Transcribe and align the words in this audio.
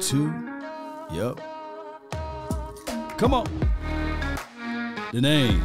two. 0.00 0.32
Yup. 1.12 1.38
Come 3.18 3.34
on. 3.34 3.46
The 5.12 5.20
name 5.20 5.62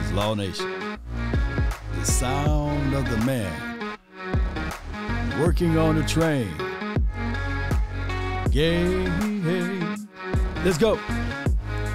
is 0.00 0.12
Law 0.12 0.34
Nation. 0.34 0.98
The 1.98 2.04
sound 2.04 2.92
of 2.94 3.08
the 3.08 3.16
man 3.24 3.96
working 5.40 5.78
on 5.78 5.96
the 5.96 6.02
train. 6.02 6.48
Game. 8.50 9.04
Let's 10.64 10.78
go. 10.78 10.98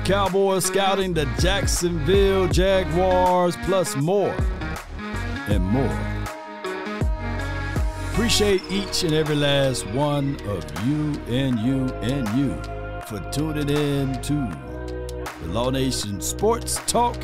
Cowboys 0.05 0.65
scouting 0.65 1.13
the 1.13 1.25
Jacksonville 1.39 2.47
Jaguars 2.47 3.55
plus 3.57 3.95
more 3.95 4.35
and 5.47 5.63
more. 5.63 6.08
Appreciate 8.19 8.61
each 8.69 9.03
and 9.03 9.13
every 9.13 9.37
last 9.37 9.87
one 9.91 10.35
of 10.49 10.65
you 10.85 11.13
and 11.29 11.57
you 11.57 11.85
and 12.01 12.27
you 12.37 12.53
for 13.07 13.17
tuning 13.31 13.69
in 13.69 14.21
to 14.21 14.33
the 15.41 15.47
Law 15.47 15.69
Nation 15.69 16.19
Sports 16.19 16.81
Talk 16.85 17.15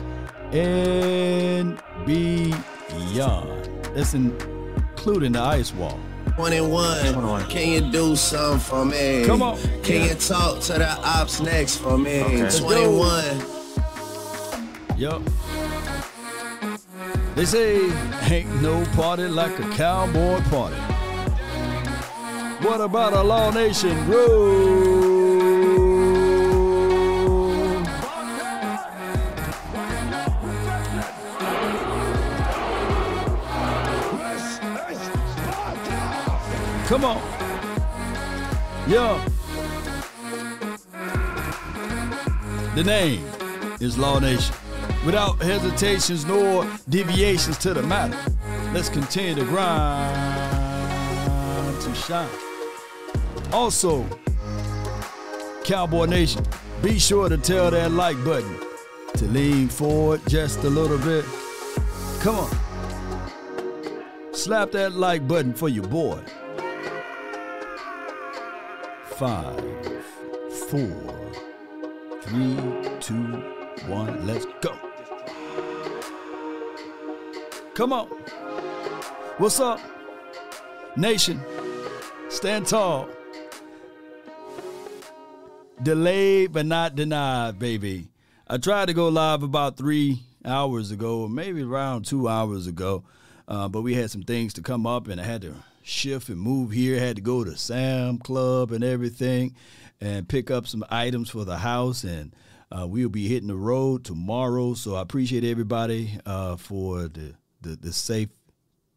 and 0.53 1.77
beyond. 2.05 3.69
That's 3.93 4.13
including 4.13 5.33
the 5.33 5.41
ice 5.41 5.73
wall. 5.73 5.99
21. 6.37 7.49
Can 7.49 7.67
you 7.73 7.91
do 7.91 8.15
something 8.15 8.59
for 8.61 8.85
me? 8.85 9.25
Come 9.25 9.41
on. 9.41 9.57
Can 9.83 10.07
you 10.07 10.15
talk 10.15 10.61
to 10.61 10.73
the 10.75 10.97
ops 11.03 11.41
next 11.41 11.75
for 11.75 11.97
me? 11.97 12.21
Okay. 12.21 12.57
21. 12.57 13.41
Yup. 14.97 15.21
They 17.35 17.43
say 17.43 17.91
ain't 18.31 18.61
no 18.61 18.85
party 18.95 19.27
like 19.27 19.59
a 19.59 19.69
cowboy 19.71 20.39
party. 20.43 20.77
What 22.65 22.79
about 22.79 23.11
a 23.11 23.21
Law 23.21 23.51
Nation 23.51 24.09
road? 24.09 25.35
Come 36.87 37.03
on. 37.03 37.21
Yeah. 38.87 39.27
The 42.75 42.83
name 42.85 43.25
is 43.81 43.97
Law 43.97 44.19
Nation. 44.19 44.55
Without 45.05 45.39
hesitations 45.39 46.25
nor 46.25 46.67
deviations 46.89 47.59
to 47.59 47.75
the 47.75 47.83
matter, 47.83 48.17
let's 48.73 48.89
continue 48.89 49.35
to 49.35 49.43
grind 49.45 50.15
to 51.81 51.93
shine. 51.93 52.27
Also, 53.53 54.03
Cowboy 55.63 56.05
Nation, 56.05 56.43
be 56.81 56.97
sure 56.97 57.29
to 57.29 57.37
tell 57.37 57.69
that 57.69 57.91
like 57.91 58.17
button 58.25 58.59
to 59.17 59.25
lean 59.27 59.67
forward 59.67 60.21
just 60.27 60.63
a 60.63 60.69
little 60.69 60.97
bit. 60.97 61.23
Come 62.21 62.37
on. 62.37 62.49
Slap 64.33 64.71
that 64.71 64.93
like 64.93 65.27
button 65.27 65.53
for 65.53 65.69
your 65.69 65.85
boy. 65.85 66.19
Five, 69.17 69.63
four, 70.67 71.31
three, 72.21 72.57
two, 72.99 73.43
one, 73.87 74.25
let's 74.25 74.45
go. 74.61 74.84
Come 77.75 77.91
on. 77.91 78.07
What's 79.37 79.59
up? 79.59 79.81
Nation, 80.95 81.41
stand 82.29 82.67
tall. 82.67 83.09
Delayed 85.83 86.53
but 86.53 86.65
not 86.65 86.95
denied, 86.95 87.59
baby. 87.59 88.07
I 88.47 88.59
tried 88.59 88.85
to 88.85 88.93
go 88.93 89.09
live 89.09 89.43
about 89.43 89.75
three 89.75 90.23
hours 90.45 90.91
ago, 90.91 91.23
or 91.23 91.29
maybe 91.29 91.63
around 91.63 92.05
two 92.05 92.29
hours 92.29 92.65
ago, 92.65 93.03
uh, 93.49 93.67
but 93.67 93.81
we 93.81 93.93
had 93.93 94.09
some 94.09 94.23
things 94.23 94.53
to 94.53 94.61
come 94.61 94.87
up 94.87 95.09
and 95.09 95.19
I 95.19 95.25
had 95.25 95.41
to 95.41 95.55
shift 95.83 96.29
and 96.29 96.39
move 96.39 96.71
here. 96.71 96.97
Had 96.97 97.17
to 97.17 97.21
go 97.21 97.43
to 97.43 97.57
Sam 97.57 98.19
Club 98.19 98.71
and 98.71 98.85
everything 98.85 99.53
and 99.99 100.29
pick 100.29 100.49
up 100.49 100.65
some 100.65 100.85
items 100.89 101.29
for 101.29 101.43
the 101.43 101.57
house. 101.57 102.05
And 102.05 102.33
uh, 102.71 102.87
we'll 102.87 103.09
be 103.09 103.27
hitting 103.27 103.49
the 103.49 103.55
road 103.55 104.05
tomorrow. 104.05 104.75
So 104.75 104.95
I 104.95 105.01
appreciate 105.01 105.43
everybody 105.43 106.19
uh, 106.25 106.55
for 106.55 107.09
the, 107.09 107.33
the, 107.65 107.75
the 107.75 107.93
safe 107.93 108.29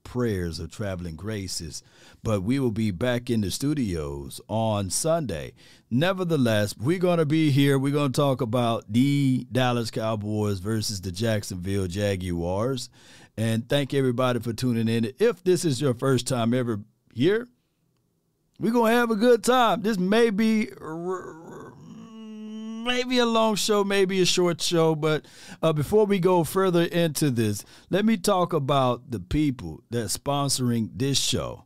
prayers 0.05 0.59
of 0.59 0.71
traveling 0.71 1.17
graces. 1.17 1.83
But 2.23 2.43
we 2.43 2.59
will 2.59 2.71
be 2.71 2.91
back 2.91 3.31
in 3.31 3.41
the 3.41 3.51
studios 3.51 4.41
on 4.49 4.91
Sunday. 4.91 5.55
Nevertheless, 5.91 6.77
we're 6.77 6.99
going 6.99 7.19
to 7.19 7.27
be 7.27 7.51
here. 7.51 7.79
We're 7.79 7.93
going 7.93 8.13
to 8.13 8.21
talk 8.21 8.41
about 8.41 8.85
the 8.89 9.47
Dallas 9.51 9.91
Cowboys 9.91 10.59
versus 10.61 11.01
the 11.01 11.13
Jacksonville 11.13 11.87
Jaguars. 11.87 12.91
And 13.37 13.69
thank 13.69 13.95
everybody 13.95 14.41
for 14.41 14.53
tuning 14.53 14.89
in. 14.89 15.13
If 15.19 15.45
this 15.45 15.65
is 15.65 15.81
your 15.81 15.95
first 15.95 16.27
time 16.27 16.53
ever 16.53 16.81
here, 17.15 17.49
we're 18.59 18.73
going 18.73 18.93
to 18.93 18.99
have 18.99 19.11
a 19.11 19.17
good 19.17 19.45
time. 19.45 19.83
This 19.83 19.99
may 19.99 20.31
be 20.31 20.71
maybe 22.85 23.19
a 23.19 23.27
long 23.27 23.55
show, 23.55 23.85
maybe 23.85 24.21
a 24.21 24.27
short 24.27 24.61
show, 24.61 24.95
but 24.95 25.25
uh, 25.63 25.73
before 25.73 26.07
we 26.07 26.19
go 26.19 26.45
further 26.45 26.85
into 26.85 27.31
this, 27.31 27.65
let 27.91 28.05
me 28.05 28.17
talk 28.17 28.53
about 28.53 29.11
the 29.11 29.21
people 29.21 29.83
that's 29.91 30.17
sponsoring 30.17 30.91
this 30.95 31.19
show. 31.19 31.65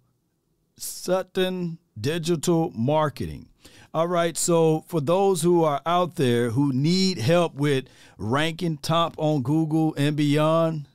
Sutton 0.77 1.79
Digital 1.99 2.73
Marketing. 2.75 3.49
All 3.95 4.09
right, 4.09 4.37
so 4.39 4.85
for 4.89 5.03
those 5.03 5.43
who 5.43 5.65
are 5.65 5.83
out 5.85 6.17
there 6.17 6.51
who 6.51 6.73
need 6.73 7.19
help 7.19 7.55
with 7.55 7.85
ranking 8.17 8.79
top 8.79 9.15
on 9.19 9.43
Google 9.43 9.95
and 9.97 10.17
beyond, 10.17 10.89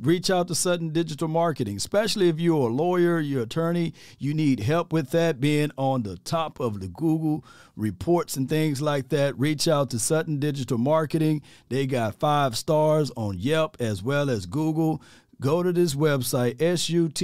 reach 0.00 0.30
out 0.30 0.48
to 0.48 0.54
Sutton 0.54 0.90
Digital 0.90 1.28
Marketing, 1.28 1.76
especially 1.76 2.28
if 2.28 2.38
you're 2.38 2.68
a 2.68 2.72
lawyer, 2.72 3.18
you're 3.20 3.42
attorney, 3.42 3.94
you 4.18 4.32
need 4.34 4.60
help 4.60 4.92
with 4.92 5.10
that, 5.10 5.40
being 5.40 5.70
on 5.76 6.02
the 6.02 6.16
top 6.18 6.60
of 6.60 6.80
the 6.80 6.88
Google 6.88 7.44
reports 7.76 8.36
and 8.36 8.48
things 8.48 8.80
like 8.80 9.08
that. 9.08 9.38
Reach 9.38 9.66
out 9.68 9.90
to 9.90 9.98
Sutton 9.98 10.38
Digital 10.38 10.78
Marketing. 10.78 11.42
They 11.68 11.86
got 11.86 12.18
five 12.20 12.56
stars 12.56 13.10
on 13.16 13.38
Yelp 13.38 13.76
as 13.80 14.02
well 14.02 14.30
as 14.30 14.46
Google. 14.46 15.02
Go 15.40 15.62
to 15.62 15.72
this 15.72 15.94
website, 15.94 16.60
S-U-T-T-O-N-D-M 16.60 17.14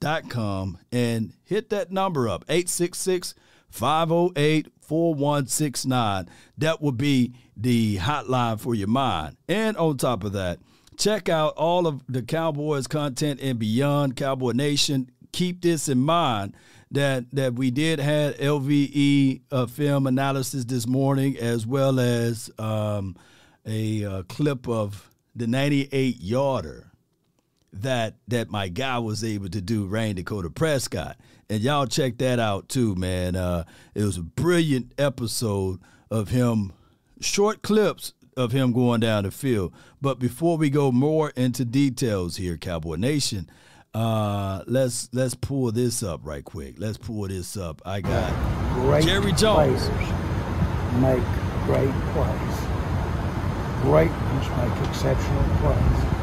dot 0.00 0.30
com, 0.30 0.78
and 0.90 1.34
hit 1.44 1.68
that 1.70 1.92
number 1.92 2.26
up, 2.26 2.44
866 2.48 3.34
508 3.70 4.68
4169. 4.80 6.28
That 6.58 6.80
will 6.80 6.92
be 6.92 7.34
the 7.56 7.96
hotline 7.98 8.60
for 8.60 8.74
your 8.74 8.88
mind. 8.88 9.36
And 9.48 9.76
on 9.76 9.96
top 9.96 10.24
of 10.24 10.32
that, 10.32 10.60
check 10.96 11.28
out 11.28 11.54
all 11.56 11.86
of 11.86 12.02
the 12.08 12.22
Cowboys 12.22 12.86
content 12.86 13.40
and 13.40 13.58
beyond 13.58 14.16
Cowboy 14.16 14.52
Nation. 14.52 15.10
Keep 15.32 15.62
this 15.62 15.88
in 15.88 15.98
mind 15.98 16.54
that 16.90 17.24
that 17.32 17.54
we 17.54 17.70
did 17.70 17.98
have 17.98 18.36
LVE 18.36 19.42
uh, 19.50 19.66
film 19.66 20.06
analysis 20.06 20.64
this 20.64 20.86
morning, 20.86 21.36
as 21.36 21.66
well 21.66 21.98
as 21.98 22.50
um, 22.58 23.16
a 23.66 24.04
uh, 24.04 24.22
clip 24.24 24.68
of 24.68 25.10
the 25.34 25.46
98 25.46 26.20
yarder 26.20 26.90
that 27.72 28.16
that 28.28 28.50
my 28.50 28.68
guy 28.68 28.98
was 28.98 29.24
able 29.24 29.48
to 29.48 29.60
do, 29.60 29.86
Rayne 29.86 30.16
Dakota 30.16 30.50
Prescott. 30.50 31.16
And 31.48 31.60
y'all 31.60 31.86
check 31.86 32.18
that 32.18 32.40
out 32.40 32.68
too, 32.68 32.96
man. 32.96 33.36
Uh, 33.36 33.64
it 33.94 34.02
was 34.02 34.16
a 34.16 34.22
brilliant 34.22 34.92
episode 34.98 35.80
of 36.10 36.30
him, 36.30 36.72
short 37.20 37.62
clips 37.62 38.14
of 38.36 38.50
him 38.52 38.72
going 38.72 39.00
down 39.00 39.24
the 39.24 39.30
field. 39.30 39.72
But 40.00 40.18
before 40.18 40.56
we 40.56 40.70
go 40.70 40.90
more 40.90 41.30
into 41.30 41.64
details 41.64 42.36
here, 42.36 42.56
Cowboy 42.56 42.96
Nation, 42.96 43.48
uh, 43.94 44.62
let's 44.66 45.08
let's 45.12 45.34
pull 45.34 45.70
this 45.70 46.02
up 46.02 46.20
right 46.24 46.44
quick. 46.44 46.74
Let's 46.78 46.98
pull 46.98 47.28
this 47.28 47.56
up. 47.56 47.80
I 47.86 48.00
got 48.00 48.32
great 48.74 49.04
Jerry 49.04 49.32
Jones. 49.32 49.88
players 49.88 49.88
make 51.00 51.24
great 51.64 51.94
plays. 52.12 52.56
Great 53.82 54.10
ones 54.10 54.48
make 54.58 54.88
exceptional 54.88 55.44
plays. 55.60 56.16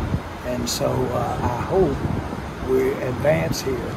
And 0.48 0.70
so 0.70 0.92
uh, 0.92 1.40
I 1.42 1.62
hope 1.62 2.70
we 2.70 2.92
advance 2.92 3.62
here 3.62 3.96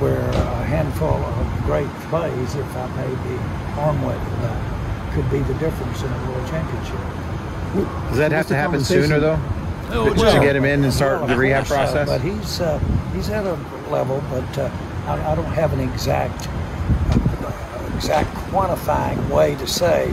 where 0.00 0.20
a 0.20 0.64
handful 0.64 1.08
of 1.14 1.62
great 1.64 1.88
plays, 2.10 2.54
if 2.54 2.76
I 2.76 2.86
may 2.96 3.08
be 3.28 3.36
arm 3.80 4.00
waving 4.02 4.40
that, 4.42 5.14
could 5.14 5.30
be 5.30 5.38
the 5.40 5.54
difference 5.54 6.02
in 6.02 6.12
a 6.12 6.30
world 6.30 6.48
championship. 6.48 6.98
Does 8.08 8.18
that 8.18 8.32
have 8.32 8.46
to 8.48 8.56
happen 8.56 8.82
sooner, 8.84 9.18
though? 9.20 9.38
Oh, 9.90 10.12
to 10.14 10.40
get 10.40 10.56
him 10.56 10.64
in 10.64 10.82
and 10.82 10.92
start 10.92 11.18
Well, 11.20 11.28
the 11.28 11.36
rehab 11.36 11.66
course, 11.66 11.72
uh, 11.90 12.04
process? 12.04 12.08
but 12.08 12.20
he's 12.20 12.60
uh, 12.60 12.78
he's 13.14 13.28
at 13.30 13.44
a 13.44 13.56
level, 13.90 14.22
but 14.30 14.58
uh, 14.58 14.70
I, 15.06 15.32
I 15.32 15.34
don't 15.34 15.44
have 15.52 15.72
an 15.72 15.80
exact 15.80 16.48
uh, 16.48 17.90
exact 17.94 18.30
quantifying 18.50 19.28
way 19.30 19.54
to 19.56 19.66
say 19.66 20.08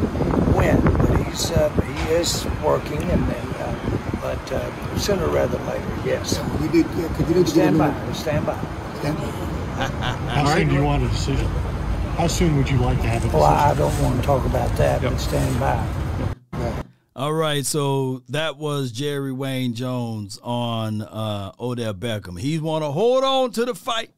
when. 0.53 0.79
But 0.81 1.23
he's 1.25 1.51
uh, 1.51 1.69
he 1.69 2.13
is 2.13 2.45
working, 2.63 3.01
and, 3.01 3.23
and 3.23 3.55
uh, 3.55 3.75
but 4.21 4.51
uh, 4.51 4.97
sooner 4.97 5.25
rather 5.27 5.57
than 5.57 5.67
later, 5.67 5.85
yes. 6.05 6.39
We 6.59 6.67
did, 6.67 6.85
yeah, 6.97 7.07
'cause 7.07 7.29
you 7.29 7.35
need 7.35 7.47
to 7.47 7.53
get 7.55 7.73
Stand 7.73 7.77
by. 7.77 8.13
Stand 8.13 8.45
by. 8.45 8.59
Stand 8.99 9.17
by. 9.17 9.50
How 10.29 10.55
soon 10.55 10.67
do 10.69 10.75
you 10.75 10.83
want 10.83 11.03
a 11.03 11.07
decision? 11.07 11.45
How 12.17 12.27
soon 12.27 12.57
would 12.57 12.69
you 12.69 12.77
like 12.77 12.97
to 13.01 13.07
have 13.07 13.21
a 13.23 13.25
decision? 13.27 13.39
Well, 13.39 13.49
I 13.49 13.73
don't 13.73 14.01
want 14.01 14.19
to 14.19 14.25
talk 14.25 14.45
about 14.45 14.75
that, 14.77 15.01
Yep. 15.01 15.11
but 15.11 15.17
stand 15.19 15.59
by. 15.59 15.87
All 17.15 17.33
right, 17.33 17.65
so 17.65 18.23
that 18.29 18.57
was 18.57 18.91
Jerry 18.91 19.31
Wayne 19.33 19.73
Jones 19.73 20.39
on 20.41 21.01
uh, 21.01 21.51
Odell 21.59 21.93
Beckham. 21.93 22.39
He 22.39 22.57
want 22.59 22.83
to 22.83 22.91
hold 22.91 23.23
on 23.23 23.51
to 23.51 23.65
the 23.65 23.75
fight. 23.75 24.11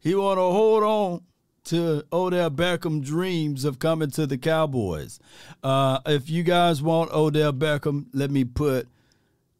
He 0.00 0.14
want 0.14 0.38
to 0.38 0.42
hold 0.42 0.82
on 0.84 1.22
to 1.64 2.02
Odell 2.12 2.50
Beckham 2.50 3.04
dreams 3.04 3.64
of 3.64 3.78
coming 3.78 4.10
to 4.12 4.26
the 4.26 4.38
Cowboys. 4.38 5.20
Uh, 5.62 5.98
if 6.06 6.30
you 6.30 6.42
guys 6.42 6.80
want 6.82 7.10
Odell 7.12 7.52
Beckham, 7.52 8.06
let 8.14 8.30
me 8.30 8.44
put 8.44 8.88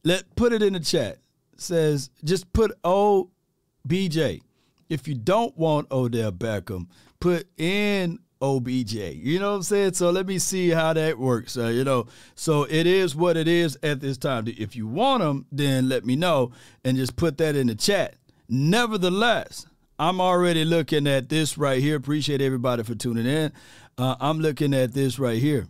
let 0.03 0.35
put 0.35 0.51
it 0.53 0.63
in 0.63 0.73
the 0.73 0.79
chat. 0.79 1.19
says 1.57 2.09
just 2.23 2.51
put 2.51 2.71
OBJ. 2.83 4.41
If 4.89 5.07
you 5.07 5.15
don't 5.15 5.55
want 5.57 5.91
Odell 5.91 6.31
Beckham, 6.31 6.87
put 7.19 7.47
in 7.57 8.19
OBJ. 8.41 8.93
You 8.93 9.39
know 9.39 9.51
what 9.51 9.57
I'm 9.57 9.63
saying? 9.63 9.93
So 9.93 10.09
let 10.11 10.25
me 10.25 10.39
see 10.39 10.69
how 10.69 10.93
that 10.93 11.17
works. 11.19 11.57
Uh, 11.57 11.67
you 11.67 11.83
know, 11.83 12.07
so 12.35 12.63
it 12.63 12.87
is 12.87 13.15
what 13.15 13.37
it 13.37 13.47
is 13.47 13.77
at 13.83 13.99
this 13.99 14.17
time. 14.17 14.45
If 14.47 14.75
you 14.75 14.87
want 14.87 15.23
him, 15.23 15.45
then 15.51 15.89
let 15.89 16.05
me 16.05 16.15
know 16.15 16.51
and 16.83 16.97
just 16.97 17.15
put 17.15 17.37
that 17.37 17.55
in 17.55 17.67
the 17.67 17.75
chat. 17.75 18.15
Nevertheless, 18.47 19.65
I'm 19.99 20.21
already 20.21 20.65
looking 20.65 21.05
at 21.07 21.29
this 21.29 21.57
right 21.57 21.81
here. 21.81 21.97
Appreciate 21.97 22.41
everybody 22.41 22.83
for 22.83 22.95
tuning 22.95 23.25
in. 23.25 23.51
Uh, 23.97 24.15
I'm 24.19 24.39
looking 24.39 24.73
at 24.73 24.93
this 24.93 25.19
right 25.19 25.39
here. 25.39 25.67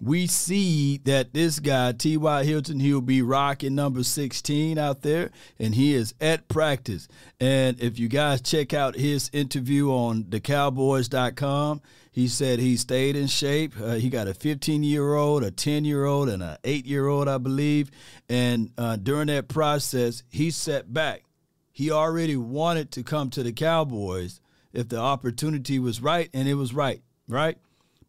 We 0.00 0.28
see 0.28 0.98
that 1.04 1.34
this 1.34 1.58
guy, 1.58 1.90
T.Y. 1.92 2.44
Hilton, 2.44 2.78
he'll 2.78 3.00
be 3.00 3.20
rocking 3.20 3.74
number 3.74 4.04
16 4.04 4.78
out 4.78 5.02
there, 5.02 5.30
and 5.58 5.74
he 5.74 5.92
is 5.94 6.14
at 6.20 6.46
practice. 6.46 7.08
And 7.40 7.80
if 7.80 7.98
you 7.98 8.08
guys 8.08 8.40
check 8.40 8.72
out 8.72 8.94
his 8.94 9.28
interview 9.32 9.90
on 9.90 10.24
thecowboys.com, 10.24 11.80
he 12.12 12.28
said 12.28 12.58
he 12.58 12.76
stayed 12.76 13.16
in 13.16 13.26
shape. 13.26 13.74
Uh, 13.80 13.94
he 13.94 14.08
got 14.08 14.28
a 14.28 14.34
15 14.34 14.84
year 14.84 15.14
old, 15.14 15.42
a 15.42 15.50
10 15.50 15.84
year 15.84 16.04
old, 16.04 16.28
and 16.28 16.42
an 16.42 16.58
8 16.62 16.86
year 16.86 17.06
old, 17.06 17.28
I 17.28 17.38
believe. 17.38 17.90
And 18.28 18.70
uh, 18.78 18.96
during 18.96 19.26
that 19.28 19.48
process, 19.48 20.22
he 20.28 20.50
set 20.50 20.92
back. 20.92 21.24
He 21.72 21.90
already 21.90 22.36
wanted 22.36 22.90
to 22.92 23.02
come 23.04 23.30
to 23.30 23.42
the 23.42 23.52
Cowboys 23.52 24.40
if 24.72 24.88
the 24.88 24.98
opportunity 24.98 25.78
was 25.78 26.00
right, 26.00 26.28
and 26.34 26.48
it 26.48 26.54
was 26.54 26.74
right, 26.74 27.02
right? 27.28 27.58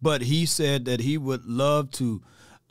But 0.02 0.22
he 0.22 0.46
said 0.46 0.86
that 0.86 1.02
he 1.02 1.18
would 1.18 1.46
love 1.46 1.92
to, 1.92 2.22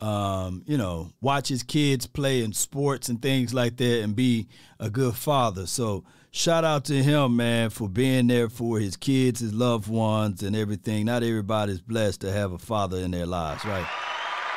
um, 0.01 0.63
you 0.67 0.79
know, 0.79 1.11
watch 1.21 1.49
his 1.49 1.63
kids 1.63 2.07
play 2.07 2.43
in 2.43 2.53
sports 2.53 3.09
and 3.09 3.21
things 3.21 3.53
like 3.53 3.77
that 3.77 4.03
and 4.03 4.17
be 4.17 4.49
a 4.81 4.89
good 4.89 5.15
father. 5.15 5.67
So 5.67 6.05
shout 6.31 6.65
out 6.65 6.85
to 6.87 7.03
him, 7.03 7.37
man, 7.37 7.71
for 7.71 7.89
being 7.89 8.29
there 8.29 8.49
for 8.49 8.79
his 8.79 8.97
kids, 8.97 9.41
his 9.41 9.53
loved 9.53 9.89
ones, 9.89 10.43
and 10.43 10.57
everything. 10.57 11.07
Not 11.07 11.23
everybody's 11.23 11.81
blessed 11.81 12.23
to 12.23 12.33
have 12.33 12.53
a 12.53 12.59
father 12.59 12.99
in 12.99 13.11
their 13.11 13.27
lives, 13.27 13.65
right? 13.65 13.87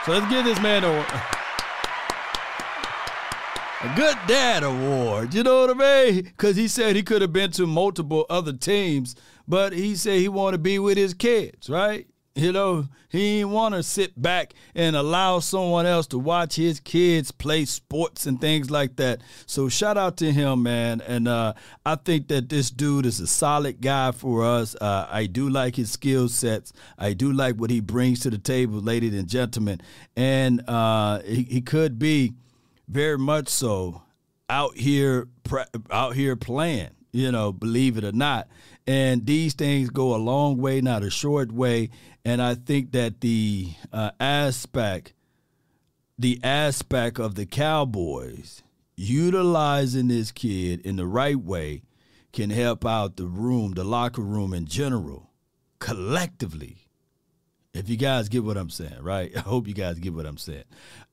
So 0.06 0.14
let's 0.14 0.32
give 0.32 0.46
this 0.46 0.62
man 0.62 0.84
a, 0.84 1.06
a 3.84 3.96
good 3.96 4.18
dad 4.28 4.64
award. 4.64 5.34
You 5.34 5.44
know 5.44 5.62
what 5.62 5.82
I 5.82 6.12
mean? 6.12 6.24
Because 6.24 6.56
he 6.56 6.68
said 6.68 6.96
he 6.96 7.04
could 7.04 7.22
have 7.22 7.34
been 7.34 7.52
to 7.52 7.68
multiple 7.68 8.26
other 8.30 8.54
teams, 8.54 9.16
but 9.48 9.74
he 9.74 9.96
said 9.96 10.20
he 10.20 10.30
wanted 10.30 10.58
to 10.58 10.64
be 10.64 10.80
with 10.80 10.98
his 10.98 11.14
kids, 11.14 11.70
right? 11.70 12.08
You 12.34 12.54
know, 12.54 12.88
he 13.10 13.40
didn't 13.40 13.52
want 13.52 13.76
to 13.76 13.84
sit 13.84 14.20
back 14.20 14.54
and 14.74 14.96
allow 14.96 15.40
someone 15.40 15.86
else 15.86 16.08
to 16.08 16.18
watch 16.18 16.56
his 16.56 16.80
kids 16.80 17.30
play 17.30 17.66
sports 17.66 18.26
and 18.26 18.40
things 18.40 18.72
like 18.72 18.96
that. 18.96 19.20
So 19.46 19.68
shout 19.68 19.98
out 19.98 20.16
to 20.18 20.32
him, 20.32 20.64
man. 20.64 21.02
And 21.02 21.28
uh, 21.28 21.54
I 21.86 21.96
think 21.96 22.30
that 22.30 22.48
this 22.48 22.72
dude 22.72 23.06
is 23.06 23.20
a 23.20 23.28
solid 23.28 23.82
guy 23.82 24.14
for 24.14 24.46
us. 24.46 24.76
Uh, 24.80 25.08
I 25.12 25.26
do 25.26 25.50
like 25.50 25.76
his 25.76 25.92
skill 25.92 26.30
sets. 26.30 26.72
I 26.98 27.12
do 27.12 27.34
like 27.34 27.58
what 27.58 27.70
he 27.70 27.82
brings 27.82 28.22
to 28.22 28.30
the 28.30 28.38
table, 28.38 28.80
ladies 28.80 29.14
and 29.14 29.28
gentlemen. 29.28 29.82
And 30.16 30.64
uh, 30.70 31.20
he, 31.24 31.44
he 31.44 31.62
could 31.62 32.00
be 32.00 32.34
very 32.88 33.18
much 33.18 33.50
so 33.50 34.04
out 34.50 34.78
here 34.78 35.28
out 35.90 36.16
here 36.16 36.38
playing 36.38 36.92
you 37.12 37.32
know 37.32 37.52
believe 37.52 37.98
it 37.98 38.04
or 38.04 38.12
not 38.12 38.48
and 38.88 39.26
these 39.26 39.54
things 39.54 39.90
go 39.90 40.16
a 40.16 40.18
long 40.18 40.58
way 40.58 40.82
not 40.82 41.04
a 41.04 41.10
short 41.10 41.52
way 41.52 41.90
and 42.24 42.42
i 42.42 42.56
think 42.56 42.92
that 42.92 43.22
the 43.22 43.70
uh, 43.92 44.12
aspect 44.20 45.14
the 46.18 46.40
aspect 46.44 47.20
of 47.20 47.36
the 47.36 47.46
cowboys 47.46 48.64
utilizing 48.96 50.08
this 50.08 50.32
kid 50.32 50.80
in 50.82 50.96
the 50.96 51.08
right 51.08 51.40
way 51.40 51.82
can 52.32 52.50
help 52.50 52.86
out 52.86 53.18
the 53.18 53.26
room 53.26 53.74
the 53.74 53.84
locker 53.84 54.22
room 54.22 54.54
in 54.54 54.66
general 54.66 55.30
collectively 55.80 56.78
if 57.74 57.90
you 57.90 57.98
guys 57.98 58.30
get 58.30 58.44
what 58.44 58.58
I'm 58.58 58.70
saying, 58.70 59.02
right? 59.02 59.32
I 59.36 59.40
hope 59.40 59.68
you 59.68 59.74
guys 59.74 60.00
get 60.00 60.14
what 60.14 60.26
I'm 60.26 60.38
saying. 60.38 60.64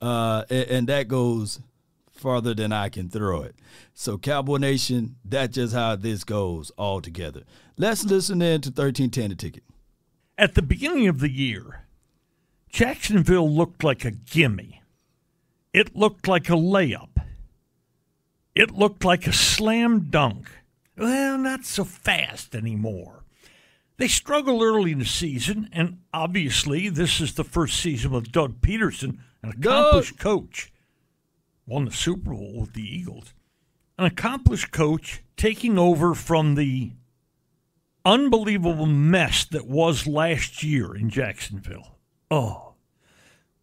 Uh, 0.00 0.44
and, 0.50 0.68
and, 0.68 0.86
that 0.88 1.08
goes 1.08 1.60
farther 2.18 2.54
than 2.54 2.72
I 2.72 2.88
can 2.88 3.08
throw 3.08 3.42
it. 3.42 3.56
So, 3.94 4.18
Cowboy 4.18 4.56
Nation, 4.56 5.16
that's 5.24 5.54
just 5.54 5.74
how 5.74 5.96
this 5.96 6.24
goes 6.24 6.70
all 6.78 7.00
together. 7.00 7.42
Let's 7.76 8.04
listen 8.04 8.42
in 8.42 8.60
to 8.62 8.70
1310 8.70 9.30
the 9.30 9.36
ticket. 9.36 9.62
At 10.36 10.54
the 10.54 10.62
beginning 10.62 11.08
of 11.08 11.20
the 11.20 11.30
year, 11.30 11.86
Jacksonville 12.68 13.50
looked 13.50 13.82
like 13.82 14.04
a 14.04 14.10
gimme. 14.10 14.82
It 15.72 15.96
looked 15.96 16.28
like 16.28 16.48
a 16.48 16.52
layup. 16.52 17.10
It 18.54 18.72
looked 18.72 19.04
like 19.04 19.26
a 19.26 19.32
slam 19.32 20.10
dunk. 20.10 20.50
Well, 20.96 21.38
not 21.38 21.64
so 21.64 21.84
fast 21.84 22.54
anymore. 22.54 23.24
They 23.98 24.08
struggled 24.08 24.62
early 24.62 24.92
in 24.92 25.00
the 25.00 25.04
season, 25.04 25.68
and 25.72 25.98
obviously, 26.14 26.88
this 26.88 27.20
is 27.20 27.34
the 27.34 27.44
first 27.44 27.80
season 27.80 28.12
with 28.12 28.30
Doug 28.30 28.60
Pederson, 28.60 29.18
an 29.42 29.50
accomplished 29.50 30.18
coach. 30.18 30.72
Won 31.68 31.84
the 31.84 31.92
Super 31.92 32.30
Bowl 32.30 32.60
with 32.60 32.72
the 32.72 32.82
Eagles. 32.82 33.34
An 33.98 34.06
accomplished 34.06 34.70
coach 34.70 35.22
taking 35.36 35.78
over 35.78 36.14
from 36.14 36.54
the 36.54 36.92
unbelievable 38.06 38.86
mess 38.86 39.44
that 39.44 39.66
was 39.66 40.06
last 40.06 40.62
year 40.62 40.96
in 40.96 41.10
Jacksonville. 41.10 41.98
Oh. 42.30 42.72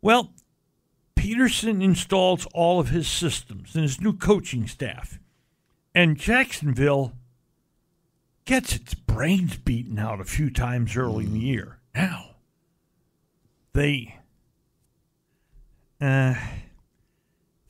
Well, 0.04 0.34
Pederson 1.16 1.82
installs 1.84 2.46
all 2.54 2.80
of 2.80 2.90
his 2.90 3.08
systems 3.08 3.74
and 3.74 3.82
his 3.82 4.00
new 4.00 4.14
coaching 4.14 4.68
staff. 4.68 5.18
And 5.96 6.16
Jacksonville 6.16 7.14
gets 8.46 8.76
its 8.76 8.94
brains 8.94 9.58
beaten 9.58 9.98
out 9.98 10.22
a 10.22 10.26
few 10.26 10.52
times 10.52 10.96
early 10.96 11.26
in 11.26 11.34
the 11.34 11.40
year. 11.40 11.80
Now, 11.96 12.36
they 13.74 14.20
uh, 16.00 16.36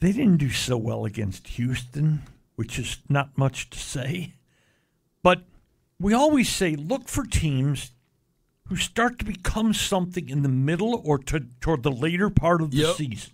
they 0.06 0.12
didn't 0.12 0.38
do 0.38 0.50
so 0.52 0.78
well 0.78 1.04
against 1.06 1.48
Houston, 1.48 2.22
which 2.56 2.78
is 2.78 2.98
not 3.10 3.38
much 3.38 3.70
to 3.72 3.80
say. 3.80 4.34
But 5.24 5.44
we 6.00 6.14
always 6.14 6.48
say 6.50 6.76
look 6.76 7.08
for 7.08 7.26
teams 7.26 7.92
who 8.68 8.76
start 8.76 9.18
to 9.20 9.26
become 9.26 9.74
something 9.74 10.30
in 10.30 10.44
the 10.44 10.50
middle 10.50 11.02
or 11.04 11.18
to, 11.20 11.46
toward 11.62 11.84
the 11.84 11.92
later 11.92 12.30
part 12.30 12.62
of 12.62 12.72
the 12.72 12.78
Yep. 12.78 12.96
season. 12.96 13.32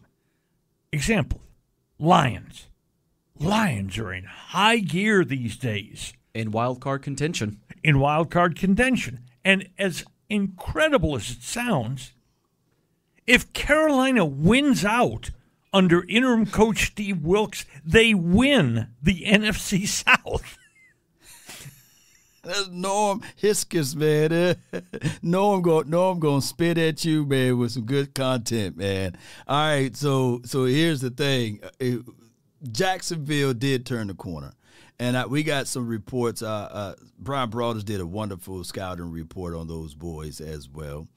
Example, 0.93 1.41
Lions. 1.99 2.67
Lions 3.39 3.97
are 3.97 4.13
in 4.13 4.23
high 4.25 4.79
gear 4.79 5.23
these 5.25 5.57
days 5.57 6.13
in 6.33 6.51
wild 6.51 6.79
card 6.79 7.01
contention. 7.01 7.59
in 7.83 7.97
wild 7.99 8.29
card 8.29 8.55
contention. 8.55 9.19
And 9.43 9.67
as 9.79 10.03
incredible 10.29 11.15
as 11.15 11.31
it 11.31 11.41
sounds, 11.41 12.13
if 13.25 13.51
Carolina 13.53 14.23
wins 14.23 14.85
out 14.85 15.31
under 15.73 16.03
interim 16.07 16.45
coach 16.45 16.87
Steve 16.87 17.21
Wilks, 17.21 17.65
they 17.85 18.13
win 18.13 18.87
the 19.01 19.23
NFC 19.25 19.87
South. 19.87 20.57
That's 22.43 22.69
Norm 22.69 23.21
Hitzges, 23.39 23.95
man. 23.95 24.55
Norm 25.21 25.61
go 25.61 25.81
Norm 25.81 26.19
gonna 26.19 26.41
spit 26.41 26.77
at 26.77 27.05
you, 27.05 27.23
man, 27.25 27.59
with 27.59 27.73
some 27.73 27.85
good 27.85 28.15
content, 28.15 28.77
man. 28.77 29.15
All 29.47 29.57
right, 29.57 29.95
so 29.95 30.41
so 30.43 30.65
here's 30.65 31.01
the 31.01 31.11
thing. 31.11 31.59
Uh, 31.79 32.11
Jacksonville 32.71 33.53
did 33.53 33.85
turn 33.85 34.07
the 34.07 34.13
corner. 34.13 34.53
And 34.99 35.17
I, 35.17 35.25
we 35.25 35.41
got 35.41 35.67
some 35.67 35.87
reports. 35.87 36.43
Uh, 36.43 36.69
uh, 36.71 36.95
Bryan 37.17 37.49
Broaddus 37.49 37.83
did 37.83 38.01
a 38.01 38.05
wonderful 38.05 38.63
scouting 38.63 39.11
report 39.11 39.55
on 39.55 39.67
those 39.67 39.95
boys 39.95 40.39
as 40.39 40.69
well. 40.69 41.07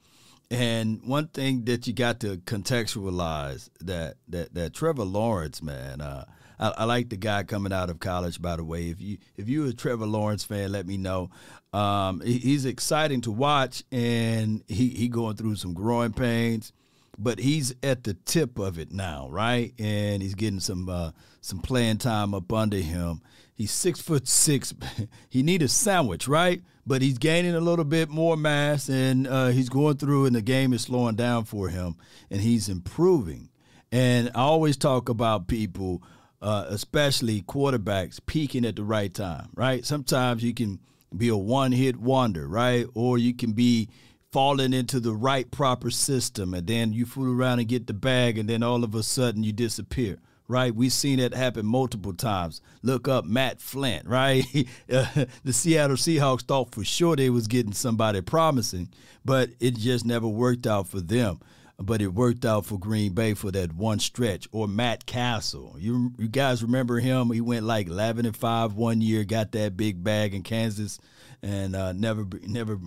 And 0.51 1.01
one 1.03 1.27
thing 1.27 1.65
that 1.65 1.87
you 1.87 1.93
got 1.93 2.19
to 2.19 2.37
contextualize 2.37 3.69
that 3.81 4.15
that 4.29 4.53
that 4.53 4.73
Trevor 4.73 5.03
Lawrence, 5.03 5.61
man, 5.61 6.01
uh, 6.01 6.25
I, 6.59 6.73
I 6.77 6.83
like 6.85 7.09
the 7.09 7.17
guy 7.17 7.43
coming 7.43 7.73
out 7.73 7.89
of 7.89 7.99
college. 7.99 8.41
By 8.41 8.55
the 8.55 8.63
way, 8.63 8.89
if 8.89 9.01
you 9.01 9.17
if 9.37 9.49
you're 9.49 9.67
a 9.67 9.73
Trevor 9.73 10.05
Lawrence 10.05 10.43
fan, 10.43 10.71
let 10.71 10.85
me 10.85 10.97
know. 10.97 11.29
Um, 11.73 12.21
he, 12.21 12.37
he's 12.37 12.65
exciting 12.65 13.21
to 13.21 13.31
watch, 13.31 13.83
and 13.91 14.63
he 14.67 14.89
he 14.89 15.07
going 15.07 15.35
through 15.35 15.55
some 15.55 15.73
growing 15.73 16.13
pains, 16.13 16.71
but 17.17 17.39
he's 17.39 17.73
at 17.81 18.03
the 18.03 18.13
tip 18.13 18.59
of 18.59 18.77
it 18.77 18.91
now, 18.91 19.27
right? 19.29 19.73
And 19.79 20.21
he's 20.21 20.35
getting 20.35 20.59
some 20.59 20.87
uh, 20.89 21.11
some 21.41 21.59
playing 21.59 21.97
time 21.97 22.33
up 22.33 22.51
under 22.53 22.77
him. 22.77 23.21
He's 23.55 23.71
six 23.71 24.01
foot 24.01 24.27
six. 24.27 24.73
he 25.29 25.41
need 25.41 25.61
a 25.61 25.69
sandwich, 25.69 26.27
right? 26.27 26.61
But 26.85 27.01
he's 27.01 27.17
gaining 27.17 27.55
a 27.55 27.61
little 27.61 27.85
bit 27.85 28.09
more 28.09 28.35
mass, 28.35 28.89
and 28.89 29.25
uh, 29.25 29.47
he's 29.47 29.69
going 29.69 29.95
through, 29.97 30.25
and 30.25 30.35
the 30.35 30.41
game 30.41 30.73
is 30.73 30.81
slowing 30.81 31.15
down 31.15 31.45
for 31.45 31.69
him, 31.69 31.95
and 32.29 32.41
he's 32.41 32.67
improving. 32.67 33.49
And 33.91 34.29
I 34.35 34.41
always 34.41 34.75
talk 34.75 35.07
about 35.07 35.47
people, 35.47 36.03
uh, 36.41 36.65
especially 36.67 37.41
quarterbacks, 37.43 38.19
peaking 38.25 38.65
at 38.65 38.75
the 38.75 38.83
right 38.83 39.11
time, 39.11 39.49
right? 39.55 39.85
Sometimes 39.85 40.43
you 40.43 40.53
can 40.53 40.79
be 41.15 41.29
a 41.29 41.37
one 41.37 41.71
hit 41.71 41.95
wonder, 41.95 42.47
right? 42.47 42.85
Or 42.93 43.17
you 43.17 43.33
can 43.33 43.53
be 43.53 43.87
falling 44.33 44.73
into 44.73 44.99
the 44.99 45.13
right 45.13 45.49
proper 45.49 45.89
system, 45.89 46.53
and 46.53 46.67
then 46.67 46.91
you 46.91 47.05
fool 47.05 47.33
around 47.33 47.59
and 47.59 47.69
get 47.69 47.87
the 47.87 47.93
bag, 47.93 48.37
and 48.37 48.49
then 48.49 48.63
all 48.63 48.83
of 48.83 48.93
a 48.93 49.01
sudden 49.01 49.43
you 49.43 49.53
disappear 49.53 50.19
right? 50.47 50.73
We've 50.73 50.93
seen 50.93 51.19
it 51.19 51.33
happen 51.33 51.65
multiple 51.65 52.13
times. 52.13 52.61
Look 52.81 53.07
up 53.07 53.25
Matt 53.25 53.61
Flynn, 53.61 54.03
right? 54.05 54.43
the 54.87 55.53
Seattle 55.53 55.97
Seahawks 55.97 56.43
thought 56.43 56.73
for 56.73 56.83
sure 56.83 57.15
they 57.15 57.29
was 57.29 57.47
getting 57.47 57.73
somebody 57.73 58.21
promising, 58.21 58.89
but 59.23 59.49
it 59.59 59.75
just 59.77 60.05
never 60.05 60.27
worked 60.27 60.67
out 60.67 60.87
for 60.87 61.01
them. 61.01 61.39
But 61.77 62.01
it 62.01 62.13
worked 62.13 62.45
out 62.45 62.65
for 62.65 62.79
Green 62.79 63.13
Bay 63.13 63.33
for 63.33 63.51
that 63.51 63.73
one 63.73 63.99
stretch. 63.99 64.47
Or 64.53 64.65
Matt 64.65 65.05
Cassel, 65.05 65.75
you 65.77 66.13
you 66.17 66.29
guys 66.29 66.63
remember 66.63 66.99
him? 66.99 67.31
He 67.31 67.41
went 67.41 67.65
like 67.65 67.87
eleven 67.87 68.25
and 68.25 68.35
five 68.35 68.75
one 68.75 69.01
year, 69.01 69.25
got 69.25 69.51
that 69.51 69.75
big 69.75 70.01
bag 70.01 70.33
in 70.33 70.41
Kansas, 70.41 70.99
and 71.41 71.75
uh, 71.75 71.91
never 71.91 72.25
never 72.43 72.79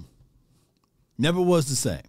never 1.18 1.42
was 1.42 1.68
the 1.68 1.76
same. 1.76 2.00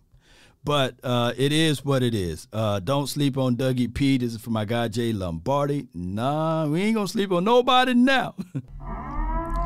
But 0.63 0.95
uh, 1.03 1.33
it 1.37 1.51
is 1.51 1.85
what 1.85 2.03
it 2.03 2.13
is. 2.13 2.47
Uh, 2.51 2.79
don't 2.79 3.07
sleep 3.07 3.37
on 3.37 3.55
Dougie 3.55 3.93
P. 3.93 4.17
This 4.17 4.33
is 4.33 4.41
for 4.41 4.49
my 4.49 4.65
guy 4.65 4.87
Jay 4.89 5.13
Lombardi. 5.13 5.87
Nah, 5.93 6.67
we 6.67 6.81
ain't 6.81 6.95
gonna 6.95 7.07
sleep 7.07 7.31
on 7.31 7.45
nobody 7.45 7.93
now. 7.93 8.35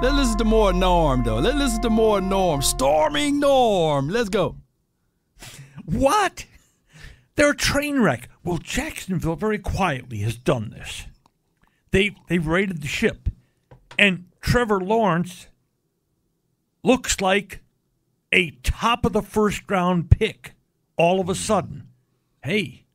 Let's 0.02 0.16
listen 0.16 0.38
to 0.40 0.44
more 0.44 0.74
Norm 0.74 1.24
though. 1.24 1.40
Let's 1.40 1.58
listen 1.58 1.82
to 1.84 1.90
more 1.90 2.22
Norm. 2.22 2.62
Storming 2.62 3.40
Norm. 3.40 4.10
Let's 4.10 4.30
go. 4.30 4.58
What? 5.86 6.46
They're 7.36 7.52
a 7.52 7.56
train 7.56 8.00
wreck. 8.00 8.30
Well, 8.44 8.58
Jacksonville 8.58 9.36
very 9.36 9.58
quietly 9.58 10.20
has 10.20 10.38
done 10.38 10.70
this. 10.72 11.06
They 11.92 12.16
they've 12.28 12.46
raided 12.46 12.82
the 12.82 12.88
ship, 12.88 13.30
and 13.98 14.26
Trevor 14.42 14.80
Lawrence 14.80 15.48
looks 16.84 17.22
like 17.22 17.62
a 18.32 18.52
top 18.64 19.06
of 19.06 19.14
the 19.14 19.22
first 19.22 19.62
round 19.70 20.12
pick 20.12 20.53
all 20.98 21.20
of 21.20 21.30
a 21.30 21.36
sudden, 21.36 21.88
hey, 22.44 22.86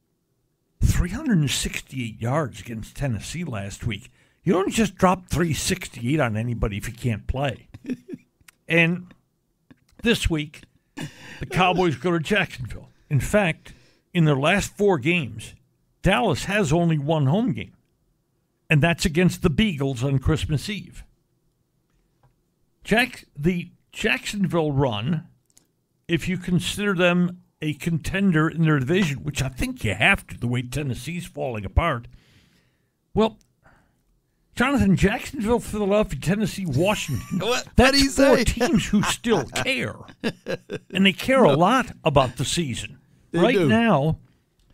368 0.83 2.21
yards 2.21 2.61
against 2.61 2.97
Tennessee 2.97 3.45
last 3.45 3.87
week. 3.87 4.11
You 4.43 4.53
don't 4.53 4.73
just 4.73 4.95
drop 4.95 5.29
368 5.29 6.21
on 6.21 6.37
anybody 6.37 6.77
if 6.77 6.89
you 6.89 6.95
can't 6.95 7.27
play. 7.27 7.69
and 8.69 9.13
this 10.03 10.31
week, 10.31 10.63
the 10.97 11.47
Cowboys 11.51 11.97
go 11.97 12.13
to 12.13 12.21
Jacksonville. 12.21 12.89
In 13.11 13.21
fact, 13.21 13.75
in 14.15 14.25
their 14.25 14.37
last 14.37 14.77
four 14.77 14.99
games, 14.99 15.55
Dallas 16.03 16.45
has 16.45 16.73
only 16.73 16.99
one 16.99 17.27
home 17.27 17.53
game, 17.53 17.75
and 18.71 18.83
that's 18.83 19.05
against 19.05 19.43
the 19.43 19.51
Beagles 19.51 20.05
on 20.05 20.19
Christmas 20.19 20.69
Eve. 20.69 21.05
Jack, 22.85 23.27
the 23.37 23.71
Jacksonville 23.93 24.73
run, 24.73 25.27
if 26.07 26.29
you 26.29 26.39
consider 26.39 26.95
them 26.95 27.43
a 27.61 27.75
contender 27.75 28.49
in 28.49 28.63
their 28.63 28.79
division, 28.79 29.19
which 29.25 29.43
I 29.43 29.49
think 29.49 29.85
you 29.85 29.95
have 29.95 30.27
to, 30.29 30.39
the 30.39 30.47
way 30.47 30.63
Tennessee's 30.63 31.27
falling 31.27 31.65
apart. 31.65 32.07
Well, 33.15 33.39
Jonathan, 34.55 34.97
Jacksonville, 34.97 35.61
Philadelphia, 35.61 36.19
Tennessee, 36.21 36.67
Washington. 36.67 37.39
What, 37.41 37.69
that's 37.77 38.19
what 38.19 38.27
four 38.27 38.37
say? 38.39 38.45
teams 38.45 38.87
who 38.89 39.03
still 39.03 39.45
care, 39.55 39.95
and 40.93 41.07
they 41.07 41.13
care 41.13 41.45
a 41.45 41.55
lot 41.55 41.93
about 42.05 42.37
the 42.37 42.45
season. 42.45 42.99
They 43.31 43.39
right 43.39 43.55
do. 43.55 43.69
now, 43.69 44.19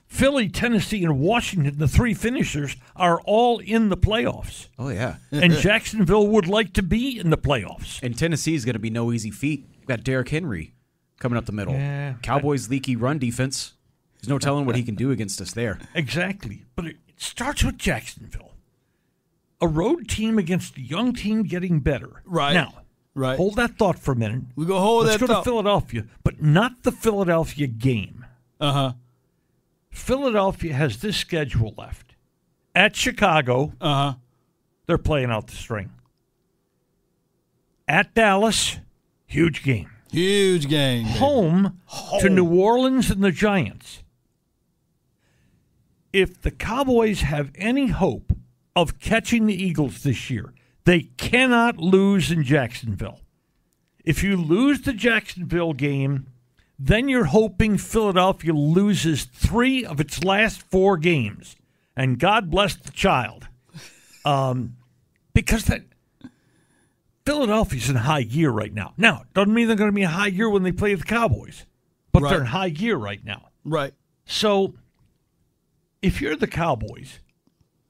Philly, 0.07 0.49
Tennessee, 0.49 1.05
and 1.05 1.19
Washington, 1.19 1.77
the 1.79 1.89
three 1.89 2.15
finishers, 2.15 2.77
are 2.97 3.21
all 3.23 3.59
in 3.59 3.89
the 3.89 3.97
playoffs, 3.97 4.69
Oh 4.79 4.89
yeah. 4.89 5.17
and 5.33 5.53
Jacksonville 5.53 6.29
would 6.29 6.47
like 6.47 6.73
to 6.75 6.83
be 6.83 7.19
in 7.19 7.31
the 7.31 7.39
playoffs. 7.39 8.03
And 8.03 8.17
Tennessee 8.17 8.55
is 8.55 8.65
going 8.65 8.75
to 8.75 8.79
be 8.79 8.91
no 8.91 9.13
easy 9.13 9.31
feat. 9.31 9.67
We've 9.79 9.89
got 9.89 10.05
Derrick 10.05 10.29
Henry 10.29 10.74
coming 11.19 11.37
up 11.39 11.47
the 11.47 11.53
middle. 11.53 11.75
Yeah. 11.75 12.15
Cowboys' 12.23 12.69
leaky 12.69 12.97
run 12.97 13.19
defense. 13.19 13.75
There's 14.21 14.29
no 14.29 14.39
telling 14.39 14.65
what 14.67 14.77
he 14.77 14.83
can 14.83 14.95
do 14.95 15.11
against 15.11 15.41
us 15.41 15.53
there. 15.53 15.79
Exactly. 15.95 16.65
But 16.77 16.87
it 16.87 16.97
it 17.09 17.21
starts 17.23 17.63
with 17.63 17.79
Jacksonville. 17.79 18.53
A 19.61 19.69
road 19.69 20.09
team 20.09 20.37
against 20.39 20.77
a 20.77 20.81
young 20.81 21.13
team 21.15 21.45
getting 21.45 21.79
better. 21.81 22.23
Right. 22.25 22.53
Now, 22.55 22.81
Right. 23.15 23.37
hold 23.37 23.55
that 23.57 23.79
thought 23.79 23.99
for 24.01 24.11
a 24.13 24.17
minute. 24.17 24.43
We 24.57 24.67
gonna 24.67 24.81
hold 24.81 25.07
Let's 25.07 25.21
that 25.21 25.27
go 25.29 25.33
thought. 25.33 25.41
to 25.45 25.51
Philadelphia, 25.51 26.07
but 26.25 26.43
not 26.43 26.83
the 26.83 26.91
Philadelphia 26.91 27.69
game. 27.69 28.25
Uh 28.61 28.73
huh. 28.73 28.93
Philadelphia 29.91 30.75
has 30.75 30.99
this 31.01 31.17
schedule 31.17 31.73
left. 31.79 32.17
At 32.75 32.97
Chicago, 32.97 33.73
Uh 33.81 33.95
huh. 33.95 34.15
they're 34.87 34.99
playing 34.99 35.31
out 35.31 35.47
the 35.47 35.55
string. 35.57 35.91
At 37.87 38.15
Dallas, 38.15 38.79
huge 39.27 39.63
game. 39.63 39.91
Huge 40.15 40.69
game. 40.69 41.05
baby. 41.05 41.19
home, 41.19 41.81
to 42.21 42.29
New 42.29 42.47
Orleans 42.47 43.11
and 43.11 43.23
the 43.23 43.31
Giants. 43.31 44.03
If 46.13 46.41
the 46.41 46.51
Cowboys 46.51 47.23
have 47.23 47.51
any 47.57 47.89
hope 47.89 48.33
of 48.77 49.01
catching 49.01 49.47
the 49.47 49.63
Eagles 49.63 50.03
this 50.03 50.31
year, 50.31 50.55
they 50.85 51.03
cannot 51.17 51.79
lose 51.79 52.31
in 52.31 52.45
Jacksonville. 52.45 53.21
If 54.05 54.23
you 54.23 54.37
lose 54.37 54.83
the 54.83 54.93
Jacksonville 54.93 55.73
game, 55.73 56.27
then 56.79 57.09
you're 57.09 57.25
hoping 57.25 57.79
Philadelphia 57.79 58.53
loses 58.53 59.25
three 59.25 59.85
of 59.85 60.01
its 60.01 60.23
last 60.23 60.63
four 60.71 60.97
games. 60.97 61.57
And 61.97 62.19
God 62.19 62.51
bless 62.51 62.75
the 62.77 62.91
child. 62.91 63.49
Um, 64.25 64.77
because 65.33 65.65
that 65.67 65.83
Philadelphia's 67.27 67.89
in 67.89 67.97
high 67.97 68.23
gear 68.23 68.51
right 68.51 68.73
now. 68.73 68.93
Now, 68.97 69.25
doesn't 69.35 69.53
mean 69.55 69.67
they're 69.67 69.77
going 69.77 69.91
to 69.91 69.95
be 69.95 70.03
in 70.03 70.11
high 70.11 70.31
gear 70.31 70.49
when 70.51 70.63
they 70.63 70.73
play 70.73 70.95
the 70.95 71.05
Cowboys, 71.05 71.65
but 72.13 72.23
Right. 72.23 72.31
they're 72.31 72.41
in 72.41 72.47
high 72.47 72.69
gear 72.69 72.97
right 72.97 73.25
now. 73.25 73.49
Right. 73.65 73.95
So, 74.27 74.75
if 76.03 76.21
you're 76.21 76.37
the 76.37 76.47
Cowboys, 76.47 77.21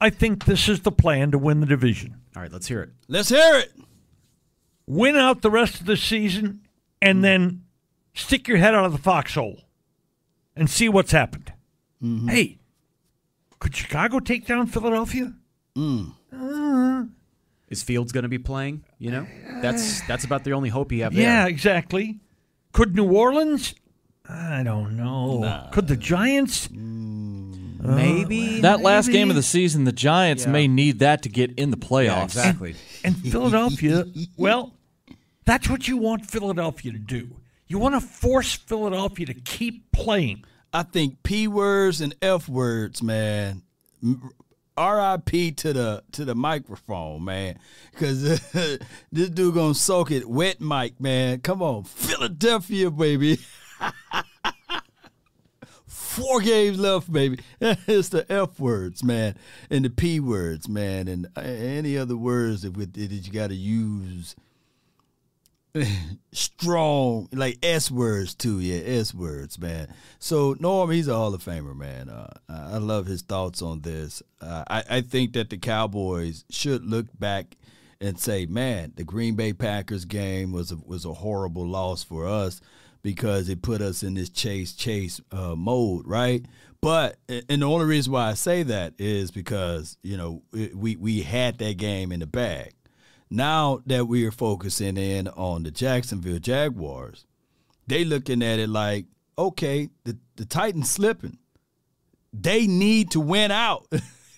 I 0.00 0.11
think 0.11 0.45
this 0.45 0.69
is 0.69 0.81
the 0.81 0.93
plan 0.93 1.31
to 1.33 1.38
win 1.38 1.61
the 1.61 1.67
division. 1.67 2.21
All 2.37 2.43
right, 2.43 2.53
let's 2.53 2.69
hear 2.69 2.83
it. 2.83 2.91
Let's 3.09 3.29
hear 3.31 3.57
it. 3.59 3.73
Win 4.87 5.17
out 5.17 5.43
the 5.43 5.50
rest 5.50 5.81
of 5.81 5.87
the 5.87 5.97
season, 5.97 6.61
and 7.03 7.25
then 7.25 7.64
stick 8.14 8.47
your 8.47 8.59
head 8.59 8.75
out 8.75 8.85
of 8.85 8.93
the 8.93 8.99
foxhole 8.99 9.62
and 10.55 10.69
see 10.71 10.88
what's 10.88 11.12
happened. 11.12 11.53
Mm-hmm. 12.03 12.29
Hey, 12.29 12.59
could 13.59 13.75
Chicago 13.75 14.21
take 14.21 14.47
down 14.47 14.67
Philadelphia? 14.67 15.33
Mm. 15.76 16.12
Uh, 16.33 16.37
Is 17.75 17.83
Fields 17.83 18.12
going 18.12 18.23
to 18.23 18.28
be 18.28 18.38
playing? 18.38 18.85
You 18.99 19.11
know, 19.11 19.26
that's 19.61 20.00
that's 20.07 20.25
about 20.25 20.45
the 20.45 20.52
only 20.52 20.69
hope 20.69 20.93
you 20.93 21.02
have 21.02 21.12
Yeah, 21.12 21.40
there. 21.43 21.49
exactly. 21.49 22.21
Could 22.73 22.95
New 22.95 23.11
Orleans? 23.12 23.75
I 24.28 24.62
don't 24.62 24.97
know. 24.97 25.69
Could 25.73 25.88
the 25.88 25.97
Giants? 25.97 26.69
Mm. 26.69 27.81
Oh, 27.85 27.95
maybe 27.95 28.61
That 28.61 28.81
last 28.81 29.11
game 29.11 29.28
of 29.28 29.37
the 29.37 29.43
season, 29.43 29.85
the 29.85 29.93
Giants 29.93 30.45
Yeah. 30.45 30.52
may 30.52 30.69
need 30.69 31.00
that 31.00 31.23
to 31.25 31.28
get 31.28 31.50
in 31.59 31.71
the 31.71 31.76
playoffs. 31.76 32.35
Yeah, 32.37 32.49
exactly. 32.49 32.75
And 33.02 33.16
Philadelphia, 33.16 34.07
well, 34.38 34.73
that's 35.45 35.69
what 35.69 35.87
you 35.88 35.97
want 35.99 36.25
Philadelphia 36.31 36.93
to 36.93 36.99
do. 36.99 37.28
You 37.66 37.78
want 37.78 37.95
to 37.97 38.00
force 38.00 38.54
Philadelphia 38.54 39.26
to 39.26 39.35
keep 39.35 39.90
playing. 39.93 40.45
I 40.73 40.85
think 40.85 41.23
p 41.23 41.47
words 41.49 42.00
and 42.00 42.14
f 42.23 42.49
words, 42.49 43.02
man. 43.02 43.62
R.I.P. 44.76 45.52
to 45.52 45.73
the 45.73 46.02
to 46.12 46.25
the 46.25 46.35
microphone, 46.35 47.25
man, 47.25 47.59
because 47.93 48.23
this 49.12 49.31
dude 49.31 49.54
gonna 49.54 49.75
soak 49.75 50.11
it 50.11 50.28
wet, 50.28 50.61
mic, 50.61 51.00
man. 51.00 51.40
Come 51.40 51.62
on, 51.62 51.85
Philadelphia, 51.85 52.90
baby. 52.90 53.38
Four 55.87 56.40
games 56.40 56.78
left, 56.78 57.12
baby. 57.12 57.40
it's 57.61 58.09
the 58.11 58.31
F 58.31 58.61
words, 58.61 59.02
man, 59.02 59.37
and 59.71 59.85
the 59.85 59.90
P 59.90 60.21
words, 60.21 60.69
man, 60.69 61.09
and 61.09 61.28
any 61.37 61.99
other 61.99 62.16
words 62.16 62.62
that, 62.62 62.75
that 62.75 62.97
you 62.97 63.33
got 63.33 63.49
to 63.49 63.57
use 63.57 64.37
strong, 66.33 67.28
like 67.33 67.59
S 67.62 67.90
words 67.90 68.35
too. 68.35 68.61
Yeah, 68.61 68.81
S 69.00 69.14
words, 69.14 69.59
man. 69.59 69.88
So 70.19 70.57
Norm, 70.59 70.90
he's 70.90 71.09
a 71.09 71.14
Hall 71.14 71.35
of 71.35 71.43
Famer, 71.43 71.76
man. 71.76 72.09
Uh, 72.09 72.33
I 72.49 72.78
love 72.78 73.07
his 73.07 73.23
thoughts 73.23 73.62
on 73.62 73.81
this. 73.81 74.23
Uh, 74.40 74.64
I, 74.69 74.85
I 74.90 75.00
think 75.00 75.33
that 75.35 75.50
the 75.50 75.59
Cowboys 75.59 76.45
should 76.50 76.85
look 76.85 77.07
back 77.19 77.57
and 78.00 78.19
say, 78.19 78.47
man, 78.47 78.93
the 78.97 79.04
Green 79.04 79.35
Bay 79.35 79.52
Packers 79.52 80.04
game 80.04 80.52
was 80.52 80.71
a, 80.71 80.76
was 80.85 81.04
a 81.04 81.12
horrible 81.12 81.66
loss 81.66 82.02
for 82.02 82.26
us 82.26 82.61
because 83.02 83.49
it 83.49 83.62
put 83.62 83.81
us 83.81 84.02
in 84.02 84.14
this 84.14 84.31
chase 84.31 84.73
chase 84.73 85.21
uh, 85.33 85.54
mode, 85.57 86.07
right? 86.07 86.45
But 86.81 87.16
and 87.28 87.62
the 87.62 87.66
only 87.66 87.87
reason 87.87 88.12
why 88.12 88.28
I 88.28 88.35
say 88.35 88.62
that 88.64 88.95
is 88.99 89.31
because 89.31 89.97
you 90.02 90.16
know 90.16 90.43
we 90.52 90.97
we 90.97 91.23
had 91.23 91.59
that 91.59 91.78
game 91.78 92.12
in 92.12 92.21
the 92.21 92.26
bag. 92.26 92.75
Now 93.31 93.81
that 93.87 94.07
we 94.07 94.26
are 94.26 94.33
focusing 94.33 94.97
in 94.97 95.28
on 95.28 95.62
the 95.62 95.71
Jacksonville 95.71 96.38
Jaguars, 96.38 97.26
they 97.87 98.04
looking 98.04 98.43
at 98.43 98.59
it 98.59 98.69
like, 98.69 99.07
okay, 99.37 99.88
the, 100.04 100.16
the 100.37 100.45
Titans 100.45 100.90
slipping. 100.90 101.38
They 102.33 102.66
need 102.66 103.11
to 103.12 103.21
win 103.21 103.50
out. 103.50 103.87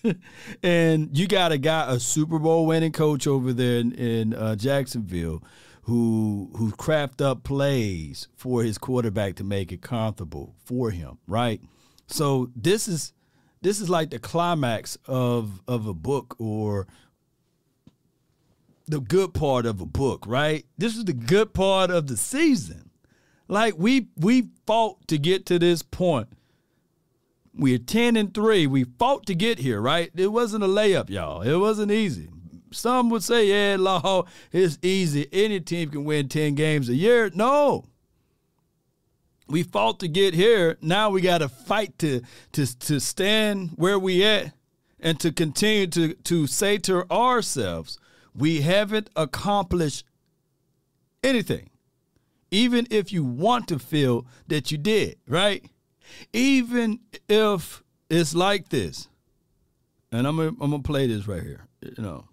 and 0.63 1.17
you 1.17 1.27
got 1.27 1.51
a 1.51 1.57
guy, 1.57 1.91
a 1.91 1.99
Super 1.99 2.39
Bowl 2.39 2.65
winning 2.65 2.91
coach 2.91 3.27
over 3.27 3.53
there 3.53 3.79
in, 3.79 3.91
in 3.93 4.33
uh, 4.33 4.55
Jacksonville 4.55 5.43
who 5.87 6.49
who 6.57 6.71
craft 6.73 7.21
up 7.21 7.43
plays 7.43 8.27
for 8.35 8.61
his 8.61 8.77
quarterback 8.77 9.35
to 9.35 9.43
make 9.45 9.71
it 9.71 9.81
comfortable 9.81 10.53
for 10.65 10.91
him, 10.91 11.17
right? 11.27 11.61
So 12.07 12.51
this 12.55 12.89
is 12.89 13.13
this 13.61 13.79
is 13.79 13.89
like 13.89 14.09
the 14.09 14.19
climax 14.19 14.97
of 15.05 15.61
of 15.65 15.87
a 15.87 15.93
book 15.93 16.35
or 16.39 16.87
the 18.87 18.99
good 18.99 19.33
part 19.33 19.65
of 19.65 19.81
a 19.81 19.85
book, 19.85 20.25
right? 20.27 20.65
This 20.77 20.95
is 20.95 21.05
the 21.05 21.13
good 21.13 21.53
part 21.53 21.91
of 21.91 22.07
the 22.07 22.17
season. 22.17 22.89
Like 23.47 23.75
we 23.77 24.07
we 24.15 24.49
fought 24.65 25.07
to 25.07 25.17
get 25.17 25.45
to 25.47 25.59
this 25.59 25.81
point. 25.81 26.29
We're 27.53 27.79
10 27.79 28.15
and 28.15 28.33
3. 28.33 28.67
We 28.67 28.83
fought 28.83 29.25
to 29.25 29.35
get 29.35 29.59
here, 29.59 29.81
right? 29.81 30.11
It 30.15 30.27
wasn't 30.27 30.63
a 30.63 30.67
layup, 30.67 31.09
y'all. 31.09 31.41
It 31.41 31.55
wasn't 31.55 31.91
easy. 31.91 32.29
Some 32.71 33.09
would 33.09 33.23
say, 33.23 33.47
yeah, 33.47 33.77
law, 33.79 34.25
it's 34.51 34.77
easy. 34.81 35.27
Any 35.31 35.59
team 35.59 35.89
can 35.89 36.03
win 36.03 36.29
10 36.29 36.53
games 36.55 36.87
a 36.87 36.95
year. 36.95 37.31
No. 37.33 37.85
We 39.47 39.63
fought 39.63 39.99
to 40.01 40.07
get 40.07 40.33
here. 40.33 40.77
Now 40.81 41.09
we 41.09 41.21
got 41.21 41.39
to 41.39 41.49
fight 41.49 41.97
to 41.99 42.21
to 42.51 42.79
to 42.79 42.99
stand 42.99 43.71
where 43.75 43.97
we 43.97 44.23
at 44.23 44.53
and 44.99 45.19
to 45.21 45.31
continue 45.31 45.87
to 45.87 46.13
to 46.13 46.47
say 46.47 46.77
to 46.79 47.09
ourselves, 47.09 47.97
we 48.37 48.61
haven't 48.61 49.09
accomplished 49.15 50.05
anything. 51.23 51.71
Even 52.51 52.87
if 52.89 53.11
you 53.11 53.25
want 53.25 53.67
to 53.67 53.77
feel 53.79 54.25
that 54.47 54.71
you 54.71 54.77
did, 54.77 55.17
right? 55.27 55.65
Even 56.31 56.99
if 57.27 57.83
it's 58.09 58.33
like 58.33 58.69
this. 58.69 59.09
And 60.11 60.25
I'm 60.25 60.37
gonna, 60.37 60.53
I'm 60.61 60.81
play 60.83 61.07
this 61.07 61.27
right 61.27 61.43
here. 61.43 61.65
You 61.81 62.01
know. 62.01 62.23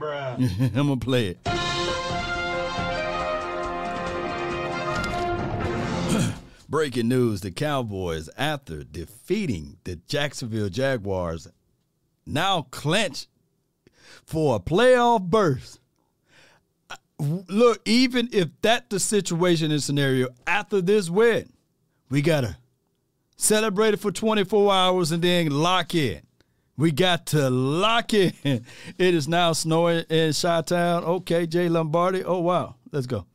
I'm 0.00 0.70
gonna 0.74 0.96
play 0.98 1.28
it. 1.28 1.38
Breaking 6.68 7.08
news: 7.08 7.40
The 7.40 7.50
Cowboys, 7.50 8.30
after 8.36 8.84
defeating 8.84 9.78
the 9.84 9.96
Jacksonville 9.96 10.68
Jaguars, 10.68 11.48
now 12.24 12.68
clinch 12.70 13.26
for 14.24 14.56
a 14.56 14.60
playoff 14.60 15.22
berth. 15.22 15.78
Uh, 16.90 16.96
look, 17.18 17.80
even 17.84 18.28
if 18.32 18.48
that's 18.60 18.86
the 18.88 19.00
situation 19.00 19.70
and 19.70 19.82
scenario 19.82 20.28
after 20.46 20.80
this 20.80 21.10
win, 21.10 21.52
we 22.08 22.22
gotta 22.22 22.56
celebrate 23.36 23.94
it 23.94 24.00
for 24.00 24.12
24 24.12 24.72
hours 24.72 25.12
and 25.12 25.22
then 25.22 25.50
lock 25.50 25.94
in. 25.94 26.22
We 26.76 26.90
got 26.90 27.26
to 27.26 27.50
lock 27.50 28.14
in. 28.14 28.32
It 28.44 29.14
is 29.14 29.28
now 29.28 29.52
snowing 29.52 30.04
in 30.08 30.32
Chi. 30.32 30.62
Okay, 30.68 31.46
Jay 31.46 31.68
Lombardi. 31.68 32.24
Oh 32.24 32.40
wow, 32.40 32.76
let's 32.90 33.06
go. 33.06 33.26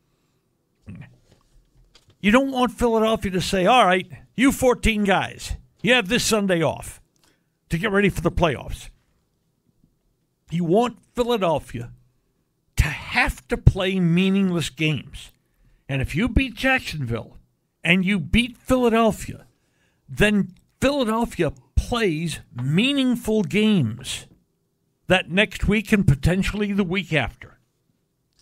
You 2.20 2.32
don't 2.32 2.52
want 2.52 2.72
Philadelphia 2.72 3.32
to 3.32 3.42
say, 3.42 3.66
all 3.68 3.86
right, 3.86 4.10
you 4.36 4.52
14 4.52 5.04
guys, 5.04 5.56
you 5.82 5.94
have 5.94 6.08
this 6.08 6.24
Sunday 6.24 6.64
off 6.64 7.00
to 7.70 7.78
get 7.78 7.92
ready 7.92 8.10
for 8.10 8.22
the 8.22 8.32
playoffs. 8.32 8.90
You 10.50 10.64
want 10.64 10.98
Philadelphia 11.14 11.92
to 12.78 12.84
have 12.84 13.46
to 13.50 13.58
play 13.58 14.00
meaningless 14.00 14.70
games. 14.70 15.32
And 15.90 16.02
if 16.02 16.16
you 16.16 16.30
beat 16.30 16.56
Jacksonville 16.56 17.38
and 17.84 18.06
you 18.06 18.20
beat 18.20 18.58
Philadelphia, 18.58 19.46
then 20.08 20.54
Philadelphia 20.80 21.52
plays 21.76 22.40
meaningful 22.56 23.44
games 23.44 24.26
that 25.08 25.30
next 25.30 25.68
week 25.68 25.92
and 25.92 26.08
potentially 26.08 26.72
the 26.72 26.84
week 26.84 27.14
after. 27.14 27.58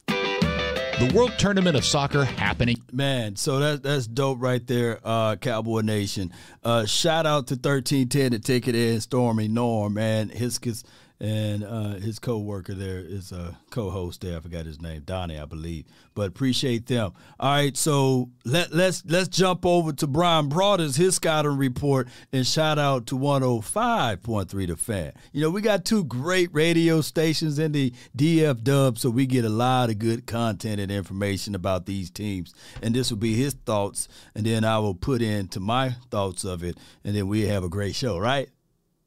The 0.08 1.12
World 1.14 1.34
Tournament 1.38 1.76
of 1.76 1.84
Soccer 1.84 2.24
happening. 2.24 2.82
Man, 2.92 3.36
so 3.36 3.60
that 3.60 3.84
that's 3.84 4.08
dope 4.08 4.38
right 4.40 4.66
there, 4.66 5.00
uh, 5.04 5.36
Cowboy 5.36 5.82
Nation. 5.82 6.32
Uh, 6.64 6.86
shout 6.86 7.26
out 7.26 7.48
to 7.48 7.58
thirteen 7.58 8.08
ten 8.08 8.32
to 8.32 8.40
take 8.40 8.68
it 8.68 8.76
in 8.76 9.02
Stormy 9.02 9.50
Norm 9.50 9.98
and 9.98 10.32
his 10.32 10.58
his 10.64 10.86
and 11.20 11.64
uh, 11.64 11.94
his 11.94 12.20
co-worker 12.20 12.74
there 12.74 13.00
is 13.00 13.32
a 13.32 13.58
co-host 13.70 14.22
there. 14.22 14.38
I 14.38 14.40
forgot 14.42 14.66
his 14.66 14.82
name, 14.82 15.04
Donnie, 15.06 15.40
I 15.40 15.46
believe. 15.46 15.86
But 16.14 16.28
appreciate 16.28 16.88
them. 16.88 17.14
All 17.40 17.52
right, 17.52 17.76
so 17.76 18.30
let 18.44 18.74
let's 18.74 19.04
let's 19.06 19.28
jump 19.28 19.66
over 19.66 19.94
to 19.94 20.08
Bryan 20.08 20.50
Broaddus, 20.50 20.98
his 20.98 21.16
scouting 21.16 21.58
report, 21.58 22.08
and 22.32 22.46
shout 22.46 22.78
out 22.80 23.08
to 23.08 23.18
105.3 23.18 24.68
The 24.68 24.76
Fan. 24.76 25.14
You 25.32 25.42
know, 25.42 25.50
we 25.50 25.62
got 25.62 25.86
two 25.86 26.04
great 26.04 26.50
radio 26.54 27.02
stations 27.02 27.60
in 27.60 27.72
the 27.72 27.94
DF 28.18 28.64
Dub, 28.64 28.98
so 28.98 29.10
we 29.10 29.26
get 29.26 29.46
a 29.46 29.50
lot 29.50 29.90
of 29.90 30.00
good 30.00 30.26
content 30.26 30.80
and 30.80 30.92
information 30.92 31.56
about 31.56 31.86
these 31.86 32.10
teams. 32.10 32.54
And 32.82 32.94
this 32.94 33.10
will 33.10 33.18
be 33.18 33.36
his 33.36 33.54
thoughts, 33.54 34.08
and 34.36 34.46
then 34.46 34.64
I 34.64 34.80
will 34.80 34.96
put 34.96 35.22
into 35.22 35.60
my 35.60 35.96
thoughts 36.12 36.44
of 36.44 36.64
it, 36.64 36.78
and 37.04 37.16
then 37.16 37.28
we 37.28 37.48
have 37.48 37.64
a 37.64 37.70
great 37.70 37.96
show, 37.96 38.18
right? 38.18 38.50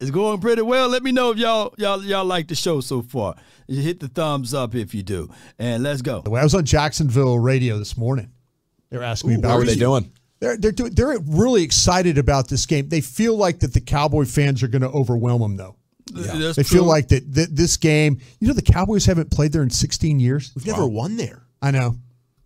It's 0.01 0.11
going 0.13 0.41
pretty 0.41 0.63
well. 0.63 0.89
Let 0.89 1.03
me 1.03 1.11
know 1.11 1.33
if 1.33 1.39
y'all 1.39 1.75
y'all 1.77 2.03
y'all 2.05 2.25
like 2.25 2.47
the 2.47 2.55
show 2.55 2.81
so 2.81 3.03
far. 3.03 3.35
You 3.67 3.83
hit 3.83 3.99
the 3.99 4.07
thumbs 4.09 4.55
up 4.55 4.77
if 4.77 4.95
you 4.95 5.03
do, 5.03 5.29
and 5.59 5.83
let's 5.83 6.03
go. 6.03 6.23
I 6.25 6.45
was 6.45 6.55
on 6.55 6.65
Jacksonville 6.65 7.39
radio 7.39 7.79
this 7.79 7.97
morning. 7.97 8.31
They're 8.91 9.03
asking 9.03 9.31
me 9.31 9.37
about. 9.37 9.51
how 9.51 9.59
are 9.59 9.65
they 9.65 9.75
doing? 9.75 10.11
They're 10.41 10.57
they're 10.57 10.73
doing, 10.73 10.95
they're 10.95 11.19
really 11.27 11.65
excited 11.65 12.17
about 12.17 12.49
this 12.49 12.65
game. 12.65 12.89
They 12.89 13.01
feel 13.01 13.37
like 13.37 13.59
that 13.61 13.75
the 13.75 13.81
Cowboy 13.81 14.25
fans 14.25 14.63
are 14.63 14.69
going 14.69 14.83
to 14.83 14.89
overwhelm 14.89 15.41
them, 15.41 15.57
though. 15.57 15.77
Yeah. 16.15 16.53
They 16.55 16.63
feel 16.63 16.85
like 16.85 17.09
that 17.09 17.35
th- 17.35 17.49
this 17.51 17.77
game. 17.77 18.21
You 18.39 18.49
know, 18.49 18.55
the 18.55 18.63
Cowboys 18.63 19.05
haven't 19.05 19.33
played 19.33 19.53
there 19.53 19.63
in 19.63 19.71
16 19.71 20.21
years. 20.21 20.53
We've 20.55 20.67
never 20.67 20.87
won 20.87 21.17
there. 21.17 21.43
I 21.61 21.73
know, 21.73 21.97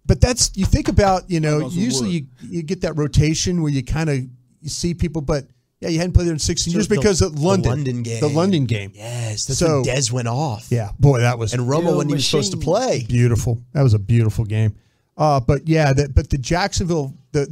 but 0.07 0.23
that's 0.23 0.53
you 0.57 0.65
think 0.65 0.89
about. 0.89 1.31
You 1.31 1.41
know, 1.41 1.59
Knock 1.59 1.73
on 1.73 1.79
usually 1.79 2.11
you 2.11 2.27
you 2.41 2.63
get 2.63 2.81
that 2.81 2.97
rotation 2.97 3.63
where 3.63 3.71
you 3.71 3.85
kind 3.85 4.09
of 4.09 4.17
you 4.63 4.69
see 4.71 4.95
people, 4.95 5.21
but 5.21 5.45
yeah, 5.83 5.89
you 5.91 5.99
hadn't 5.99 6.13
played 6.13 6.27
there 6.27 6.33
in 6.33 6.39
16 6.39 6.73
So 6.73 6.79
years 6.79 6.89
the- 6.89 6.97
because 6.97 7.21
of 7.21 7.35
the 7.37 7.43
London, 7.43 7.71
London 7.71 8.03
game. 8.03 8.21
the 8.21 8.29
London 8.29 8.65
game. 8.67 8.93
Yes, 8.95 9.45
that's 9.47 9.59
So- 9.59 9.83
when 9.83 9.85
Dez 9.85 10.11
went 10.11 10.29
off. 10.29 10.69
Yeah, 10.71 10.91
boy, 10.99 11.21
that 11.21 11.39
was 11.39 11.53
And 11.53 11.63
Romo 11.63 11.81
Still 11.83 11.95
wasn't 11.97 12.11
even 12.13 12.23
supposed 12.23 12.53
to 12.53 12.59
play. 12.59 13.05
beautiful. 13.09 13.61
That 13.75 13.83
was 13.83 13.93
a 13.95 13.99
beautiful 13.99 14.45
game. 14.45 14.75
Uh, 15.17 15.41
but 15.41 15.69
yeah, 15.69 15.93
that 15.93 16.15
but 16.15 16.31
the 16.31 16.39
Jacksonville 16.39 17.13
the 17.33 17.49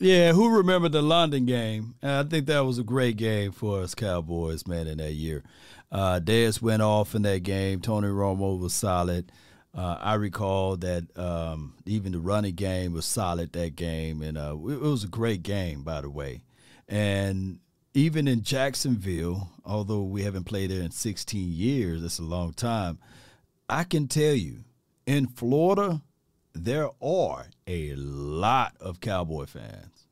Yeah, 0.00 0.32
who 0.32 0.48
remember 0.48 0.88
the 0.88 1.00
London 1.02 1.46
game? 1.46 1.94
And 2.02 2.10
I 2.10 2.24
think 2.24 2.46
that 2.46 2.60
was 2.64 2.78
a 2.78 2.82
great 2.82 3.16
game 3.16 3.52
for 3.52 3.82
us 3.82 3.94
Cowboys, 3.94 4.66
man, 4.66 4.88
in 4.88 4.98
that 4.98 5.12
year. 5.12 5.44
Uh, 5.92 6.18
Dez 6.22 6.60
went 6.60 6.82
off 6.82 7.14
in 7.14 7.22
that 7.22 7.44
game. 7.44 7.80
Tony 7.80 8.08
Romo 8.08 8.58
was 8.58 8.74
solid. 8.74 9.30
Uh, 9.72 9.96
I 10.00 10.14
recall 10.14 10.76
that 10.78 11.04
um, 11.16 11.74
even 11.86 12.12
the 12.12 12.18
running 12.18 12.54
game 12.56 12.92
was 12.92 13.06
solid 13.06 13.52
that 13.52 13.76
game, 13.76 14.20
and 14.22 14.36
uh, 14.36 14.50
it 14.68 14.80
was 14.80 15.04
a 15.04 15.08
great 15.08 15.42
game, 15.44 15.82
by 15.82 16.00
the 16.00 16.10
way. 16.10 16.42
And 16.88 17.58
even 17.94 18.26
in 18.26 18.42
Jacksonville, 18.42 19.50
although 19.64 20.02
we 20.02 20.24
haven't 20.24 20.44
played 20.44 20.70
there 20.70 20.82
in 20.82 20.90
16 20.90 21.52
years, 21.52 22.02
that's 22.02 22.18
a 22.18 22.24
long 22.24 22.52
time. 22.52 22.98
I 23.68 23.84
can 23.84 24.08
tell 24.08 24.34
you, 24.34 24.64
in 25.06 25.28
Florida, 25.28 26.02
there 26.52 26.90
are 27.00 27.46
a 27.66 27.94
lot 27.94 28.74
of 28.80 29.00
Cowboy 29.00 29.46
fans. 29.46 30.08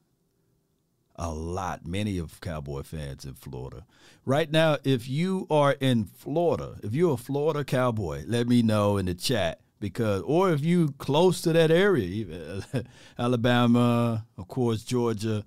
A 1.17 1.31
lot, 1.31 1.85
many 1.85 2.19
of 2.19 2.41
Cowboy 2.41 2.83
fans 2.83 3.25
in 3.25 3.35
Florida. 3.35 3.85
Right 4.25 4.51
now, 4.51 4.79
if 4.85 5.09
you 5.09 5.47
are 5.51 5.73
in 5.73 6.05
Florida, 6.05 6.79
if 6.83 6.95
you're 6.95 7.15
a 7.15 7.19
Florida 7.19 7.65
Cowboy, 7.65 8.25
let 8.27 8.47
me 8.47 8.63
know 8.63 8.97
in 8.97 9.07
the 9.07 9.15
chat 9.15 9.61
because, 9.79 10.23
or 10.23 10.53
if 10.53 10.65
you 10.65 10.95
close 10.99 11.43
to 11.43 11.53
that 11.53 11.71
area, 11.71 12.05
even 12.05 12.65
Alabama, 13.19 14.25
of 14.39 14.49
course, 14.49 14.85
Georgia, 14.85 15.45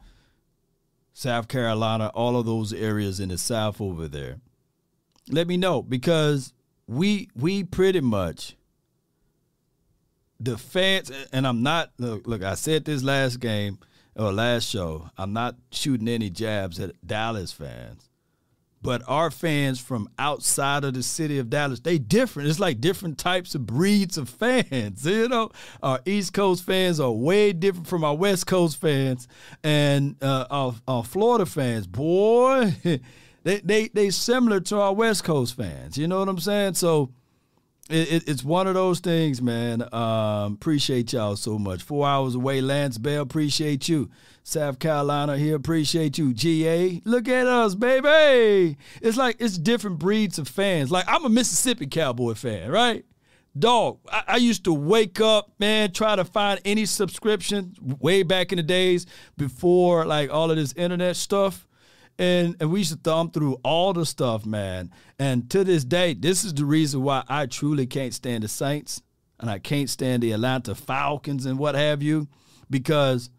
South 1.17 1.47
Carolina, 1.47 2.11
all 2.13 2.35
of 2.35 2.45
those 2.45 2.73
areas 2.73 3.21
in 3.21 3.29
the 3.29 3.37
South 3.37 3.79
over 3.79 4.05
there. 4.05 4.41
Let 5.29 5.47
me 5.47 5.55
know 5.55 5.81
because 5.81 6.53
we 6.87 7.29
we 7.33 7.63
pretty 7.63 8.01
much 8.01 8.57
the 10.41 10.57
fans 10.57 11.09
and 11.31 11.47
I'm 11.47 11.63
not 11.63 11.93
look, 11.97 12.27
look 12.27 12.43
I 12.43 12.55
said 12.55 12.83
this 12.83 13.01
last 13.01 13.39
game 13.39 13.79
or 14.17 14.33
last 14.33 14.67
show 14.67 15.09
I'm 15.17 15.31
not 15.31 15.55
shooting 15.71 16.09
any 16.09 16.29
jabs 16.29 16.81
at 16.81 16.91
Dallas 17.07 17.53
fans 17.53 18.09
but 18.85 19.01
our 19.07 19.31
fans 19.31 19.79
from 19.79 20.07
outside 20.19 20.83
of 20.83 20.93
the 20.93 21.03
city 21.03 21.39
of 21.39 21.49
Dallas 21.49 21.79
they 21.79 21.97
different. 21.97 22.49
It's 22.49 22.59
like 22.59 22.79
different 22.79 23.17
types 23.17 23.55
of 23.55 23.65
breeds 23.65 24.17
of 24.17 24.29
fans 24.29 25.05
you 25.05 25.27
know? 25.27 25.51
Our 25.81 25.99
East 26.05 26.33
Coast 26.33 26.63
fans 26.63 26.99
are 26.99 27.11
way 27.11 27.53
different 27.53 27.87
from 27.87 28.03
our 28.03 28.15
West 28.15 28.47
Coast 28.47 28.77
fans 28.77 29.27
and 29.63 30.15
uh, 30.21 30.45
our, 30.49 30.75
our 30.87 31.03
Florida 31.03 31.45
fans. 31.45 31.87
Boy 31.87 32.75
they, 33.43 33.59
they 33.59 33.87
they 33.89 34.09
similar 34.09 34.59
to 34.61 34.79
our 34.79 34.93
West 34.93 35.23
Coast 35.23 35.55
fans 35.55 35.97
you 35.97 36.07
know 36.07 36.19
what 36.19 36.29
I'm 36.29 36.39
saying? 36.39 36.75
So 36.75 37.11
it, 37.89 38.11
it, 38.11 38.29
it's 38.29 38.43
one 38.43 38.67
of 38.67 38.73
those 38.73 38.99
things, 38.99 39.41
man. 39.41 39.83
Um, 39.93 40.53
appreciate 40.53 41.13
y'all 41.13 41.35
so 41.35 41.59
much. 41.59 41.83
Four 41.83 42.07
hours 42.07 42.33
away, 42.33 42.61
Lance 42.61 42.97
Bell. 42.97 43.21
Appreciate 43.21 43.87
you. 43.87 44.09
South 44.43 44.79
Carolina 44.79 45.37
here. 45.37 45.55
Appreciate 45.55 46.17
you. 46.17 46.33
GA. 46.33 47.01
Look 47.05 47.27
at 47.27 47.45
us, 47.45 47.75
baby. 47.75 48.77
It's 49.01 49.17
like 49.17 49.37
it's 49.39 49.57
different 49.57 49.99
breeds 49.99 50.39
of 50.39 50.47
fans. 50.47 50.91
Like 50.91 51.05
I'm 51.07 51.25
a 51.25 51.29
Mississippi 51.29 51.85
Cowboy 51.87 52.33
fan, 52.33 52.71
right? 52.71 53.05
Dog, 53.57 53.99
I, 54.11 54.23
I 54.27 54.37
used 54.37 54.65
to 54.65 54.73
wake 54.73 55.21
up, 55.21 55.51
man, 55.59 55.93
try 55.93 56.15
to 56.15 56.25
find 56.25 56.59
any 56.65 56.85
subscription 56.85 57.73
way 57.99 58.23
back 58.23 58.51
in 58.51 58.57
the 58.57 58.63
days 58.63 59.05
before 59.37 60.05
like 60.05 60.29
all 60.29 60.51
of 60.51 60.57
this 60.57 60.73
internet 60.73 61.15
stuff. 61.15 61.67
And, 62.17 62.55
and 62.59 62.71
we 62.71 62.79
used 62.79 62.91
to 62.91 62.97
thumb 62.97 63.31
through 63.31 63.59
all 63.63 63.91
the 63.93 64.05
stuff, 64.05 64.45
man. 64.45 64.91
And 65.19 65.49
to 65.49 65.63
this 65.63 65.83
day, 65.83 66.13
this 66.13 66.43
is 66.45 66.53
the 66.53 66.65
reason 66.65 67.03
why 67.03 67.23
I 67.27 67.45
truly 67.45 67.85
can't 67.85 68.13
stand 68.13 68.43
the 68.43 68.47
Saints 68.47 69.01
and 69.39 69.49
I 69.49 69.59
can't 69.59 69.89
stand 69.89 70.23
the 70.23 70.31
Atlanta 70.31 70.75
Falcons 70.75 71.45
and 71.45 71.59
what 71.59 71.75
have 71.75 72.01
you, 72.01 72.27
because 72.69 73.29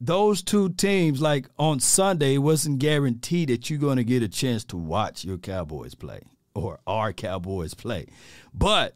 those 0.00 0.42
two 0.42 0.70
teams, 0.70 1.20
like 1.20 1.48
on 1.58 1.80
Sunday, 1.80 2.38
wasn't 2.38 2.78
guaranteed 2.78 3.50
that 3.50 3.68
you're 3.68 3.78
going 3.78 3.98
to 3.98 4.04
get 4.04 4.22
a 4.22 4.28
chance 4.28 4.64
to 4.66 4.76
watch 4.76 5.24
your 5.24 5.36
Cowboys 5.36 5.94
play 5.94 6.22
or 6.54 6.78
our 6.86 7.12
Cowboys 7.12 7.74
play. 7.74 8.06
But 8.54 8.94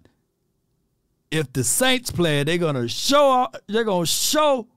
if 1.31 1.53
the 1.53 1.64
Saints 1.64 2.11
play, 2.11 2.44
they're 2.44 2.59
gonna 2.59 2.88
show 2.88 3.48
they're 3.66 3.85
gonna 3.85 4.07
show 4.07 4.68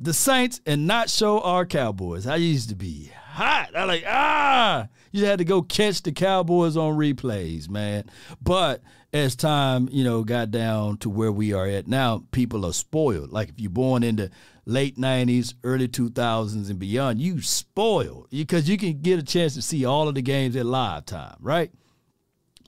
the 0.00 0.14
Saints 0.14 0.60
and 0.64 0.86
not 0.86 1.10
show 1.10 1.40
our 1.40 1.66
Cowboys. 1.66 2.26
I 2.26 2.36
used 2.36 2.70
to 2.70 2.74
be 2.74 3.12
hot. 3.30 3.70
I 3.74 3.84
like 3.84 4.04
ah, 4.06 4.88
you 5.12 5.24
had 5.24 5.38
to 5.38 5.44
go 5.44 5.62
catch 5.62 6.02
the 6.02 6.12
Cowboys 6.12 6.76
on 6.76 6.96
replays, 6.96 7.68
man. 7.68 8.04
But 8.42 8.82
as 9.12 9.36
time 9.36 9.88
you 9.90 10.04
know 10.04 10.24
got 10.24 10.50
down 10.50 10.98
to 10.98 11.10
where 11.10 11.32
we 11.32 11.52
are 11.52 11.66
at 11.66 11.86
now, 11.86 12.24
people 12.32 12.66
are 12.66 12.72
spoiled. 12.72 13.30
Like 13.30 13.50
if 13.50 13.54
you're 13.58 13.70
born 13.70 14.02
in 14.02 14.16
the 14.16 14.30
late 14.66 14.98
'90s, 14.98 15.54
early 15.64 15.88
2000s, 15.88 16.70
and 16.70 16.78
beyond, 16.78 17.20
you 17.20 17.40
spoiled 17.40 18.28
because 18.30 18.68
you 18.68 18.76
can 18.76 19.00
get 19.00 19.18
a 19.18 19.22
chance 19.22 19.54
to 19.54 19.62
see 19.62 19.84
all 19.84 20.08
of 20.08 20.14
the 20.14 20.22
games 20.22 20.56
at 20.56 20.66
live 20.66 21.06
time, 21.06 21.36
right? 21.40 21.70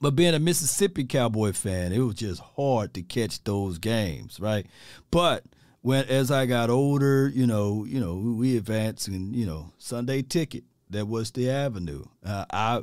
But 0.01 0.17
being 0.17 0.35
a 0.35 0.41
Mississippi 0.41 1.05
Cowboy 1.05 1.53
fan, 1.53 1.93
it 1.93 2.01
was 2.01 2.17
just 2.17 2.41
hard 2.41 2.93
to 2.95 3.03
catch 3.03 3.43
those 3.45 3.79
games, 3.79 4.41
right? 4.41 4.67
But 5.13 5.45
when 5.83 6.05
as 6.07 6.31
I 6.31 6.47
got 6.47 6.71
older, 6.71 7.29
you 7.29 7.47
know, 7.47 7.85
you 7.85 8.01
know, 8.01 8.15
we 8.15 8.57
advanced 8.57 9.09
and 9.09 9.37
you 9.37 9.47
know, 9.47 9.73
Sunday 9.79 10.23
ticket 10.23 10.65
that 10.91 11.07
was 11.07 11.31
the 11.31 11.51
avenue. 11.51 12.05
Uh, 12.25 12.47
I 12.53 12.83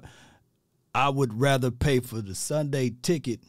I 0.94 1.10
would 1.10 1.40
rather 1.40 1.72
pay 1.72 2.00
for 2.00 2.22
the 2.22 2.36
Sunday 2.36 2.94
ticket 3.02 3.40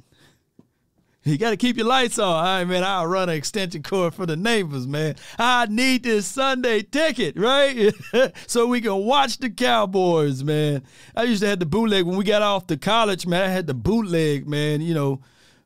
you 1.23 1.37
got 1.37 1.51
to 1.51 1.57
keep 1.59 1.77
your 1.77 1.87
lights 1.87 2.19
on. 2.19 2.35
All 2.35 2.43
right, 2.43 2.65
man. 2.65 2.83
I'll 2.83 3.07
run 3.07 3.29
an 3.29 3.37
extension 3.37 3.83
cord 3.83 4.15
for 4.15 4.25
the 4.25 4.37
neighbors, 4.37 4.87
man. 4.87 5.17
I 5.39 5.67
need 5.67 6.03
this 6.03 6.27
Sunday 6.27 6.81
ticket, 6.83 7.37
right? 7.37 7.93
so 8.47 8.67
we 8.67 8.81
can 8.81 8.97
watch 8.97 9.37
the 9.37 9.51
Cowboys, 9.51 10.43
man. 10.43 10.83
I 11.15 11.25
used 11.25 11.43
to 11.43 11.49
have 11.49 11.59
the 11.59 11.67
bootleg 11.67 12.07
when 12.07 12.17
we 12.17 12.25
got 12.25 12.41
off 12.41 12.67
to 12.69 12.79
college, 12.79 13.27
man. 13.27 13.43
I 13.43 13.49
had 13.49 13.67
the 13.67 13.75
bootleg, 13.75 14.49
man. 14.49 14.81
You 14.81 14.95
know, 14.95 15.21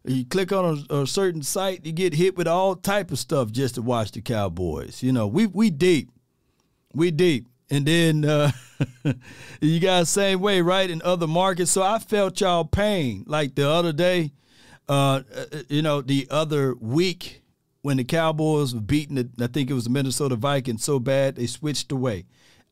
you 0.04 0.24
click 0.24 0.52
on 0.52 0.84
a, 0.90 0.94
a, 0.94 1.06
certain 1.06 1.42
site, 1.42 1.84
you 1.86 1.92
get 1.92 2.14
hit 2.14 2.36
with 2.36 2.46
all 2.46 2.76
type 2.76 3.10
of 3.10 3.18
stuff 3.18 3.50
just 3.50 3.76
to 3.76 3.82
watch 3.82 4.12
the 4.12 4.20
Cowboys. 4.20 5.02
You 5.02 5.12
know, 5.12 5.26
we 5.26 5.46
we 5.46 5.70
deep, 5.70 6.10
we 6.92 7.10
deep. 7.10 7.48
And 7.70 7.86
then 7.86 8.24
uh, 8.24 8.52
you 9.60 9.80
guys 9.80 10.10
same 10.10 10.40
way, 10.40 10.60
right? 10.60 10.88
In 10.88 11.00
other 11.02 11.26
markets. 11.26 11.70
So 11.70 11.82
I 11.82 11.98
felt 11.98 12.40
y'all 12.40 12.64
pain. 12.64 13.24
Like 13.26 13.54
the 13.54 13.68
other 13.68 13.92
day, 13.92 14.32
uh, 14.88 15.22
you 15.68 15.80
know, 15.80 16.02
the 16.02 16.26
other 16.30 16.74
week 16.74 17.42
when 17.80 17.96
the 17.96 18.04
Cowboys 18.04 18.74
were 18.74 18.80
beating, 18.80 19.16
the, 19.16 19.28
I 19.42 19.46
think 19.46 19.70
it 19.70 19.74
was 19.74 19.84
the 19.84 19.90
Minnesota 19.90 20.36
Vikings 20.36 20.84
so 20.84 20.98
bad 20.98 21.36
they 21.36 21.46
switched 21.46 21.90
away. 21.90 22.26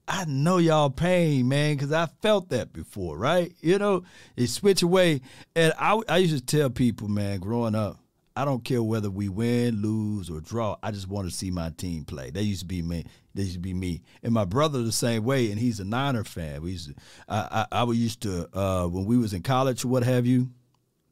I 0.09 0.25
know 0.27 0.59
y'all 0.59 0.91
pain, 0.91 1.49
man, 1.49 1.77
because 1.77 1.93
I 1.93 2.07
felt 2.21 2.49
that 2.51 2.73
before, 2.73 3.17
right? 3.17 3.53
You 3.61 3.79
know, 3.79 4.03
they 4.37 4.47
switch 4.47 4.83
away. 4.83 5.21
And 5.55 5.73
I, 5.79 6.01
I 6.09 6.19
used 6.19 6.37
to 6.37 6.45
tell 6.45 6.71
people, 6.71 7.09
man, 7.09 7.39
growing 7.39 7.75
up, 7.75 7.99
I 8.35 8.45
don't 8.45 8.65
care 8.65 8.83
whether 8.83 9.11
we 9.11 9.29
win, 9.29 9.83
lose, 9.83 10.31
or 10.31 10.41
draw. 10.41 10.77
I 10.83 10.91
just 10.91 11.09
want 11.09 11.29
to 11.29 11.35
see 11.35 11.51
my 11.51 11.71
team 11.71 12.05
play. 12.05 12.31
That 12.31 12.43
used 12.43 12.61
to 12.61 12.67
be 12.67 12.83
me. 12.83 13.05
That 13.35 13.43
used 13.43 13.55
to 13.55 13.61
be 13.61 13.75
me. 13.75 14.03
And 14.23 14.33
my 14.33 14.45
brother 14.45 14.83
the 14.83 14.93
same 14.93 15.25
way, 15.25 15.51
and 15.51 15.61
he's 15.61 15.81
a 15.81 15.85
Niner 15.85 16.25
fan. 16.25 16.63
We 16.63 16.73
used 16.73 16.89
to, 16.89 16.95
I, 17.29 17.67
I, 17.71 17.83
I 17.83 17.85
used 17.85 18.23
to 18.23 18.49
uh, 18.57 18.87
when 18.87 19.05
we 19.05 19.19
was 19.19 19.35
in 19.35 19.43
college 19.43 19.85
or 19.85 19.89
what 19.89 20.03
have 20.03 20.27
you 20.27 20.49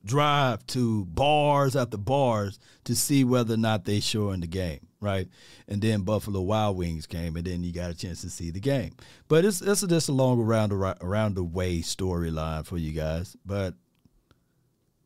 drive 0.05 0.67
to 0.69 1.05
bars 1.07 1.77
after 1.77 1.99
bars 1.99 2.59
to 2.85 2.97
see 2.97 3.25
whether 3.25 3.55
or 3.55 3.59
not 3.59 3.85
they 3.85 4.01
show 4.01 4.31
in 4.31 4.41
the 4.41 4.47
game, 4.47 4.81
right? 5.01 5.29
And 5.67 5.81
then 5.81 6.03
Buffalo 6.03 6.41
Wild 6.41 6.77
Wings 6.77 7.07
came, 7.07 7.37
and 7.37 7.45
then 7.45 7.63
you 7.63 7.73
got 7.73 7.91
a 7.91 7.95
chance 7.95 8.21
to 8.23 8.31
see 8.31 8.51
the 8.51 8.61
game. 8.61 8.93
But 9.29 9.45
it's 9.45 9.61
it's 9.61 9.83
just 9.83 10.09
a 10.09 10.13
long 10.13 10.41
around 10.41 10.71
the 10.71 10.97
around 11.01 11.35
the 11.35 11.45
way 11.45 11.79
storyline 11.79 12.67
for 12.67 12.77
you 12.79 12.93
guys. 12.93 13.37
But 13.45 13.75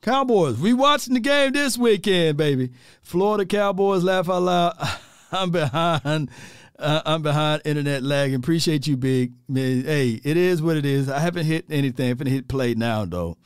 Cowboys, 0.02 0.58
we 0.58 0.72
watching 0.74 1.14
the 1.14 1.20
game 1.20 1.52
this 1.52 1.78
weekend, 1.78 2.36
baby. 2.36 2.72
Florida 3.02 3.46
Cowboys, 3.46 4.04
laugh 4.04 4.28
out 4.28 4.42
loud. 4.42 4.76
I'm 5.32 5.50
behind. 5.50 6.30
Uh, 6.78 7.02
I'm 7.06 7.22
behind 7.22 7.62
internet 7.64 8.02
lagging. 8.02 8.34
Appreciate 8.34 8.86
you, 8.86 8.96
big 8.96 9.32
man. 9.48 9.84
Hey, 9.84 10.20
it 10.24 10.36
is 10.36 10.60
what 10.60 10.76
it 10.76 10.84
is. 10.84 11.08
I 11.08 11.20
haven't 11.20 11.46
hit 11.46 11.66
anything. 11.70 12.10
I'm 12.10 12.16
gonna 12.16 12.30
hit 12.30 12.48
play 12.48 12.74
now 12.74 13.04
though. 13.04 13.38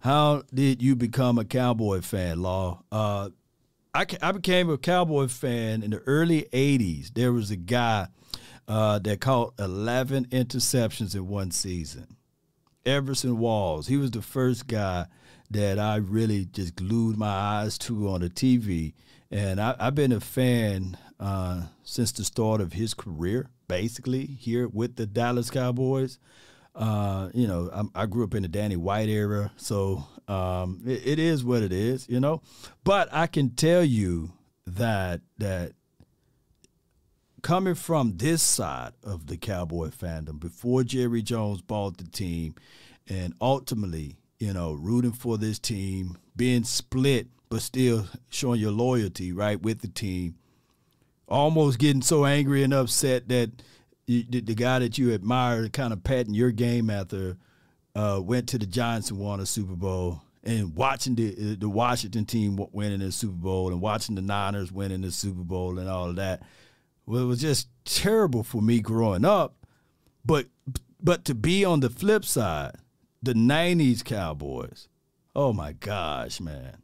How 0.00 0.44
did 0.54 0.80
you 0.80 0.94
become 0.94 1.38
a 1.38 1.44
Cowboy 1.44 2.00
fan, 2.02 2.40
Law? 2.40 2.84
Uh, 2.92 3.30
I, 3.94 4.06
I 4.22 4.32
became 4.32 4.70
a 4.70 4.78
Cowboy 4.78 5.28
fan 5.28 5.82
in 5.82 5.90
the 5.90 5.98
early 6.00 6.42
80s. 6.52 7.12
There 7.14 7.32
was 7.32 7.50
a 7.50 7.56
guy 7.56 8.08
uh, 8.66 8.98
that 9.00 9.20
caught 9.20 9.54
11 9.58 10.26
interceptions 10.26 11.14
in 11.14 11.26
one 11.26 11.50
season. 11.50 12.16
Everson 12.84 13.38
Walls. 13.38 13.86
He 13.86 13.96
was 13.96 14.10
the 14.10 14.22
first 14.22 14.66
guy 14.66 15.06
that 15.50 15.78
I 15.78 15.96
really 15.96 16.44
just 16.44 16.76
glued 16.76 17.16
my 17.16 17.28
eyes 17.28 17.78
to 17.78 18.08
on 18.08 18.20
the 18.20 18.30
TV. 18.30 18.94
And 19.30 19.60
I, 19.60 19.74
have 19.78 19.94
been 19.94 20.12
a 20.12 20.20
fan 20.20 20.96
uh, 21.18 21.62
since 21.82 22.12
the 22.12 22.24
start 22.24 22.60
of 22.60 22.74
his 22.74 22.94
career, 22.94 23.50
basically, 23.66 24.26
here 24.26 24.68
with 24.68 24.96
the 24.96 25.06
Dallas 25.06 25.50
Cowboys. 25.50 26.18
Uh, 26.78 27.28
you 27.34 27.48
know, 27.48 27.68
I, 27.74 28.02
I, 28.02 28.06
grew 28.06 28.22
up 28.22 28.36
in 28.36 28.42
the 28.42 28.48
Danny 28.48 28.76
White 28.76 29.08
era, 29.08 29.50
so 29.56 30.04
um, 30.28 30.80
it, 30.86 31.04
it 31.04 31.18
is 31.18 31.44
what 31.44 31.64
it 31.64 31.72
is, 31.72 32.08
you 32.08 32.20
know. 32.20 32.40
But 32.84 33.08
I 33.10 33.26
can 33.26 33.50
tell 33.50 33.82
you 33.82 34.30
that 34.64 35.20
that 35.38 35.72
coming 37.42 37.74
from 37.74 38.16
this 38.18 38.44
side 38.44 38.92
of 39.02 39.26
the 39.26 39.36
Cowboy 39.36 39.88
fandom, 39.88 40.38
before 40.38 40.84
Jerry 40.84 41.20
Jones 41.20 41.62
bought 41.62 41.98
the 41.98 42.04
team, 42.04 42.54
and 43.08 43.34
ultimately, 43.40 44.16
you 44.38 44.52
know, 44.52 44.72
rooting 44.74 45.12
for 45.12 45.36
this 45.36 45.58
team, 45.58 46.16
being 46.36 46.62
split 46.62 47.26
but 47.48 47.62
still 47.62 48.06
showing 48.28 48.60
your 48.60 48.70
loyalty, 48.70 49.32
right, 49.32 49.60
with 49.60 49.80
the 49.80 49.88
team, 49.88 50.36
almost 51.26 51.78
getting 51.78 52.02
so 52.02 52.24
angry 52.24 52.62
and 52.62 52.74
upset 52.74 53.28
that 53.28 53.50
you, 54.08 54.24
the, 54.28 54.40
the, 54.40 54.54
guy 54.54 54.78
that 54.78 54.96
you 54.96 55.12
admire, 55.12 55.68
kind 55.68 55.92
of 55.92 56.02
patting 56.02 56.34
your 56.34 56.50
game 56.50 56.88
after, 56.88 57.36
uh, 57.94 58.20
went 58.22 58.48
to 58.48 58.58
the 58.58 58.66
Giants 58.66 59.10
and 59.10 59.20
won 59.20 59.38
a 59.38 59.46
Super 59.46 59.76
Bowl, 59.76 60.22
and 60.42 60.74
watching 60.74 61.14
the 61.14 61.32
uh, 61.32 61.56
the 61.58 61.68
Washington 61.68 62.24
team 62.24 62.58
winning 62.72 63.00
the 63.00 63.12
Super 63.12 63.34
Bowl, 63.34 63.70
and 63.70 63.82
watching 63.82 64.14
the 64.14 64.22
Niners 64.22 64.72
winning 64.72 65.02
the 65.02 65.12
Super 65.12 65.42
Bowl, 65.42 65.78
and 65.78 65.88
all 65.88 66.08
of 66.08 66.16
that, 66.16 66.42
well, 67.04 67.22
it 67.22 67.26
was 67.26 67.40
just 67.40 67.68
terrible 67.84 68.42
for 68.42 68.62
me 68.62 68.80
growing 68.80 69.26
up. 69.26 69.54
But 70.24 70.46
but 71.02 71.26
to 71.26 71.34
be 71.34 71.64
on 71.64 71.80
the 71.80 71.90
flip 71.90 72.24
side, 72.24 72.76
the 73.22 73.34
'90s 73.34 74.02
Cowboys, 74.02 74.88
oh 75.36 75.52
my 75.52 75.72
gosh, 75.72 76.40
man. 76.40 76.78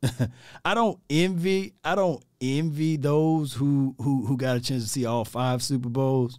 I 0.64 0.74
don't 0.74 1.00
envy 1.10 1.74
I 1.82 1.96
don't 1.96 2.22
envy 2.40 2.96
those 2.96 3.54
who 3.54 3.96
who 4.00 4.26
who 4.26 4.36
got 4.36 4.56
a 4.56 4.60
chance 4.60 4.84
to 4.84 4.88
see 4.88 5.06
all 5.06 5.24
five 5.24 5.60
Super 5.60 5.88
Bowls 5.88 6.38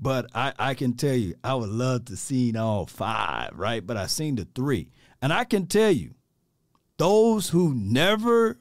but 0.00 0.26
I, 0.34 0.52
I 0.58 0.74
can 0.74 0.94
tell 0.94 1.14
you, 1.14 1.34
I 1.44 1.54
would 1.54 1.68
love 1.68 2.06
to 2.06 2.16
see 2.16 2.56
all 2.56 2.86
five, 2.86 3.50
right? 3.54 3.86
But 3.86 3.96
I 3.96 4.06
seen 4.06 4.36
the 4.36 4.48
three. 4.54 4.88
And 5.20 5.32
I 5.32 5.44
can 5.44 5.66
tell 5.66 5.90
you, 5.90 6.14
those 6.96 7.50
who 7.50 7.74
never 7.74 8.58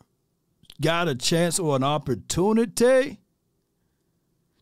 got 0.81 1.07
a 1.07 1.15
chance 1.15 1.59
or 1.59 1.75
an 1.75 1.83
opportunity 1.83 3.19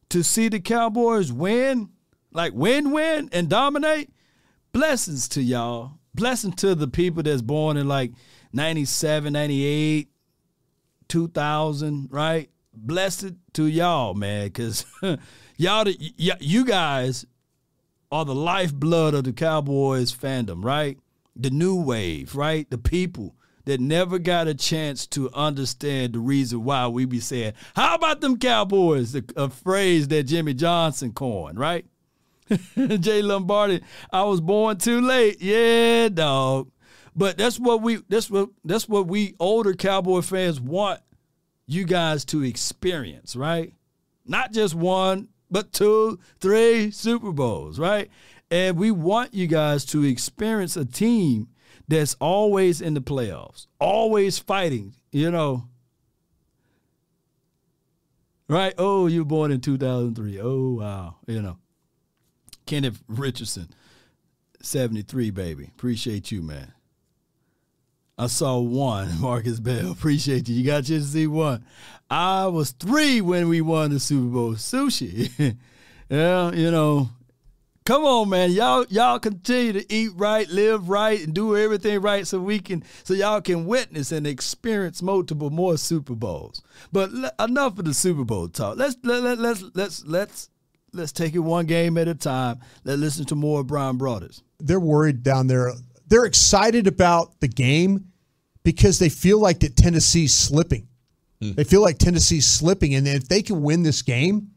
to 0.10 0.24
see 0.24 0.50
the 0.50 0.60
Cowboys 0.60 1.32
win, 1.32 1.90
like 2.32 2.54
win, 2.54 2.92
win, 2.92 3.30
and 3.32 3.50
dominate, 3.50 4.12
blessings 4.72 5.28
to 5.30 5.42
y'all. 5.42 5.94
Blessing 6.14 6.54
to 6.54 6.74
the 6.74 6.88
people 6.88 7.22
that's 7.22 7.42
born 7.42 7.78
in 7.78 7.88
like 7.88 8.12
97, 8.54 9.34
98, 9.34 10.10
2000, 11.08 12.08
right? 12.12 12.50
Blessed 12.74 13.34
to 13.54 13.66
y'all, 13.66 14.14
man, 14.14 14.48
because 14.48 14.86
y'all, 15.58 15.88
you 15.88 16.66
guys 16.66 17.26
are 18.12 18.26
the 18.26 18.36
lifeblood 18.36 19.14
of 19.14 19.26
the 19.26 19.34
Cowboys 19.34 20.12
fandom, 20.12 20.64
right? 20.64 20.98
The 21.36 21.50
new 21.50 21.76
wave, 21.76 22.36
right? 22.36 22.70
The 22.70 22.78
people 22.78 23.36
that 23.66 23.82
never 23.82 24.18
got 24.18 24.48
a 24.48 24.54
chance 24.54 25.06
to 25.08 25.30
understand 25.34 26.14
the 26.14 26.20
reason 26.20 26.64
why 26.64 26.88
we 26.88 27.06
be 27.06 27.20
saying, 27.20 27.54
"How 27.76 27.96
about 27.96 28.22
them 28.22 28.40
Cowboys?" 28.40 29.14
A, 29.14 29.24
a 29.36 29.50
phrase 29.50 30.08
that 30.08 30.24
Jimmy 30.24 30.54
Johnson 30.54 31.12
coined, 31.12 31.60
right? 31.60 31.86
Jay 32.78 33.22
Lombardi, 33.22 33.82
I 34.12 34.24
was 34.24 34.40
born 34.40 34.78
too 34.78 35.02
late. 35.02 35.42
Yeah, 35.42 36.08
dog. 36.10 36.72
But 37.14 37.38
that's 37.38 37.60
what 37.60 37.82
we 37.82 37.98
that's 38.08 38.30
what 38.30 38.50
that's 38.64 38.88
what 38.88 39.08
we 39.08 39.36
older 39.40 39.74
Cowboy 39.74 40.22
fans 40.22 40.62
want 40.62 41.02
you 41.66 41.84
guys 41.84 42.24
to 42.26 42.44
experience, 42.44 43.36
right? 43.36 43.74
Not 44.26 44.54
just 44.54 44.76
one, 44.76 45.28
but 45.50 45.72
two, 45.72 46.20
three 46.40 46.92
Super 46.92 47.32
Bowls, 47.32 47.80
right? 47.80 48.10
And 48.50 48.78
we 48.78 48.92
want 48.92 49.34
you 49.34 49.48
guys 49.48 49.86
to 49.86 50.04
experience 50.04 50.78
a 50.78 50.86
team 50.86 51.50
that's 51.88 52.16
always 52.20 52.82
in 52.82 52.94
the 52.94 53.02
playoffs, 53.02 53.68
always 53.80 54.40
fighting, 54.40 54.94
you 55.12 55.32
know. 55.32 55.68
Right? 58.50 58.74
Oh, 58.78 59.08
you 59.08 59.22
were 59.22 59.26
born 59.26 59.52
in 59.52 59.60
2003. 59.60 60.40
Oh, 60.40 60.76
wow. 60.76 61.16
You 61.28 61.42
know. 61.42 61.58
Kenneth 62.66 63.02
Richardson, 63.08 63.70
73, 64.62 65.32
baby. 65.32 65.72
Appreciate 65.76 66.32
you, 66.32 66.42
man. 66.42 66.74
I 68.18 68.28
saw 68.28 68.58
one, 68.60 69.20
Marcus 69.22 69.60
Bell. 69.60 69.92
Appreciate 69.92 70.50
you. 70.50 70.56
You 70.56 70.66
got 70.66 70.86
chance 70.86 71.06
to 71.06 71.12
see 71.12 71.28
one. 71.28 71.64
I 72.10 72.48
was 72.48 72.72
three 72.72 73.22
when 73.22 73.50
we 73.50 73.62
won 73.62 73.92
the 73.92 74.00
Super 74.00 74.28
Bowl. 74.28 74.54
Sushi. 74.54 75.58
yeah, 76.10 76.52
you 76.52 76.72
know. 76.72 77.10
Come 77.86 78.04
on, 78.04 78.28
man. 78.28 78.52
Y'all, 78.52 78.86
y'all 78.90 79.18
continue 79.18 79.72
to 79.72 79.94
eat 79.94 80.12
right, 80.16 80.46
live 80.50 80.90
right, 80.90 81.24
and 81.24 81.34
do 81.34 81.56
everything 81.56 82.02
right 82.02 82.28
so 82.28 82.38
we 82.38 82.60
can 82.60 82.84
so 83.06 83.14
y'all 83.14 83.40
can 83.40 83.66
witness 83.66 84.12
and 84.12 84.28
experience 84.28 85.02
multiple 85.02 85.50
more 85.52 85.78
Super 85.78 86.14
Bowls. 86.14 86.62
But 86.92 87.14
le- 87.14 87.32
enough 87.40 87.80
of 87.80 87.86
the 87.86 87.94
Super 87.94 88.26
Bowl 88.26 88.50
talk. 88.50 88.76
Let's 88.76 88.98
let, 89.04 89.24
let, 89.24 89.38
let's 89.40 89.64
let's 89.74 90.06
let's 90.06 90.50
let's 90.92 91.14
take 91.14 91.34
it 91.34 91.40
one 91.40 91.66
game 91.66 91.98
at 91.98 92.10
a 92.10 92.16
time. 92.16 92.60
Let's 92.84 93.00
listen 93.00 93.26
to 93.28 93.36
more 93.36 93.64
Bryan 93.64 93.98
Broaddus. 93.98 94.42
They're 94.60 94.82
worried 94.82 95.24
down 95.24 95.48
there. 95.48 95.72
They're 96.08 96.26
excited 96.26 96.88
about 96.88 97.40
the 97.40 97.48
game 97.48 98.12
because 98.64 99.00
they 99.00 99.10
feel 99.10 99.40
like 99.40 99.60
that 99.60 99.76
Tennessee's 99.76 100.34
slipping. 100.34 100.88
Hmm. 101.42 101.54
They 101.54 101.64
feel 101.64 101.82
like 101.82 101.98
Tennessee's 101.98 102.48
slipping, 102.48 102.96
and 102.96 103.08
if 103.08 103.28
they 103.28 103.42
can 103.42 103.62
win 103.62 103.84
this 103.84 104.02
game, 104.02 104.52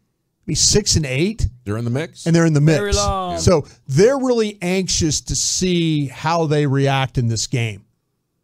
be 0.47 0.55
six 0.55 0.97
and 0.97 1.07
eight. 1.07 1.47
They're 1.65 1.77
in 1.77 1.85
the 1.85 1.91
mix, 1.91 2.27
and 2.27 2.35
they're 2.35 2.47
in 2.47 2.55
the 2.55 2.61
mix. 2.61 2.79
Very 2.79 2.93
long. 2.93 3.39
So 3.39 3.67
they're 3.87 4.19
really 4.19 4.59
anxious 4.63 5.21
to 5.23 5.37
see 5.37 6.07
how 6.07 6.47
they 6.47 6.67
react 6.67 7.19
in 7.19 7.29
this 7.29 7.47
game. 7.47 7.85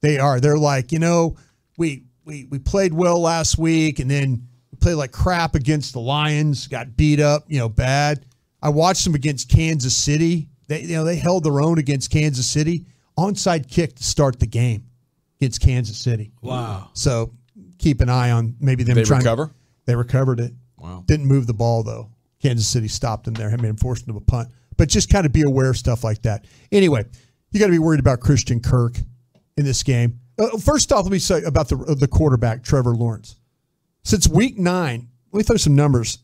They 0.03 0.19
are. 0.19 0.39
They're 0.39 0.59
like, 0.59 0.93
you 0.93 0.99
know, 0.99 1.37
we 1.77 2.05
we 2.25 2.47
we 2.51 2.59
played 2.59 2.93
well 2.93 3.21
last 3.21 3.59
week, 3.59 3.99
and 3.99 4.11
then 4.11 4.47
we 4.71 4.79
played 4.79 4.95
like 4.95 5.13
crap 5.13 5.55
against 5.55 5.95
the 5.95 6.01
Lions. 6.01 6.69
Got 6.69 6.97
beat 6.97 7.19
up, 7.19 7.45
you 7.49 7.59
know, 7.59 7.69
bad. 7.69 8.25
I 8.63 8.69
watched 8.69 9.05
them 9.05 9.15
against 9.15 9.49
Kansas 9.49 9.97
City. 9.97 10.49
They 10.69 10.83
you 10.83 10.95
know 10.95 11.05
they 11.05 11.17
held 11.17 11.45
their 11.45 11.61
own 11.61 11.79
against 11.79 12.11
Kansas 12.11 12.47
City. 12.47 12.85
Onside 13.19 13.69
kick 13.71 13.97
to 13.97 14.05
start 14.05 14.39
the 14.41 14.47
game 14.47 14.85
against 15.41 15.61
Kansas 15.61 15.97
City. 15.99 16.33
Wow. 16.43 16.91
So 16.93 17.33
keep 17.79 18.01
an 18.01 18.09
eye 18.09 18.31
on 18.31 18.57
maybe 18.61 18.83
them 18.85 18.95
They 18.97 19.05
trying. 19.05 19.21
recover? 19.21 19.51
They 19.87 19.95
recovered 19.95 20.41
it. 20.41 20.53
Wow. 20.77 21.03
Didn't 21.07 21.27
move 21.27 21.47
the 21.47 21.55
ball 21.55 21.83
though. 21.83 22.11
Kansas 22.43 22.67
City 22.67 22.89
stopped 22.89 23.25
them 23.25 23.35
there. 23.35 23.51
I 23.51 23.57
mean, 23.57 23.77
forced 23.77 24.05
them 24.07 24.15
to 24.15 24.19
a 24.19 24.21
punt. 24.23 24.51
But 24.77 24.89
just 24.91 25.09
kind 25.11 25.25
of 25.25 25.33
be 25.33 25.43
aware 25.47 25.71
of 25.71 25.77
stuff 25.79 26.05
like 26.05 26.23
that. 26.23 26.45
Anyway, 26.71 27.05
you 27.51 27.59
got 27.61 27.67
to 27.67 27.73
be 27.73 27.79
worried 27.79 28.01
about 28.01 28.21
Christian 28.21 28.61
Kirk 28.61 28.99
in 29.57 29.65
this 29.65 29.83
game. 29.83 30.21
Uh, 30.39 30.59
first 30.59 30.93
off, 30.93 31.05
let 31.05 31.13
me 31.13 31.19
say 31.19 31.43
about 31.45 31.69
the 31.69 31.77
the 31.99 32.07
quarterback 32.07 32.63
Trevor 32.63 32.95
Lawrence. 32.95 33.37
Since 34.03 34.29
week 34.29 34.59
nine, 34.59 35.09
let 35.33 35.39
me 35.39 35.43
throw 35.45 35.57
some 35.57 35.75
numbers. 35.75 36.19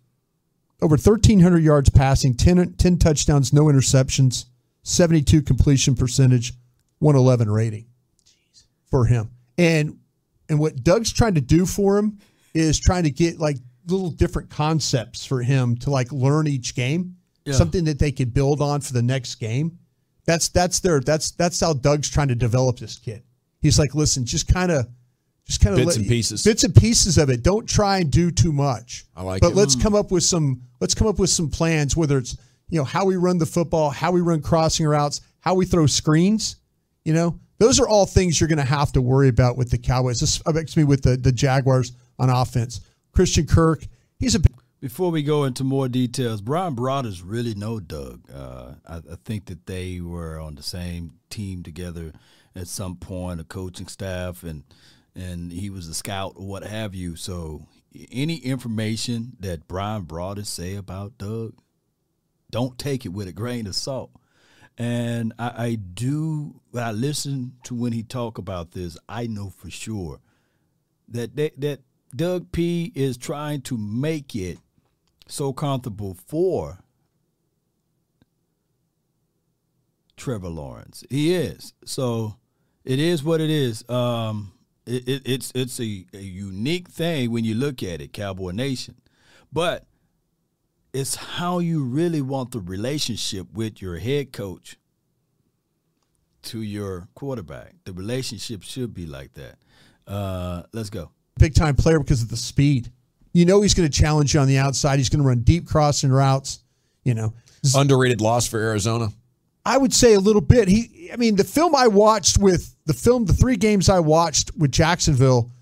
Over 0.82 0.96
1,300 0.96 1.58
yards 1.62 1.90
passing, 1.90 2.34
10, 2.34 2.74
10 2.74 2.98
touchdowns, 2.98 3.52
no 3.52 3.64
interceptions, 3.64 4.46
72 4.82 5.40
completion 5.42 5.94
percentage, 5.94 6.52
111 7.02 7.50
rating 7.50 7.86
for 8.90 9.04
him. 9.06 9.30
And 9.58 9.98
and 10.48 10.58
what 10.58 10.82
Doug's 10.84 11.12
trying 11.12 11.34
to 11.34 11.40
do 11.40 11.66
for 11.66 11.98
him 11.98 12.18
is 12.54 12.78
trying 12.78 13.04
to 13.04 13.10
get 13.10 13.38
like 13.38 13.56
little 13.86 14.10
different 14.10 14.50
concepts 14.50 15.24
for 15.24 15.42
him 15.42 15.76
to 15.78 15.90
like 15.90 16.12
learn 16.12 16.46
each 16.46 16.74
game, 16.74 17.16
Yeah. 17.44 17.54
something 17.54 17.84
that 17.84 17.98
they 17.98 18.12
could 18.12 18.32
build 18.34 18.60
on 18.60 18.80
for 18.80 18.92
the 18.92 19.02
next 19.02 19.36
game. 19.36 19.78
That's 20.26 20.48
that's 20.48 20.80
their 20.80 21.00
that's 21.00 21.32
that's 21.32 21.58
how 21.60 21.72
Doug's 21.72 22.08
trying 22.08 22.28
to 22.28 22.34
develop 22.34 22.78
this 22.78 22.98
kid. 22.98 23.22
He's 23.60 23.78
like, 23.78 23.94
listen, 23.94 24.24
just 24.24 24.46
kind 24.48 24.70
of 24.70 24.86
just 25.46 25.60
kind 25.60 25.76
of 25.78 25.84
Bits 25.84 25.96
and 25.96 26.06
pieces. 26.06 26.44
bits 26.44 26.62
and 26.62 26.72
pieces 26.74 27.18
of 27.18 27.28
it. 27.28 27.42
Don't 27.42 27.68
try 27.68 27.98
and 27.98 28.10
do 28.10 28.30
too 28.30 28.52
much. 28.52 29.04
I 29.16 29.22
like 29.24 29.40
but 29.40 29.50
it. 29.52 29.56
let's 29.56 29.74
Mm. 29.74 29.82
come 29.82 29.94
up 29.96 30.12
with 30.12 30.22
some 30.22 30.62
let's 30.80 30.94
come 30.94 31.08
up 31.08 31.18
with 31.18 31.30
some 31.30 31.48
plans 31.50 31.96
whether 31.96 32.18
it's 32.18 32.36
you 32.68 32.78
know 32.78 32.84
how 32.84 33.04
we 33.04 33.16
run 33.16 33.38
the 33.38 33.46
football 33.46 33.90
how 33.90 34.12
we 34.12 34.20
run 34.20 34.40
crossing 34.40 34.86
routes 34.86 35.20
how 35.40 35.54
we 35.54 35.66
throw 35.66 35.86
screens 35.86 36.56
you 37.04 37.12
know 37.12 37.38
those 37.58 37.78
are 37.78 37.88
all 37.88 38.06
things 38.06 38.40
you're 38.40 38.48
going 38.48 38.58
to 38.58 38.64
have 38.64 38.92
to 38.92 39.00
worry 39.00 39.28
about 39.28 39.56
with 39.56 39.70
the 39.70 39.78
cowboys 39.78 40.22
uh, 40.46 40.50
excuse 40.50 40.76
me 40.76 40.84
with 40.84 41.02
the, 41.02 41.16
the 41.16 41.32
jaguars 41.32 41.92
on 42.18 42.30
offense 42.30 42.80
christian 43.12 43.46
kirk 43.46 43.86
he's 44.18 44.34
a 44.34 44.40
Before 44.80 45.12
we 45.12 45.22
go 45.22 45.44
into 45.44 45.62
more 45.62 45.88
details, 45.88 46.40
Bryan 46.40 46.74
Broaddus 46.74 47.22
really 47.24 47.54
no 47.54 47.78
Doug. 47.78 48.28
Uh, 48.28 48.74
I, 48.84 48.96
I 48.96 49.16
think 49.24 49.46
that 49.46 49.66
they 49.66 50.00
were 50.00 50.40
on 50.40 50.56
the 50.56 50.62
same 50.64 51.20
team 51.30 51.62
together 51.62 52.12
at 52.56 52.66
some 52.66 52.96
point, 52.96 53.40
a 53.40 53.44
coaching 53.44 53.86
staff, 53.86 54.42
and 54.42 54.64
and 55.14 55.52
he 55.52 55.70
was 55.70 55.86
a 55.86 55.94
scout 55.94 56.32
or 56.34 56.46
what 56.46 56.64
have 56.64 56.96
you. 56.96 57.14
So, 57.14 57.68
any 58.10 58.38
information 58.38 59.36
that 59.38 59.68
Bryan 59.68 60.04
Broaddus 60.04 60.46
say 60.46 60.74
about 60.74 61.16
Doug, 61.16 61.54
don't 62.50 62.76
take 62.76 63.06
it 63.06 63.10
with 63.10 63.28
a 63.28 63.32
grain 63.32 63.68
of 63.68 63.76
salt. 63.76 64.10
And 64.78 65.32
I, 65.38 65.52
I 65.56 65.74
do. 65.74 66.60
I 66.74 66.92
listen 66.92 67.52
to 67.64 67.74
when 67.74 67.92
he 67.92 68.02
talk 68.02 68.38
about 68.38 68.72
this, 68.72 68.96
I 69.08 69.26
know 69.26 69.50
for 69.50 69.70
sure 69.70 70.20
that 71.08 71.36
that, 71.36 71.60
that 71.60 71.80
Doug 72.14 72.52
P 72.52 72.92
is 72.94 73.16
trying 73.16 73.60
to 73.62 73.76
make 73.76 74.34
it 74.34 74.58
so 75.26 75.52
comfortable 75.52 76.16
for 76.26 76.78
Trevor 80.16 80.48
Lawrence. 80.48 81.04
He 81.10 81.34
is. 81.34 81.74
So 81.84 82.36
it 82.84 82.98
is 82.98 83.22
what 83.22 83.40
it 83.40 83.50
is. 83.50 83.88
Um, 83.88 84.52
it, 84.86 85.08
it, 85.08 85.22
it's 85.24 85.52
it's 85.54 85.80
a, 85.80 86.06
a 86.12 86.18
unique 86.18 86.88
thing 86.88 87.30
when 87.30 87.44
you 87.44 87.54
look 87.54 87.82
at 87.82 88.00
it, 88.00 88.12
Cowboy 88.12 88.50
Nation. 88.50 88.96
But 89.52 89.86
it's 90.92 91.14
how 91.14 91.58
you 91.58 91.84
really 91.84 92.20
want 92.22 92.50
the 92.50 92.60
relationship 92.60 93.46
with 93.52 93.80
your 93.80 93.96
head 93.98 94.32
coach 94.32 94.76
to 96.42 96.60
your 96.62 97.08
quarterback. 97.14 97.74
The 97.84 97.92
relationship 97.92 98.62
should 98.62 98.92
be 98.92 99.06
like 99.06 99.32
that. 99.34 99.56
Uh, 100.06 100.64
let's 100.72 100.90
go. 100.90 101.10
big 101.38 101.54
time 101.54 101.76
player 101.76 101.98
because 101.98 102.22
of 102.22 102.28
the 102.28 102.36
speed 102.36 102.90
you 103.32 103.44
know 103.44 103.62
he's 103.62 103.72
going 103.72 103.88
to 103.88 103.98
challenge 103.98 104.34
you 104.34 104.40
on 104.40 104.48
the 104.48 104.58
outside 104.58 104.98
he's 104.98 105.08
going 105.08 105.22
to 105.22 105.26
run 105.26 105.38
deep 105.40 105.66
crossing 105.66 106.10
routes 106.10 106.64
you 107.04 107.14
know 107.14 107.32
Underrated 107.76 108.20
loss 108.20 108.48
for 108.48 108.58
Arizona. 108.58 109.12
I 109.64 109.78
would 109.78 109.94
say 109.94 110.14
a 110.14 110.20
little 110.20 110.40
bit. 110.40 110.66
He, 110.66 111.10
I 111.12 111.16
mean, 111.16 111.36
the 111.36 111.44
film 111.44 111.76
I 111.76 111.86
watched 111.86 112.38
with 112.38 112.74
the 112.86 112.92
film, 112.92 113.24
the 113.24 113.32
three 113.32 113.56
games 113.56 113.88
I 113.88 114.00
watched 114.00 114.50
with 114.56 114.72
Jacksonville, 114.72 115.52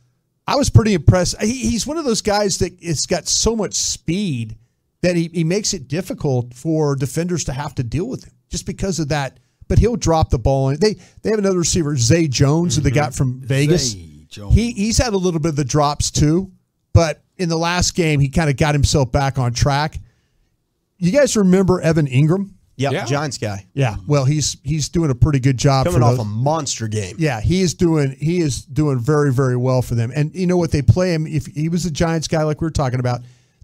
I 0.47 0.57
was 0.57 0.71
pretty 0.71 0.95
impressed. 0.95 1.39
He, 1.43 1.53
he's 1.69 1.87
one 1.87 1.99
of 1.99 2.07
those 2.07 2.23
guys 2.23 2.57
that 2.59 2.73
it's 2.81 3.05
got 3.05 3.29
so 3.29 3.55
much 3.55 3.75
speed 3.75 4.57
that 5.03 5.17
he, 5.17 5.31
he 5.33 5.45
makes 5.45 5.75
it 5.75 5.89
difficult 5.89 6.55
for 6.55 6.95
defenders 6.97 7.45
to 7.45 7.53
have 7.53 7.75
to 7.77 7.83
deal 7.83 8.09
with 8.09 8.25
him 8.25 8.33
just 8.49 8.67
because 8.67 8.99
of 8.99 9.09
that. 9.09 9.39
But 9.69 9.79
he'll 9.79 9.97
drop 9.97 10.31
the 10.31 10.39
ball. 10.39 10.71
And 10.71 10.81
they 10.81 10.95
they 11.23 11.31
have 11.31 11.39
another 11.39 11.59
receiver, 11.59 11.97
Zay 11.97 12.27
Jones, 12.27 12.77
who 12.77 12.83
they 12.83 12.91
got 12.91 13.11
mm-hmm. 13.11 13.17
from 13.17 13.41
Vegas. 13.41 13.93
Zay 13.93 14.27
He 14.51 14.73
he's 14.73 14.99
had 14.99 15.13
a 15.13 15.17
little 15.17 15.41
bit 15.41 15.51
of 15.51 15.57
the 15.57 15.65
drops 15.65 16.11
too, 16.11 16.51
but 16.93 17.23
in 17.37 17.49
the 17.49 17.57
last 17.57 17.95
game 17.95 18.21
he 18.21 18.29
kind 18.29 18.51
of 18.51 18.57
got 18.57 18.75
himself 18.75 19.13
back 19.13 19.39
on 19.39 19.53
track. 19.53 19.99
You 20.99 21.13
guys 21.13 21.37
remember 21.37 21.81
Evan 21.81 22.07
Engram? 22.07 22.51
Yep, 22.77 22.93
Yeah. 22.93 23.05
Giants 23.05 23.37
guy 23.37 23.67
Yeah, 23.75 23.93
mm-hmm. 23.93 24.07
well, 24.07 24.25
he's 24.25 24.57
he's 24.65 24.89
doing 24.89 25.11
a 25.11 25.15
pretty 25.15 25.39
good 25.39 25.59
job 25.59 25.85
coming 25.85 26.01
for 26.01 26.05
off 26.05 26.17
those. 26.17 26.21
a 26.21 26.29
monster 26.29 26.89
game. 26.89 27.15
Yeah, 27.19 27.41
he 27.41 27.61
is 27.61 27.75
doing 27.75 28.17
he 28.19 28.41
is 28.41 28.65
doing 28.65 28.99
very 28.99 29.33
very 29.33 29.57
well 29.57 29.83
for 29.83 29.95
them. 29.95 30.11
And 30.15 30.35
you 30.35 30.47
know 30.47 30.57
what 30.57 30.73
they 30.73 30.81
play 30.81 31.13
him 31.13 31.27
if 31.27 31.47
he 31.47 31.69
was 31.69 31.85
a 31.85 31.91
Giants 31.91 32.27
guy 32.27 32.43
like 32.43 32.61
we 32.61 32.65
were 32.65 32.71
talking 32.71 32.99
about, 32.99 33.21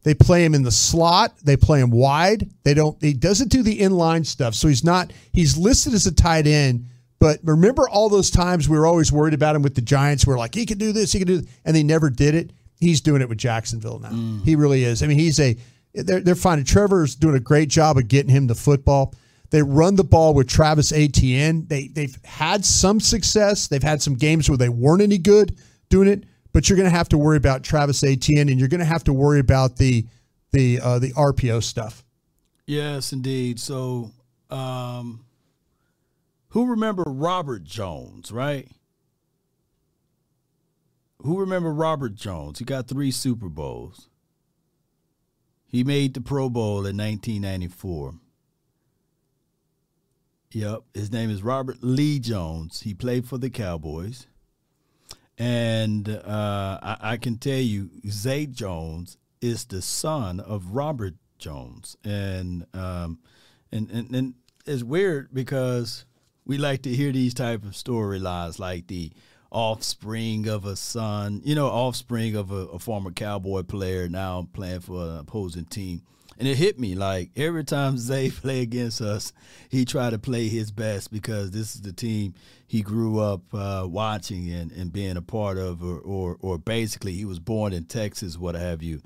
they 0.06 0.14
play 0.14 0.44
him 0.44 0.54
in 0.54 0.62
the 0.62 0.70
slot, 0.70 1.36
they 1.42 1.56
play 1.56 1.80
him 1.80 1.90
wide. 1.90 2.48
They 2.62 2.74
don't 2.74 2.96
he 3.02 3.12
doesn't 3.12 3.48
do 3.48 3.64
the 3.64 3.80
inline 3.80 4.24
stuff. 4.24 4.54
So 4.54 4.68
he's 4.68 4.84
not 4.84 5.12
he's 5.32 5.58
listed 5.58 5.94
as 5.94 6.06
a 6.06 6.14
tight 6.14 6.46
end, 6.46 6.86
but 7.18 7.40
remember 7.42 7.88
all 7.88 8.08
those 8.08 8.30
times 8.30 8.68
we 8.68 8.78
were 8.78 8.86
always 8.86 9.10
worried 9.10 9.34
about 9.34 9.56
him 9.56 9.62
with 9.62 9.74
the 9.74 9.80
Giants. 9.80 10.24
We 10.24 10.32
are 10.32 10.38
like 10.38 10.54
he 10.54 10.64
can 10.64 10.78
do 10.78 10.92
this, 10.92 11.10
he 11.10 11.18
can 11.18 11.26
do 11.26 11.40
this, 11.40 11.50
and 11.64 11.74
they 11.74 11.82
never 11.82 12.08
did 12.08 12.36
it. 12.36 12.52
He's 12.78 13.00
doing 13.00 13.20
it 13.20 13.28
with 13.28 13.38
Jacksonville 13.38 13.98
now. 13.98 14.10
Mm. 14.10 14.44
He 14.44 14.54
really 14.54 14.84
is. 14.84 15.02
I 15.02 15.08
mean, 15.08 15.18
he's 15.18 15.40
a 15.40 15.56
they're 15.92 16.20
they're 16.20 16.36
finding 16.36 16.64
Trevor's 16.64 17.16
doing 17.16 17.34
a 17.34 17.40
great 17.40 17.68
job 17.68 17.96
of 17.96 18.06
getting 18.06 18.30
him 18.30 18.46
the 18.46 18.54
football. 18.54 19.12
They 19.50 19.62
run 19.62 19.96
the 19.96 20.04
ball 20.04 20.34
with 20.34 20.48
Travis 20.48 20.92
Etienne. 20.92 21.66
They 21.66 21.88
they've 21.88 22.16
had 22.24 22.64
some 22.64 23.00
success. 23.00 23.66
They've 23.66 23.82
had 23.82 24.00
some 24.00 24.14
games 24.14 24.48
where 24.48 24.56
they 24.56 24.68
weren't 24.68 25.02
any 25.02 25.18
good 25.18 25.58
doing 25.88 26.06
it, 26.06 26.26
but 26.56 26.70
you're 26.70 26.76
going 26.78 26.90
to 26.90 26.96
have 26.96 27.10
to 27.10 27.18
worry 27.18 27.36
about 27.36 27.62
Travis 27.62 28.02
Etienne, 28.02 28.48
and 28.48 28.58
you're 28.58 28.70
going 28.70 28.80
to 28.80 28.86
have 28.86 29.04
to 29.04 29.12
worry 29.12 29.40
about 29.40 29.76
the 29.76 30.06
the 30.52 30.80
uh, 30.80 30.98
the 30.98 31.12
RPO 31.12 31.62
stuff. 31.62 32.02
Yes, 32.64 33.12
indeed. 33.12 33.60
So, 33.60 34.10
um, 34.48 35.26
who 36.48 36.64
remember 36.64 37.02
Robert 37.06 37.62
Jones, 37.62 38.32
right? 38.32 38.66
Who 41.18 41.40
remember 41.40 41.70
Robert 41.74 42.14
Jones? 42.14 42.58
He 42.58 42.64
got 42.64 42.88
three 42.88 43.10
Super 43.10 43.50
Bowls. 43.50 44.08
He 45.66 45.84
made 45.84 46.14
the 46.14 46.22
Pro 46.22 46.48
Bowl 46.48 46.86
in 46.86 46.96
1994. 46.96 48.14
Yep, 50.52 50.84
his 50.94 51.12
name 51.12 51.28
is 51.28 51.42
Robert 51.42 51.76
Lee 51.82 52.18
Jones. 52.18 52.80
He 52.80 52.94
played 52.94 53.28
for 53.28 53.36
the 53.36 53.50
Cowboys. 53.50 54.26
And 55.38 56.08
uh, 56.08 56.78
I, 56.82 56.96
I 57.00 57.16
can 57.18 57.36
tell 57.36 57.58
you, 57.58 57.90
Zay 58.08 58.46
Jones 58.46 59.18
is 59.40 59.64
the 59.64 59.82
son 59.82 60.40
of 60.40 60.74
Robert 60.74 61.14
Jones. 61.38 61.96
And 62.04 62.66
um, 62.72 63.18
and, 63.70 63.90
and 63.90 64.14
and 64.14 64.34
it's 64.64 64.82
weird 64.82 65.32
because 65.32 66.06
we 66.44 66.58
like 66.58 66.82
to 66.82 66.90
hear 66.90 67.12
these 67.12 67.34
type 67.34 67.64
of 67.64 67.72
storylines 67.72 68.58
like 68.58 68.86
the 68.86 69.12
offspring 69.50 70.48
of 70.48 70.64
a 70.64 70.76
son, 70.76 71.40
you 71.44 71.54
know, 71.54 71.68
offspring 71.68 72.34
of 72.36 72.50
a, 72.50 72.66
a, 72.66 72.78
former 72.78 73.10
cowboy 73.10 73.62
player 73.62 74.08
now 74.08 74.48
playing 74.52 74.80
for 74.80 75.02
an 75.02 75.18
opposing 75.18 75.64
team. 75.64 76.02
And 76.38 76.46
it 76.46 76.56
hit 76.56 76.78
me 76.78 76.94
like 76.94 77.30
every 77.36 77.64
time 77.64 77.98
Zay 77.98 78.30
play 78.30 78.60
against 78.60 79.00
us, 79.00 79.32
he 79.68 79.84
tried 79.84 80.10
to 80.10 80.18
play 80.18 80.48
his 80.48 80.70
best 80.70 81.10
because 81.10 81.50
this 81.50 81.74
is 81.74 81.82
the 81.82 81.92
team 81.92 82.34
he 82.66 82.82
grew 82.82 83.20
up 83.20 83.42
uh, 83.54 83.86
watching 83.88 84.50
and, 84.50 84.72
and 84.72 84.92
being 84.92 85.16
a 85.16 85.22
part 85.22 85.58
of, 85.58 85.82
or, 85.82 85.98
or, 85.98 86.36
or 86.40 86.58
basically 86.58 87.12
he 87.12 87.24
was 87.24 87.38
born 87.38 87.72
in 87.72 87.84
Texas, 87.84 88.38
what 88.38 88.54
have 88.54 88.82
you. 88.82 89.00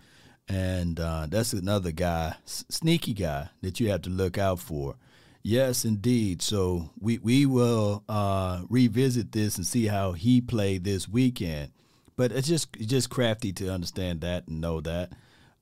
And 0.49 0.99
uh, 0.99 1.27
that's 1.29 1.53
another 1.53 1.93
guy, 1.93 2.35
sneaky 2.45 3.15
guy 3.15 3.51
that 3.63 3.79
you 3.79 3.91
have 3.91 4.03
to 4.03 4.11
look 4.11 4.37
out 4.37 4.59
for. 4.59 4.97
Yes, 5.43 5.85
indeed. 5.85 6.43
So 6.43 6.91
we 7.01 7.19
we 7.19 7.47
will 7.47 8.05
uh, 8.09 8.63
revisit 8.69 9.33
this 9.33 9.57
and 9.57 9.67
see 9.67 9.87
how 9.87 10.13
he 10.13 10.41
played 10.41 10.85
this 10.85 11.09
weekend. 11.09 11.71
But 12.17 12.33
it's 12.33 12.49
just 12.49 12.73
just 12.75 13.09
crafty 13.09 13.53
to 13.55 13.73
understand 13.73 14.21
that 14.21 14.49
and 14.49 14.61
know 14.61 14.81
that. 14.83 15.13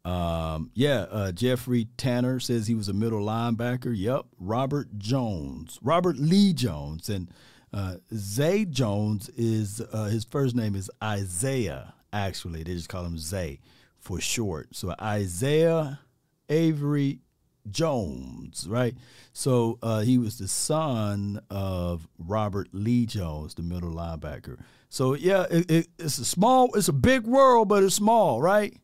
Um, 0.05 0.71
yeah, 0.75 1.07
uh, 1.11 1.33
Jeffrey 1.33 1.89
Tanner 1.97 2.41
says 2.41 2.67
he 2.67 2.75
was 2.75 2.89
a 2.89 2.93
middle 2.93 3.21
linebacker. 3.21 3.93
Yep, 3.97 4.27
Robert 4.39 4.99
Jones, 4.99 5.79
Robert 5.83 6.19
Lee 6.19 6.53
Jones, 6.53 7.09
and 7.09 7.31
uh, 7.73 7.97
Zay 8.15 8.65
Jones 8.65 9.29
is 9.31 9.83
uh, 9.93 10.05
his 10.05 10.25
first 10.25 10.55
name 10.55 10.75
is 10.75 10.91
Isaiah. 11.03 11.95
Actually, 12.13 12.63
they 12.63 12.75
just 12.75 12.89
call 12.89 13.05
him 13.05 13.19
Zay 13.19 13.61
for 13.99 14.21
short. 14.21 14.75
So 14.75 14.95
Isaiah 15.01 16.01
Avery 16.49 17.21
Jones, 17.71 18.67
right? 18.69 18.95
So 19.33 19.79
uh, 19.83 20.01
he 20.01 20.19
was 20.19 20.39
the 20.39 20.49
son 20.49 21.41
of 21.51 22.09
Robert 22.19 22.69
Lee 22.73 23.07
Jones, 23.07 23.55
the 23.55 23.63
middle 23.63 23.93
linebacker. 23.93 24.59
So 24.89 25.15
yeah, 25.15 25.47
it, 25.51 25.71
it, 25.71 25.89
it's 25.99 26.19
a 26.19 26.25
small, 26.25 26.75
it's 26.75 26.89
a 26.89 26.95
big 26.95 27.27
world, 27.27 27.69
but 27.69 27.83
it's 27.83 27.95
small, 27.95 28.41
right? 28.41 28.75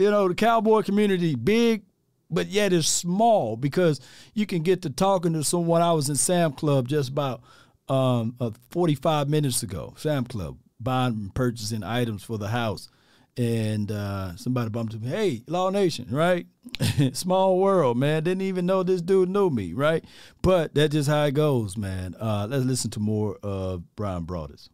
You 0.00 0.10
know, 0.10 0.28
the 0.28 0.34
cowboy 0.34 0.80
community 0.80 1.34
big, 1.34 1.82
but 2.30 2.46
yet 2.46 2.72
it's 2.72 2.88
small 2.88 3.54
because 3.54 4.00
you 4.32 4.46
can 4.46 4.62
get 4.62 4.80
to 4.82 4.90
talking 4.90 5.34
to 5.34 5.44
someone. 5.44 5.82
I 5.82 5.92
was 5.92 6.08
in 6.08 6.16
Sam 6.16 6.52
Club 6.52 6.88
just 6.88 7.10
about 7.10 7.42
um, 7.86 8.34
uh, 8.40 8.52
45 8.70 9.28
minutes 9.28 9.62
ago. 9.62 9.92
Sam 9.98 10.24
Club 10.24 10.56
buying 10.80 11.12
and 11.12 11.34
purchasing 11.34 11.84
items 11.84 12.22
for 12.22 12.38
the 12.38 12.48
house 12.48 12.88
and 13.36 13.92
uh, 13.92 14.36
somebody 14.36 14.70
bumped 14.70 14.94
into 14.94 15.04
me. 15.04 15.10
Hey, 15.10 15.42
Law 15.46 15.68
Nation, 15.68 16.06
right? 16.10 16.46
Small 17.12 17.58
world, 17.58 17.98
man. 17.98 18.22
Didn't 18.22 18.40
even 18.40 18.64
know 18.64 18.82
this 18.82 19.02
dude 19.02 19.28
knew 19.28 19.50
me, 19.50 19.74
right? 19.74 20.02
But 20.40 20.74
that's 20.74 20.94
just 20.94 21.10
how 21.10 21.24
it 21.24 21.32
goes, 21.32 21.76
man. 21.76 22.14
Uh, 22.18 22.46
let's 22.48 22.64
listen 22.64 22.90
to 22.92 23.00
more 23.00 23.36
of 23.42 23.82
Bryan 23.96 24.24
Broaddus. 24.24 24.70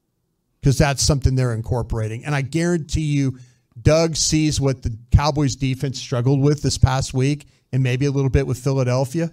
Because 0.61 0.79
that's 0.79 1.03
something 1.03 1.35
they're 1.35 1.53
incorporating. 1.53 2.25
And 2.25 2.33
I 2.33 2.43
guarantee 2.43 3.01
you, 3.03 3.39
Doug 3.83 4.17
sees 4.17 4.61
what 4.61 4.83
the 4.83 4.97
Cowboys 5.13 5.57
defense 5.57 6.01
struggled 6.01 6.41
with 6.41 6.63
this 6.63 6.79
past 6.79 7.13
week 7.15 7.47
and 7.73 7.83
maybe 7.83 8.07
a 8.07 8.11
little 8.11 8.31
bit 8.31 8.47
with 8.47 8.59
Philadelphia. 8.59 9.31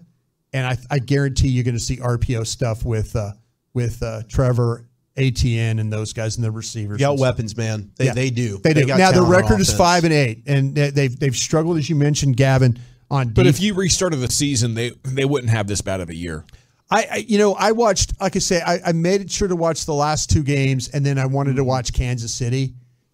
And 0.51 0.67
I, 0.67 0.77
I 0.91 0.99
guarantee 0.99 1.47
you're 1.47 1.63
going 1.63 1.75
to 1.75 1.79
see 1.82 1.97
RPO 1.97 2.45
stuff 2.45 2.86
with 2.86 3.15
uh, 3.15 3.32
with 3.73 4.03
uh, 4.03 4.21
Travis 4.27 4.82
Etienne 5.15 5.79
and 5.79 5.91
those 5.91 6.13
guys 6.13 6.36
and 6.36 6.43
the 6.43 6.51
receivers. 6.51 6.97
They 6.97 7.03
got 7.06 7.17
weapons, 7.17 7.56
man. 7.58 7.91
They, 7.97 8.06
Yeah. 8.06 8.13
they 8.13 8.29
do. 8.29 8.58
They 8.63 8.73
do. 8.73 8.86
got 8.86 8.97
now 8.99 9.12
the 9.12 9.21
record 9.23 9.60
is 9.60 9.73
five 9.73 10.03
and 10.03 10.13
eight, 10.13 10.43
and 10.47 10.75
they- 10.75 10.89
they've 10.91 11.19
they've 11.19 11.36
struggled 11.36 11.77
as 11.77 11.89
you 11.89 11.95
mentioned, 11.95 12.38
Gavin. 12.38 12.79
On 13.12 13.29
But 13.29 13.43
def- 13.43 13.56
if 13.58 13.62
you 13.62 13.73
restarted 13.75 14.19
the 14.19 14.32
season, 14.32 14.73
they 14.73 14.91
they 15.03 15.25
wouldn't 15.25 15.51
have 15.51 15.67
this 15.67 15.82
bad 15.82 16.01
of 16.01 16.10
a 16.10 16.15
year. 16.15 16.45
I, 16.91 17.08
I 17.12 17.15
you 17.27 17.38
know 17.38 17.53
I 17.53 17.71
watched 17.71 18.19
like 18.19 18.36
I 18.36 18.39
say 18.39 18.62
I, 18.62 18.79
I 18.88 18.91
made 18.91 19.21
it 19.21 19.32
sure 19.32 19.47
to 19.47 19.56
watch 19.56 19.86
the 19.86 19.93
last 19.93 20.29
two 20.32 20.43
games, 20.43 20.89
and 20.89 21.06
then 21.06 21.17
I 21.19 21.25
wanted 21.27 21.51
Mm-hmm. 21.51 21.58
to 21.58 21.63
watch 21.63 21.93
Kansas 21.93 22.34
City 22.34 22.73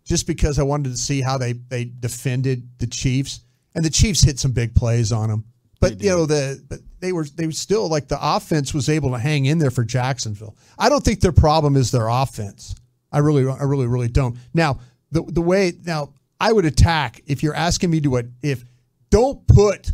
just 0.09 0.25
because 0.25 0.57
I 0.57 0.63
wanted 0.63 0.89
to 0.89 0.97
see 0.97 1.21
how 1.21 1.37
they 1.37 1.53
they 1.53 1.85
defended 1.85 2.67
the 2.79 2.87
Chiefs, 2.87 3.41
and 3.75 3.85
the 3.85 3.91
Chiefs 3.91 4.21
hit 4.23 4.39
some 4.39 4.51
big 4.51 4.73
plays 4.73 5.11
on 5.11 5.29
them. 5.29 5.45
But 5.79 6.01
you 6.01 6.09
know 6.09 6.25
the 6.25 6.61
but 6.67 6.79
they 6.99 7.13
were 7.13 7.25
they 7.25 7.45
were 7.45 7.51
still 7.51 7.87
like 7.87 8.07
the 8.07 8.17
offense 8.19 8.73
was 8.73 8.89
able 8.89 9.11
to 9.11 9.19
hang 9.19 9.45
in 9.45 9.59
there 9.59 9.69
for 9.71 9.83
Jacksonville. 9.85 10.57
I 10.79 10.89
don't 10.89 11.03
think 11.03 11.21
their 11.21 11.31
problem 11.31 11.77
is 11.77 11.91
their 11.91 12.07
offense. 12.07 12.75
I 13.11 13.19
really 13.19 13.47
I 13.47 13.63
really 13.63 13.85
really 13.85 14.09
don't. 14.09 14.35
Now 14.53 14.79
the 15.11 15.21
the 15.21 15.41
way 15.41 15.73
now 15.85 16.13
I 16.39 16.51
would 16.51 16.65
attack 16.65 17.21
if 17.27 17.43
you're 17.43 17.55
asking 17.55 17.91
me 17.91 18.01
to 18.01 18.09
what 18.09 18.25
if 18.41 18.65
don't 19.11 19.45
put 19.47 19.91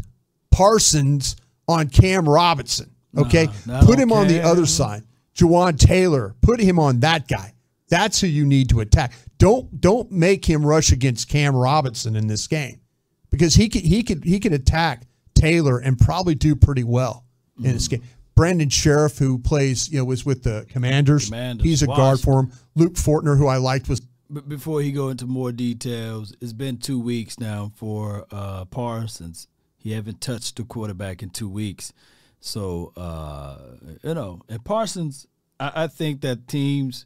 Parsons 0.50 1.36
on 1.68 1.90
Cam 1.90 2.28
Robinson. 2.28 2.90
Okay, 3.18 3.48
No, 3.66 3.82
put 3.86 4.00
him 4.00 4.12
on 4.12 4.28
the 4.28 4.42
other 4.42 4.66
side. 4.66 5.04
Jawaan 5.36 5.78
Taylor, 5.78 6.36
put 6.42 6.60
him 6.60 6.80
on 6.80 7.02
that 7.02 7.28
guy. 7.28 7.54
That's 7.90 8.20
who 8.20 8.28
you 8.28 8.46
need 8.46 8.70
to 8.70 8.80
attack. 8.80 9.14
Don't 9.46 9.80
don't 9.80 10.12
make 10.12 10.44
him 10.44 10.66
rush 10.66 10.92
against 10.92 11.30
Cam 11.30 11.56
Robinson 11.56 12.16
in 12.16 12.26
this 12.26 12.48
game 12.48 12.82
because 13.30 13.54
he 13.54 13.70
could 13.70 13.84
he 13.84 14.02
could 14.02 14.24
he 14.24 14.40
could 14.40 14.54
attack 14.54 15.04
Taylor 15.36 15.78
and 15.78 16.00
probably 16.00 16.34
do 16.34 16.56
pretty 16.56 16.84
well 16.84 17.26
in 17.60 17.74
this 17.74 17.88
game. 17.88 18.02
Brandon 18.34 18.70
Scherff, 18.70 19.20
who 19.20 19.38
plays 19.38 19.88
you 19.88 20.00
know 20.00 20.06
was 20.06 20.26
with 20.26 20.42
the 20.42 20.66
Commanders, 20.70 21.26
Commanders. 21.26 21.64
he's 21.64 21.84
a 21.84 21.86
Watch. 21.86 21.98
guard 21.98 22.20
for 22.22 22.40
him. 22.40 22.54
Luke 22.74 22.94
Fortner, 22.94 23.38
who 23.38 23.46
I 23.46 23.58
liked, 23.58 23.88
was 23.88 24.02
But 24.32 24.50
before 24.50 24.82
he 24.82 24.92
go 24.92 25.10
into 25.10 25.28
more 25.28 25.52
details, 25.52 26.34
it's 26.42 26.52
been 26.52 26.78
two 26.78 27.00
weeks 27.00 27.40
now 27.40 27.72
for 27.76 28.26
uh, 28.32 28.66
Parsons. 28.66 29.48
He 29.78 29.92
haven't 29.92 30.22
touched 30.22 30.56
the 30.56 30.64
quarterback 30.64 31.22
in 31.22 31.30
two 31.30 31.50
weeks, 31.50 31.94
so 32.40 32.94
uh, 32.98 33.60
you 34.02 34.16
know. 34.16 34.42
And 34.50 34.66
Parsons, 34.66 35.28
I, 35.60 35.84
I 35.84 35.88
think 35.88 36.22
that 36.22 36.48
teams, 36.48 37.06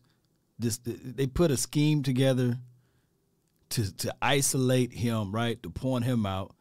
this 0.59 0.79
they 0.83 1.25
put 1.25 1.51
a 1.51 1.57
scheme 1.57 2.03
together 2.03 2.57
to 3.69 3.95
to 3.97 4.13
isolate 4.21 4.93
him, 4.93 5.31
right, 5.31 5.61
to 5.63 5.69
point 5.69 6.05
him 6.05 6.25
out. 6.25 6.53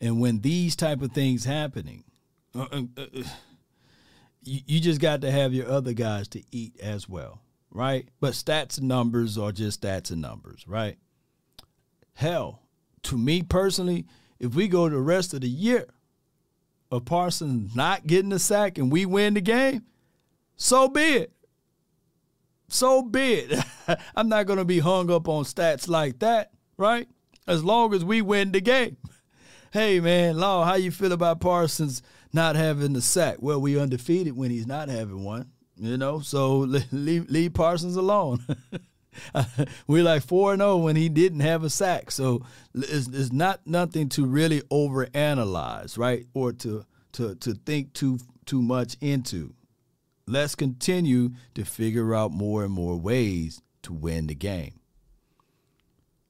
And 0.00 0.20
when 0.20 0.40
these 0.40 0.76
type 0.76 1.00
of 1.00 1.12
things 1.12 1.44
happening, 1.44 2.04
uh, 2.54 2.66
uh, 2.70 2.82
uh, 2.96 3.22
you, 4.42 4.60
you 4.66 4.80
just 4.80 5.00
got 5.00 5.20
to 5.22 5.30
have 5.30 5.54
your 5.54 5.68
other 5.68 5.92
guys 5.92 6.28
to 6.28 6.42
eat 6.50 6.78
as 6.80 7.08
well, 7.08 7.40
right? 7.70 8.08
But 8.20 8.34
stats 8.34 8.78
and 8.78 8.88
numbers 8.88 9.38
are 9.38 9.52
just 9.52 9.82
stats 9.82 10.10
and 10.10 10.20
numbers, 10.20 10.66
right? 10.66 10.98
Hell, 12.14 12.60
to 13.04 13.16
me 13.16 13.42
personally, 13.42 14.06
if 14.38 14.54
we 14.54 14.68
go 14.68 14.88
the 14.88 14.98
rest 14.98 15.32
of 15.32 15.40
the 15.40 15.48
year 15.48 15.86
of 16.90 17.04
Parsons 17.04 17.74
not 17.74 18.06
getting 18.06 18.32
a 18.32 18.38
sack 18.38 18.78
and 18.78 18.92
we 18.92 19.06
win 19.06 19.34
the 19.34 19.40
game, 19.40 19.84
so 20.56 20.88
be 20.88 21.00
it. 21.00 21.33
So 22.74 23.02
be 23.02 23.34
it. 23.34 23.64
I'm 24.16 24.28
not 24.28 24.46
going 24.46 24.58
to 24.58 24.64
be 24.64 24.80
hung 24.80 25.08
up 25.08 25.28
on 25.28 25.44
stats 25.44 25.88
like 25.88 26.18
that, 26.18 26.50
right? 26.76 27.06
As 27.46 27.62
long 27.62 27.94
as 27.94 28.04
we 28.04 28.20
win 28.20 28.52
the 28.52 28.60
game. 28.60 28.96
Hey 29.72 29.98
man, 29.98 30.36
Law, 30.36 30.64
how 30.64 30.74
you 30.76 30.92
feel 30.92 31.10
about 31.10 31.40
Parsons 31.40 32.00
not 32.32 32.54
having 32.54 32.92
the 32.92 33.02
sack? 33.02 33.38
Well, 33.40 33.60
we 33.60 33.76
undefeated 33.76 34.36
when 34.36 34.52
he's 34.52 34.68
not 34.68 34.88
having 34.88 35.24
one, 35.24 35.50
you 35.76 35.96
know. 35.96 36.20
So 36.20 36.58
leave, 36.92 37.28
leave 37.28 37.54
Parsons 37.54 37.96
alone. 37.96 38.38
We're 39.88 40.04
like 40.04 40.22
four 40.22 40.52
and 40.52 40.60
zero 40.60 40.76
when 40.76 40.94
he 40.94 41.08
didn't 41.08 41.40
have 41.40 41.64
a 41.64 41.70
sack. 41.70 42.12
So 42.12 42.46
it's, 42.72 43.08
it's 43.08 43.32
not 43.32 43.66
nothing 43.66 44.08
to 44.10 44.24
really 44.26 44.60
overanalyze, 44.70 45.98
right? 45.98 46.24
Or 46.34 46.52
to 46.52 46.84
to 47.14 47.34
to 47.34 47.54
think 47.54 47.94
too 47.94 48.20
too 48.46 48.62
much 48.62 48.96
into. 49.00 49.54
Let's 50.26 50.54
continue 50.54 51.30
to 51.54 51.64
figure 51.64 52.14
out 52.14 52.32
more 52.32 52.64
and 52.64 52.72
more 52.72 52.96
ways 52.96 53.60
to 53.82 53.92
win 53.92 54.26
the 54.26 54.34
game. 54.34 54.80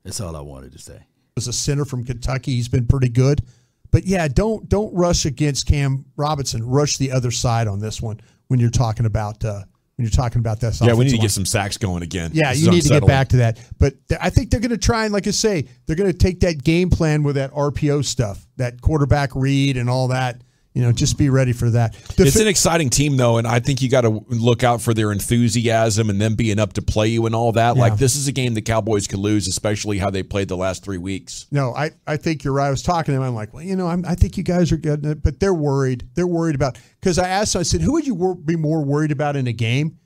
That's 0.05 0.21
all 0.21 0.37
I 0.37 0.41
wanted 0.41 0.73
to 0.73 0.79
say. 0.79 1.07
was 1.37 1.49
a 1.49 1.53
center 1.53 1.85
from 1.85 2.05
Kentucky. 2.05 2.53
He's 2.55 2.69
been 2.69 2.87
pretty 2.87 3.09
good. 3.09 3.43
but 3.91 4.05
yeah, 4.05 4.29
don't 4.29 4.69
don't 4.69 4.93
rush 4.95 5.25
against 5.25 5.67
Cam 5.67 6.05
Robinson. 6.17 6.63
Rush 6.67 6.97
the 6.99 7.13
other 7.13 7.31
side 7.31 7.69
on 7.69 7.79
this 7.79 8.03
one 8.03 8.21
when 8.49 8.61
you're 8.61 8.71
talking 8.71 9.07
about 9.07 9.45
uh, 9.45 9.63
when 9.97 10.05
you're 10.05 10.11
talking 10.11 10.41
about 10.41 10.61
that. 10.61 10.79
Yeah, 10.81 10.95
we 10.95 11.05
need 11.05 11.11
to 11.13 11.17
line. 11.17 11.23
get 11.27 11.31
some 11.31 11.47
sacks 11.47 11.77
going 11.79 12.03
again. 12.03 12.33
Yeah, 12.35 12.51
This 12.53 12.63
you 12.63 12.69
is 12.71 12.75
need 12.75 12.83
to 12.95 13.01
get 13.01 13.07
back 13.07 13.29
to 13.29 13.37
that. 13.39 13.61
But 13.79 13.95
th- 14.09 14.21
I 14.23 14.29
think 14.31 14.51
they're 14.51 14.61
going 14.61 14.71
to 14.73 14.77
try 14.79 15.05
and, 15.05 15.13
like 15.15 15.27
I 15.29 15.31
say, 15.31 15.69
they're 15.87 15.97
going 15.97 16.11
to 16.11 16.19
take 16.19 16.41
that 16.41 16.63
game 16.65 16.91
plan 16.91 17.23
with 17.23 17.37
that 17.37 17.53
RPO 17.53 18.05
stuff, 18.05 18.45
that 18.57 18.81
quarterback 18.83 19.31
read 19.37 19.77
and 19.77 19.89
all 19.89 20.09
that. 20.09 20.43
You 20.75 20.83
know, 20.83 20.91
just 20.91 21.17
be 21.17 21.31
ready 21.31 21.53
for 21.53 21.71
that. 21.71 21.93
The 22.17 22.25
It's 22.25 22.35
fi- 22.35 22.43
an 22.43 22.49
exciting 22.49 22.91
team, 22.91 23.17
though, 23.17 23.39
and 23.39 23.47
I 23.47 23.61
think 23.61 23.81
you 23.81 23.89
got 23.89 24.01
to 24.01 24.25
look 24.29 24.65
out 24.65 24.83
for 24.83 24.93
their 24.93 25.13
enthusiasm 25.13 26.11
and 26.11 26.21
them 26.21 26.35
being 26.35 26.59
up 26.59 26.73
to 26.73 26.83
play 26.83 27.07
you 27.07 27.27
and 27.27 27.35
all 27.35 27.53
that. 27.53 27.77
Yeah. 27.77 27.81
Like 27.81 27.97
this 27.97 28.17
is 28.17 28.27
a 28.27 28.33
game 28.33 28.55
the 28.55 28.61
Cowboys 28.61 29.07
could 29.07 29.21
lose, 29.21 29.47
especially 29.47 29.99
how 29.99 30.11
they 30.11 30.25
played 30.25 30.49
the 30.49 30.57
last 30.57 30.83
three 30.85 30.99
weeks. 30.99 31.47
no, 31.53 31.73
I, 31.77 31.93
I 32.09 32.17
think 32.17 32.43
you're 32.43 32.53
right. 32.53 32.67
I 32.67 32.71
was 32.71 32.83
talking 32.83 33.13
to 33.15 33.21
them. 33.21 33.23
I'm 33.23 33.37
like, 33.37 33.55
well, 33.55 33.63
you 33.63 33.77
know, 33.77 33.87
I'm, 33.87 34.05
I 34.05 34.17
think 34.17 34.37
you 34.37 34.43
guys 34.43 34.73
are 34.73 34.77
good, 34.77 35.23
but 35.23 35.39
they're 35.39 35.55
worried. 35.55 36.09
They're 36.15 36.27
worried 36.27 36.57
about 36.57 36.77
because 37.01 37.21
I 37.21 37.29
asked 37.29 37.55
I 37.55 37.63
said, 37.63 37.81
who 37.81 37.93
would 37.93 38.07
you 38.07 38.17
wor- 38.17 38.35
be 38.35 38.57
more 38.57 38.85
worried 38.85 39.13
about 39.13 39.37
in 39.37 39.47
a 39.47 39.53
game? 39.53 39.99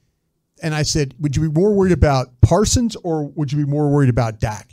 And 0.62 0.74
I 0.74 0.82
said, 0.82 1.14
would 1.18 1.34
you 1.34 1.48
be 1.48 1.60
more 1.60 1.72
worried 1.72 1.92
about 1.92 2.42
Parsons 2.42 2.94
or 2.96 3.28
would 3.28 3.52
you 3.52 3.64
be 3.64 3.70
more 3.70 3.88
worried 3.90 4.10
about 4.10 4.38
Dak? 4.38 4.68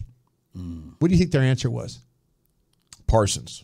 Hmm. 0.53 0.89
What 0.99 1.07
do 1.07 1.13
you 1.13 1.19
think 1.19 1.31
their 1.31 1.41
answer 1.43 1.69
was? 1.69 1.99
Parsons. 3.07 3.63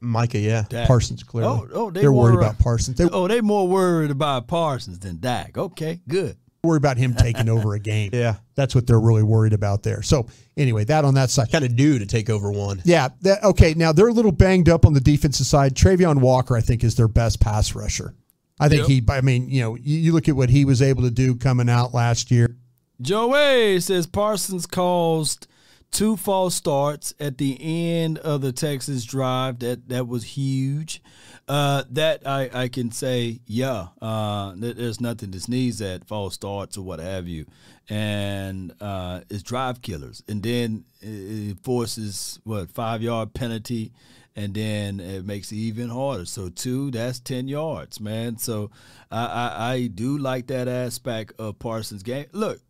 Micah, 0.00 0.38
yeah. 0.38 0.64
Dak. 0.68 0.86
Parsons, 0.86 1.22
clearly. 1.22 1.50
Oh, 1.50 1.68
oh, 1.72 1.90
they 1.90 2.00
They're 2.02 2.12
worried 2.12 2.32
more, 2.34 2.42
about 2.42 2.58
Parsons. 2.58 2.98
They're 2.98 3.08
Oh, 3.12 3.26
they 3.28 3.40
more 3.40 3.66
worried 3.66 4.10
about 4.10 4.46
Parsons 4.48 4.98
than 4.98 5.18
Dak. 5.20 5.56
Okay, 5.56 6.00
good. 6.08 6.36
Worry 6.62 6.78
about 6.78 6.96
him 6.96 7.14
taking 7.14 7.48
over 7.48 7.74
a 7.74 7.78
game. 7.78 8.10
Yeah. 8.14 8.36
That's 8.54 8.74
what 8.74 8.86
they're 8.86 9.00
really 9.00 9.22
worried 9.22 9.52
about 9.52 9.82
there. 9.82 10.00
So 10.02 10.28
anyway, 10.56 10.84
that 10.84 11.04
on 11.04 11.14
that 11.14 11.28
side. 11.30 11.50
Kind 11.52 11.64
of 11.64 11.76
due 11.76 11.98
to 11.98 12.06
take 12.06 12.30
over 12.30 12.50
one. 12.50 12.80
Yeah. 12.84 13.08
That, 13.22 13.44
okay. 13.44 13.74
Now 13.74 13.92
they're 13.92 14.08
a 14.08 14.12
little 14.12 14.32
banged 14.32 14.68
up 14.68 14.86
on 14.86 14.94
the 14.94 15.00
defensive 15.00 15.46
side. 15.46 15.74
Travon 15.74 16.20
Walker, 16.20 16.56
I 16.56 16.60
think, 16.60 16.82
is 16.84 16.94
their 16.94 17.08
best 17.08 17.40
pass 17.40 17.74
rusher. 17.74 18.14
I 18.60 18.68
think 18.68 18.82
Yep. 18.82 18.88
he. 18.88 19.02
I 19.08 19.20
mean, 19.20 19.48
you 19.50 19.60
know, 19.60 19.74
you, 19.74 19.98
you 19.98 20.12
look 20.12 20.28
at 20.28 20.36
what 20.36 20.48
he 20.48 20.64
was 20.64 20.80
able 20.80 21.02
to 21.02 21.10
do 21.10 21.34
coming 21.34 21.68
out 21.68 21.92
last 21.92 22.30
year. 22.30 22.56
Joey 23.00 23.80
says 23.80 24.06
Parsons 24.06 24.66
caused 24.66 25.46
two 25.94 26.16
false 26.16 26.56
starts 26.56 27.14
at 27.20 27.38
the 27.38 27.56
end 27.60 28.18
of 28.18 28.42
the 28.42 28.52
Texas 28.52 29.04
drive. 29.04 29.60
That 29.60 29.88
that 29.88 30.06
was 30.06 30.24
huge. 30.24 31.00
Uh, 31.46 31.84
that 31.90 32.26
I, 32.26 32.50
I 32.52 32.68
can 32.68 32.90
say, 32.90 33.40
yeah. 33.46 33.88
Uh, 34.02 34.54
there's 34.56 35.00
nothing 35.00 35.30
to 35.30 35.40
sneeze 35.40 35.80
at, 35.80 36.06
false 36.06 36.34
starts 36.34 36.76
or 36.76 36.82
what 36.82 37.00
have 37.00 37.28
you, 37.28 37.46
and 37.88 38.74
uh, 38.80 39.20
it's 39.30 39.42
drive 39.42 39.80
killers. 39.80 40.22
And 40.28 40.42
then 40.42 40.84
it 41.00 41.58
forces 41.62 42.40
what 42.44 42.70
five 42.70 43.00
yard 43.02 43.34
penalty, 43.34 43.92
and 44.34 44.54
then 44.54 45.00
it 45.00 45.24
makes 45.24 45.52
it 45.52 45.56
even 45.56 45.90
harder. 45.90 46.24
So 46.24 46.48
two, 46.48 46.90
that's 46.90 47.20
ten 47.20 47.46
yards, 47.46 48.00
man. 48.00 48.38
So 48.38 48.70
I, 49.10 49.26
I, 49.26 49.72
I 49.72 49.86
do 49.86 50.18
like 50.18 50.48
that 50.48 50.66
aspect 50.66 51.34
of 51.38 51.58
Parsons' 51.58 52.02
game. 52.02 52.26
Look, 52.32 52.60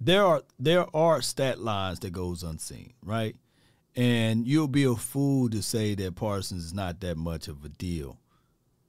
there 0.00 0.24
are 0.24 0.42
there 0.58 0.86
are 0.96 1.20
stat 1.20 1.60
lines 1.60 2.00
that 2.00 2.12
goes 2.12 2.42
unseen, 2.42 2.94
right? 3.04 3.36
And 3.94 4.46
you'll 4.46 4.68
be 4.68 4.84
a 4.84 4.94
fool 4.94 5.50
to 5.50 5.62
say 5.62 5.94
that 5.96 6.14
Parsons 6.14 6.64
is 6.64 6.74
not 6.74 7.00
that 7.00 7.16
much 7.16 7.48
of 7.48 7.64
a 7.64 7.68
deal 7.68 8.18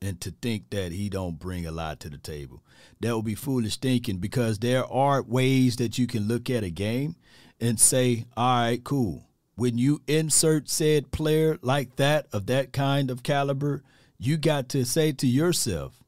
and 0.01 0.22
to 0.22 0.32
think 0.41 0.70
that 0.70 0.91
he 0.91 1.09
don't 1.09 1.39
bring 1.39 1.66
a 1.66 1.72
lot 1.72 1.99
to 2.01 2.09
the 2.09 2.18
table. 2.18 2.64
That 3.01 3.16
would 3.16 3.26
be 3.26 3.36
foolish 3.36 3.78
thinking 3.78 4.18
because 4.18 4.59
there 4.59 4.86
are 4.86 5.22
ways 5.22 5.76
that 5.78 5.97
you 5.97 6.07
can 6.07 6.28
look 6.28 6.49
at 6.49 6.64
a 6.64 6.70
game 6.70 7.16
and 7.59 7.80
say, 7.80 8.26
"All 8.38 8.62
right, 8.62 8.84
cool." 8.84 9.28
When 9.55 9.78
you 9.78 10.01
insert 10.07 10.70
said 10.70 11.12
player 11.12 11.59
like 11.62 11.97
that 11.97 12.28
of 12.32 12.45
that 12.47 12.72
kind 12.72 13.12
of 13.12 13.22
caliber, 13.22 13.84
you 14.18 14.38
got 14.38 14.70
to 14.70 14.86
say 14.86 15.12
to 15.12 15.28
yourself, 15.28 16.01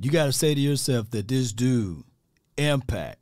you 0.00 0.10
got 0.10 0.26
to 0.26 0.32
say 0.32 0.54
to 0.54 0.60
yourself 0.60 1.10
that 1.10 1.28
this 1.28 1.52
dude 1.52 2.02
impact 2.56 3.21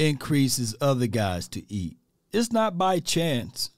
increases 0.00 0.74
other 0.80 1.06
guys 1.06 1.48
to 1.48 1.72
eat. 1.72 1.96
It's 2.32 2.52
not 2.52 2.78
by 2.78 3.00
chance 3.00 3.70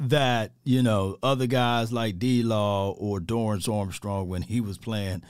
that, 0.00 0.52
you 0.64 0.82
know, 0.82 1.18
other 1.22 1.46
guys 1.46 1.92
like 1.92 2.18
D 2.18 2.42
Law 2.42 2.92
or 2.92 3.20
Dorrance 3.20 3.68
Armstrong 3.68 4.28
when 4.28 4.42
he 4.42 4.60
was 4.60 4.78
playing 4.78 5.22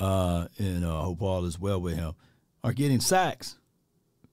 uh 0.00 0.48
and 0.58 0.84
uh, 0.84 1.00
I 1.00 1.04
hope 1.04 1.22
all 1.22 1.44
is 1.44 1.60
well 1.60 1.80
with 1.80 1.96
him 1.96 2.14
are 2.64 2.72
getting 2.72 3.00
sacks. 3.00 3.56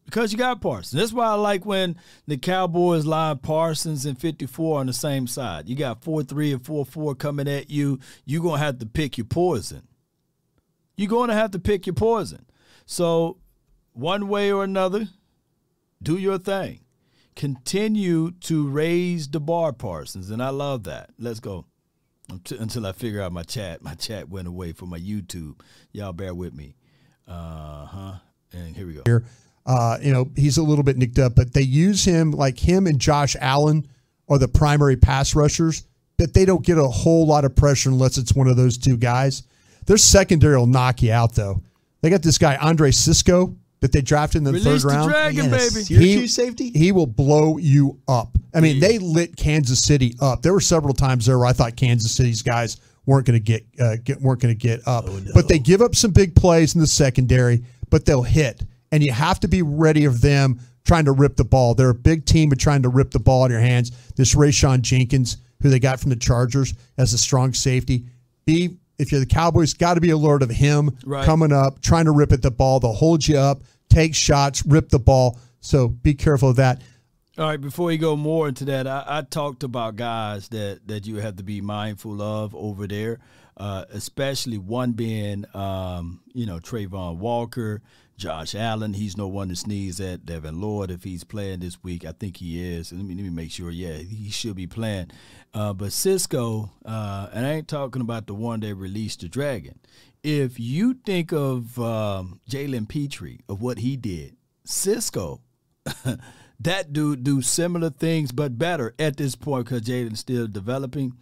Because 0.05 0.31
you 0.33 0.37
got 0.37 0.61
Parsons. 0.61 0.99
That's 0.99 1.13
why 1.13 1.27
I 1.27 1.35
like 1.35 1.65
when 1.65 1.95
the 2.27 2.37
Cowboys 2.37 3.05
line 3.05 3.37
Parsons 3.37 4.05
and 4.05 4.19
54 4.19 4.79
on 4.79 4.87
the 4.87 4.93
same 4.93 5.27
side. 5.27 5.69
You 5.69 5.75
got 5.75 6.03
4 6.03 6.23
3 6.23 6.53
and 6.53 6.65
4 6.65 6.85
4 6.85 7.15
coming 7.15 7.47
at 7.47 7.69
you. 7.69 7.99
You're 8.25 8.41
going 8.41 8.59
to 8.59 8.65
have 8.65 8.79
to 8.79 8.85
pick 8.85 9.17
your 9.17 9.25
poison. 9.25 9.87
You're 10.97 11.09
going 11.09 11.29
to 11.29 11.35
have 11.35 11.51
to 11.51 11.59
pick 11.59 11.85
your 11.85 11.93
poison. 11.93 12.45
So, 12.85 13.37
one 13.93 14.27
way 14.27 14.51
or 14.51 14.63
another, 14.63 15.07
do 16.01 16.17
your 16.17 16.37
thing. 16.37 16.81
Continue 17.35 18.31
to 18.31 18.67
raise 18.67 19.29
the 19.29 19.39
bar, 19.39 19.71
Parsons, 19.73 20.29
and 20.29 20.43
I 20.43 20.49
love 20.49 20.83
that. 20.83 21.11
Let's 21.17 21.39
go. 21.39 21.65
Until 22.49 22.85
I 22.85 22.93
figure 22.93 23.21
out 23.21 23.33
my 23.33 23.43
chat. 23.43 23.81
My 23.81 23.93
chat 23.93 24.29
went 24.29 24.47
away 24.47 24.71
for 24.71 24.85
my 24.85 24.99
YouTube. 24.99 25.59
Y'all 25.91 26.13
bear 26.13 26.33
with 26.33 26.53
me. 26.53 26.75
Uh 27.27 27.85
huh. 27.85 28.13
And 28.53 28.75
here 28.75 28.87
we 28.87 28.93
go. 28.93 29.01
here. 29.05 29.25
Uh, 29.65 29.97
you 30.01 30.11
know, 30.11 30.29
he's 30.35 30.57
a 30.57 30.63
little 30.63 30.83
bit 30.83 30.97
nicked 30.97 31.19
up, 31.19 31.35
but 31.35 31.53
they 31.53 31.61
use 31.61 32.03
him 32.03 32.31
like 32.31 32.57
him 32.57 32.87
and 32.87 32.99
Josh 32.99 33.35
Allen 33.39 33.87
are 34.27 34.37
the 34.37 34.47
primary 34.47 34.95
pass 34.95 35.35
rushers, 35.35 35.85
but 36.17 36.33
they 36.33 36.45
don't 36.45 36.65
get 36.65 36.77
a 36.77 36.87
whole 36.87 37.27
lot 37.27 37.45
of 37.45 37.55
pressure 37.55 37.89
unless 37.89 38.17
it's 38.17 38.33
one 38.33 38.47
of 38.47 38.57
those 38.57 38.77
two 38.77 38.97
guys. 38.97 39.43
Their 39.85 39.97
secondary 39.97 40.57
will 40.57 40.67
knock 40.67 41.01
you 41.01 41.11
out, 41.11 41.35
though. 41.35 41.61
They 42.01 42.09
got 42.09 42.23
this 42.23 42.37
guy, 42.37 42.55
Andre 42.55 42.91
Cisco, 42.91 43.55
that 43.81 43.91
they 43.91 44.01
drafted 44.01 44.37
in 44.39 44.43
the 44.43 44.53
Release 44.53 44.65
third 44.65 44.81
the 44.81 44.87
round. 44.87 45.11
dragon, 45.11 45.51
baby. 45.51 45.59
Syracuse 45.59 46.33
safety? 46.33 46.69
He 46.69 46.91
will 46.91 47.07
blow 47.07 47.57
you 47.57 47.99
up. 48.07 48.37
I 48.53 48.59
mean, 48.59 48.79
they 48.79 48.99
lit 48.99 49.35
Kansas 49.35 49.81
City 49.83 50.15
up. 50.21 50.41
There 50.41 50.53
were 50.53 50.61
several 50.61 50.93
times 50.93 51.25
there 51.25 51.37
where 51.37 51.47
I 51.47 51.53
thought 51.53 51.75
Kansas 51.75 52.11
City's 52.11 52.41
guys 52.41 52.77
weren't 53.05 53.25
going 53.25 53.39
to 53.39 53.43
get, 53.43 53.65
uh, 53.79 53.95
get 54.03 54.21
weren't 54.21 54.39
going 54.41 54.53
to 54.53 54.59
get 54.59 54.87
up. 54.87 55.05
But 55.33 55.47
they 55.47 55.57
give 55.59 55.81
up 55.81 55.95
some 55.95 56.11
big 56.11 56.35
plays 56.35 56.75
in 56.75 56.81
the 56.81 56.87
secondary, 56.87 57.63
but 57.89 58.05
they'll 58.05 58.23
hit, 58.23 58.63
and 58.91 59.03
you 59.03 59.11
have 59.11 59.39
to 59.41 59.47
be 59.47 59.61
ready 59.63 60.05
of 60.05 60.21
them 60.21 60.59
trying 60.83 61.05
to 61.05 61.11
rip 61.11 61.35
the 61.35 61.45
ball. 61.45 61.73
They're 61.73 61.89
a 61.89 61.95
big 61.95 62.25
team, 62.25 62.49
but 62.49 62.59
trying 62.59 62.83
to 62.83 62.89
rip 62.89 63.11
the 63.11 63.19
ball 63.19 63.45
in 63.45 63.51
your 63.51 63.61
hands. 63.61 63.91
This 64.15 64.35
Rayshawn 64.35 64.81
Jenkins, 64.81 65.37
who 65.61 65.69
they 65.69 65.79
got 65.79 65.99
from 65.99 66.09
the 66.09 66.15
Chargers 66.15 66.73
as 66.97 67.13
a 67.13 67.17
strong 67.17 67.53
safety, 67.53 68.05
be 68.45 68.77
if 69.01 69.11
you're 69.11 69.19
the 69.19 69.25
Cowboys, 69.25 69.73
got 69.73 69.95
to 69.95 70.01
be 70.01 70.11
alert 70.11 70.43
of 70.43 70.49
him 70.49 70.95
Right. 71.05 71.25
coming 71.25 71.51
up, 71.51 71.81
trying 71.81 72.05
to 72.05 72.11
rip 72.11 72.31
at 72.31 72.41
the 72.41 72.51
ball. 72.51 72.79
They'll 72.79 72.93
hold 72.93 73.27
you 73.27 73.37
up, 73.37 73.63
take 73.89 74.15
shots, 74.15 74.65
rip 74.65 74.89
the 74.89 74.99
ball. 74.99 75.37
So 75.59 75.87
be 75.87 76.13
careful 76.13 76.49
of 76.49 76.55
that. 76.57 76.81
All 77.37 77.45
right, 77.45 77.59
before 77.59 77.87
we 77.87 77.97
go 77.97 78.15
more 78.15 78.47
into 78.47 78.65
that, 78.65 78.87
I, 78.87 79.03
I 79.07 79.21
talked 79.21 79.63
about 79.63 79.95
guys 79.95 80.49
that, 80.49 80.81
that 80.87 81.07
you 81.07 81.15
have 81.17 81.37
to 81.37 81.43
be 81.43 81.61
mindful 81.61 82.21
of 82.21 82.53
over 82.53 82.87
there, 82.87 83.19
uh, 83.57 83.85
especially 83.91 84.57
one 84.57 84.91
being, 84.91 85.45
um, 85.55 86.21
you 86.33 86.45
know, 86.45 86.59
Travon 86.59 87.17
Walker, 87.17 87.81
Josh 88.21 88.53
Allen. 88.53 88.93
He's 88.93 89.17
no 89.17 89.27
one 89.27 89.49
to 89.49 89.55
sneeze 89.55 89.99
at. 89.99 90.25
Devin 90.25 90.61
Lloyd, 90.61 90.91
if 90.91 91.03
he's 91.03 91.23
playing 91.23 91.61
this 91.61 91.83
week, 91.83 92.05
I 92.05 92.11
think 92.11 92.37
he 92.37 92.75
is. 92.75 92.91
Let 92.93 93.03
me, 93.03 93.15
let 93.15 93.23
me 93.23 93.31
make 93.31 93.49
sure. 93.49 93.71
Yeah, 93.71 93.97
he 93.97 94.29
should 94.29 94.55
be 94.55 94.67
playing. 94.67 95.09
Uh, 95.55 95.73
but 95.73 95.91
Cisco, 95.91 96.69
uh, 96.85 97.29
and 97.33 97.45
I 97.45 97.53
ain't 97.53 97.67
talking 97.67 98.01
about 98.01 98.27
the 98.27 98.35
one 98.35 98.59
that 98.59 98.75
released 98.75 99.21
the 99.21 99.27
Dragon. 99.27 99.79
If 100.23 100.59
you 100.59 100.93
think 100.93 101.33
of 101.33 101.79
um, 101.79 102.39
Jalen 102.47 102.87
Pitre, 102.87 103.39
of 103.49 103.63
what 103.63 103.79
he 103.79 103.97
did, 103.97 104.35
Cisco 104.65 105.41
that 106.59 106.93
dude 106.93 107.23
do 107.23 107.41
similar 107.41 107.89
things 107.89 108.31
but 108.31 108.55
better 108.57 108.93
at 108.99 109.17
this 109.17 109.35
point 109.35 109.65
because 109.65 109.81
Jalen's 109.81 110.19
still 110.19 110.45
developing. 110.45 111.13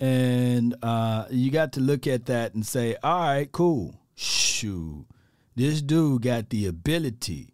And 0.00 0.74
uh, 0.82 1.26
you 1.30 1.50
got 1.50 1.74
to 1.74 1.80
look 1.80 2.06
at 2.06 2.26
that 2.26 2.54
and 2.54 2.64
say, 2.64 2.96
all 3.02 3.20
right, 3.20 3.52
cool. 3.52 3.94
Shoot. 4.14 5.04
This 5.58 5.82
dude 5.82 6.22
got 6.22 6.50
the 6.50 6.66
ability 6.66 7.52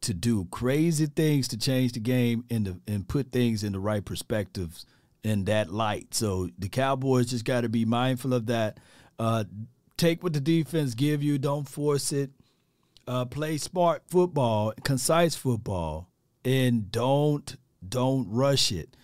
to 0.00 0.12
do 0.12 0.46
crazy 0.46 1.06
things 1.06 1.46
to 1.46 1.56
change 1.56 1.92
the 1.92 2.00
game 2.00 2.42
and 2.50 2.80
and 2.88 3.06
put 3.06 3.30
things 3.30 3.62
in 3.62 3.74
the 3.74 3.78
right 3.78 4.04
perspectives 4.04 4.84
in 5.22 5.44
that 5.44 5.72
light. 5.72 6.14
So 6.14 6.48
the 6.58 6.68
Cowboys 6.68 7.30
just 7.30 7.44
got 7.44 7.60
to 7.60 7.68
be 7.68 7.84
mindful 7.84 8.34
of 8.34 8.46
that. 8.46 8.80
Uh, 9.20 9.44
take 9.96 10.24
what 10.24 10.32
the 10.32 10.40
defense 10.40 10.94
give 10.94 11.22
you. 11.22 11.38
Don't 11.38 11.68
force 11.68 12.10
it. 12.10 12.32
Uh, 13.06 13.24
play 13.24 13.56
smart 13.56 14.02
football, 14.08 14.72
concise 14.82 15.36
football, 15.36 16.10
and 16.44 16.90
don't 16.90 17.56
don't 17.88 18.28
rush 18.28 18.72
it. 18.72 18.96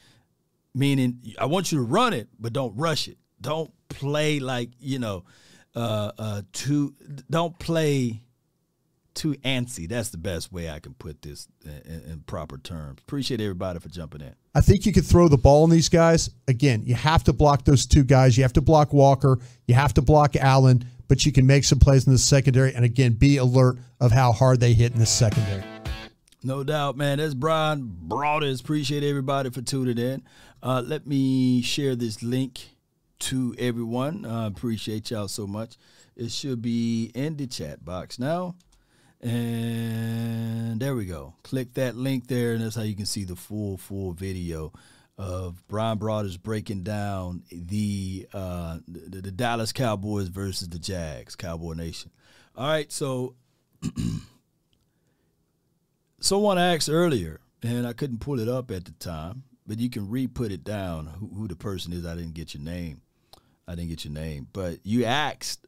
Meaning, 0.75 1.21
I 1.39 1.47
want 1.47 1.71
you 1.71 1.79
to 1.79 1.85
run 1.85 2.13
it, 2.13 2.31
but 2.41 2.53
don't 2.53 2.77
rush 2.77 3.07
it. 3.07 3.19
Don't 3.41 3.71
play 3.89 4.41
like 4.41 4.71
you 4.81 4.99
know, 4.99 5.23
uh, 5.75 6.13
uh, 6.19 6.43
too. 6.53 6.95
Don't 7.31 7.59
play 7.59 8.23
too 9.15 9.35
antsy. 9.45 9.89
That's 9.89 10.11
the 10.11 10.19
best 10.19 10.53
way 10.53 10.69
I 10.69 10.81
can 10.81 10.95
put 10.95 11.23
this 11.23 11.49
in, 11.65 12.03
in 12.11 12.21
proper 12.27 12.59
terms. 12.59 13.01
Appreciate 13.01 13.41
everybody 13.41 13.79
for 13.79 13.89
jumping 13.89 14.21
in. 14.21 14.35
I 14.55 14.61
think 14.61 14.87
you 14.87 14.93
could 14.93 15.07
throw 15.07 15.29
the 15.29 15.39
ball 15.39 15.63
on 15.63 15.71
these 15.71 15.89
guys. 15.89 16.31
Again, 16.49 16.83
you 16.85 16.95
have 16.95 17.25
to 17.25 17.33
block 17.33 17.65
those 17.65 17.87
two 17.87 18.05
guys. 18.05 18.37
You 18.37 18.45
have 18.45 18.53
to 18.55 18.61
block 18.61 18.93
Walker. 18.93 19.39
You 19.67 19.75
have 19.75 19.95
to 19.95 20.03
block 20.03 20.37
Allen, 20.37 20.85
but 21.09 21.25
you 21.25 21.33
can 21.33 21.47
make 21.47 21.65
some 21.65 21.79
plays 21.79 22.07
in 22.07 22.13
the 22.13 22.19
secondary. 22.19 22.75
And 22.75 22.85
again, 22.85 23.13
be 23.13 23.37
alert 23.39 23.79
of 24.01 24.13
how 24.13 24.33
hard 24.33 24.61
they 24.61 24.75
hit 24.75 24.93
in 24.93 24.99
the 24.99 25.07
secondary. 25.07 25.65
No 26.43 26.63
doubt, 26.63 26.97
man. 26.97 27.19
That's 27.19 27.35
Bryan 27.35 27.97
Broaddus. 28.07 28.61
Appreciate 28.61 29.03
everybody 29.03 29.51
for 29.51 29.63
tuning 29.63 29.99
in. 29.99 30.23
Uh, 30.63 30.83
let 30.85 31.07
me 31.07 31.63
share 31.63 31.97
this 31.97 32.23
link 32.23 32.74
to 33.25 33.55
everyone. 33.59 34.27
Uh, 34.27 34.47
appreciate 34.47 35.11
y'all 35.11 35.29
so 35.29 35.47
much. 35.47 35.77
It 36.15 36.31
should 36.31 36.61
be 36.61 37.11
in 37.15 37.37
the 37.37 37.47
chat 37.47 37.83
box 37.83 38.19
now. 38.19 38.55
And 39.23 40.79
there 40.79 40.95
we 40.95 41.07
go. 41.07 41.33
Click 41.43 41.73
that 41.75 41.97
link 41.97 42.27
there, 42.27 42.53
and 42.53 42.63
that's 42.63 42.77
how 42.77 42.83
you 42.83 42.95
can 42.95 43.07
see 43.07 43.25
the 43.25 43.35
full, 43.35 43.79
full 43.79 44.13
video 44.13 44.75
of 45.17 45.67
Bryan 45.69 45.99
Broaddus 45.99 46.41
breaking 46.41 46.83
down 46.83 47.45
the, 47.51 48.29
uh, 48.35 48.81
the 48.87 49.23
the 49.23 49.31
Dallas 49.31 49.73
Cowboys 49.73 50.29
versus 50.29 50.69
the 50.69 50.79
Jags, 50.79 51.35
Cowboy 51.35 51.73
Nation. 51.73 52.11
All 52.55 52.69
right, 52.69 52.93
so 52.93 53.37
someone 56.21 56.59
asked 56.59 56.91
earlier, 56.91 57.41
and 57.63 57.87
I 57.87 57.95
couldn't 57.95 58.21
pull 58.21 58.39
it 58.39 58.49
up 58.49 58.71
at 58.71 58.85
the 58.85 58.93
time, 58.93 59.45
but 59.67 59.79
you 59.79 59.89
can 59.89 60.11
re-put 60.11 60.53
it 60.53 60.63
down 60.63 61.07
who, 61.07 61.31
who 61.35 61.49
the 61.49 61.57
person 61.57 61.95
is. 61.95 62.05
I 62.05 62.15
didn't 62.15 62.35
get 62.35 62.53
your 62.53 62.63
name. 62.63 63.01
I 63.67 63.75
didn't 63.75 63.91
get 63.91 64.05
your 64.05 64.13
name, 64.13 64.49
but 64.53 64.79
you 64.83 65.05
asked, 65.05 65.67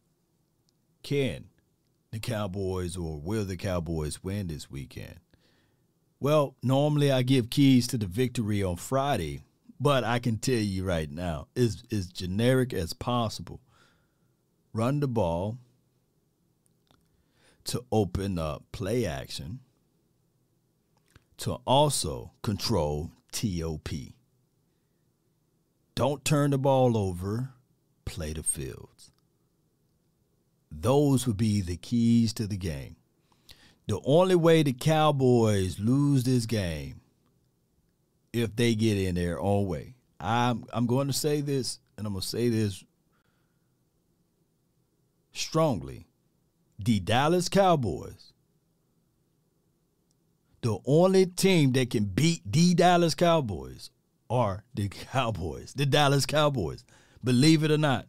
can 1.02 1.46
the 2.10 2.18
Cowboys 2.18 2.96
or 2.96 3.18
will 3.18 3.44
the 3.44 3.56
Cowboys 3.56 4.22
win 4.22 4.48
this 4.48 4.70
weekend? 4.70 5.20
Well, 6.20 6.56
normally 6.62 7.12
I 7.12 7.22
give 7.22 7.50
keys 7.50 7.86
to 7.88 7.98
the 7.98 8.06
victory 8.06 8.62
on 8.62 8.76
Friday, 8.76 9.42
but 9.78 10.04
I 10.04 10.18
can 10.18 10.38
tell 10.38 10.54
you 10.54 10.84
right 10.84 11.10
now, 11.10 11.48
it's 11.54 11.82
as 11.92 12.06
generic 12.06 12.72
as 12.72 12.92
possible. 12.92 13.60
Run 14.72 15.00
the 15.00 15.08
ball 15.08 15.58
to 17.64 17.84
open 17.90 18.38
up 18.38 18.64
play 18.72 19.04
action, 19.04 19.60
to 21.38 21.58
also 21.66 22.32
control 22.42 23.10
TOP. 23.32 23.88
Don't 25.94 26.24
turn 26.24 26.50
the 26.50 26.58
ball 26.58 26.96
over, 26.96 27.50
play 28.06 28.32
the 28.32 28.42
fields. 28.42 29.10
Those 30.70 31.26
would 31.26 31.36
be 31.36 31.60
the 31.60 31.76
keys 31.76 32.32
to 32.34 32.46
the 32.46 32.56
game. 32.56 32.96
The 33.86 34.00
only 34.04 34.34
way 34.34 34.62
the 34.62 34.72
Cowboys 34.72 35.78
lose 35.78 36.24
this 36.24 36.46
game 36.46 37.00
if 38.32 38.56
they 38.56 38.74
get 38.74 38.96
in 38.96 39.14
their 39.14 39.38
own 39.38 39.66
way. 39.66 39.94
I'm 40.18 40.64
I'm 40.72 40.86
going 40.86 41.06
to 41.06 41.12
say 41.12 41.40
this 41.42 41.78
and 41.98 42.06
I'm 42.06 42.14
going 42.14 42.22
to 42.22 42.26
say 42.26 42.48
this 42.48 42.82
strongly. 45.32 46.06
The 46.78 47.00
Dallas 47.00 47.48
Cowboys 47.48 48.32
the 50.66 50.78
only 50.84 51.26
team 51.26 51.70
that 51.74 51.90
can 51.90 52.06
beat 52.06 52.40
the 52.44 52.74
Dallas 52.74 53.14
Cowboys 53.14 53.90
are 54.28 54.64
the 54.74 54.88
Cowboys, 54.88 55.72
the 55.74 55.86
Dallas 55.86 56.26
Cowboys. 56.26 56.82
Believe 57.26 57.62
it 57.62 57.70
or 57.70 57.78
not 57.78 58.06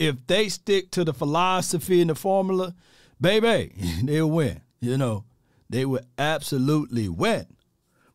if 0.00 0.26
they 0.26 0.48
stick 0.48 0.90
to 0.90 1.04
the 1.04 1.12
philosophy 1.12 2.00
and 2.00 2.10
the 2.10 2.14
formula, 2.14 2.74
baby, 3.20 3.74
they'll 4.02 4.30
win. 4.30 4.62
You 4.80 4.96
know, 4.96 5.24
they 5.68 5.84
will 5.84 6.00
absolutely 6.18 7.08
win. 7.08 7.46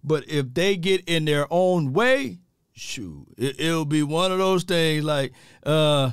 But 0.03 0.28
if 0.28 0.53
they 0.53 0.76
get 0.76 1.08
in 1.08 1.26
their 1.26 1.47
own 1.51 1.93
way, 1.93 2.39
shoot, 2.74 3.28
it, 3.38 3.58
will 3.60 3.86
be 3.86 4.01
one 4.01 4.32
of 4.32 4.39
those 4.39 4.64
things 4.64 5.06
like, 5.06 5.34
uh, 5.64 6.12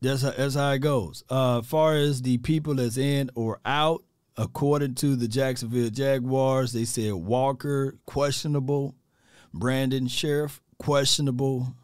that's 0.00 0.22
how, 0.22 0.30
that's 0.30 0.54
how 0.54 0.70
it 0.70 0.78
goes. 0.78 1.24
Uh, 1.28 1.60
far 1.60 1.94
as 1.94 2.22
the 2.22 2.38
people 2.38 2.74
that's 2.74 2.96
in 2.96 3.30
or 3.34 3.60
out, 3.66 4.02
according 4.36 4.94
to 4.96 5.16
the 5.16 5.28
Jacksonville 5.28 5.90
Jaguars, 5.90 6.72
they 6.72 6.84
said 6.84 7.12
Walker 7.12 7.96
questionable. 8.06 8.94
Brandon 9.54 10.06
Scherff 10.06 10.60
questionable. 10.78 11.74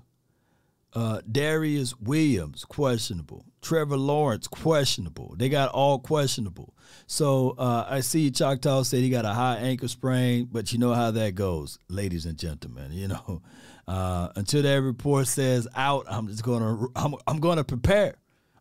Uh, 0.94 1.20
Darious 1.30 1.94
Williams, 2.00 2.64
questionable. 2.64 3.44
Trevor 3.60 3.98
Lawrence, 3.98 4.48
questionable. 4.48 5.34
They 5.36 5.48
got 5.48 5.70
all 5.70 5.98
questionable. 5.98 6.74
So 7.06 7.54
uh, 7.58 7.86
I 7.88 8.00
see 8.00 8.30
Choctaw 8.30 8.82
said 8.84 9.00
he 9.00 9.10
got 9.10 9.26
a 9.26 9.34
high 9.34 9.56
ankle 9.56 9.88
sprain, 9.88 10.48
but 10.50 10.72
you 10.72 10.78
know 10.78 10.94
how 10.94 11.10
that 11.10 11.34
goes, 11.34 11.78
ladies 11.88 12.24
and 12.24 12.38
gentlemen. 12.38 12.92
You 12.92 13.08
know, 13.08 13.42
uh, 13.88 14.28
until 14.36 14.62
that 14.62 14.82
report 14.82 15.26
says 15.26 15.68
out, 15.74 16.06
I'm 16.08 16.28
just 16.28 16.42
gonna 16.42 16.86
I'm, 16.96 17.14
I'm 17.26 17.38
gonna 17.40 17.64
prepare. 17.64 18.14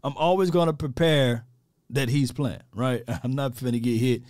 I'm 0.04 0.16
always 0.18 0.52
gonna 0.52 0.74
prepare 0.74 1.46
that 1.90 2.10
he's 2.10 2.32
playing. 2.32 2.64
Right, 2.74 3.04
I'm 3.24 3.34
not 3.34 3.54
finna 3.56 3.82
get 3.82 3.98
hit 3.98 4.24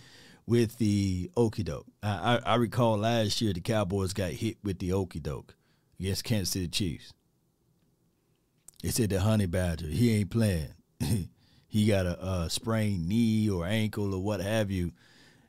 with 0.46 0.78
the 0.78 1.30
okey 1.36 1.64
doke. 1.64 1.88
I, 2.02 2.40
I, 2.46 2.54
I, 2.54 2.56
recall 2.56 2.98
last 2.98 3.42
year 3.42 3.54
the 3.54 3.60
Cowboys 3.60 4.14
got 4.14 4.32
hit 4.32 4.58
with 4.64 4.80
the 4.80 4.94
okey 4.94 5.20
doke 5.20 5.56
against 6.00 6.24
Kansas 6.24 6.52
City 6.52 6.68
Chiefs. 6.70 7.14
They 8.82 8.90
said 8.90 9.10
the 9.10 9.20
honey 9.20 9.48
badger, 9.48 9.88
he 9.88 10.20
ain't 10.20 10.30
playing. 10.30 10.74
he 11.68 11.88
got 11.88 12.06
a, 12.06 12.26
a, 12.26 12.50
sprained 12.50 13.08
knee 13.08 13.50
or 13.50 13.66
ankle 13.66 14.14
or 14.14 14.24
what 14.24 14.40
have 14.40 14.72
you. 14.72 14.92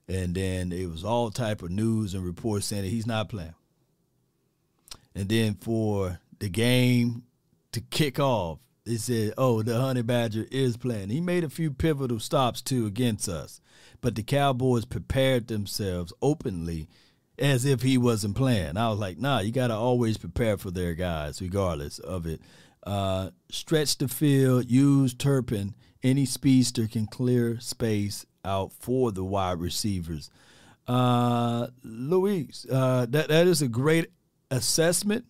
And 0.08 0.34
then 0.34 0.72
it 0.72 0.90
was 0.90 1.04
all 1.04 1.30
type 1.30 1.62
of 1.62 1.70
news 1.70 2.14
and 2.14 2.24
reports 2.24 2.66
saying 2.66 2.82
that 2.82 2.88
he's 2.88 3.06
not 3.06 3.28
playing. 3.28 3.54
And 5.14 5.28
then 5.28 5.54
for 5.54 6.18
the 6.38 6.48
game 6.48 7.24
to 7.72 7.80
kick 7.80 8.18
off, 8.18 8.58
they 8.88 8.96
said, 8.96 9.34
oh, 9.38 9.62
the 9.62 9.78
honey 9.78 10.02
badger 10.02 10.46
is 10.50 10.76
playing. 10.76 11.10
He 11.10 11.20
made 11.20 11.44
a 11.44 11.50
few 11.50 11.70
pivotal 11.70 12.18
stops 12.18 12.60
too 12.62 12.86
against 12.86 13.28
us 13.28 13.60
but 14.00 14.14
the 14.14 14.22
Cowboys 14.22 14.84
prepared 14.84 15.48
themselves 15.48 16.12
openly 16.22 16.88
as 17.38 17.64
if 17.64 17.82
he 17.82 17.98
wasn't 17.98 18.36
playing. 18.36 18.76
I 18.76 18.88
was 18.90 18.98
like, 18.98 19.18
nah, 19.18 19.40
you 19.40 19.52
got 19.52 19.68
to 19.68 19.74
always 19.74 20.18
prepare 20.18 20.56
for 20.56 20.70
their 20.70 20.94
guys, 20.94 21.40
regardless 21.40 21.98
of 21.98 22.26
it. 22.26 22.40
Uh, 22.84 23.30
stretch 23.50 23.98
the 23.98 24.08
field, 24.08 24.70
use 24.70 25.14
Turpin. 25.14 25.74
Any 26.02 26.26
speedster 26.26 26.86
can 26.86 27.06
clear 27.06 27.58
space 27.60 28.24
out 28.44 28.72
for 28.72 29.12
the 29.12 29.24
wide 29.24 29.60
receivers. 29.60 30.30
Uh, 30.86 31.68
Luis, 31.82 32.66
uh, 32.70 33.06
that 33.10 33.28
that 33.28 33.46
is 33.46 33.60
a 33.60 33.68
great 33.68 34.10
assessment, 34.50 35.26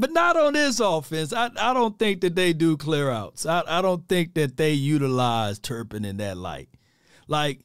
but 0.00 0.12
not 0.12 0.34
on 0.36 0.54
this 0.54 0.80
offense. 0.80 1.32
I, 1.34 1.50
I 1.60 1.74
don't 1.74 1.98
think 1.98 2.22
that 2.22 2.34
they 2.34 2.54
do 2.54 2.78
clear 2.78 3.10
outs. 3.10 3.44
I, 3.44 3.62
I 3.68 3.82
don't 3.82 4.08
think 4.08 4.32
that 4.34 4.56
they 4.56 4.72
utilize 4.72 5.58
Turpin 5.58 6.06
in 6.06 6.16
that 6.16 6.38
light. 6.38 6.70
Like, 7.28 7.60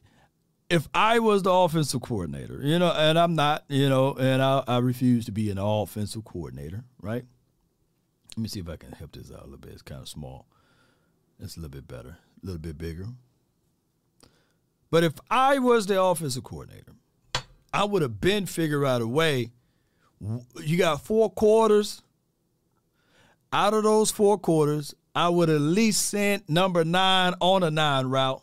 if 0.69 0.89
I 0.93 1.19
was 1.19 1.43
the 1.43 1.51
offensive 1.51 2.01
coordinator, 2.01 2.59
you 2.61 2.77
know, 2.77 2.91
and 2.91 3.17
I'm 3.17 3.35
not, 3.35 3.63
you 3.69 3.87
know, 3.87 4.15
and 4.15 4.41
I, 4.41 4.63
I 4.67 4.79
refuse 4.79 5.25
to 5.25 5.31
be 5.31 5.49
an 5.49 5.57
offensive 5.57 6.25
coordinator, 6.25 6.83
right? 7.01 7.23
Let 8.35 8.41
me 8.41 8.49
see 8.49 8.59
if 8.59 8.67
I 8.67 8.75
can 8.75 8.91
help 8.91 9.13
this 9.13 9.31
out 9.31 9.39
a 9.39 9.45
little 9.45 9.57
bit. 9.57 9.71
It's 9.71 9.81
kind 9.81 10.01
of 10.01 10.09
small. 10.09 10.45
It's 11.39 11.55
a 11.55 11.61
little 11.61 11.71
bit 11.71 11.87
better, 11.87 12.17
a 12.43 12.45
little 12.45 12.59
bit 12.59 12.77
bigger. 12.77 13.05
But 14.91 15.05
if 15.05 15.13
I 15.29 15.59
was 15.59 15.85
the 15.85 16.01
offensive 16.01 16.43
coordinator, 16.43 16.93
I 17.73 17.85
would 17.85 18.01
have 18.01 18.19
been 18.19 18.45
figure 18.45 18.85
out 18.85 19.01
a 19.01 19.07
way. 19.07 19.51
You 20.61 20.77
got 20.77 21.01
four 21.01 21.29
quarters. 21.29 22.01
Out 23.55 23.73
of 23.73 23.83
those 23.83 24.11
four 24.11 24.37
quarters, 24.37 24.93
I 25.15 25.29
would 25.29 25.49
at 25.49 25.61
least 25.61 26.09
send 26.09 26.43
number 26.49 26.83
nine 26.83 27.35
on 27.39 27.63
a 27.63 27.71
nine 27.71 28.07
route 28.07 28.41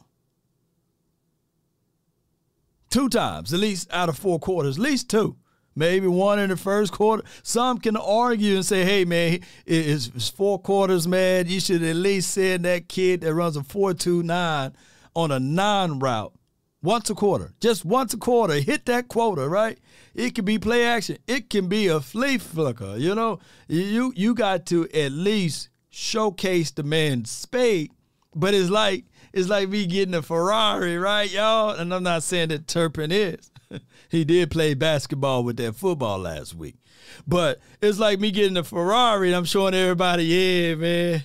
two 2.88 3.10
times, 3.10 3.52
at 3.52 3.60
least 3.60 3.92
out 3.92 4.08
of 4.08 4.16
four 4.16 4.38
quarters, 4.38 4.78
at 4.78 4.82
least 4.82 5.10
two. 5.10 5.36
Maybe 5.76 6.06
one 6.06 6.38
in 6.38 6.48
the 6.48 6.56
first 6.56 6.92
quarter. 6.92 7.24
Some 7.42 7.76
can 7.76 7.94
argue 7.94 8.56
and 8.56 8.64
say, 8.64 8.86
hey, 8.86 9.04
man, 9.04 9.40
it's 9.66 10.30
four 10.30 10.58
quarters, 10.58 11.06
man. 11.06 11.46
You 11.46 11.60
should 11.60 11.82
at 11.82 11.96
least 11.96 12.30
send 12.30 12.64
that 12.64 12.88
kid 12.88 13.20
that 13.20 13.34
runs 13.34 13.58
a 13.58 13.60
4.29 13.60 14.72
on 15.14 15.30
a 15.30 15.38
nine 15.38 15.98
route 15.98 16.32
once 16.82 17.10
a 17.10 17.14
quarter. 17.14 17.52
Just 17.60 17.84
once 17.84 18.12
a 18.14 18.16
quarter. 18.16 18.54
Hit 18.54 18.86
that 18.86 19.08
quota, 19.08 19.48
right? 19.48 19.78
It 20.14 20.34
can 20.34 20.44
be 20.44 20.58
play 20.58 20.84
action. 20.84 21.18
It 21.26 21.50
can 21.50 21.68
be 21.68 21.86
a 21.86 22.00
flea 22.00 22.38
flicker. 22.38 22.96
You 22.96 23.14
know, 23.14 23.38
you 23.68 24.12
you 24.16 24.34
got 24.34 24.66
to 24.66 24.88
at 24.90 25.12
least 25.12 25.70
showcase 25.90 26.70
the 26.70 26.82
man's 26.82 27.30
spade. 27.30 27.92
But 28.34 28.54
it's 28.54 28.70
like 28.70 29.04
it's 29.32 29.48
like 29.48 29.68
me 29.68 29.86
getting 29.86 30.14
a 30.14 30.22
Ferrari, 30.22 30.98
right, 30.98 31.30
y'all? 31.30 31.70
And 31.70 31.92
I'm 31.94 32.02
not 32.02 32.22
saying 32.22 32.48
that 32.48 32.66
Turpin 32.66 33.12
is. 33.12 33.50
he 34.08 34.24
did 34.24 34.50
play 34.50 34.74
basketball 34.74 35.44
with 35.44 35.56
that 35.58 35.76
football 35.76 36.18
last 36.18 36.54
week. 36.54 36.76
But 37.26 37.60
it's 37.80 37.98
like 37.98 38.20
me 38.20 38.30
getting 38.30 38.56
a 38.56 38.64
Ferrari 38.64 39.28
and 39.28 39.36
I'm 39.36 39.44
showing 39.44 39.74
everybody, 39.74 40.24
yeah, 40.24 40.74
man, 40.76 41.22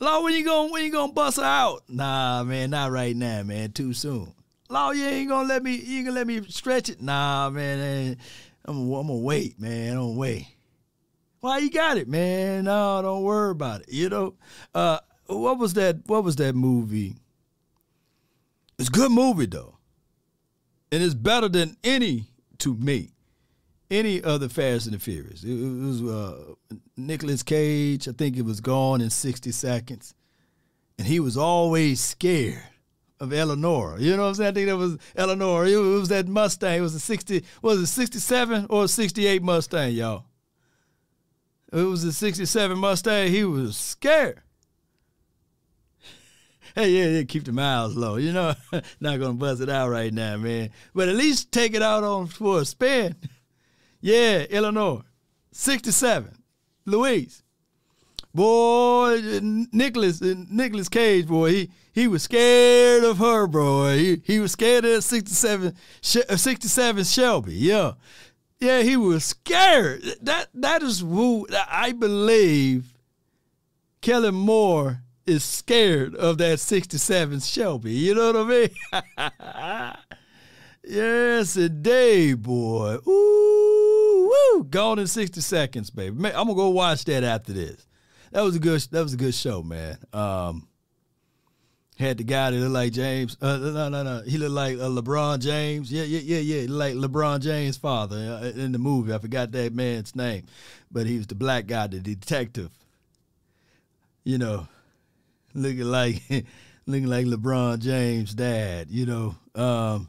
Law, 0.00 0.22
when 0.22 0.34
you 0.34 0.44
gonna 0.44 0.70
when 0.70 0.84
you 0.84 0.92
gonna 0.92 1.12
bust 1.12 1.38
out? 1.38 1.84
Nah, 1.88 2.42
man, 2.44 2.70
not 2.70 2.90
right 2.90 3.16
now, 3.16 3.42
man. 3.42 3.72
Too 3.72 3.94
soon. 3.94 4.34
Law, 4.70 4.92
you 4.92 5.04
ain't 5.04 5.28
gonna 5.28 5.46
let 5.46 5.62
me. 5.62 5.76
You 5.76 6.04
gonna 6.04 6.14
let 6.14 6.26
me 6.26 6.42
stretch 6.48 6.88
it? 6.88 7.02
Nah, 7.02 7.50
man. 7.50 8.16
I'm, 8.64 8.76
I'm 8.92 9.06
gonna 9.06 9.18
wait, 9.18 9.60
man. 9.60 9.92
I'm 9.92 9.98
gonna 9.98 10.18
wait. 10.18 10.46
Why 11.40 11.58
you 11.58 11.70
got 11.70 11.98
it, 11.98 12.08
man? 12.08 12.64
No, 12.64 13.02
don't 13.02 13.22
worry 13.22 13.50
about 13.50 13.82
it. 13.82 13.92
You 13.92 14.08
know, 14.08 14.34
uh, 14.74 15.00
what 15.26 15.58
was 15.58 15.74
that? 15.74 15.98
What 16.06 16.24
was 16.24 16.36
that 16.36 16.54
movie? 16.54 17.16
It's 18.78 18.88
a 18.88 18.92
good 18.92 19.12
movie 19.12 19.46
though, 19.46 19.76
and 20.90 21.02
it's 21.02 21.14
better 21.14 21.48
than 21.48 21.76
any 21.84 22.30
to 22.58 22.74
me, 22.74 23.10
any 23.90 24.24
other 24.24 24.48
Fast 24.48 24.86
and 24.86 24.94
the 24.94 24.98
Furious. 24.98 25.44
It, 25.44 25.52
it 25.52 25.86
was 25.86 26.02
uh, 26.02 26.54
Nicolas 26.96 27.42
Cage. 27.42 28.08
I 28.08 28.12
think 28.12 28.38
it 28.38 28.46
was 28.46 28.62
Gone 28.62 29.02
in 29.02 29.10
sixty 29.10 29.52
seconds, 29.52 30.14
and 30.98 31.06
he 31.06 31.20
was 31.20 31.36
always 31.36 32.00
scared 32.00 32.62
of 33.24 33.32
Eleanor. 33.32 33.96
You 33.98 34.16
know 34.16 34.22
what 34.22 34.28
I'm 34.28 34.34
saying? 34.36 34.50
I 34.50 34.52
think 34.52 34.68
that 34.68 34.76
was 34.76 34.98
Eleanor. 35.16 35.66
It 35.66 35.76
was 35.76 36.08
that 36.08 36.28
Mustang. 36.28 36.78
It 36.78 36.82
was 36.82 36.94
a 36.94 37.00
sixty. 37.00 37.44
Was 37.62 37.80
it 37.80 37.86
sixty 37.86 38.18
seven 38.18 38.66
or 38.70 38.86
sixty 38.88 39.26
eight 39.26 39.42
Mustang, 39.42 39.92
y'all? 39.92 40.24
It 41.74 41.82
was 41.82 42.04
a 42.04 42.12
67 42.12 42.78
Mustang. 42.78 43.32
He 43.32 43.44
was 43.44 43.76
scared. 43.76 44.40
Hey, 46.76 46.90
yeah, 46.90 47.18
yeah, 47.18 47.22
keep 47.22 47.44
the 47.44 47.52
miles 47.52 47.94
low. 47.94 48.16
You 48.16 48.32
know, 48.32 48.52
not 49.00 49.20
gonna 49.20 49.34
buzz 49.34 49.60
it 49.60 49.68
out 49.68 49.90
right 49.90 50.12
now, 50.12 50.36
man. 50.38 50.70
But 50.92 51.08
at 51.08 51.14
least 51.14 51.52
take 51.52 51.72
it 51.72 51.82
out 51.82 52.02
on 52.02 52.26
for 52.26 52.60
a 52.60 52.64
spin. 52.64 53.14
Yeah, 54.00 54.42
Illinois, 54.50 55.00
67, 55.52 56.36
Louise. 56.84 57.43
Boy, 58.34 59.20
Nicholas, 59.40 60.20
Nicolas 60.20 60.88
Cage, 60.88 61.28
boy, 61.28 61.50
he 61.52 61.70
he 61.92 62.08
was 62.08 62.24
scared 62.24 63.04
of 63.04 63.18
her, 63.18 63.46
bro. 63.46 63.94
He 63.94 64.20
he 64.24 64.40
was 64.40 64.50
scared 64.50 64.84
of 64.84 65.04
67, 65.04 65.76
uh, 66.28 66.36
67 66.36 67.04
Shelby. 67.04 67.54
Yeah, 67.54 67.92
yeah, 68.58 68.82
he 68.82 68.96
was 68.96 69.24
scared. 69.24 70.02
That 70.20 70.48
that 70.54 70.82
is 70.82 71.00
who 71.00 71.46
I 71.52 71.92
believe. 71.92 72.92
Kellen 74.00 74.34
Moore 74.34 75.00
is 75.26 75.44
scared 75.44 76.14
of 76.16 76.36
that 76.38 76.60
67 76.60 77.40
Shelby. 77.40 77.92
You 77.92 78.14
know 78.16 78.32
what 78.32 78.36
I 78.36 79.02
mean? 79.22 79.94
yes, 80.92 81.56
indeed, 81.56 82.42
boy. 82.42 82.98
Ooh, 83.06 84.30
woo. 84.52 84.64
Gone 84.64 84.98
in 84.98 85.06
60 85.06 85.40
seconds, 85.40 85.88
baby. 85.90 86.16
I'm 86.26 86.48
gonna 86.48 86.54
go 86.54 86.68
watch 86.70 87.04
that 87.04 87.24
after 87.24 87.52
this. 87.52 87.86
That 88.34 88.42
was 88.42 88.56
a 88.56 88.58
good. 88.58 88.80
That 88.90 89.04
was 89.04 89.14
a 89.14 89.16
good 89.16 89.32
show, 89.32 89.62
man. 89.62 89.96
Um, 90.12 90.66
had 91.96 92.18
the 92.18 92.24
guy 92.24 92.50
that 92.50 92.56
looked 92.56 92.72
like 92.72 92.92
James. 92.92 93.36
Uh, 93.40 93.58
no, 93.58 93.88
no, 93.88 94.02
no. 94.02 94.22
He 94.26 94.38
looked 94.38 94.50
like 94.50 94.74
uh, 94.76 94.88
LeBron 94.88 95.38
James. 95.38 95.92
Yeah, 95.92 96.02
yeah, 96.02 96.18
yeah, 96.18 96.40
yeah. 96.40 96.66
Like 96.68 96.94
LeBron 96.94 97.40
James' 97.40 97.76
father 97.76 98.16
uh, 98.16 98.46
in 98.60 98.72
the 98.72 98.78
movie. 98.78 99.14
I 99.14 99.18
forgot 99.18 99.52
that 99.52 99.72
man's 99.72 100.16
name, 100.16 100.46
but 100.90 101.06
he 101.06 101.16
was 101.16 101.28
the 101.28 101.36
black 101.36 101.68
guy, 101.68 101.86
the 101.86 102.00
detective. 102.00 102.70
You 104.24 104.38
know, 104.38 104.66
looking 105.54 105.84
like 105.84 106.20
looking 106.86 107.06
like 107.06 107.26
LeBron 107.26 107.78
James' 107.78 108.34
dad. 108.34 108.90
You 108.90 109.06
know, 109.06 109.34
um, 109.54 110.08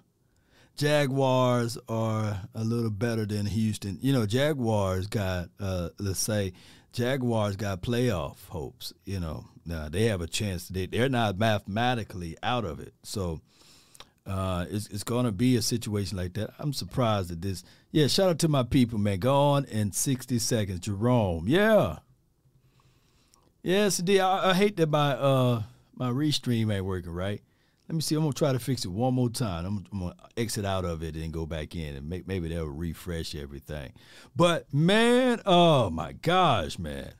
Jaguars 0.78 1.78
are 1.88 2.42
a 2.56 2.64
little 2.64 2.90
better 2.90 3.28
than 3.28 3.46
Houston. 3.46 4.00
You 4.02 4.14
know, 4.14 4.26
Jaguars 4.26 5.06
got 5.06 5.50
uh, 5.60 5.90
let's 6.00 6.20
say 6.20 6.54
Jaguars 6.96 7.58
got 7.58 7.82
playoff 7.82 8.48
hopes. 8.48 8.94
You 9.06 9.20
know, 9.20 9.46
now 9.66 9.90
they 9.90 10.06
have 10.06 10.22
a 10.22 10.28
chance. 10.28 10.70
They 10.70 10.86
they're 10.86 11.10
not 11.10 11.38
mathematically 11.38 12.38
out 12.42 12.64
of 12.64 12.80
it. 12.80 12.94
So 13.04 13.42
uh, 14.26 14.66
it's 14.70 14.88
it's 14.88 15.04
to 15.26 15.32
be 15.32 15.58
a 15.58 15.62
situation 15.62 16.18
like 16.18 16.34
that. 16.34 16.52
I'm 16.58 16.72
surprised 16.72 17.32
at 17.32 17.42
this. 17.42 17.64
Yeah, 17.92 18.08
shout 18.08 18.30
out 18.30 18.40
to 18.40 18.48
my 18.48 18.64
people, 18.64 18.98
man. 18.98 19.20
Gone 19.20 19.66
in 19.66 19.92
60 19.92 20.40
seconds, 20.40 20.80
Jerome. 20.80 21.46
Yeah. 21.48 22.00
Yes, 23.62 23.98
D. 23.98 24.20
I, 24.20 24.52
I 24.52 24.54
hate 24.54 24.78
that 24.78 24.90
my 24.90 25.12
uh 25.12 25.64
my 25.96 26.10
restream 26.10 26.74
ain't 26.74 26.86
working 26.86 27.12
right. 27.12 27.42
Let 27.88 27.96
me 27.96 28.02
see. 28.02 28.16
I'm 28.16 28.22
gonna 28.22 28.34
try 28.34 28.52
to 28.52 28.60
fix 28.60 28.84
it 28.84 28.92
one 28.92 29.14
more 29.14 29.30
time. 29.30 29.66
I'm, 29.66 29.86
I'm 29.92 30.00
gonna 30.00 30.16
exit 30.38 30.66
out 30.66 30.86
of 30.86 31.04
it 31.04 31.16
and 31.16 31.32
go 31.32 31.46
back 31.46 31.76
in, 31.76 31.96
and 31.96 32.10
make, 32.10 32.28
maybe 32.28 32.50
that'll 32.50 32.68
refresh 32.68 33.36
everything. 33.36 33.94
But 34.36 34.74
man, 34.74 35.42
oh 35.46 35.90
my 35.92 36.14
gosh, 36.14 36.80
man, 36.80 37.14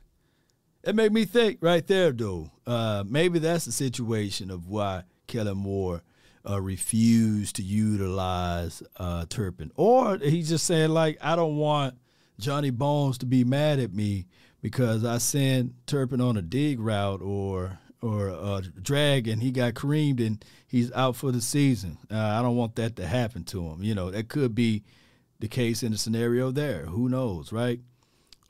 it 0.82 0.94
made 0.94 1.12
me 1.12 1.24
think 1.24 1.58
right 1.60 1.86
there, 1.86 2.10
though. 2.10 2.50
Uh, 2.66 3.04
maybe 3.06 3.38
that's 3.38 3.64
the 3.64 3.72
situation 3.72 4.50
of 4.50 4.66
why 4.66 5.04
Kellen 5.28 5.58
Moore 5.58 6.02
uh, 6.48 6.60
refused 6.60 7.56
to 7.56 7.62
utilize 7.62 8.82
uh, 8.96 9.24
Turpin, 9.28 9.70
or 9.76 10.18
he's 10.18 10.48
just 10.48 10.66
saying 10.66 10.90
like, 10.90 11.16
I 11.20 11.36
don't 11.36 11.56
want 11.56 11.94
Johnny 12.40 12.70
Bones 12.70 13.18
to 13.18 13.26
be 13.26 13.44
mad 13.44 13.78
at 13.78 13.92
me 13.92 14.26
because 14.62 15.04
I 15.04 15.18
sent 15.18 15.86
Turpin 15.86 16.20
on 16.20 16.36
a 16.36 16.42
dig 16.42 16.80
route 16.80 17.22
or 17.22 17.78
or 18.02 18.28
a 18.28 18.62
drag 18.82 19.26
and 19.26 19.42
he 19.42 19.50
got 19.50 19.74
creamed 19.74 20.20
and 20.20 20.44
he's 20.66 20.92
out 20.92 21.16
for 21.16 21.32
the 21.32 21.40
season. 21.40 21.98
Uh, 22.10 22.18
I 22.18 22.42
don't 22.42 22.56
want 22.56 22.76
that 22.76 22.96
to 22.96 23.06
happen 23.06 23.44
to 23.44 23.62
him. 23.62 23.82
You 23.82 23.94
know, 23.94 24.10
that 24.10 24.28
could 24.28 24.54
be 24.54 24.82
the 25.38 25.48
case 25.48 25.82
in 25.82 25.92
the 25.92 25.98
scenario 25.98 26.50
there. 26.50 26.86
Who 26.86 27.08
knows, 27.08 27.52
right? 27.52 27.80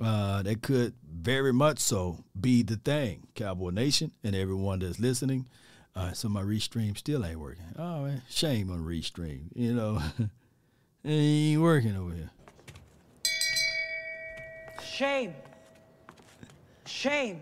Uh, 0.01 0.43
that 0.43 0.63
could 0.63 0.95
very 1.11 1.53
much 1.53 1.79
so 1.79 2.19
be 2.39 2.63
the 2.63 2.77
thing. 2.77 3.27
Cowboy 3.35 3.71
Nation 3.71 4.13
and 4.23 4.37
everyone 4.37 4.81
that's 4.81 5.01
listening. 5.01 5.49
Uh, 5.95 6.13
so 6.13 6.29
my 6.29 6.43
restream 6.43 6.97
still 6.97 7.25
ain't 7.25 7.41
working. 7.41 7.65
Oh 7.79 8.05
man, 8.05 8.23
shame 8.29 8.71
on 8.71 8.85
restream. 8.85 9.45
You 9.55 9.73
know, 9.73 10.03
it 11.05 11.11
ain't 11.11 11.63
working 11.63 11.97
over 11.97 12.13
here. 12.13 12.31
Shame. 14.85 15.35
Shame. 16.85 17.41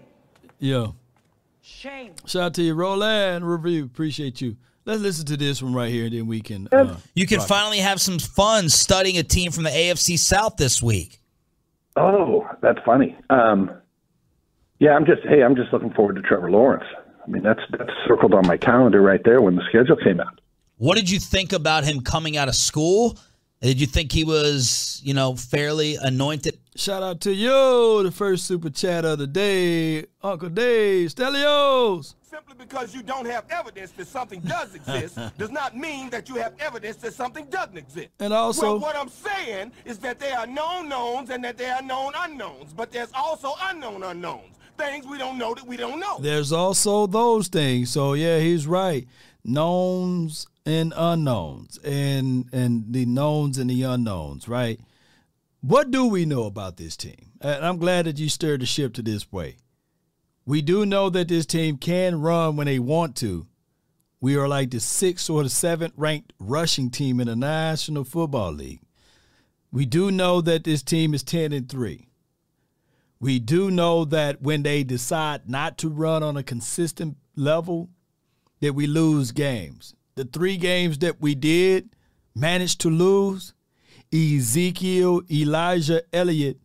Yeah. 0.60 0.88
Shame. 1.84 2.14
Shout 2.24 2.42
out 2.42 2.54
to 2.54 2.62
you, 2.62 2.72
Roland 2.72 3.46
Review. 3.46 3.84
Appreciate 3.84 4.40
you. 4.40 4.56
Let's 4.86 5.02
listen 5.02 5.26
to 5.26 5.36
this 5.36 5.62
one 5.62 5.74
right 5.74 5.90
here, 5.90 6.06
and 6.06 6.14
then 6.14 6.26
we 6.26 6.40
can. 6.40 6.66
Uh, 6.72 6.96
You 7.14 7.26
can 7.26 7.40
rock. 7.40 7.48
finally 7.48 7.76
have 7.76 8.00
some 8.00 8.18
fun 8.18 8.70
studying 8.70 9.18
a 9.18 9.22
team 9.22 9.52
from 9.52 9.64
the 9.64 9.70
AFC 9.70 10.18
South 10.18 10.56
this 10.56 10.82
week. 10.82 11.20
Oh, 11.96 12.48
that's 12.62 12.78
funny. 12.86 13.14
Um, 13.28 13.70
yeah, 14.78 14.92
I'm 14.92 15.04
just 15.04 15.24
hey, 15.28 15.42
I'm 15.42 15.54
just 15.56 15.74
looking 15.74 15.92
forward 15.92 16.16
to 16.16 16.22
Trevor 16.22 16.50
Lawrence. 16.50 16.86
I 17.22 17.28
mean, 17.30 17.42
that's 17.42 17.60
that's 17.76 17.92
circled 18.08 18.32
on 18.32 18.46
my 18.46 18.56
calendar 18.56 19.02
right 19.02 19.20
there 19.22 19.42
when 19.42 19.54
the 19.54 19.62
schedule 19.68 19.96
came 19.96 20.20
out. 20.20 20.40
What 20.78 20.96
did 20.96 21.10
you 21.10 21.20
think 21.20 21.52
about 21.52 21.84
him 21.84 22.00
coming 22.00 22.38
out 22.38 22.48
of 22.48 22.54
school? 22.54 23.18
Did 23.60 23.78
you 23.78 23.86
think 23.86 24.10
he 24.10 24.24
was, 24.24 25.02
you 25.04 25.12
know, 25.12 25.36
fairly 25.36 25.96
anointed? 26.00 26.58
Shout 26.76 27.04
out 27.04 27.20
to 27.20 27.32
you, 27.32 28.02
the 28.02 28.10
first 28.10 28.46
super 28.46 28.68
chat 28.68 29.04
of 29.04 29.18
the 29.18 29.28
day, 29.28 30.06
Uncle 30.22 30.48
Dave 30.48 31.10
Stelios. 31.10 32.14
Simply 32.22 32.56
because 32.58 32.92
you 32.92 33.00
don't 33.00 33.26
have 33.26 33.44
evidence 33.48 33.92
that 33.92 34.08
something 34.08 34.40
does 34.40 34.74
exist 34.80 35.16
does 35.38 35.52
not 35.52 35.76
mean 35.76 36.10
that 36.10 36.28
you 36.28 36.34
have 36.34 36.52
evidence 36.58 36.96
that 36.96 37.14
something 37.14 37.44
doesn't 37.46 37.76
exist. 37.78 38.08
And 38.18 38.32
also- 38.32 38.62
well, 38.72 38.78
what 38.80 38.96
I'm 38.96 39.08
saying 39.08 39.70
is 39.84 39.98
that 39.98 40.18
there 40.18 40.36
are 40.36 40.48
known 40.48 40.88
knowns 40.88 41.30
and 41.30 41.44
that 41.44 41.56
there 41.56 41.76
are 41.76 41.82
known 41.82 42.12
unknowns, 42.16 42.72
but 42.72 42.90
there's 42.90 43.12
also 43.14 43.52
unknown 43.62 44.02
unknowns. 44.02 44.56
Things 44.76 45.06
we 45.06 45.16
don't 45.16 45.38
know 45.38 45.54
that 45.54 45.64
we 45.64 45.76
don't 45.76 46.00
know. 46.00 46.18
There's 46.20 46.50
also 46.50 47.06
those 47.06 47.46
things. 47.46 47.90
So 47.90 48.14
yeah, 48.14 48.40
he's 48.40 48.66
right. 48.66 49.06
Knowns 49.44 50.48
and 50.66 50.92
unknowns, 50.96 51.78
and 51.84 52.46
and 52.52 52.92
the 52.92 53.06
knowns 53.06 53.58
and 53.58 53.70
the 53.70 53.84
unknowns. 53.84 54.48
Right. 54.48 54.80
What 55.66 55.90
do 55.90 56.04
we 56.04 56.26
know 56.26 56.44
about 56.44 56.76
this 56.76 56.94
team? 56.94 57.32
And 57.40 57.64
I'm 57.64 57.78
glad 57.78 58.04
that 58.04 58.18
you 58.18 58.28
stirred 58.28 58.60
the 58.60 58.66
ship 58.66 58.92
to 58.94 59.02
this 59.02 59.32
way. 59.32 59.56
We 60.44 60.60
do 60.60 60.84
know 60.84 61.08
that 61.08 61.28
this 61.28 61.46
team 61.46 61.78
can 61.78 62.20
run 62.20 62.56
when 62.56 62.66
they 62.66 62.78
want 62.78 63.16
to. 63.16 63.46
We 64.20 64.36
are 64.36 64.46
like 64.46 64.72
the 64.72 64.80
sixth 64.80 65.30
or 65.30 65.42
the 65.42 65.48
seventh 65.48 65.94
ranked 65.96 66.34
rushing 66.38 66.90
team 66.90 67.18
in 67.18 67.28
the 67.28 67.34
National 67.34 68.04
Football 68.04 68.52
League. 68.52 68.82
We 69.72 69.86
do 69.86 70.10
know 70.10 70.42
that 70.42 70.64
this 70.64 70.82
team 70.82 71.14
is 71.14 71.22
10 71.22 71.54
and 71.54 71.66
3. 71.66 72.08
We 73.18 73.38
do 73.38 73.70
know 73.70 74.04
that 74.04 74.42
when 74.42 74.64
they 74.64 74.84
decide 74.84 75.48
not 75.48 75.78
to 75.78 75.88
run 75.88 76.22
on 76.22 76.36
a 76.36 76.42
consistent 76.42 77.16
level, 77.36 77.88
that 78.60 78.74
we 78.74 78.86
lose 78.86 79.32
games. 79.32 79.94
The 80.14 80.26
three 80.26 80.58
games 80.58 80.98
that 80.98 81.22
we 81.22 81.34
did 81.34 81.88
manage 82.34 82.76
to 82.78 82.90
lose, 82.90 83.53
Ezekiel 84.14 85.22
Elijah 85.28 86.02
Elliott 86.12 86.58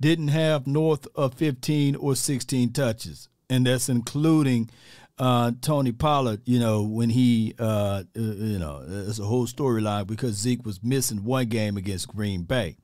didn't 0.00 0.28
have 0.28 0.66
north 0.66 1.06
of 1.14 1.34
15 1.34 1.96
or 1.96 2.16
16 2.16 2.72
touches. 2.72 3.28
And 3.50 3.66
that's 3.66 3.90
including 3.90 4.70
uh, 5.18 5.52
Tony 5.60 5.92
Pollard, 5.92 6.40
you 6.46 6.58
know, 6.58 6.82
when 6.82 7.10
he, 7.10 7.54
uh, 7.58 7.62
uh, 7.64 8.20
you 8.20 8.58
know, 8.58 8.82
it's 8.88 9.18
a 9.18 9.24
whole 9.24 9.46
storyline 9.46 10.06
because 10.06 10.34
Zeke 10.34 10.64
was 10.64 10.82
missing 10.82 11.24
one 11.24 11.46
game 11.46 11.76
against 11.76 12.08
Green 12.08 12.44
Bay. 12.44 12.76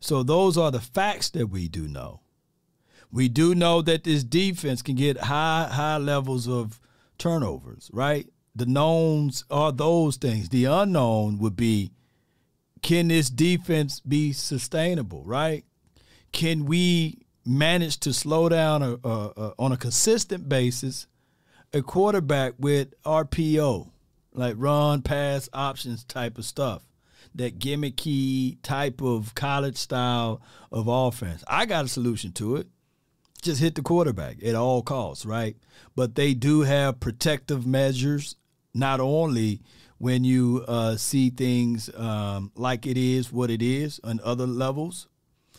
So 0.00 0.24
those 0.24 0.58
are 0.58 0.72
the 0.72 0.80
facts 0.80 1.30
that 1.30 1.46
we 1.46 1.68
do 1.68 1.86
know. 1.86 2.20
We 3.12 3.28
do 3.28 3.54
know 3.54 3.82
that 3.82 4.04
this 4.04 4.24
defense 4.24 4.82
can 4.82 4.96
get 4.96 5.16
high 5.16 5.68
high 5.70 5.98
levels 5.98 6.48
of 6.48 6.80
turnovers, 7.18 7.88
right? 7.92 8.26
The 8.56 8.66
knowns 8.66 9.44
are 9.50 9.70
those 9.70 10.16
things. 10.16 10.48
The 10.48 10.64
unknown 10.64 11.38
would 11.38 11.54
be 11.54 11.92
can 12.82 13.08
this 13.08 13.30
defense 13.30 14.00
be 14.00 14.32
sustainable, 14.32 15.22
right? 15.24 15.64
Can 16.32 16.66
we 16.66 17.18
manage 17.44 17.98
to 18.00 18.12
slow 18.12 18.48
down 18.48 18.82
a, 18.82 18.92
a, 19.04 19.32
a, 19.36 19.54
on 19.58 19.72
a 19.72 19.76
consistent 19.76 20.48
basis 20.48 21.06
a 21.72 21.80
quarterback 21.80 22.54
with 22.58 22.92
RPO, 23.04 23.88
like 24.34 24.54
run, 24.58 25.02
pass, 25.02 25.48
options 25.52 26.04
type 26.04 26.38
of 26.38 26.44
stuff? 26.44 26.82
That 27.34 27.58
gimmicky 27.58 28.58
type 28.62 29.00
of 29.00 29.34
college 29.34 29.78
style 29.78 30.42
of 30.70 30.86
offense. 30.88 31.42
I 31.48 31.64
got 31.64 31.86
a 31.86 31.88
solution 31.88 32.32
to 32.32 32.56
it 32.56 32.66
just 33.42 33.60
hit 33.60 33.74
the 33.74 33.82
quarterback 33.82 34.42
at 34.42 34.54
all 34.54 34.82
costs, 34.82 35.26
right? 35.26 35.56
But 35.94 36.14
they 36.14 36.32
do 36.32 36.62
have 36.62 37.00
protective 37.00 37.66
measures, 37.66 38.36
not 38.72 39.00
only 39.00 39.60
when 40.02 40.24
you 40.24 40.64
uh, 40.66 40.96
see 40.96 41.30
things 41.30 41.88
um, 41.96 42.50
like 42.56 42.88
it 42.88 42.96
is 42.96 43.30
what 43.30 43.48
it 43.52 43.62
is 43.62 44.00
on 44.02 44.18
other 44.24 44.48
levels. 44.48 45.06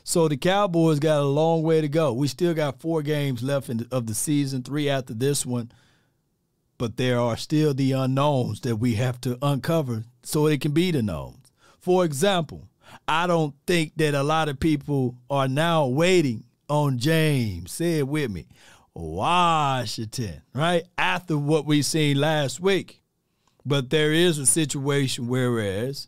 So 0.04 0.28
the 0.28 0.36
Cowboys 0.36 1.00
got 1.00 1.22
a 1.22 1.24
long 1.24 1.64
way 1.64 1.80
to 1.80 1.88
go. 1.88 2.12
We 2.12 2.28
still 2.28 2.54
got 2.54 2.82
four 2.82 3.02
games 3.04 3.42
left 3.42 3.70
in, 3.70 3.88
of 3.90 4.06
the 4.06 4.14
season, 4.14 4.62
three 4.62 4.90
after 4.90 5.14
this 5.14 5.46
one. 5.46 5.72
But 6.78 6.98
there 6.98 7.22
are 7.22 7.38
still 7.38 7.74
the 7.74 7.94
unknowns 7.94 8.60
that 8.62 8.76
we 8.76 8.96
have 8.96 9.22
to 9.22 9.38
uncover 9.42 10.04
so 10.24 10.48
it 10.48 10.60
can 10.60 10.74
be 10.74 10.92
the 10.92 11.02
knowns. 11.02 11.54
For 11.80 12.04
example, 12.04 12.68
I 13.08 13.28
don't 13.28 13.56
think 13.66 13.94
that 13.96 14.14
a 14.14 14.24
lot 14.24 14.50
of 14.50 14.60
people 14.60 15.16
are 15.30 15.48
now 15.48 15.88
waiting 15.88 16.44
on 16.68 16.98
James. 16.98 17.72
Say 17.72 18.00
it 18.00 18.10
with 18.10 18.30
me. 18.30 18.48
Washington, 18.94 20.42
right? 20.54 20.84
After 20.98 21.38
what 21.38 21.66
we 21.66 21.82
seen 21.82 22.20
last 22.20 22.60
week. 22.60 23.03
But 23.66 23.90
there 23.90 24.12
is 24.12 24.38
a 24.38 24.46
situation 24.46 25.28
whereas 25.28 26.08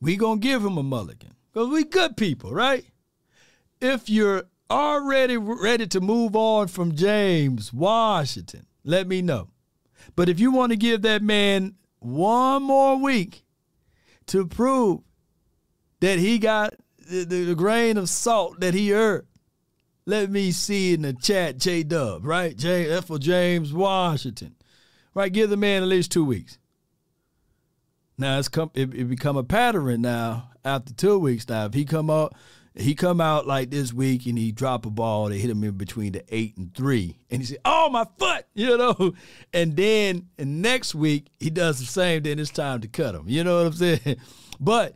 we 0.00 0.16
gonna 0.16 0.40
give 0.40 0.64
him 0.64 0.78
a 0.78 0.82
mulligan. 0.82 1.34
Because 1.52 1.68
we 1.68 1.84
good 1.84 2.16
people, 2.16 2.52
right? 2.52 2.84
If 3.80 4.08
you're 4.08 4.44
already 4.70 5.36
ready 5.36 5.86
to 5.88 6.00
move 6.00 6.34
on 6.34 6.68
from 6.68 6.94
James 6.94 7.72
Washington, 7.72 8.66
let 8.84 9.06
me 9.06 9.22
know. 9.22 9.48
But 10.16 10.28
if 10.28 10.40
you 10.40 10.50
want 10.50 10.70
to 10.72 10.76
give 10.76 11.02
that 11.02 11.22
man 11.22 11.74
one 12.00 12.62
more 12.62 12.96
week 12.96 13.44
to 14.26 14.46
prove 14.46 15.00
that 16.00 16.18
he 16.18 16.38
got 16.38 16.74
the, 16.98 17.24
the, 17.24 17.44
the 17.44 17.54
grain 17.54 17.96
of 17.96 18.08
salt 18.08 18.60
that 18.60 18.74
he 18.74 18.92
earned. 18.92 19.26
Let 20.04 20.30
me 20.30 20.50
see 20.50 20.94
in 20.94 21.02
the 21.02 21.12
chat, 21.12 21.58
J 21.58 21.84
Dub, 21.84 22.26
right? 22.26 22.56
J 22.56 22.86
that's 22.86 23.06
for 23.06 23.18
James 23.18 23.72
Washington. 23.72 24.56
Right, 25.14 25.32
give 25.32 25.50
the 25.50 25.56
man 25.56 25.82
at 25.82 25.88
least 25.88 26.10
two 26.10 26.24
weeks. 26.24 26.58
Now 28.18 28.38
it's 28.38 28.48
come 28.48 28.70
it, 28.74 28.94
it 28.94 29.04
become 29.04 29.36
a 29.36 29.44
pattern 29.44 30.02
now 30.02 30.50
after 30.64 30.92
two 30.92 31.18
weeks. 31.18 31.48
Now 31.48 31.66
if 31.66 31.74
he 31.74 31.84
come 31.84 32.10
out 32.10 32.34
he 32.74 32.94
come 32.94 33.20
out 33.20 33.46
like 33.46 33.70
this 33.70 33.92
week 33.92 34.24
and 34.26 34.38
he 34.38 34.50
drop 34.50 34.86
a 34.86 34.90
ball, 34.90 35.28
they 35.28 35.38
hit 35.38 35.50
him 35.50 35.62
in 35.62 35.72
between 35.72 36.12
the 36.12 36.24
eight 36.30 36.56
and 36.56 36.74
three, 36.74 37.18
and 37.30 37.42
he 37.42 37.46
say, 37.46 37.58
"Oh 37.64 37.90
my 37.90 38.06
foot," 38.18 38.46
you 38.54 38.76
know, 38.76 39.14
and 39.52 39.76
then 39.76 40.28
and 40.38 40.62
next 40.62 40.94
week 40.94 41.26
he 41.38 41.50
does 41.50 41.78
the 41.78 41.84
same. 41.84 42.22
Then 42.22 42.38
it's 42.38 42.50
time 42.50 42.80
to 42.80 42.88
cut 42.88 43.14
him. 43.14 43.24
You 43.26 43.44
know 43.44 43.58
what 43.58 43.66
I'm 43.66 43.72
saying? 43.72 44.16
But 44.60 44.94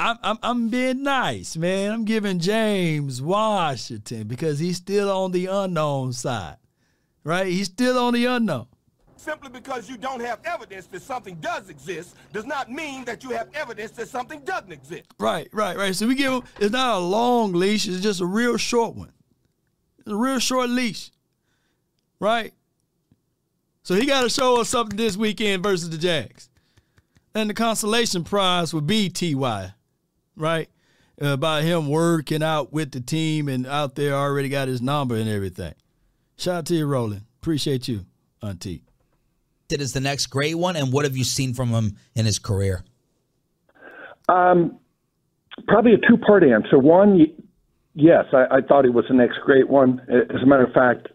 I'm, 0.00 0.18
I'm, 0.24 0.38
I'm 0.42 0.68
being 0.70 1.04
nice, 1.04 1.56
man. 1.56 1.92
I'm 1.92 2.04
giving 2.04 2.40
James 2.40 3.22
Washington 3.22 4.26
because 4.26 4.58
he's 4.58 4.78
still 4.78 5.08
on 5.08 5.30
the 5.30 5.46
unknown 5.46 6.14
side, 6.14 6.56
right? 7.22 7.46
He's 7.46 7.66
still 7.66 7.96
on 7.96 8.14
the 8.14 8.24
unknown. 8.24 8.66
Simply 9.22 9.50
because 9.50 9.88
you 9.88 9.96
don't 9.96 10.20
have 10.20 10.40
evidence 10.44 10.86
that 10.86 11.02
something 11.02 11.36
does 11.36 11.70
exist 11.70 12.16
does 12.32 12.44
not 12.44 12.70
mean 12.70 13.04
that 13.04 13.22
you 13.22 13.30
have 13.30 13.48
evidence 13.54 13.92
that 13.92 14.08
something 14.08 14.40
doesn't 14.40 14.72
exist. 14.72 15.04
Right, 15.18 15.48
right, 15.52 15.76
right. 15.76 15.94
So 15.94 16.06
we 16.08 16.14
give 16.14 16.32
him, 16.32 16.42
it's 16.58 16.72
not 16.72 16.96
a 16.96 16.98
long 16.98 17.52
leash, 17.52 17.86
it's 17.86 18.00
just 18.00 18.20
a 18.20 18.26
real 18.26 18.56
short 18.56 18.96
one. 18.96 19.12
It's 20.00 20.10
a 20.10 20.16
real 20.16 20.40
short 20.40 20.70
leash, 20.70 21.10
right? 22.18 22.52
So 23.84 23.94
he 23.94 24.06
got 24.06 24.22
to 24.22 24.28
show 24.28 24.60
us 24.60 24.68
something 24.68 24.96
this 24.96 25.16
weekend 25.16 25.62
versus 25.62 25.90
the 25.90 25.98
Jags. 25.98 26.48
And 27.34 27.48
the 27.48 27.54
consolation 27.54 28.24
prize 28.24 28.74
would 28.74 28.86
be 28.86 29.08
T.Y 29.08 29.72
right? 30.36 30.68
Uh, 31.20 31.28
about 31.28 31.62
him 31.62 31.88
working 31.88 32.42
out 32.42 32.72
with 32.72 32.90
the 32.92 33.00
team 33.00 33.48
and 33.48 33.66
out 33.66 33.94
there 33.94 34.14
already 34.14 34.48
got 34.48 34.68
his 34.68 34.82
number 34.82 35.14
and 35.14 35.28
everything. 35.28 35.74
Shout 36.36 36.54
out 36.54 36.66
to 36.66 36.74
you, 36.74 36.86
Roland. 36.86 37.22
Appreciate 37.40 37.86
you, 37.86 38.06
Auntie. 38.42 38.82
It 39.72 39.80
is 39.80 39.92
the 39.92 40.00
next 40.00 40.26
great 40.26 40.56
one, 40.56 40.76
and 40.76 40.92
what 40.92 41.04
have 41.04 41.16
you 41.16 41.24
seen 41.24 41.54
from 41.54 41.70
him 41.70 41.96
in 42.14 42.26
his 42.26 42.38
career? 42.38 42.84
Um, 44.28 44.78
probably 45.66 45.94
a 45.94 45.98
two 45.98 46.16
part 46.16 46.44
answer. 46.44 46.78
One, 46.78 47.26
yes, 47.94 48.26
I, 48.32 48.56
I 48.56 48.60
thought 48.60 48.84
he 48.84 48.90
was 48.90 49.04
the 49.08 49.14
next 49.14 49.38
great 49.44 49.68
one. 49.68 50.00
As 50.08 50.42
a 50.42 50.46
matter 50.46 50.64
of 50.64 50.72
fact, 50.72 51.08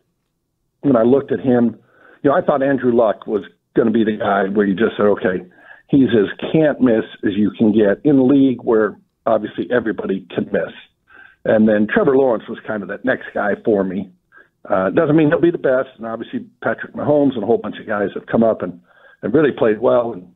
when 0.82 0.96
I 0.96 1.04
looked 1.04 1.32
at 1.32 1.40
him, 1.40 1.78
you 2.24 2.30
know, 2.30 2.36
I 2.36 2.42
thought 2.42 2.64
Andrew 2.64 2.96
Luck 2.96 3.28
was 3.28 3.44
going 3.76 3.88
to 3.88 3.94
be 3.94 4.04
the 4.04 4.18
guy 4.18 4.46
where 4.54 4.66
you 4.66 4.76
just 4.76 4.98
said, 4.98 5.06
okay, 5.06 5.46
he's 5.90 6.10
as 6.10 6.52
can't 6.52 6.82
miss 6.82 7.06
as 7.24 7.34
you 7.36 7.52
can 7.58 7.72
get 7.72 8.04
in 8.04 8.18
a 8.18 8.24
league 8.24 8.62
where 8.64 8.98
obviously 9.26 9.68
everybody 9.72 10.26
can 10.34 10.46
miss. 10.46 10.74
And 11.46 11.68
then 11.68 11.88
Trevor 11.92 12.18
Lawrence 12.18 12.44
was 12.50 12.58
kind 12.68 12.84
of 12.84 12.90
that 12.90 13.06
next 13.06 13.28
guy 13.34 13.52
for 13.64 13.84
me. 13.84 14.12
Uh, 14.70 14.90
doesn't 14.90 15.16
mean 15.16 15.30
he'll 15.30 15.40
be 15.40 15.52
the 15.52 15.58
best, 15.58 15.90
and 15.98 16.06
obviously 16.06 16.46
Patrick 16.62 16.94
Mahomes 16.94 17.36
and 17.36 17.44
a 17.44 17.46
whole 17.46 17.58
bunch 17.58 17.78
of 17.80 17.88
guys 17.88 18.10
have 18.16 18.26
come 18.26 18.44
up 18.44 18.62
and, 18.62 18.82
and 19.22 19.34
really 19.34 19.52
played 19.52 19.80
well 19.80 20.12
and 20.12 20.34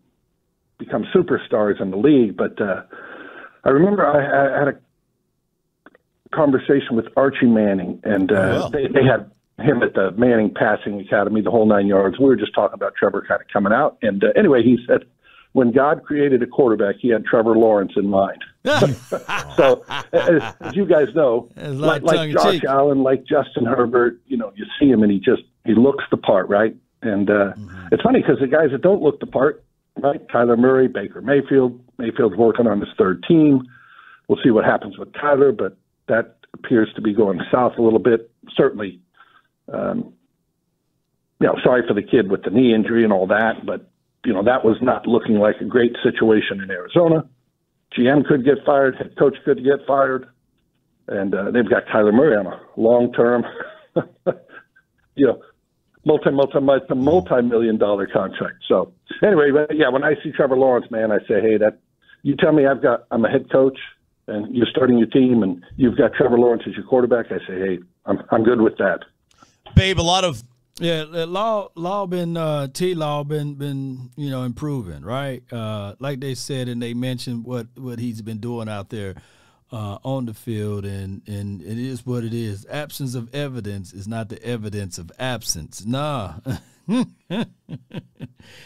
become 0.77 1.05
superstars 1.13 1.81
in 1.81 1.91
the 1.91 1.97
league. 1.97 2.37
But 2.37 2.59
uh, 2.61 2.83
I 3.65 3.69
remember 3.69 4.05
I, 4.05 4.55
I 4.55 4.59
had 4.59 4.67
a 4.69 6.35
conversation 6.35 6.95
with 6.95 7.05
Archie 7.17 7.45
Manning, 7.45 7.99
and 8.03 8.31
uh, 8.31 8.35
oh, 8.35 8.61
wow. 8.61 8.69
they, 8.69 8.87
they 8.87 9.03
had 9.03 9.29
him 9.59 9.83
at 9.83 9.93
the 9.93 10.11
Manning 10.11 10.53
Passing 10.53 11.01
Academy, 11.01 11.41
the 11.41 11.51
whole 11.51 11.67
nine 11.67 11.87
yards. 11.87 12.17
We 12.17 12.25
were 12.25 12.37
just 12.37 12.53
talking 12.53 12.73
about 12.73 12.95
Trevor 12.95 13.25
kind 13.27 13.41
of 13.41 13.47
coming 13.49 13.73
out, 13.73 13.97
and 14.01 14.23
uh, 14.23 14.27
anyway, 14.37 14.63
he 14.63 14.77
said 14.87 15.03
when 15.53 15.71
God 15.71 16.03
created 16.03 16.41
a 16.41 16.47
quarterback, 16.47 16.95
He 16.99 17.09
had 17.09 17.25
Trevor 17.25 17.57
Lawrence 17.57 17.93
in 17.95 18.07
mind. 18.07 18.43
so, 19.57 19.83
as, 20.13 20.41
as, 20.61 20.75
you 20.75 20.85
guys 20.85 21.13
know, 21.15 21.49
like, 21.55 22.03
like 22.03 22.31
Josh. 22.31 22.63
Allen, 22.63 23.03
like 23.03 23.25
Justin 23.25 23.65
Herbert, 23.65 24.21
you 24.27 24.37
know, 24.37 24.53
you 24.55 24.65
see 24.79 24.89
him 24.89 25.03
and 25.03 25.11
he 25.11 25.19
just 25.19 25.43
he 25.65 25.73
looks 25.73 26.03
the 26.09 26.17
part, 26.17 26.47
right? 26.49 26.75
And 27.01 27.29
uh, 27.29 27.53
mm-hmm. 27.53 27.87
it's 27.91 28.03
funny 28.03 28.21
because 28.21 28.39
the 28.39 28.47
guys 28.47 28.71
that 28.71 28.81
don't 28.81 29.01
look 29.01 29.19
the 29.19 29.27
part, 29.27 29.63
right? 29.97 30.25
Kyler 30.27 30.57
Murray, 30.57 30.87
Baker 30.87 31.21
Mayfield. 31.21 31.79
Mayfield's 31.97 32.37
working 32.37 32.67
on 32.67 32.79
his 32.79 32.89
third 32.97 33.23
team. 33.27 33.63
We'll 34.27 34.39
see 34.43 34.51
what 34.51 34.65
happens 34.65 34.97
with 34.97 35.11
Kyler, 35.11 35.55
but 35.55 35.77
that 36.07 36.37
appears 36.53 36.89
to 36.95 37.01
be 37.01 37.13
going 37.13 37.41
south 37.51 37.73
a 37.77 37.81
little 37.81 37.99
bit. 37.99 38.31
Certainly, 38.55 38.99
um, 39.71 40.13
you 41.39 41.47
know, 41.47 41.55
sorry 41.63 41.85
for 41.87 41.93
the 41.93 42.03
kid 42.03 42.29
with 42.29 42.43
the 42.43 42.49
knee 42.49 42.73
injury 42.73 43.03
and 43.03 43.11
all 43.11 43.27
that, 43.27 43.65
but 43.65 43.90
you 44.25 44.33
know, 44.33 44.43
that 44.43 44.63
was 44.63 44.77
not 44.81 45.07
looking 45.07 45.35
like 45.35 45.55
a 45.61 45.65
great 45.65 45.95
situation 46.03 46.61
in 46.61 46.69
Arizona. 46.69 47.27
GM 47.97 48.25
could 48.25 48.45
get 48.45 48.63
fired, 48.65 48.95
head 48.95 49.15
coach 49.17 49.35
could 49.43 49.63
get 49.63 49.85
fired, 49.85 50.27
and 51.07 51.33
uh, 51.33 51.51
they've 51.51 51.69
got 51.69 51.85
Kyler 51.87 52.13
Murray 52.13 52.37
on 52.37 52.45
a 52.47 52.59
long 52.77 53.11
term, 53.13 53.43
you 55.15 55.27
know, 55.27 55.41
multi 56.05 56.31
multi 56.31 56.59
multi 56.59 56.95
multi 56.95 57.41
million 57.41 57.77
dollar 57.77 58.07
contract. 58.07 58.57
So 58.67 58.93
anyway, 59.23 59.51
yeah, 59.71 59.89
when 59.89 60.03
I 60.03 60.15
see 60.23 60.31
Trevor 60.31 60.57
Lawrence, 60.57 60.89
man, 60.91 61.11
I 61.11 61.19
say, 61.27 61.41
hey, 61.41 61.57
that 61.57 61.79
you 62.23 62.35
tell 62.35 62.53
me 62.53 62.65
I've 62.65 62.81
got 62.81 63.05
I'm 63.11 63.25
a 63.25 63.29
head 63.29 63.51
coach 63.51 63.77
and 64.27 64.55
you're 64.55 64.67
starting 64.67 64.97
your 64.97 65.07
team 65.07 65.43
and 65.43 65.63
you've 65.75 65.97
got 65.97 66.13
Trevor 66.13 66.37
Lawrence 66.37 66.63
as 66.67 66.75
your 66.75 66.85
quarterback. 66.85 67.27
I 67.27 67.39
say, 67.39 67.59
hey, 67.59 67.79
I'm 68.05 68.21
I'm 68.31 68.43
good 68.43 68.61
with 68.61 68.77
that. 68.77 68.99
Babe, 69.75 69.99
a 69.99 70.01
lot 70.01 70.23
of 70.23 70.43
yeah, 70.81 71.05
law 71.27 71.69
law 71.75 72.07
been 72.07 72.35
uh, 72.35 72.67
T 72.67 72.95
law 72.95 73.23
been 73.23 73.53
been 73.53 74.09
you 74.15 74.31
know 74.31 74.43
improving 74.43 75.03
right. 75.03 75.43
Uh, 75.51 75.93
like 75.99 76.19
they 76.19 76.33
said, 76.33 76.67
and 76.67 76.81
they 76.81 76.93
mentioned 76.95 77.45
what 77.45 77.67
what 77.75 77.99
he's 77.99 78.21
been 78.23 78.39
doing 78.39 78.67
out 78.67 78.89
there 78.89 79.15
uh, 79.71 79.99
on 80.03 80.25
the 80.25 80.33
field, 80.33 80.83
and 80.85 81.21
and 81.27 81.61
it 81.61 81.77
is 81.77 82.03
what 82.05 82.23
it 82.23 82.33
is. 82.33 82.65
Absence 82.69 83.13
of 83.13 83.33
evidence 83.33 83.93
is 83.93 84.07
not 84.07 84.29
the 84.29 84.43
evidence 84.43 84.97
of 84.97 85.11
absence. 85.19 85.85
Nah. 85.85 86.39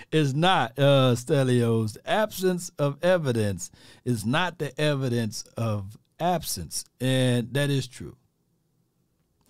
it's 0.10 0.34
not 0.34 0.72
uh 0.80 1.16
Stelios. 1.16 1.98
Absence 2.06 2.72
of 2.80 2.98
evidence 3.04 3.72
is 4.06 4.26
not 4.26 4.58
the 4.58 4.80
evidence 4.80 5.44
of 5.58 5.98
absence. 6.18 6.86
And 7.02 7.54
that 7.54 7.70
is 7.70 7.88
true. 7.88 8.16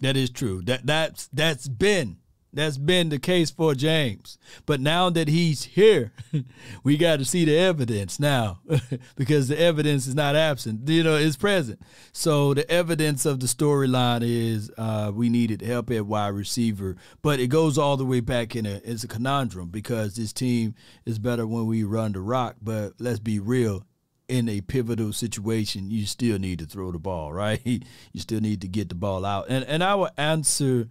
That 0.01 0.18
is 0.18 0.32
true. 0.32 0.63
That 0.63 0.86
that's 0.86 1.30
that's 1.32 1.68
been 1.68 2.18
That's 2.56 2.78
been 2.78 3.10
the 3.10 3.20
case 3.20 3.51
for 3.51 3.76
James. 3.76 4.38
But 4.66 4.80
now 4.80 5.10
that 5.10 5.28
he's 5.28 5.66
here, 5.66 6.14
we 6.84 6.95
got 6.95 7.20
to 7.20 7.26
see 7.26 7.43
the 7.43 7.58
evidence 7.58 8.18
now 8.18 8.60
because 9.18 9.49
the 9.49 9.60
evidence 9.60 10.08
is 10.08 10.16
not 10.16 10.38
absent. 10.38 10.88
You 10.88 11.03
know, 11.03 11.18
it's 11.18 11.36
present. 11.36 11.82
So 12.14 12.53
the 12.53 12.70
evidence 12.72 13.26
of 13.26 13.41
the 13.41 13.47
storyline 13.47 14.22
is 14.24 14.72
uh, 14.78 15.12
we 15.14 15.30
needed 15.30 15.62
help 15.62 15.91
at 15.91 16.06
wide 16.06 16.30
receiver, 16.30 16.95
but 17.22 17.41
it 17.41 17.47
goes 17.47 17.78
all 17.78 17.97
the 17.97 18.06
way 18.06 18.22
back 18.22 18.56
in 18.56 18.66
a 18.66 18.82
it's 18.86 19.03
a 19.03 19.08
conundrum 19.08 19.68
because 19.68 20.16
this 20.16 20.32
team 20.32 20.76
is 21.06 21.20
better 21.20 21.45
when 21.45 21.66
we 21.66 21.84
run 21.84 22.14
the 22.14 22.22
rock. 22.22 22.56
But 22.62 22.93
let's 22.99 23.20
be 23.20 23.39
real, 23.39 23.84
in 24.28 24.49
a 24.49 24.61
pivotal 24.61 25.13
situation, 25.13 25.89
you 25.89 26.05
still 26.05 26.39
need 26.39 26.59
to 26.59 26.65
throw 26.65 26.91
the 26.91 26.99
ball, 26.99 27.32
right? 27.32 27.61
You 28.13 28.21
still 28.21 28.39
need 28.39 28.61
to 28.61 28.67
get 28.67 28.89
the 28.89 28.95
ball 28.95 29.26
out. 29.26 29.47
And 29.49 29.65
and 29.65 29.84
I 29.84 29.95
will 29.95 30.09
answer. 30.17 30.88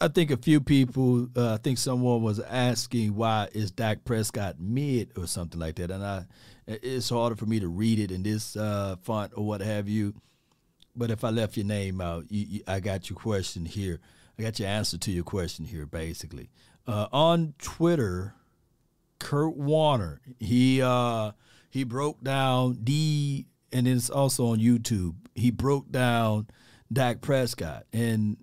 I 0.00 0.08
think 0.08 0.30
a 0.30 0.36
few 0.36 0.60
people. 0.60 1.28
Uh, 1.36 1.54
I 1.54 1.56
think 1.56 1.78
someone 1.78 2.22
was 2.22 2.38
asking 2.40 3.14
why 3.14 3.48
is 3.52 3.70
Dak 3.70 4.04
Prescott 4.04 4.60
mid 4.60 5.10
or 5.16 5.26
something 5.26 5.60
like 5.60 5.76
that, 5.76 5.90
and 5.90 6.04
I. 6.04 6.24
It's 6.66 7.10
harder 7.10 7.34
for 7.34 7.46
me 7.46 7.58
to 7.58 7.68
read 7.68 7.98
it 7.98 8.12
in 8.12 8.22
this 8.22 8.56
uh, 8.56 8.94
font 9.02 9.32
or 9.34 9.44
what 9.44 9.60
have 9.60 9.88
you. 9.88 10.14
But 10.94 11.10
if 11.10 11.24
I 11.24 11.30
left 11.30 11.56
your 11.56 11.66
name 11.66 12.00
out, 12.00 12.30
you, 12.30 12.46
you, 12.48 12.60
I 12.68 12.78
got 12.78 13.10
your 13.10 13.18
question 13.18 13.64
here. 13.64 13.98
I 14.38 14.42
got 14.42 14.60
your 14.60 14.68
answer 14.68 14.96
to 14.96 15.10
your 15.10 15.24
question 15.24 15.64
here, 15.64 15.84
basically. 15.84 16.48
Uh, 16.86 17.08
on 17.12 17.54
Twitter, 17.58 18.34
Kurt 19.18 19.56
Warner, 19.56 20.20
he 20.38 20.80
uh, 20.80 21.32
he 21.70 21.84
broke 21.84 22.22
down 22.22 22.80
D, 22.82 23.46
and 23.72 23.86
it's 23.86 24.10
also 24.10 24.48
on 24.48 24.58
YouTube. 24.58 25.14
He 25.34 25.50
broke 25.50 25.90
down 25.90 26.48
Dak 26.92 27.20
Prescott, 27.20 27.86
and 27.92 28.36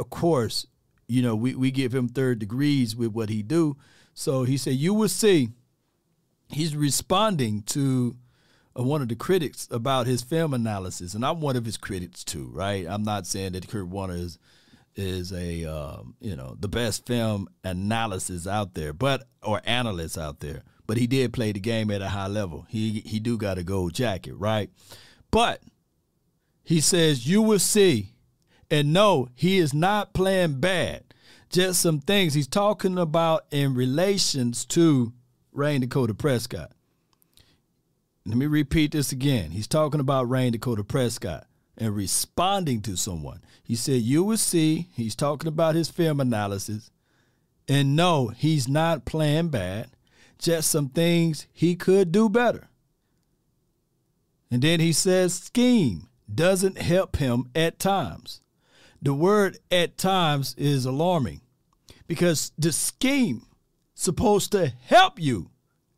of 0.00 0.10
course, 0.10 0.66
you 1.06 1.22
know 1.22 1.36
we 1.36 1.54
we 1.54 1.70
give 1.70 1.94
him 1.94 2.08
third 2.08 2.40
degrees 2.40 2.94
with 2.96 3.12
what 3.12 3.28
he 3.28 3.42
do. 3.42 3.76
So 4.12 4.42
he 4.42 4.56
said, 4.56 4.74
"You 4.74 4.92
will 4.92 5.08
see." 5.08 5.50
He's 6.50 6.74
responding 6.74 7.60
to 7.64 8.16
uh, 8.78 8.82
one 8.82 9.02
of 9.02 9.08
the 9.08 9.14
critics 9.14 9.68
about 9.70 10.06
his 10.06 10.22
film 10.22 10.54
analysis, 10.54 11.14
and 11.14 11.24
I'm 11.24 11.40
one 11.40 11.56
of 11.56 11.64
his 11.64 11.76
critics 11.76 12.24
too, 12.24 12.50
right? 12.52 12.86
I'm 12.88 13.02
not 13.02 13.26
saying 13.26 13.52
that 13.52 13.68
Kurt 13.68 13.86
Warner 13.86 14.14
is 14.14 14.38
is 14.96 15.32
a 15.32 15.64
um, 15.64 16.14
you 16.20 16.34
know 16.34 16.56
the 16.58 16.68
best 16.68 17.06
film 17.06 17.48
analysis 17.62 18.46
out 18.46 18.74
there, 18.74 18.92
but 18.92 19.28
or 19.42 19.60
analyst 19.64 20.18
out 20.18 20.40
there. 20.40 20.62
But 20.88 20.96
he 20.96 21.06
did 21.06 21.32
play 21.32 21.52
the 21.52 21.60
game 21.60 21.92
at 21.92 22.02
a 22.02 22.08
high 22.08 22.26
level. 22.26 22.66
He 22.68 23.04
he 23.06 23.20
do 23.20 23.38
got 23.38 23.58
a 23.58 23.62
gold 23.62 23.94
jacket, 23.94 24.34
right? 24.34 24.70
But 25.30 25.62
he 26.64 26.80
says 26.80 27.28
you 27.28 27.42
will 27.42 27.60
see, 27.60 28.14
and 28.70 28.92
no, 28.92 29.28
he 29.36 29.58
is 29.58 29.72
not 29.72 30.14
playing 30.14 30.58
bad. 30.58 31.04
Just 31.50 31.80
some 31.80 32.00
things 32.00 32.34
he's 32.34 32.48
talking 32.48 32.98
about 32.98 33.44
in 33.52 33.74
relations 33.74 34.64
to 34.66 35.12
Rayne 35.52 35.82
Dakota 35.82 36.14
Prescott. 36.14 36.72
Let 38.26 38.36
me 38.36 38.46
repeat 38.46 38.92
this 38.92 39.12
again. 39.12 39.52
He's 39.52 39.66
talking 39.66 40.00
about 40.00 40.28
Rayne 40.28 40.52
Dakota 40.52 40.84
Prescott 40.84 41.46
and 41.78 41.96
responding 41.96 42.82
to 42.82 42.96
someone. 42.96 43.40
He 43.62 43.74
said, 43.74 44.02
You 44.02 44.24
will 44.24 44.36
see, 44.36 44.88
he's 44.94 45.14
talking 45.14 45.48
about 45.48 45.74
his 45.74 45.88
film 45.88 46.20
analysis. 46.20 46.90
And 47.66 47.96
no, 47.96 48.28
he's 48.28 48.68
not 48.68 49.04
playing 49.04 49.48
bad, 49.48 49.90
just 50.38 50.70
some 50.70 50.88
things 50.88 51.46
he 51.52 51.74
could 51.74 52.12
do 52.12 52.28
better. 52.28 52.68
And 54.50 54.62
then 54.62 54.80
he 54.80 54.92
says, 54.92 55.34
Scheme 55.34 56.08
doesn't 56.32 56.78
help 56.78 57.16
him 57.16 57.50
at 57.54 57.78
times. 57.78 58.40
The 59.00 59.14
word 59.14 59.58
at 59.70 59.96
times 59.96 60.54
is 60.58 60.84
alarming 60.84 61.42
because 62.06 62.52
the 62.58 62.72
scheme 62.72 63.46
supposed 63.94 64.52
to 64.52 64.68
help 64.68 65.20
you, 65.20 65.50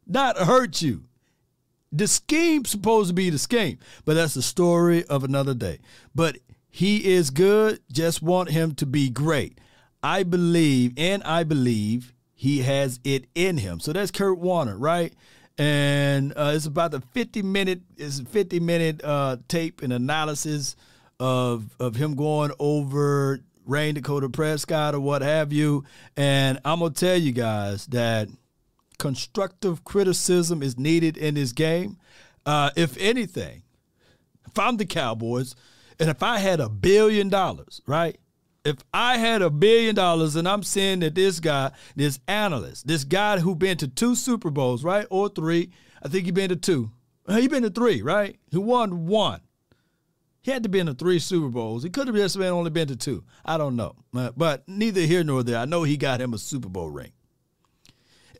not 0.06 0.36
hurt 0.36 0.82
you. 0.82 1.04
The 1.92 2.06
scheme 2.06 2.64
supposed 2.64 3.08
to 3.08 3.14
be 3.14 3.30
the 3.30 3.38
scheme, 3.38 3.78
but 4.04 4.14
that's 4.14 4.34
the 4.34 4.42
story 4.42 5.04
of 5.06 5.24
another 5.24 5.54
day. 5.54 5.80
But 6.14 6.38
he 6.68 7.12
is 7.12 7.30
good, 7.30 7.80
just 7.90 8.22
want 8.22 8.50
him 8.50 8.74
to 8.76 8.86
be 8.86 9.10
great. 9.10 9.58
I 10.02 10.22
believe, 10.22 10.92
and 10.96 11.22
I 11.24 11.42
believe 11.42 12.14
he 12.40 12.60
has 12.60 12.98
it 13.04 13.26
in 13.34 13.58
him. 13.58 13.80
So 13.80 13.92
that's 13.92 14.10
Kurt 14.10 14.38
Warner, 14.38 14.78
right? 14.78 15.12
And 15.58 16.32
uh, 16.34 16.52
it's 16.54 16.64
about 16.64 16.90
the 16.90 17.02
50 17.02 17.42
minute, 17.42 17.82
it's 17.98 18.18
a 18.18 18.24
50 18.24 18.60
minute 18.60 19.04
uh, 19.04 19.36
tape 19.46 19.82
and 19.82 19.92
analysis 19.92 20.74
of 21.18 21.76
of 21.78 21.96
him 21.96 22.14
going 22.14 22.50
over 22.58 23.40
Rayne 23.66 23.92
Dakota 23.92 24.30
Prescott 24.30 24.94
or 24.94 25.00
what 25.00 25.20
have 25.20 25.52
you. 25.52 25.84
And 26.16 26.58
I'm 26.64 26.78
gonna 26.78 26.94
tell 26.94 27.18
you 27.18 27.32
guys 27.32 27.84
that 27.88 28.28
constructive 28.98 29.84
criticism 29.84 30.62
is 30.62 30.78
needed 30.78 31.18
in 31.18 31.34
this 31.34 31.52
game. 31.52 31.98
Uh, 32.46 32.70
if 32.74 32.96
anything, 32.96 33.64
if 34.46 34.58
I'm 34.58 34.78
the 34.78 34.86
Cowboys, 34.86 35.54
and 35.98 36.08
if 36.08 36.22
I 36.22 36.38
had 36.38 36.58
a 36.60 36.70
billion 36.70 37.28
dollars, 37.28 37.82
right? 37.86 38.16
If 38.64 38.76
I 38.92 39.16
had 39.16 39.40
a 39.40 39.48
billion 39.48 39.94
dollars 39.94 40.36
and 40.36 40.46
I'm 40.46 40.62
saying 40.62 41.00
that 41.00 41.14
this 41.14 41.40
guy, 41.40 41.70
this 41.96 42.20
analyst, 42.28 42.86
this 42.86 43.04
guy 43.04 43.38
who 43.38 43.54
been 43.54 43.78
to 43.78 43.88
two 43.88 44.14
Super 44.14 44.50
Bowls, 44.50 44.84
right, 44.84 45.06
or 45.10 45.28
three, 45.28 45.70
I 46.02 46.08
think 46.08 46.26
he 46.26 46.30
been 46.30 46.50
to 46.50 46.56
two. 46.56 46.90
Uh, 47.26 47.36
he 47.36 47.48
been 47.48 47.62
to 47.62 47.70
three, 47.70 48.02
right? 48.02 48.38
He 48.50 48.58
won 48.58 49.06
one. 49.06 49.40
He 50.42 50.50
had 50.50 50.62
to 50.62 50.68
be 50.68 50.78
in 50.78 50.86
the 50.86 50.94
three 50.94 51.18
Super 51.18 51.48
Bowls. 51.48 51.82
He 51.82 51.90
could 51.90 52.06
have 52.06 52.16
just 52.16 52.36
been 52.36 52.48
only 52.48 52.70
been 52.70 52.88
to 52.88 52.96
two. 52.96 53.24
I 53.44 53.56
don't 53.56 53.76
know, 53.76 53.94
uh, 54.14 54.32
but 54.36 54.68
neither 54.68 55.02
here 55.02 55.24
nor 55.24 55.42
there. 55.42 55.58
I 55.58 55.64
know 55.64 55.82
he 55.82 55.96
got 55.96 56.20
him 56.20 56.34
a 56.34 56.38
Super 56.38 56.68
Bowl 56.68 56.90
ring. 56.90 57.12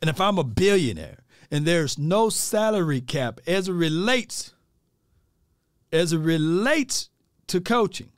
And 0.01 0.09
if 0.09 0.19
I'm 0.19 0.37
a 0.37 0.43
billionaire 0.43 1.19
and 1.51 1.65
there's 1.65 1.97
no 1.97 2.29
salary 2.29 3.01
cap 3.01 3.39
as 3.45 3.67
it 3.67 3.73
relates, 3.73 4.53
as 5.91 6.13
it 6.13 6.19
relates 6.19 7.09
to 7.47 7.61
coaching 7.61 8.11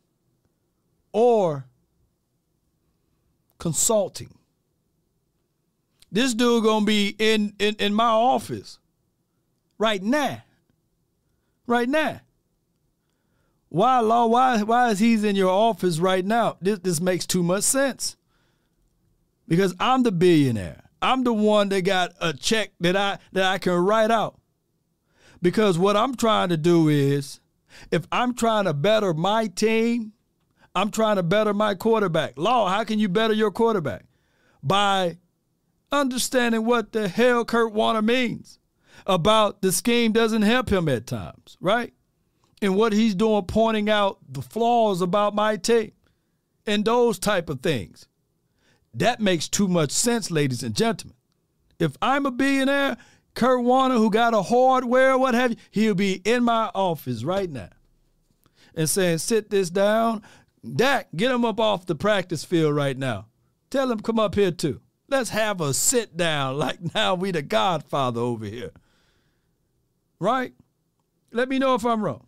or 1.12 1.66
consulting, 3.64 4.38
this 6.12 6.34
dude 6.34 6.66
gonna 6.66 6.84
be 6.84 7.16
in, 7.18 7.54
in, 7.60 7.76
in 7.80 7.94
my 7.94 8.10
office 8.10 8.78
right 9.78 10.04
now. 10.04 10.44
Right 11.66 11.88
now. 11.88 12.20
Why, 13.70 14.02
law? 14.02 14.26
Why, 14.26 14.62
why 14.64 14.90
is 14.90 15.00
he's 15.00 15.24
in 15.24 15.38
your 15.38 15.50
office 15.50 16.00
right 16.00 16.26
now? 16.26 16.58
This, 16.62 16.80
this 16.80 17.00
makes 17.00 17.26
too 17.26 17.42
much 17.42 17.64
sense. 17.64 18.18
Because 19.48 19.74
I'm 19.80 20.04
the 20.04 20.12
billionaire. 20.12 20.84
I'm 21.02 21.24
the 21.24 21.34
one 21.34 21.70
that 21.70 21.84
got 21.84 22.12
a 22.20 22.34
check 22.34 22.72
that 22.82 22.98
I 22.98 23.18
that 23.32 23.46
I 23.46 23.60
can 23.60 23.74
write 23.74 24.12
out. 24.12 24.38
Because 25.42 25.78
what 25.78 25.96
I'm 25.96 26.16
trying 26.16 26.50
to 26.50 26.58
do 26.58 26.90
is 26.90 27.40
if 27.92 28.06
I'm 28.12 28.34
trying 28.34 28.66
to 28.66 28.74
better 28.74 29.14
my 29.14 29.48
team, 29.48 30.12
I'm 30.76 30.90
trying 30.90 31.18
to 31.18 31.24
better 31.24 31.54
my 31.54 31.76
quarterback. 31.76 32.38
Law, 32.38 32.68
how 32.70 32.84
can 32.84 33.00
you 33.00 33.10
better 33.10 33.34
your 33.34 33.52
quarterback? 33.52 34.06
By 34.64 35.18
understanding 35.92 36.66
what 36.66 36.92
the 36.92 37.08
hell 37.08 37.46
Kurt 37.46 37.74
Warner 37.74 38.02
means 38.02 38.60
about 39.06 39.62
the 39.62 39.72
scheme 39.72 40.12
doesn't 40.12 40.42
help 40.42 40.70
him 40.70 40.90
at 40.90 41.06
times, 41.06 41.58
right? 41.60 41.94
And 42.62 42.76
what 42.76 42.94
he's 42.94 43.14
doing 43.14 43.44
pointing 43.44 43.90
out 43.90 44.20
the 44.28 44.42
flaws 44.42 45.02
about 45.02 45.36
my 45.36 45.58
team 45.58 45.92
and 46.66 46.84
those 46.86 47.20
type 47.20 47.50
of 47.50 47.62
things. 47.62 48.08
That 48.94 49.20
makes 49.20 49.50
too 49.50 49.68
much 49.68 49.92
sense, 49.92 50.32
ladies 50.32 50.64
and 50.64 50.76
gentlemen. 50.76 51.18
If 51.80 51.98
I'm 52.02 52.26
a 52.26 52.32
billionaire, 52.32 52.98
Kurt 53.34 53.64
Warner, 53.64 53.96
who 53.96 54.10
got 54.10 54.34
a 54.34 54.42
hardware, 54.42 55.18
what 55.18 55.34
have 55.34 55.52
you, 55.52 55.58
he'll 55.72 55.96
be 55.96 56.22
in 56.24 56.44
my 56.44 56.72
office 56.74 57.24
right 57.24 57.50
now 57.50 57.70
and 58.76 58.90
saying, 58.90 59.18
sit 59.18 59.50
this 59.50 59.70
down. 59.70 60.22
Dak, 60.64 61.10
get 61.16 61.32
him 61.32 61.44
up 61.44 61.60
off 61.60 61.86
the 61.86 61.96
practice 61.96 62.44
field 62.44 62.76
right 62.76 62.98
now. 62.98 63.28
Tell 63.70 63.92
him 63.92 64.00
come 64.00 64.20
up 64.20 64.36
here 64.36 64.52
too. 64.52 64.82
Let's 65.10 65.32
have 65.32 65.60
a 65.62 65.74
sit 65.74 66.16
down 66.16 66.58
like 66.58 66.94
now 66.96 67.16
we 67.16 67.32
the 67.32 67.42
godfather 67.42 68.22
over 68.22 68.46
here. 68.46 68.72
Right? 70.20 70.54
Let 71.32 71.50
me 71.50 71.60
know 71.60 71.76
if 71.76 71.86
I'm 71.86 72.04
wrong. 72.04 72.28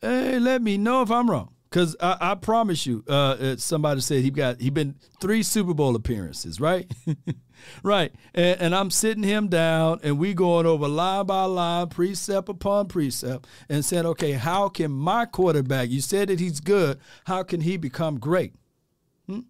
Hey, 0.00 0.38
let 0.38 0.62
me 0.62 0.76
know 0.76 1.02
if 1.02 1.10
I'm 1.10 1.30
wrong. 1.30 1.53
Cause 1.74 1.96
I, 1.98 2.16
I 2.20 2.34
promise 2.36 2.86
you, 2.86 3.02
uh, 3.08 3.56
somebody 3.56 4.00
said 4.00 4.22
he 4.22 4.30
got 4.30 4.60
he 4.60 4.70
been 4.70 4.94
three 5.20 5.42
Super 5.42 5.74
Bowl 5.74 5.96
appearances, 5.96 6.60
right? 6.60 6.88
right. 7.82 8.14
And, 8.32 8.60
and, 8.60 8.74
I'm 8.76 8.92
sitting 8.92 9.24
him 9.24 9.48
down, 9.48 9.98
and 10.04 10.16
we 10.16 10.34
going 10.34 10.66
over 10.66 10.86
line 10.86 11.26
by 11.26 11.42
line, 11.46 11.88
precept 11.88 12.48
upon 12.48 12.86
precept, 12.86 13.48
and 13.68 13.84
saying, 13.84 14.06
okay, 14.06 14.30
how 14.32 14.68
can 14.68 14.92
my 14.92 15.26
quarterback? 15.26 15.90
You 15.90 16.00
said 16.00 16.28
that 16.28 16.38
he's 16.38 16.60
good. 16.60 17.00
How 17.24 17.42
can 17.42 17.60
he 17.60 17.76
become 17.76 18.20
great? 18.20 18.54
Hmm? 19.26 19.40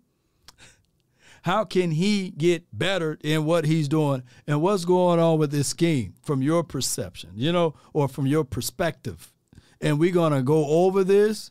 How 1.43 1.67
can 1.67 1.91
he 1.91 2.31
get 2.31 2.65
better 2.73 3.19
in 3.23 3.45
what 3.45 3.67
he's 3.67 3.87
doing, 3.87 4.23
and 4.47 4.63
what's 4.63 4.87
going 4.87 5.21
on 5.21 5.39
with 5.39 5.51
this 5.51 5.69
scheme 5.69 6.15
from 6.23 6.41
your 6.41 6.65
perception, 6.65 7.33
you 7.35 7.53
know, 7.53 7.75
or 7.93 8.09
from 8.09 8.27
your 8.27 8.45
perspective? 8.45 9.31
And 9.79 9.99
we're 9.99 10.11
gonna 10.11 10.43
go 10.43 10.65
over 10.87 11.05
this 11.05 11.51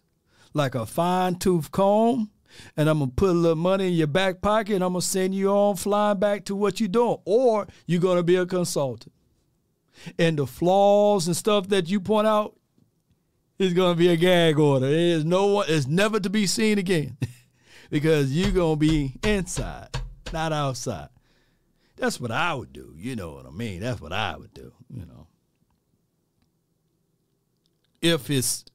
like 0.53 0.75
a 0.75 0.85
fine 0.85 1.35
tooth 1.35 1.71
comb 1.71 2.29
and 2.75 2.89
I'm 2.89 2.99
gonna 2.99 3.11
put 3.11 3.29
a 3.29 3.33
little 3.33 3.55
money 3.55 3.87
in 3.87 3.93
your 3.93 4.07
back 4.07 4.41
pocket 4.41 4.75
and 4.75 4.83
I'm 4.83 4.93
gonna 4.93 5.01
send 5.01 5.35
you 5.35 5.49
on 5.49 5.75
flying 5.75 6.19
back 6.19 6.45
to 6.45 6.55
what 6.55 6.79
you're 6.79 6.89
doing. 6.89 7.17
Or 7.25 7.67
you're 7.85 8.01
gonna 8.01 8.23
be 8.23 8.35
a 8.35 8.45
consultant. 8.45 9.13
And 10.17 10.37
the 10.37 10.47
flaws 10.47 11.27
and 11.27 11.35
stuff 11.35 11.69
that 11.69 11.89
you 11.89 11.99
point 11.99 12.27
out 12.27 12.55
is 13.59 13.73
gonna 13.73 13.95
be 13.95 14.09
a 14.09 14.17
gag 14.17 14.59
order. 14.59 14.87
Is 14.87 15.25
no 15.25 15.47
one 15.47 15.65
it's 15.69 15.87
never 15.87 16.19
to 16.19 16.29
be 16.29 16.47
seen 16.47 16.77
again. 16.77 17.17
because 17.89 18.31
you're 18.31 18.51
gonna 18.51 18.75
be 18.75 19.15
inside, 19.23 19.89
not 20.31 20.51
outside. 20.51 21.09
That's 21.95 22.19
what 22.19 22.31
I 22.31 22.53
would 22.53 22.73
do. 22.73 22.93
You 22.97 23.15
know 23.15 23.33
what 23.33 23.45
I 23.45 23.51
mean? 23.51 23.81
That's 23.81 24.01
what 24.01 24.11
I 24.11 24.35
would 24.35 24.53
do, 24.53 24.73
you 24.89 25.05
know. 25.05 25.27
If 28.01 28.29
it's 28.29 28.65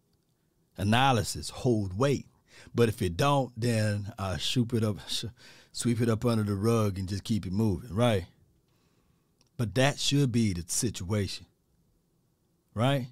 analysis 0.78 1.50
hold 1.50 1.98
weight. 1.98 2.26
But 2.74 2.88
if 2.88 3.02
it 3.02 3.16
don't, 3.16 3.52
then 3.56 4.12
uh, 4.18 4.34
I 4.34 4.38
sweep 4.38 4.72
it 4.74 4.84
up, 4.84 4.98
sweep 5.72 6.00
it 6.00 6.08
up 6.08 6.24
under 6.24 6.44
the 6.44 6.54
rug 6.54 6.98
and 6.98 7.08
just 7.08 7.24
keep 7.24 7.46
it 7.46 7.52
moving, 7.52 7.94
right? 7.94 8.26
But 9.56 9.74
that 9.74 9.98
should 9.98 10.30
be 10.32 10.52
the 10.52 10.64
situation, 10.66 11.46
right? 12.74 13.08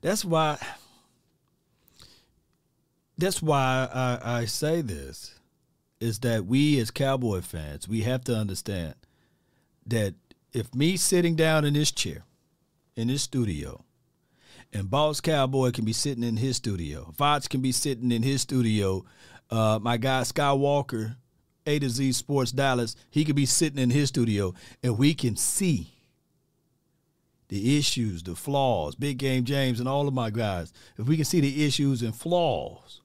That's 0.00 0.24
why. 0.24 0.58
That's 3.16 3.40
why 3.40 3.88
I, 3.94 4.38
I 4.38 4.44
say 4.46 4.80
this 4.80 5.38
is 6.00 6.18
that 6.20 6.46
we 6.46 6.80
as 6.80 6.90
Cowboy 6.90 7.40
fans, 7.40 7.88
we 7.88 8.02
have 8.02 8.24
to 8.24 8.34
understand 8.36 8.94
that 9.86 10.14
if 10.52 10.74
me 10.74 10.96
sitting 10.96 11.36
down 11.36 11.64
in 11.64 11.74
this 11.74 11.92
chair, 11.92 12.24
in 12.96 13.08
this 13.08 13.22
studio, 13.22 13.84
and 14.74 14.90
Boss 14.90 15.20
Cowboy 15.20 15.70
can 15.70 15.84
be 15.84 15.92
sitting 15.92 16.24
in 16.24 16.36
his 16.36 16.56
studio. 16.56 17.14
Fox 17.16 17.46
can 17.46 17.62
be 17.62 17.72
sitting 17.72 18.10
in 18.10 18.22
his 18.22 18.42
studio. 18.42 19.04
Uh, 19.48 19.78
my 19.80 19.96
guy 19.96 20.22
Skywalker, 20.22 21.16
A 21.64 21.78
to 21.78 21.88
Z 21.88 22.12
Sports 22.12 22.50
Dallas, 22.50 22.96
he 23.10 23.24
could 23.24 23.36
be 23.36 23.46
sitting 23.46 23.78
in 23.78 23.90
his 23.90 24.08
studio, 24.08 24.52
and 24.82 24.98
we 24.98 25.14
can 25.14 25.36
see 25.36 25.92
the 27.48 27.78
issues, 27.78 28.24
the 28.24 28.34
flaws. 28.34 28.96
Big 28.96 29.18
Game 29.18 29.44
James 29.44 29.78
and 29.78 29.88
all 29.88 30.08
of 30.08 30.14
my 30.14 30.30
guys. 30.30 30.72
If 30.98 31.06
we 31.06 31.16
can 31.16 31.24
see 31.24 31.40
the 31.40 31.64
issues 31.64 32.02
and 32.02 32.14
flaws, 32.14 33.00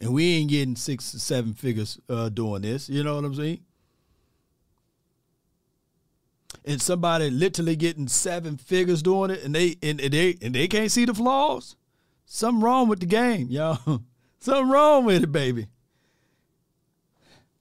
and 0.00 0.12
we 0.12 0.34
ain't 0.34 0.50
getting 0.50 0.76
six 0.76 1.04
seven 1.04 1.54
figures 1.54 2.00
uh, 2.08 2.28
doing 2.28 2.62
this, 2.62 2.88
you 2.88 3.04
know 3.04 3.14
what 3.14 3.24
I'm 3.24 3.34
saying? 3.34 3.60
And 6.66 6.82
somebody 6.82 7.30
literally 7.30 7.76
getting 7.76 8.08
seven 8.08 8.56
figures 8.56 9.02
doing 9.02 9.30
it, 9.30 9.44
and 9.44 9.54
they 9.54 9.76
and 9.82 9.98
they 10.00 10.36
and 10.42 10.54
they 10.54 10.66
can't 10.66 10.90
see 10.90 11.04
the 11.04 11.14
flaws. 11.14 11.76
Something 12.26 12.62
wrong 12.62 12.88
with 12.88 13.00
the 13.00 13.06
game, 13.06 13.46
y'all. 13.48 13.78
Something 14.40 14.68
wrong 14.68 15.04
with 15.04 15.22
it, 15.22 15.32
baby. 15.32 15.68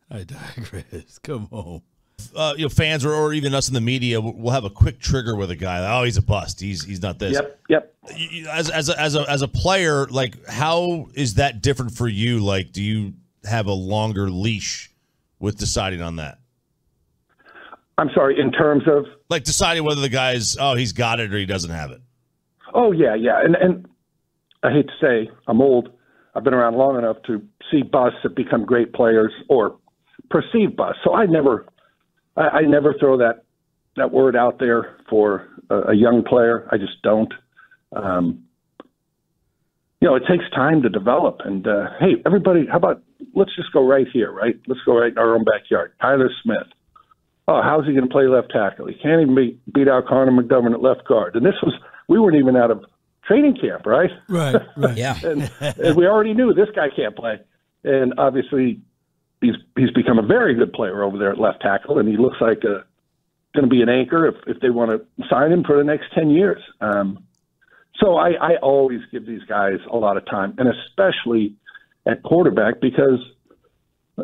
I 0.09 0.23
digress. 0.23 1.19
Come 1.23 1.47
on. 1.51 1.81
Uh, 2.35 2.53
you 2.57 2.63
know, 2.63 2.69
fans 2.69 3.05
or, 3.05 3.13
or 3.13 3.33
even 3.33 3.53
us 3.53 3.67
in 3.67 3.73
the 3.73 3.81
media 3.81 4.19
will 4.21 4.51
have 4.51 4.63
a 4.63 4.69
quick 4.69 4.99
trigger 4.99 5.35
with 5.35 5.51
a 5.51 5.55
guy. 5.55 5.99
Oh, 5.99 6.03
he's 6.03 6.17
a 6.17 6.21
bust. 6.21 6.59
He's 6.59 6.83
he's 6.83 7.01
not 7.01 7.19
this. 7.19 7.33
Yep. 7.33 7.59
Yep. 7.69 7.95
As 8.49 8.69
as 8.69 8.89
a, 8.89 8.99
as 8.99 9.15
a 9.15 9.29
as 9.29 9.41
a 9.41 9.47
player, 9.47 10.07
like 10.07 10.45
how 10.47 11.07
is 11.13 11.35
that 11.35 11.61
different 11.61 11.91
for 11.91 12.07
you? 12.07 12.39
Like, 12.39 12.71
do 12.71 12.81
you 12.81 13.13
have 13.43 13.67
a 13.67 13.73
longer 13.73 14.29
leash 14.29 14.91
with 15.39 15.57
deciding 15.57 16.01
on 16.01 16.15
that? 16.15 16.39
I'm 17.97 18.09
sorry, 18.13 18.39
in 18.39 18.51
terms 18.51 18.83
of 18.87 19.05
like 19.29 19.43
deciding 19.43 19.83
whether 19.83 20.01
the 20.01 20.09
guy's 20.09 20.57
oh 20.57 20.75
he's 20.75 20.91
got 20.91 21.19
it 21.19 21.33
or 21.33 21.37
he 21.37 21.45
doesn't 21.45 21.71
have 21.71 21.91
it. 21.91 22.01
Oh 22.73 22.91
yeah, 22.91 23.15
yeah, 23.15 23.41
and 23.43 23.55
and 23.55 23.87
I 24.63 24.71
hate 24.71 24.87
to 24.87 24.93
say 25.01 25.31
I'm 25.47 25.61
old. 25.61 25.89
I've 26.35 26.43
been 26.43 26.53
around 26.53 26.75
long 26.75 26.97
enough 26.97 27.17
to 27.27 27.41
see 27.71 27.81
busts 27.81 28.19
that 28.23 28.35
become 28.35 28.65
great 28.65 28.93
players 28.93 29.31
or 29.49 29.77
perceived 30.29 30.75
busts. 30.75 30.99
So 31.03 31.13
I 31.13 31.25
never, 31.25 31.65
I, 32.35 32.41
I 32.41 32.61
never 32.63 32.93
throw 32.99 33.17
that 33.17 33.45
that 33.95 34.11
word 34.11 34.35
out 34.35 34.59
there 34.59 34.97
for 35.09 35.47
a, 35.69 35.91
a 35.91 35.95
young 35.95 36.23
player. 36.23 36.67
I 36.71 36.77
just 36.77 37.01
don't. 37.01 37.33
Um, 37.95 38.43
you 40.01 40.09
know, 40.09 40.15
it 40.15 40.23
takes 40.29 40.43
time 40.53 40.81
to 40.81 40.89
develop. 40.89 41.37
And 41.45 41.65
uh, 41.65 41.91
hey, 41.99 42.21
everybody, 42.25 42.67
how 42.69 42.77
about 42.77 43.01
let's 43.33 43.55
just 43.55 43.71
go 43.71 43.87
right 43.87 44.05
here, 44.11 44.31
right? 44.31 44.59
Let's 44.67 44.81
go 44.85 44.99
right 44.99 45.11
in 45.11 45.17
our 45.17 45.35
own 45.35 45.45
backyard. 45.45 45.93
Tyler 46.01 46.29
Smith 46.43 46.67
oh, 47.47 47.61
how's 47.61 47.85
he 47.85 47.93
going 47.93 48.07
to 48.07 48.11
play 48.11 48.27
left 48.27 48.51
tackle? 48.51 48.87
He 48.87 48.95
can't 48.95 49.21
even 49.21 49.35
beat, 49.35 49.73
beat 49.73 49.87
out 49.87 50.07
Connor 50.07 50.31
McGovern 50.31 50.73
at 50.73 50.81
left 50.81 51.05
guard. 51.07 51.35
And 51.35 51.45
this 51.45 51.55
was, 51.61 51.73
we 52.07 52.19
weren't 52.19 52.37
even 52.37 52.55
out 52.55 52.71
of 52.71 52.83
training 53.25 53.57
camp, 53.59 53.85
right? 53.85 54.11
Right, 54.27 54.55
right. 54.75 54.97
yeah. 54.97 55.17
and, 55.23 55.51
and 55.59 55.95
we 55.95 56.07
already 56.07 56.33
knew 56.33 56.53
this 56.53 56.69
guy 56.75 56.87
can't 56.95 57.15
play. 57.15 57.39
And 57.83 58.15
obviously, 58.17 58.81
he's 59.41 59.53
he's 59.77 59.91
become 59.91 60.17
a 60.17 60.25
very 60.25 60.55
good 60.55 60.73
player 60.73 61.03
over 61.03 61.19
there 61.19 61.31
at 61.31 61.39
left 61.39 61.61
tackle, 61.61 61.99
and 61.99 62.09
he 62.09 62.17
looks 62.17 62.37
like 62.41 62.63
a 62.63 62.83
going 63.53 63.63
to 63.63 63.67
be 63.67 63.83
an 63.83 63.89
anchor 63.89 64.25
if, 64.27 64.35
if 64.47 64.59
they 64.59 64.71
want 64.71 64.89
to 64.89 65.27
sign 65.29 65.51
him 65.51 65.63
for 65.63 65.77
the 65.77 65.83
next 65.83 66.11
10 66.13 66.29
years. 66.29 66.61
Um, 66.81 67.23
so 67.95 68.17
I, 68.17 68.31
I 68.31 68.55
always 68.57 68.99
give 69.11 69.25
these 69.25 69.43
guys 69.43 69.77
a 69.89 69.95
lot 69.95 70.17
of 70.17 70.25
time, 70.25 70.55
and 70.57 70.67
especially 70.67 71.55
at 72.07 72.23
quarterback 72.23 72.81
because– 72.81 73.19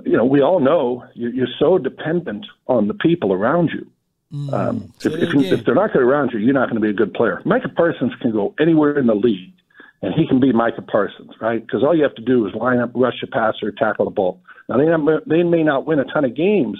you 0.06 0.18
know, 0.18 0.26
we 0.26 0.42
all 0.42 0.60
know 0.60 1.04
you're, 1.14 1.34
you're 1.34 1.48
so 1.60 1.78
dependent 1.78 2.46
on 2.68 2.88
the 2.88 2.94
people 2.94 3.34
around 3.34 3.72
you. 3.74 3.88
Mm, 4.34 4.54
um, 4.54 4.94
if, 5.02 5.14
if, 5.14 5.34
if, 5.36 5.66
they're 5.66 5.76
not 5.76 5.92
good 5.92 6.02
around 6.02 6.32
you, 6.32 6.40
you're 6.40 6.54
not 6.54 6.70
going 6.70 6.82
to 6.82 6.82
be 6.82 6.90
a 6.90 6.94
good 6.94 7.14
player. 7.14 7.42
Micah 7.44 7.68
Parsons 7.68 8.14
can 8.22 8.32
go 8.32 8.56
anywhere 8.60 8.98
in 8.98 9.08
the 9.08 9.16
league, 9.16 9.54
and 10.02 10.14
he 10.14 10.26
can 10.26 10.40
be 10.40 10.54
Micah 10.54 10.82
Parsons, 10.82 11.32
right? 11.42 11.66
Because 11.66 11.84
all 11.84 11.96
you 11.96 12.04
have 12.04 12.16
to 12.16 12.22
do 12.22 12.48
is 12.48 12.56
line 12.56 12.80
up, 12.80 12.92
rush 12.96 13.22
a 13.24 13.28
passer, 13.28 13.72
tackle 13.72 14.06
the 14.06 14.12
ball. 14.12 14.42
Now 14.70 14.78
they 14.78 14.86
not, 14.86 15.28
they 15.28 15.44
may 15.44 15.64
not 15.64 15.86
win 15.86 16.00
a 16.00 16.06
ton 16.06 16.24
of 16.24 16.34
games. 16.34 16.80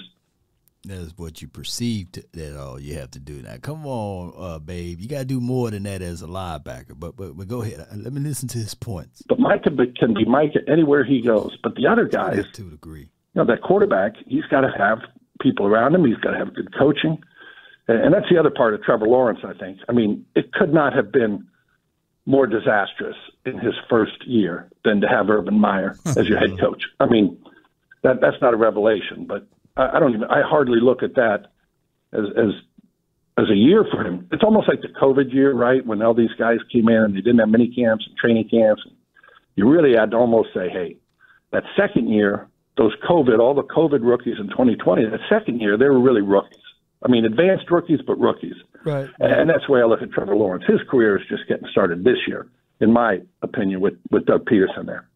That's 0.84 1.16
what 1.16 1.40
you 1.40 1.48
perceived 1.48 2.20
that 2.32 2.58
all 2.58 2.80
you 2.80 2.94
have 2.94 3.12
to 3.12 3.20
do. 3.20 3.40
Now, 3.42 3.56
come 3.62 3.86
on, 3.86 4.34
uh, 4.36 4.58
babe, 4.58 5.00
you 5.00 5.08
got 5.08 5.20
to 5.20 5.24
do 5.24 5.40
more 5.40 5.70
than 5.70 5.84
that 5.84 6.02
as 6.02 6.22
a 6.22 6.26
linebacker. 6.26 6.98
But, 6.98 7.16
but 7.16 7.36
but 7.36 7.46
go 7.46 7.62
ahead. 7.62 7.86
Let 7.94 8.12
me 8.12 8.20
listen 8.20 8.48
to 8.48 8.58
his 8.58 8.74
points. 8.74 9.22
But 9.28 9.38
Micah 9.38 9.70
can 9.96 10.14
be 10.14 10.24
Micah 10.24 10.60
anywhere 10.66 11.04
he 11.04 11.22
goes. 11.22 11.56
But 11.62 11.76
the 11.76 11.86
other 11.86 12.06
guys, 12.06 12.44
to 12.54 12.66
a 12.66 12.70
degree, 12.70 13.02
you 13.02 13.08
know, 13.36 13.44
that 13.44 13.62
quarterback, 13.62 14.14
he's 14.26 14.44
got 14.50 14.62
to 14.62 14.72
have 14.76 14.98
people 15.40 15.66
around 15.66 15.94
him. 15.94 16.04
He's 16.04 16.16
got 16.16 16.32
to 16.32 16.38
have 16.38 16.54
good 16.54 16.76
coaching. 16.76 17.22
And 17.88 18.12
that's 18.14 18.28
the 18.30 18.38
other 18.38 18.50
part 18.50 18.74
of 18.74 18.82
Trevor 18.82 19.06
Lawrence, 19.06 19.40
I 19.44 19.54
think. 19.54 19.78
I 19.88 19.92
mean, 19.92 20.24
it 20.34 20.52
could 20.52 20.72
not 20.72 20.94
have 20.94 21.12
been 21.12 21.46
more 22.26 22.46
disastrous 22.46 23.16
in 23.44 23.58
his 23.58 23.74
first 23.90 24.26
year 24.26 24.70
than 24.84 25.00
to 25.00 25.08
have 25.08 25.28
Urban 25.28 25.58
Meyer 25.58 25.96
as 26.16 26.28
your 26.28 26.38
head 26.38 26.58
coach. 26.60 26.84
I 27.00 27.06
mean, 27.06 27.38
that 28.02 28.20
that's 28.20 28.40
not 28.40 28.54
a 28.54 28.56
revelation, 28.56 29.26
but 29.26 29.46
I, 29.76 29.96
I 29.96 30.00
don't 30.00 30.14
even 30.14 30.24
I 30.24 30.42
hardly 30.42 30.80
look 30.80 31.02
at 31.02 31.14
that 31.14 31.52
as 32.12 32.24
as 32.36 32.50
as 33.38 33.50
a 33.50 33.56
year 33.56 33.84
for 33.90 34.04
him. 34.04 34.28
It's 34.30 34.42
almost 34.44 34.68
like 34.68 34.82
the 34.82 34.88
COVID 34.88 35.32
year, 35.32 35.52
right? 35.52 35.84
When 35.84 36.02
all 36.02 36.14
these 36.14 36.34
guys 36.38 36.58
came 36.70 36.88
in 36.88 36.96
and 36.96 37.14
they 37.14 37.20
didn't 37.20 37.38
have 37.38 37.48
mini 37.48 37.74
camps 37.74 38.06
and 38.06 38.16
training 38.16 38.48
camps. 38.48 38.82
You 39.56 39.68
really 39.68 39.96
had 39.96 40.10
to 40.12 40.16
almost 40.16 40.50
say, 40.54 40.68
hey, 40.70 40.96
that 41.50 41.64
second 41.76 42.08
year 42.08 42.48
those 42.76 42.94
COVID, 43.08 43.38
all 43.38 43.54
the 43.54 43.62
COVID 43.62 44.00
rookies 44.02 44.36
in 44.38 44.48
2020, 44.48 45.04
that 45.04 45.20
second 45.28 45.60
year, 45.60 45.76
they 45.76 45.86
were 45.86 46.00
really 46.00 46.22
rookies. 46.22 46.58
I 47.04 47.08
mean, 47.08 47.24
advanced 47.24 47.70
rookies, 47.70 48.00
but 48.06 48.18
rookies. 48.18 48.54
Right. 48.84 49.08
And, 49.20 49.32
and 49.32 49.50
that's 49.50 49.66
the 49.66 49.72
way 49.72 49.80
I 49.80 49.84
look 49.84 50.02
at 50.02 50.10
Trevor 50.10 50.36
Lawrence. 50.36 50.64
His 50.66 50.80
career 50.88 51.18
is 51.18 51.26
just 51.28 51.46
getting 51.48 51.68
started 51.70 52.04
this 52.04 52.18
year, 52.26 52.48
in 52.80 52.92
my 52.92 53.20
opinion, 53.42 53.80
with, 53.80 53.94
with 54.10 54.24
Doug 54.24 54.46
Pederson 54.46 54.86
there. 54.86 55.06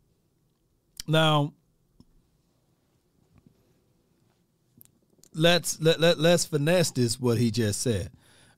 Now, 1.06 1.52
let's 5.36 5.80
let, 5.80 6.00
let 6.00 6.18
let's 6.18 6.46
finesse 6.46 6.90
this 6.90 7.20
what 7.20 7.38
he 7.38 7.50
just 7.50 7.80
said. 7.82 8.10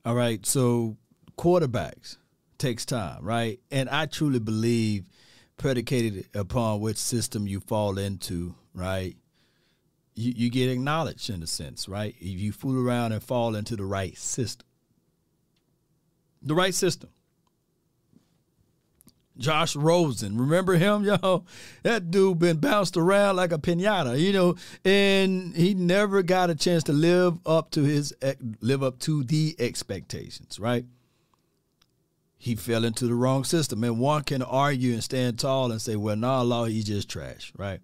All 0.05 0.15
right. 0.15 0.45
So 0.47 0.97
quarterbacks 1.37 2.17
takes 2.57 2.85
time, 2.85 3.25
right? 3.25 3.61
And 3.71 3.89
I 3.89 4.07
truly 4.07 4.39
believe 4.39 5.09
predicated 5.57 6.29
upon 6.35 6.81
which 6.81 6.97
system 6.97 7.47
you 7.47 7.61
fall 7.61 7.99
into, 7.99 8.55
right? 8.75 9.17
You, 10.15 10.33
you 10.37 10.51
get 10.51 10.71
acknowledged 10.71 11.31
in 11.31 11.43
a 11.43 11.47
sense, 11.47 11.89
right? 11.89 12.15
If 12.19 12.41
you 12.41 12.53
fool 12.53 12.87
around 12.87 13.13
and 13.13 13.23
fall 13.23 13.55
into 13.55 13.77
the 13.77 13.85
right 13.85 14.17
system. 14.17 14.67
The 16.43 16.55
right 16.55 16.75
system. 16.75 17.11
Josh 19.39 19.77
Rosen, 19.77 20.37
remember 20.37 20.75
him, 20.75 21.05
y'all? 21.23 21.47
That 21.83 22.11
dude 22.11 22.39
been 22.39 22.59
bounced 22.59 22.97
around 22.97 23.37
like 23.37 23.53
a 23.53 23.59
pinata, 23.59 24.19
you 24.19 24.33
know, 24.33 24.57
and 24.85 25.55
he 25.55 25.75
never 25.75 26.23
got 26.23 26.51
a 26.51 26.55
chance 26.55 26.85
to 26.85 26.93
live 26.93 27.39
up 27.47 27.71
to 27.73 27.83
his 27.83 28.13
live 28.61 28.83
up 28.83 28.99
to 29.01 29.25
the 29.25 29.55
expectations, 29.59 30.59
right? 30.59 30.85
he 32.39 32.55
fell 32.55 32.85
into 32.85 33.07
the 33.07 33.15
wrong 33.15 33.45
system. 33.45 33.83
And 33.85 33.99
one 33.99 34.23
can 34.23 34.43
argue 34.43 34.93
and 34.93 35.03
stand 35.03 35.39
tall 35.39 35.73
and 35.73 35.83
say, 35.83 35.97
well, 35.97 36.17
nah, 36.17 36.43
law, 36.43 36.65
he 36.65 36.83
just 36.83 37.11
trash, 37.11 37.53
right? 37.57 37.81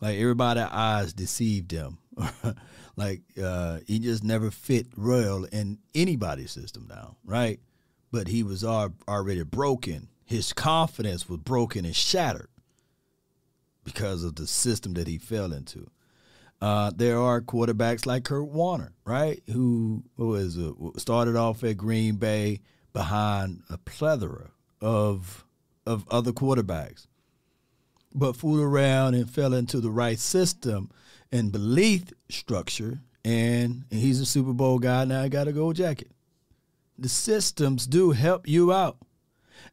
Like 0.00 0.18
everybody 0.18 0.60
eyes 0.60 1.12
deceived 1.12 1.70
him. 1.70 1.98
like 2.96 3.22
uh, 3.42 3.78
he 3.86 4.00
just 4.00 4.24
never 4.24 4.50
fit 4.50 4.88
royal 4.96 5.44
in 5.44 5.78
anybody's 5.94 6.50
system 6.50 6.86
now, 6.88 7.16
right? 7.24 7.60
But 8.10 8.26
he 8.26 8.42
was 8.42 8.64
already 8.64 9.44
broken. 9.44 10.08
His 10.30 10.52
confidence 10.54 11.28
was 11.28 11.40
broken 11.40 11.84
and 11.84 11.94
shattered. 11.94 12.48
because 13.84 14.24
of 14.24 14.36
the 14.36 14.46
system 14.46 14.94
that 14.94 15.06
he 15.06 15.18
fell 15.18 15.52
into. 15.52 15.90
Uh, 16.60 16.90
there 16.94 17.18
are 17.18 17.40
quarterbacks 17.40 18.04
like 18.04 18.24
Kurt 18.24 18.48
Warner, 18.48 18.92
right, 19.04 19.42
who 19.46 20.04
is 20.18 20.58
a, 20.58 20.72
started 20.98 21.34
off 21.36 21.64
at 21.64 21.78
Green 21.78 22.16
Bay 22.16 22.60
behind 22.92 23.62
a 23.70 23.78
plethora 23.78 24.50
of 24.80 25.44
of 25.86 26.06
other 26.10 26.32
quarterbacks, 26.32 27.06
but 28.14 28.36
fooled 28.36 28.60
around 28.60 29.14
and 29.14 29.30
fell 29.30 29.54
into 29.54 29.80
the 29.80 29.90
right 29.90 30.18
system 30.18 30.90
and 31.32 31.50
belief 31.50 32.04
structure, 32.28 33.00
and, 33.24 33.84
and 33.90 34.00
he's 34.00 34.20
a 34.20 34.26
Super 34.26 34.52
Bowl 34.52 34.78
guy 34.78 35.04
now. 35.06 35.26
Got 35.28 35.48
a 35.48 35.52
gold 35.52 35.76
jacket. 35.76 36.10
The 36.98 37.08
systems 37.08 37.86
do 37.86 38.10
help 38.10 38.46
you 38.46 38.72
out, 38.72 38.98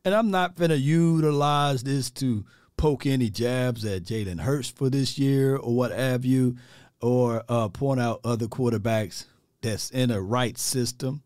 and 0.07 0.15
I'm 0.15 0.31
not 0.31 0.55
gonna 0.55 0.75
utilize 0.75 1.83
this 1.83 2.09
to 2.11 2.45
poke 2.77 3.05
any 3.05 3.29
jabs 3.29 3.83
at 3.83 4.03
Jalen 4.03 4.39
Hurts 4.39 4.69
for 4.69 4.89
this 4.89 5.19
year 5.19 5.57
or 5.57 5.75
what 5.75 5.91
have 5.91 6.23
you, 6.23 6.55
or 7.01 7.43
uh, 7.49 7.67
point 7.67 7.99
out 7.99 8.21
other 8.23 8.47
quarterbacks 8.47 9.25
that's 9.59 9.89
in 9.89 10.09
a 10.09 10.21
right 10.21 10.57
system. 10.57 11.23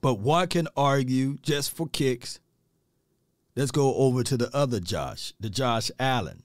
But 0.00 0.18
one 0.18 0.48
can 0.48 0.66
argue 0.76 1.36
just 1.42 1.70
for 1.70 1.86
kicks. 1.86 2.40
Let's 3.54 3.70
go 3.70 3.94
over 3.94 4.24
to 4.24 4.36
the 4.36 4.50
other 4.52 4.80
Josh, 4.80 5.32
the 5.38 5.48
Josh 5.48 5.88
Allen. 6.00 6.42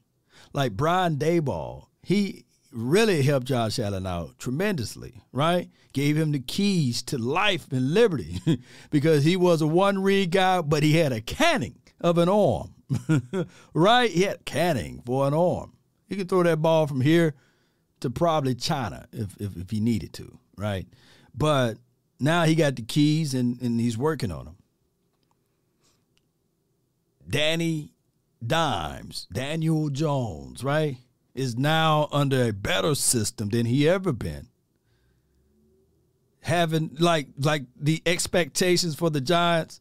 Like 0.54 0.74
Brian 0.74 1.16
Daboll, 1.16 1.88
he 2.04 2.46
really 2.74 3.22
helped 3.22 3.48
Josh 3.48 3.80
Allen 3.80 4.08
out 4.08 4.38
tremendously, 4.40 5.22
right? 5.32 5.70
Gave 5.94 6.18
him 6.18 6.32
the 6.32 6.40
keys 6.40 7.02
to 7.04 7.18
life 7.18 7.72
and 7.72 7.94
liberty 7.94 8.40
because 8.90 9.24
he 9.24 9.36
was 9.36 9.62
a 9.62 9.68
one 9.68 10.02
read 10.02 10.32
guy, 10.32 10.62
but 10.62 10.84
he 10.84 10.98
had 10.98 11.12
a 11.12 11.22
canning 11.22 11.80
of 12.02 12.18
an 12.18 12.30
arm, 12.30 12.74
right? 13.74 14.10
He 14.10 14.24
had 14.24 14.46
canning 14.46 15.02
for 15.06 15.28
an 15.28 15.34
arm. 15.34 15.74
He 16.08 16.16
could 16.16 16.30
throw 16.30 16.44
that 16.44 16.62
ball 16.62 16.88
from 16.88 17.02
here 17.02 17.36
to 18.02 18.10
probably 18.10 18.56
China 18.56 19.08
if, 19.14 19.40
if, 19.40 19.56
if 19.56 19.70
he 19.70 19.80
needed 19.80 20.14
to, 20.14 20.38
right? 20.58 20.88
But 21.34 21.78
now 22.20 22.44
he 22.44 22.56
got 22.56 22.76
the 22.76 22.82
keys 22.82 23.34
and, 23.34 23.62
and 23.62 23.80
he's 23.80 23.98
working 23.98 24.32
on 24.32 24.46
them. 24.46 24.58
Danny 27.28 27.94
Dimes, 28.46 29.28
Daniel 29.32 29.90
Jones, 29.90 30.64
right, 30.64 30.98
is 31.36 31.58
now 31.58 32.08
under 32.12 32.44
a 32.44 32.54
better 32.54 32.96
system 32.96 33.50
than 33.50 33.66
he 33.66 33.88
ever 33.88 34.12
been. 34.12 34.48
Having 36.42 36.98
like 37.00 37.28
like 37.38 37.64
the 37.80 38.02
expectations 38.06 38.96
for 38.96 39.10
the 39.10 39.22
Giants, 39.22 39.80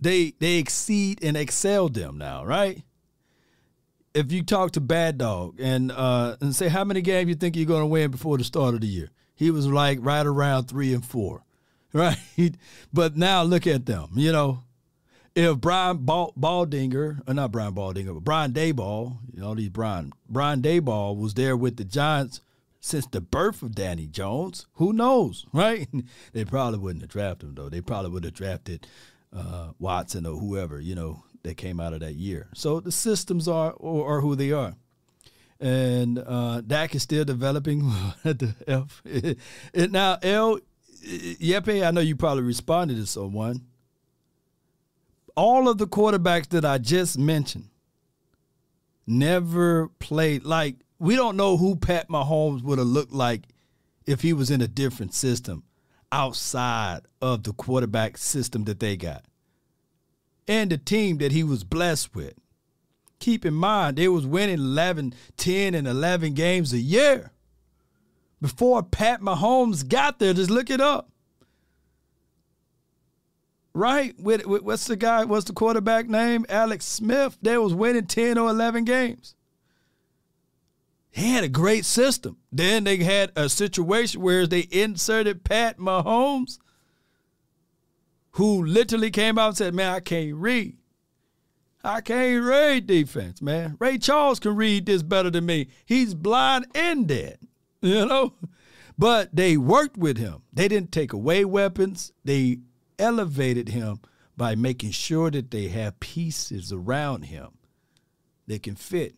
they 0.00 0.34
they 0.38 0.56
exceed 0.56 1.22
and 1.22 1.36
excel 1.36 1.88
them 1.88 2.16
now, 2.16 2.44
right? 2.44 2.82
If 4.14 4.32
you 4.32 4.42
talk 4.42 4.72
to 4.72 4.80
Bad 4.80 5.18
Dog 5.18 5.60
and 5.60 5.90
uh, 5.90 6.36
and 6.40 6.54
say 6.54 6.68
how 6.68 6.84
many 6.84 7.02
games 7.02 7.28
you 7.28 7.34
think 7.34 7.56
you're 7.56 7.66
going 7.66 7.82
to 7.82 7.86
win 7.86 8.10
before 8.12 8.38
the 8.38 8.44
start 8.44 8.74
of 8.74 8.82
the 8.82 8.86
year, 8.86 9.10
he 9.34 9.50
was 9.50 9.66
like 9.66 9.98
right 10.00 10.24
around 10.24 10.66
three 10.66 10.94
and 10.94 11.04
four, 11.04 11.42
right? 11.92 12.16
but 12.92 13.16
now 13.16 13.42
look 13.42 13.66
at 13.66 13.86
them, 13.86 14.10
you 14.14 14.30
know. 14.32 14.60
If 15.36 15.60
Brian 15.60 15.98
Baldinger, 15.98 17.20
or 17.28 17.34
not 17.34 17.52
Brian 17.52 17.74
Baldinger, 17.74 18.14
but 18.14 18.24
Brian 18.24 18.54
Daboll, 18.54 19.18
you 19.34 19.42
know 19.42 19.54
these 19.54 19.68
Brian 19.68 20.14
Brian 20.30 20.62
Daboll 20.62 21.14
was 21.18 21.34
there 21.34 21.54
with 21.54 21.76
the 21.76 21.84
Giants 21.84 22.40
since 22.80 23.06
the 23.06 23.20
birth 23.20 23.60
of 23.60 23.74
Danny 23.74 24.06
Jones. 24.06 24.66
Who 24.76 24.94
knows, 24.94 25.44
right? 25.52 25.88
they 26.32 26.46
probably 26.46 26.78
wouldn't 26.78 27.02
have 27.02 27.10
drafted 27.10 27.50
him 27.50 27.54
though. 27.54 27.68
They 27.68 27.82
probably 27.82 28.12
would 28.12 28.24
have 28.24 28.32
drafted 28.32 28.86
uh, 29.30 29.72
Watson 29.78 30.24
or 30.24 30.38
whoever 30.38 30.80
you 30.80 30.94
know 30.94 31.22
that 31.42 31.58
came 31.58 31.80
out 31.80 31.92
of 31.92 32.00
that 32.00 32.14
year. 32.14 32.48
So 32.54 32.80
the 32.80 32.90
systems 32.90 33.46
are 33.46 33.72
or, 33.72 34.22
who 34.22 34.36
they 34.36 34.52
are. 34.52 34.74
And 35.60 36.18
uh, 36.18 36.62
Dak 36.62 36.94
is 36.94 37.02
still 37.02 37.26
developing 37.26 37.92
at 38.24 38.38
the 38.38 38.54
F. 38.66 39.02
Now, 39.90 40.18
L, 40.22 40.60
Yepe, 41.04 41.86
I 41.86 41.90
know 41.90 42.00
you 42.00 42.16
probably 42.16 42.42
responded 42.42 42.96
to 42.96 43.06
someone 43.06 43.66
all 45.36 45.68
of 45.68 45.78
the 45.78 45.86
quarterbacks 45.86 46.48
that 46.48 46.64
I 46.64 46.78
just 46.78 47.18
mentioned 47.18 47.68
never 49.06 49.88
played 49.98 50.44
like 50.44 50.76
we 50.98 51.14
don't 51.14 51.36
know 51.36 51.56
who 51.56 51.76
Pat 51.76 52.08
Mahomes 52.08 52.62
would 52.62 52.78
have 52.78 52.88
looked 52.88 53.12
like 53.12 53.42
if 54.06 54.22
he 54.22 54.32
was 54.32 54.50
in 54.50 54.60
a 54.62 54.68
different 54.68 55.14
system 55.14 55.62
outside 56.10 57.02
of 57.20 57.42
the 57.42 57.52
quarterback 57.52 58.16
system 58.16 58.64
that 58.64 58.80
they 58.80 58.96
got 58.96 59.24
and 60.48 60.70
the 60.70 60.78
team 60.78 61.18
that 61.18 61.32
he 61.32 61.42
was 61.42 61.64
blessed 61.64 62.14
with. 62.14 62.34
Keep 63.18 63.44
in 63.44 63.54
mind, 63.54 63.96
they 63.96 64.08
was 64.08 64.26
winning 64.26 64.58
11, 64.58 65.14
10, 65.36 65.74
and 65.74 65.88
11 65.88 66.34
games 66.34 66.72
a 66.72 66.78
year. 66.78 67.32
Before 68.40 68.82
Pat 68.82 69.20
Mahomes 69.20 69.86
got 69.86 70.18
there, 70.18 70.34
just 70.34 70.50
look 70.50 70.70
it 70.70 70.80
up 70.80 71.08
right? 73.76 74.18
With, 74.18 74.46
with, 74.46 74.62
what's 74.62 74.86
the 74.86 74.96
guy? 74.96 75.24
What's 75.24 75.44
the 75.44 75.52
quarterback 75.52 76.08
name? 76.08 76.46
Alex 76.48 76.86
Smith. 76.86 77.36
They 77.42 77.58
was 77.58 77.74
winning 77.74 78.06
ten 78.06 78.38
or 78.38 78.48
eleven 78.48 78.84
games. 78.84 79.34
He 81.10 81.32
had 81.32 81.44
a 81.44 81.48
great 81.48 81.84
system. 81.84 82.38
Then 82.50 82.84
they 82.84 82.96
had 82.98 83.32
a 83.36 83.48
situation 83.48 84.20
where 84.22 84.46
they 84.46 84.66
inserted 84.70 85.44
Pat 85.44 85.78
Mahomes, 85.78 86.58
who 88.32 88.64
literally 88.64 89.10
came 89.10 89.38
out 89.38 89.48
and 89.48 89.56
said, 89.56 89.74
"Man, 89.74 89.94
I 89.94 90.00
can't 90.00 90.34
read. 90.34 90.76
I 91.84 92.00
can't 92.00 92.44
read 92.44 92.86
defense, 92.86 93.40
man. 93.40 93.76
Ray 93.78 93.98
Charles 93.98 94.40
can 94.40 94.56
read 94.56 94.86
this 94.86 95.02
better 95.02 95.30
than 95.30 95.46
me. 95.46 95.68
He's 95.84 96.14
blind 96.14 96.66
and 96.74 97.06
dead, 97.06 97.38
you 97.80 98.06
know." 98.06 98.34
But 98.98 99.36
they 99.36 99.58
worked 99.58 99.98
with 99.98 100.16
him. 100.16 100.42
They 100.54 100.68
didn't 100.68 100.90
take 100.90 101.12
away 101.12 101.44
weapons. 101.44 102.12
They 102.24 102.60
elevated 102.98 103.68
him 103.68 104.00
by 104.36 104.54
making 104.54 104.90
sure 104.90 105.30
that 105.30 105.50
they 105.50 105.68
have 105.68 106.00
pieces 106.00 106.72
around 106.72 107.24
him 107.24 107.48
that 108.46 108.62
can 108.62 108.76
fit. 108.76 109.14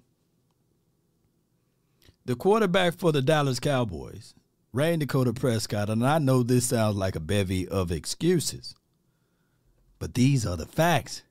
The 2.25 2.37
quarterback 2.37 2.95
for 2.95 3.11
the 3.11 3.23
Dallas 3.23 3.59
Cowboys, 3.59 4.35
Rayne 4.73 4.99
Dakota 4.99 5.33
Prescott, 5.33 5.89
and 5.89 6.07
I 6.07 6.19
know 6.19 6.43
this 6.43 6.67
sounds 6.67 6.97
like 6.97 7.17
a 7.17 7.21
bevy 7.21 7.67
of 7.67 7.91
excuses, 7.91 8.75
but 9.99 10.15
these 10.15 10.47
are 10.47 10.57
the 10.57 10.67
facts. 10.67 11.23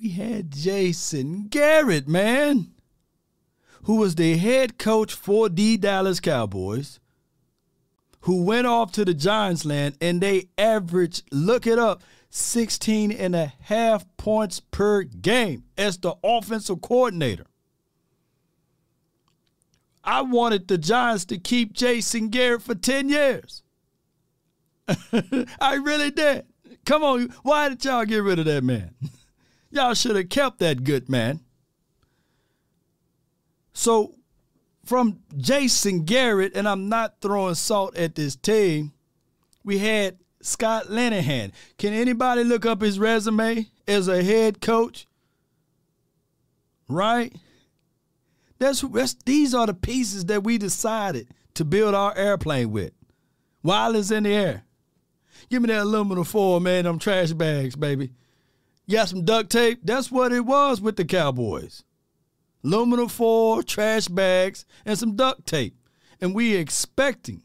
We 0.00 0.10
had 0.10 0.52
Jason 0.52 1.48
Garrett, 1.48 2.08
man, 2.08 2.72
who 3.82 3.96
was 3.96 4.14
the 4.14 4.36
head 4.36 4.78
coach 4.78 5.12
for 5.12 5.48
the 5.48 5.76
Dallas 5.76 6.20
Cowboys 6.20 6.98
who 8.28 8.42
went 8.42 8.66
off 8.66 8.92
to 8.92 9.06
the 9.06 9.14
Giants 9.14 9.64
land 9.64 9.96
and 10.02 10.20
they 10.20 10.50
averaged, 10.58 11.22
look 11.32 11.66
it 11.66 11.78
up, 11.78 12.02
16 12.28 13.10
and 13.10 13.34
a 13.34 13.54
half 13.60 14.04
points 14.18 14.60
per 14.60 15.02
game 15.02 15.64
as 15.78 15.96
the 15.96 16.14
offensive 16.22 16.82
coordinator. 16.82 17.46
I 20.04 20.20
wanted 20.20 20.68
the 20.68 20.76
Giants 20.76 21.24
to 21.24 21.38
keep 21.38 21.72
Jason 21.72 22.28
Garrett 22.28 22.60
for 22.60 22.74
10 22.74 23.08
years. 23.08 23.62
I 25.58 25.76
really 25.76 26.10
did. 26.10 26.44
Come 26.84 27.02
on, 27.02 27.30
why 27.44 27.70
did 27.70 27.82
y'all 27.82 28.04
get 28.04 28.22
rid 28.22 28.38
of 28.38 28.44
that 28.44 28.62
man? 28.62 28.94
y'all 29.70 29.94
should 29.94 30.16
have 30.16 30.28
kept 30.28 30.58
that 30.58 30.84
good 30.84 31.08
man. 31.08 31.40
So 33.72 34.17
from 34.88 35.20
Jason 35.36 36.04
Garrett, 36.04 36.56
and 36.56 36.66
I'm 36.66 36.88
not 36.88 37.20
throwing 37.20 37.54
salt 37.54 37.94
at 37.94 38.14
this 38.14 38.34
team, 38.34 38.92
we 39.62 39.76
had 39.76 40.16
Scott 40.40 40.86
Linehan. 40.86 41.52
Can 41.76 41.92
anybody 41.92 42.42
look 42.42 42.64
up 42.64 42.80
his 42.80 42.98
resume 42.98 43.66
as 43.86 44.08
a 44.08 44.24
head 44.24 44.62
coach? 44.62 45.06
Right? 46.88 47.34
That's, 48.58 48.80
that's 48.80 49.12
these 49.26 49.54
are 49.54 49.66
the 49.66 49.74
pieces 49.74 50.24
that 50.24 50.42
we 50.42 50.56
decided 50.56 51.28
to 51.52 51.66
build 51.66 51.94
our 51.94 52.16
airplane 52.16 52.70
with. 52.70 52.92
While 53.60 53.94
it's 53.94 54.10
in 54.10 54.22
the 54.22 54.32
air. 54.32 54.64
Give 55.50 55.60
me 55.60 55.68
that 55.68 55.82
aluminum 55.82 56.24
foil, 56.24 56.60
man, 56.60 56.84
them 56.84 56.98
trash 56.98 57.32
bags, 57.32 57.76
baby. 57.76 58.12
Got 58.90 59.10
some 59.10 59.26
duct 59.26 59.50
tape? 59.50 59.80
That's 59.84 60.10
what 60.10 60.32
it 60.32 60.46
was 60.46 60.80
with 60.80 60.96
the 60.96 61.04
Cowboys 61.04 61.84
aluminum 62.64 63.08
foil, 63.08 63.62
trash 63.62 64.08
bags, 64.08 64.64
and 64.84 64.98
some 64.98 65.16
duct 65.16 65.46
tape. 65.46 65.76
And 66.20 66.34
we 66.34 66.54
expecting 66.54 67.42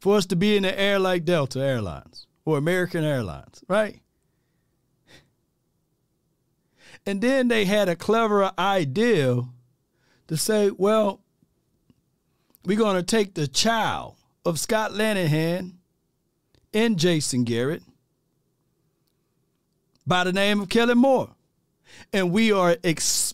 for 0.00 0.16
us 0.16 0.26
to 0.26 0.36
be 0.36 0.56
in 0.56 0.62
the 0.62 0.78
air 0.78 0.98
like 0.98 1.24
Delta 1.24 1.60
Airlines 1.60 2.26
or 2.44 2.56
American 2.56 3.04
Airlines, 3.04 3.62
right? 3.68 4.00
And 7.04 7.20
then 7.20 7.48
they 7.48 7.64
had 7.64 7.88
a 7.88 7.96
clever 7.96 8.52
idea 8.58 9.42
to 10.28 10.36
say, 10.36 10.70
well, 10.70 11.20
we're 12.64 12.78
going 12.78 12.96
to 12.96 13.02
take 13.02 13.34
the 13.34 13.48
child 13.48 14.16
of 14.44 14.60
Scott 14.60 14.92
Linehan 14.92 15.72
and 16.74 16.98
Jason 16.98 17.44
Garrett 17.44 17.82
by 20.06 20.24
the 20.24 20.32
name 20.32 20.60
of 20.60 20.68
Kellen 20.68 20.98
Moore. 20.98 21.30
And 22.12 22.30
we 22.30 22.52
are 22.52 22.76
expecting 22.82 23.27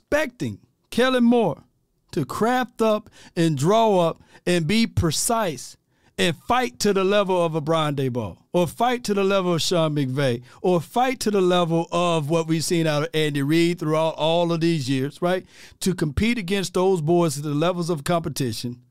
Kellen 0.91 1.24
Moore 1.24 1.65
to 2.12 2.24
craft 2.24 2.81
up 2.81 3.11
and 3.35 3.59
draw 3.59 3.99
up 3.99 4.23
and 4.47 4.65
be 4.65 4.86
precise 4.86 5.77
and 6.16 6.36
fight 6.36 6.78
to 6.78 6.93
the 6.93 7.03
level 7.03 7.45
of 7.45 7.57
a 7.57 7.61
Brian 7.61 7.97
Daboll 7.97 8.39
or 8.53 8.69
fight 8.69 9.03
to 9.03 9.15
the 9.15 9.24
level 9.24 9.55
of 9.55 9.62
Sean 9.62 9.97
McVay 9.97 10.45
or 10.62 10.81
fight 10.81 11.19
to 11.19 11.32
the 11.32 11.41
level 11.41 11.89
of 11.91 12.31
what 12.31 12.47
we've 12.47 12.62
seen 12.62 12.86
out 12.86 13.03
of 13.03 13.09
Andy 13.12 13.43
Reid 13.43 13.81
throughout 13.81 14.15
all 14.15 14.53
of 14.53 14.61
these 14.61 14.89
years, 14.89 15.20
right? 15.20 15.45
To 15.81 15.93
compete 15.93 16.39
against 16.39 16.74
those 16.74 17.01
boys 17.01 17.36
at 17.36 17.43
the 17.43 17.51
levels 17.51 17.91
of 17.91 18.05
competition. 18.05 18.82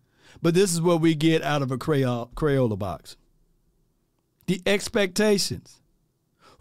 But 0.42 0.56
this 0.56 0.74
is 0.74 0.82
what 0.82 1.00
we 1.00 1.16
get 1.16 1.42
out 1.42 1.62
of 1.62 1.72
a 1.72 1.78
Crayola 1.78 2.78
box. 2.78 3.16
The 4.48 4.62
expectations 4.66 5.80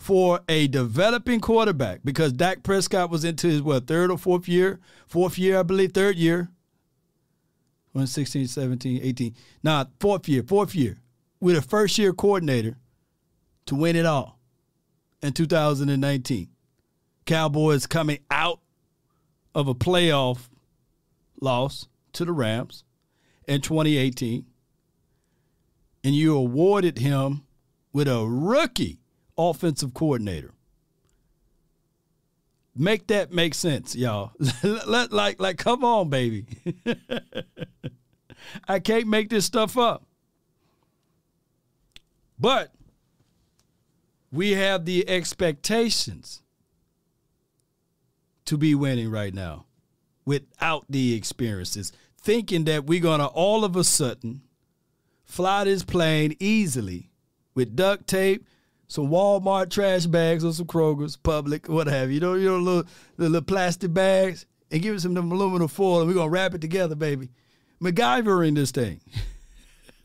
for 0.03 0.41
a 0.49 0.66
developing 0.66 1.39
quarterback 1.39 2.01
because 2.05 2.33
Dak 2.33 2.65
Prescott 2.65 3.09
was 3.09 3.24
into 3.24 3.47
his 3.47 3.62
what 3.62 3.87
third 3.87 4.11
or 4.11 4.19
fourth 4.19 4.49
year, 4.49 4.81
fourth 5.07 5.39
year 5.39 5.61
I 5.61 5.62
believe, 5.62 5.93
third 5.93 6.16
year. 6.16 6.49
16, 8.05 8.49
17, 8.49 9.01
18. 9.01 9.35
Nah, 9.62 9.85
fourth 10.01 10.29
year, 10.29 10.43
fourth 10.43 10.74
year. 10.74 10.99
With 11.39 11.57
a 11.57 11.62
first 11.62 11.99
year 11.99 12.12
coordinator 12.12 12.79
to 13.66 13.77
win 13.77 13.95
it 13.95 14.05
all 14.05 14.41
in 15.23 15.35
2019. 15.35 16.49
Cowboys 17.24 17.87
coming 17.87 18.19
out 18.29 18.59
of 19.55 19.69
a 19.69 19.74
playoff 19.74 20.49
loss 21.41 21.87
to 22.15 22.24
the 22.24 22.33
Rams 22.33 22.83
in 23.47 23.61
2018. 23.61 24.47
And 26.03 26.12
you 26.12 26.37
awarded 26.37 26.99
him 26.99 27.45
with 27.93 28.09
a 28.09 28.27
rookie 28.27 29.02
offensive 29.36 29.94
coordinator. 29.94 30.52
Make 32.74 33.06
that 33.09 33.32
make 33.32 33.54
sense, 33.54 33.94
y'all. 33.94 34.32
Let 34.62 35.12
like 35.12 35.40
like 35.40 35.59
come 35.59 35.84
on, 35.84 36.09
baby. 36.09 36.46
I 38.68 38.78
can't 38.78 39.06
make 39.06 39.28
this 39.28 39.44
stuff 39.44 39.76
up. 39.76 40.04
But 42.38 42.72
we 44.32 44.52
have 44.52 44.84
the 44.84 45.09
expectations 45.09 46.42
to 48.46 48.56
be 48.56 48.74
winning 48.74 49.10
right 49.10 49.34
now 49.34 49.66
without 50.24 50.86
the 50.88 51.14
experiences, 51.14 51.92
thinking 52.20 52.64
that 52.64 52.84
we're 52.84 53.00
going 53.00 53.20
to 53.20 53.26
all 53.26 53.64
of 53.64 53.76
a 53.76 53.84
sudden 53.84 54.42
fly 55.24 55.64
this 55.64 55.84
plane 55.84 56.34
easily 56.40 57.10
with 57.54 57.76
duct 57.76 58.06
tape, 58.06 58.46
some 58.93 59.09
Walmart 59.09 59.70
trash 59.70 60.05
bags 60.05 60.44
or 60.44 60.52
some 60.52 60.66
Kroger's, 60.66 61.16
Publix, 61.16 61.66
what 61.66 61.86
have 61.86 62.10
you. 62.10 62.16
You 62.16 62.20
know, 62.20 62.35
you 62.35 62.44
know, 62.51 62.59
little, 62.59 62.85
the 63.16 63.31
little 63.31 63.40
plastic 63.40 63.94
bags, 63.94 64.44
and 64.70 64.82
give 64.82 64.94
us 64.94 65.05
some 65.05 65.16
of 65.16 65.28
the 65.28 65.35
aluminum 65.35 65.69
foil, 65.69 66.01
and 66.01 66.09
we're 66.09 66.14
gonna 66.14 66.28
wrap 66.28 66.52
it 66.52 66.60
together, 66.60 66.94
baby. 66.94 67.31
MacGyvering 67.81 68.55
this 68.55 68.70
thing. 68.70 69.01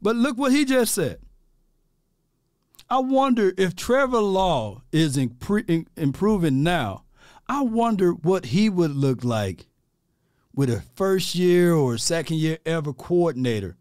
but 0.00 0.14
look 0.14 0.38
what 0.38 0.52
he 0.52 0.64
just 0.64 0.94
said. 0.94 1.18
I 2.88 3.00
wonder 3.00 3.52
if 3.58 3.74
Trevor 3.74 4.20
Law 4.20 4.82
is 4.92 5.16
impre- 5.16 5.86
improving 5.96 6.62
now. 6.62 7.02
I 7.48 7.62
wonder 7.62 8.12
what 8.12 8.46
he 8.46 8.70
would 8.70 8.92
look 8.92 9.24
like 9.24 9.66
with 10.54 10.70
a 10.70 10.82
first 10.94 11.34
year 11.34 11.74
or 11.74 11.98
second 11.98 12.36
year 12.36 12.58
ever 12.64 12.92
coordinator 12.92 13.76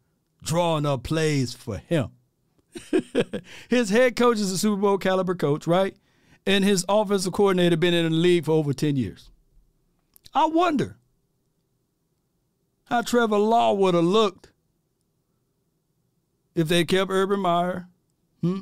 drawing 0.48 0.86
up 0.86 1.04
plays 1.04 1.54
for 1.54 1.78
him. 1.78 2.10
his 3.70 3.90
head 3.90 4.16
coach 4.16 4.38
is 4.38 4.52
a 4.52 4.58
Super 4.58 4.82
Bowl 4.82 4.98
caliber 4.98 5.36
coach, 5.36 5.68
right? 5.68 5.96
And 6.46 6.64
his 6.64 6.86
offensive 6.88 7.34
coordinator 7.34 7.78
been 7.78 7.94
in 7.94 8.06
the 8.06 8.18
league 8.18 8.46
for 8.46 8.52
over 8.52 8.74
10 8.74 8.96
years. 8.96 9.30
I 10.34 10.46
wonder 10.46 10.98
how 12.86 13.02
Trevor 13.02 13.38
Law 13.38 13.74
would 13.74 13.94
have 13.94 14.04
looked 14.04 14.52
if 16.56 16.68
they 16.68 16.86
kept 16.86 17.12
Urban 17.12 17.42
Meyer, 17.42 17.88
hmm? 18.42 18.62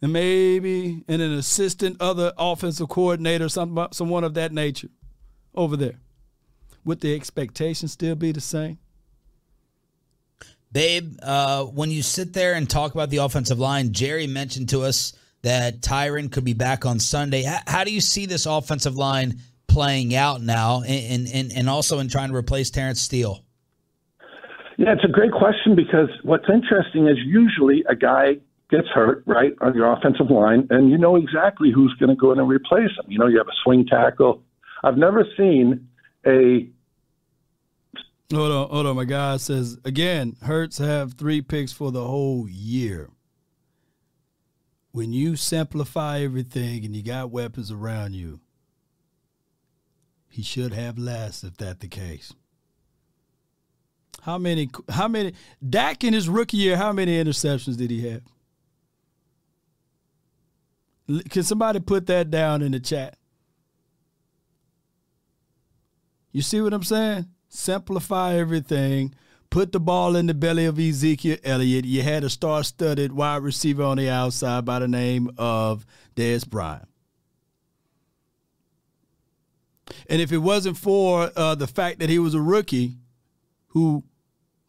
and 0.00 0.12
maybe 0.12 1.04
and 1.08 1.20
an 1.20 1.32
assistant 1.32 2.00
other 2.00 2.32
offensive 2.38 2.88
coordinator, 2.88 3.48
some, 3.48 3.88
someone 3.90 4.24
of 4.24 4.34
that 4.34 4.52
nature 4.52 4.88
over 5.54 5.76
there. 5.76 5.98
Would 6.84 7.00
the 7.00 7.14
expectation 7.14 7.88
still 7.88 8.14
be 8.14 8.32
the 8.32 8.40
same? 8.40 8.78
Babe, 10.70 11.18
uh, 11.22 11.64
when 11.64 11.90
you 11.90 12.02
sit 12.02 12.32
there 12.34 12.54
and 12.54 12.68
talk 12.68 12.94
about 12.94 13.10
the 13.10 13.18
offensive 13.18 13.58
line, 13.58 13.92
Jerry 13.92 14.26
mentioned 14.26 14.68
to 14.70 14.82
us 14.82 15.14
that 15.42 15.80
Tyron 15.80 16.30
could 16.30 16.44
be 16.44 16.52
back 16.52 16.84
on 16.84 16.98
Sunday. 16.98 17.42
How, 17.42 17.60
how 17.66 17.84
do 17.84 17.92
you 17.92 18.00
see 18.00 18.26
this 18.26 18.44
offensive 18.44 18.96
line 18.96 19.40
playing 19.66 20.14
out 20.14 20.42
now 20.42 20.82
and, 20.82 21.28
and, 21.28 21.52
and 21.54 21.68
also 21.68 22.00
in 22.00 22.08
trying 22.08 22.30
to 22.30 22.36
replace 22.36 22.70
Terence 22.70 23.00
Steele? 23.00 23.44
Yeah, 24.76 24.92
it's 24.92 25.04
a 25.04 25.08
great 25.08 25.32
question 25.32 25.74
because 25.74 26.08
what's 26.22 26.48
interesting 26.48 27.08
is 27.08 27.16
usually 27.24 27.84
a 27.88 27.96
guy 27.96 28.36
gets 28.70 28.86
hurt, 28.88 29.22
right, 29.26 29.52
on 29.60 29.74
your 29.74 29.90
offensive 29.92 30.30
line, 30.30 30.66
and 30.70 30.90
you 30.90 30.98
know 30.98 31.16
exactly 31.16 31.70
who's 31.74 31.94
going 31.94 32.10
to 32.10 32.16
go 32.16 32.32
in 32.32 32.38
and 32.38 32.48
replace 32.48 32.90
him. 32.90 33.10
You 33.10 33.18
know, 33.18 33.26
you 33.26 33.38
have 33.38 33.48
a 33.48 33.56
swing 33.64 33.86
tackle. 33.86 34.42
I've 34.84 34.96
never 34.96 35.26
seen 35.36 35.88
a 36.26 36.68
Hold 38.32 38.52
on, 38.52 38.68
hold 38.68 38.86
on. 38.86 38.96
My 38.96 39.04
guy 39.04 39.38
says 39.38 39.78
again, 39.84 40.36
Hurts 40.42 40.78
have 40.78 41.14
three 41.14 41.40
picks 41.40 41.72
for 41.72 41.90
the 41.90 42.04
whole 42.04 42.46
year. 42.48 43.10
When 44.90 45.12
you 45.12 45.36
simplify 45.36 46.20
everything 46.20 46.84
and 46.84 46.94
you 46.94 47.02
got 47.02 47.30
weapons 47.30 47.70
around 47.70 48.14
you, 48.14 48.40
he 50.28 50.42
should 50.42 50.74
have 50.74 50.98
less 50.98 51.42
if 51.42 51.56
that 51.56 51.80
the 51.80 51.88
case. 51.88 52.34
How 54.22 54.36
many 54.36 54.68
how 54.90 55.08
many 55.08 55.32
Dak 55.66 56.04
in 56.04 56.12
his 56.12 56.28
rookie 56.28 56.58
year, 56.58 56.76
how 56.76 56.92
many 56.92 57.22
interceptions 57.22 57.78
did 57.78 57.90
he 57.90 58.08
have? 58.08 58.22
Can 61.30 61.42
somebody 61.44 61.80
put 61.80 62.06
that 62.08 62.30
down 62.30 62.60
in 62.60 62.72
the 62.72 62.80
chat? 62.80 63.16
You 66.32 66.42
see 66.42 66.60
what 66.60 66.74
I'm 66.74 66.82
saying? 66.82 67.26
Simplify 67.48 68.34
everything, 68.34 69.14
put 69.50 69.72
the 69.72 69.80
ball 69.80 70.16
in 70.16 70.26
the 70.26 70.34
belly 70.34 70.66
of 70.66 70.78
Ezekiel 70.78 71.38
Elliott. 71.42 71.84
You 71.84 72.02
had 72.02 72.24
a 72.24 72.30
star 72.30 72.62
studded 72.62 73.12
wide 73.12 73.42
receiver 73.42 73.82
on 73.82 73.96
the 73.96 74.10
outside 74.10 74.64
by 74.64 74.78
the 74.78 74.88
name 74.88 75.30
of 75.38 75.86
Dez 76.14 76.46
Bryant. 76.46 76.88
And 80.08 80.20
if 80.20 80.32
it 80.32 80.38
wasn't 80.38 80.76
for 80.76 81.30
uh, 81.34 81.54
the 81.54 81.66
fact 81.66 81.98
that 82.00 82.10
he 82.10 82.18
was 82.18 82.34
a 82.34 82.40
rookie, 82.40 82.96
who 83.68 84.04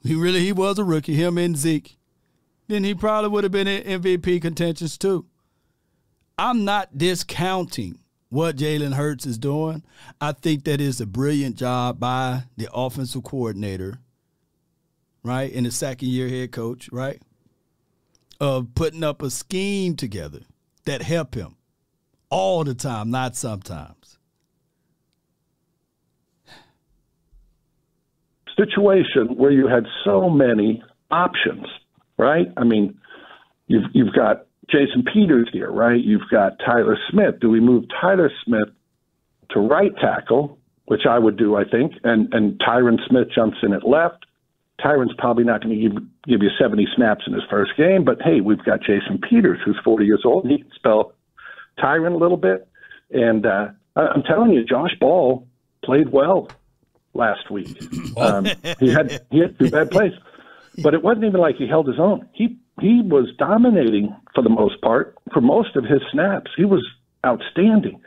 he 0.04 0.16
really 0.16 0.40
he 0.40 0.54
was 0.54 0.80
a 0.80 0.84
rookie, 0.84 1.16
him 1.16 1.38
and 1.38 1.58
Zeke, 1.58 1.98
then 2.68 2.84
he 2.84 2.94
probably 2.94 3.30
would 3.30 3.44
have 3.44 3.52
been 3.52 3.68
in 3.68 4.02
MVP 4.02 4.42
contentions 4.42 4.98
too. 4.98 5.26
I'm 6.38 6.64
not 6.64 6.98
discounting 6.98 8.00
what 8.30 8.56
Jalen 8.56 8.94
Hurts 8.94 9.26
is 9.26 9.38
doing, 9.38 9.84
I 10.22 10.32
think 10.32 10.64
that 10.66 10.80
is 10.80 11.02
a 11.02 11.06
brilliant 11.06 11.56
job 11.56 12.00
by 12.00 12.44
the 12.58 12.70
offensive 12.74 13.24
coordinator, 13.24 14.00
right? 15.24 15.52
And 15.52 15.66
the 15.66 15.72
second 15.72 16.10
year 16.10 16.30
head 16.30 16.52
coach, 16.52 16.90
right? 16.92 17.22
Of 18.40 18.74
putting 18.76 19.04
up 19.04 19.22
a 19.22 19.30
scheme 19.30 19.96
together 19.96 20.42
that 20.86 21.02
help 21.02 21.36
him 21.36 21.56
all 22.30 22.64
the 22.64 22.76
time, 22.76 23.10
not 23.10 23.36
sometimes. 23.36 24.18
Situation 28.56 29.36
where 29.38 29.52
you 29.52 29.68
had 29.68 29.86
so 30.04 30.30
many 30.30 30.84
options, 31.10 31.66
right? 32.18 32.48
I 32.58 32.64
mean, 32.64 33.00
you've 33.68 33.86
you've 33.94 34.14
got 34.14 34.46
Jason 34.72 35.04
Peters 35.04 35.50
here, 35.52 35.72
right? 35.72 36.00
You've 36.04 36.30
got 36.32 36.60
Tyler 36.60 36.98
Smith. 37.10 37.40
Do 37.40 37.50
we 37.50 37.60
move 37.60 37.86
Tyler 38.02 38.32
Smith 38.46 38.70
to 39.52 39.60
right 39.60 39.92
tackle, 40.00 40.58
which 40.86 41.06
I 41.10 41.20
would 41.20 41.38
do, 41.38 41.56
I 41.56 41.64
think, 41.64 41.94
and 42.04 42.34
and 42.34 42.60
Tyron 42.60 42.98
Smith 43.08 43.28
jumps 43.34 43.58
in 43.64 43.74
at 43.74 43.88
left. 43.88 44.26
Tyron's 44.80 45.14
probably 45.18 45.44
not 45.44 45.62
going 45.62 45.76
to 45.76 45.82
give 45.82 46.04
give 46.26 46.42
you 46.42 46.50
70 46.60 46.88
snaps 46.96 47.24
in 47.28 47.34
his 47.34 47.44
first 47.50 47.72
game, 47.78 48.04
but 48.04 48.22
hey, 48.22 48.42
we've 48.42 48.64
got 48.64 48.80
Jason 48.82 49.20
Peters, 49.30 49.60
who's 49.66 49.78
40 49.84 50.06
years 50.06 50.22
old, 50.24 50.46
and 50.46 50.52
he 50.52 50.60
can 50.60 50.72
spell 50.74 51.14
Tyron 51.78 52.14
a 52.14 52.18
little 52.18 52.38
bit. 52.38 52.68
And 53.12 53.46
uh, 53.46 53.70
I'm 53.96 54.24
telling 54.24 54.52
you, 54.52 54.64
Josh 54.64 54.92
Ball 55.00 55.48
played 55.84 56.12
well 56.12 56.50
last 57.14 57.50
week. 57.52 57.78
Um, 58.18 58.46
he 58.80 58.90
had 58.90 59.26
he 59.32 59.40
had 59.40 59.58
two 59.60 59.70
bad 59.70 59.92
plays, 59.92 60.14
but 60.82 60.94
it 60.94 61.04
wasn't 61.04 61.26
even 61.26 61.42
like 61.42 61.56
he 61.56 61.68
held 61.68 61.88
his 61.88 62.00
own. 62.00 62.30
He 62.34 62.58
he 62.82 63.02
was 63.02 63.30
dominating 63.38 64.16
for 64.34 64.42
the 64.44 64.50
most 64.50 64.82
part 64.82 65.16
for 65.34 65.42
most 65.42 65.76
of 65.76 65.84
his 65.84 66.02
snaps. 66.12 66.52
He 66.56 66.66
was 66.66 66.86
outstanding. 67.26 68.02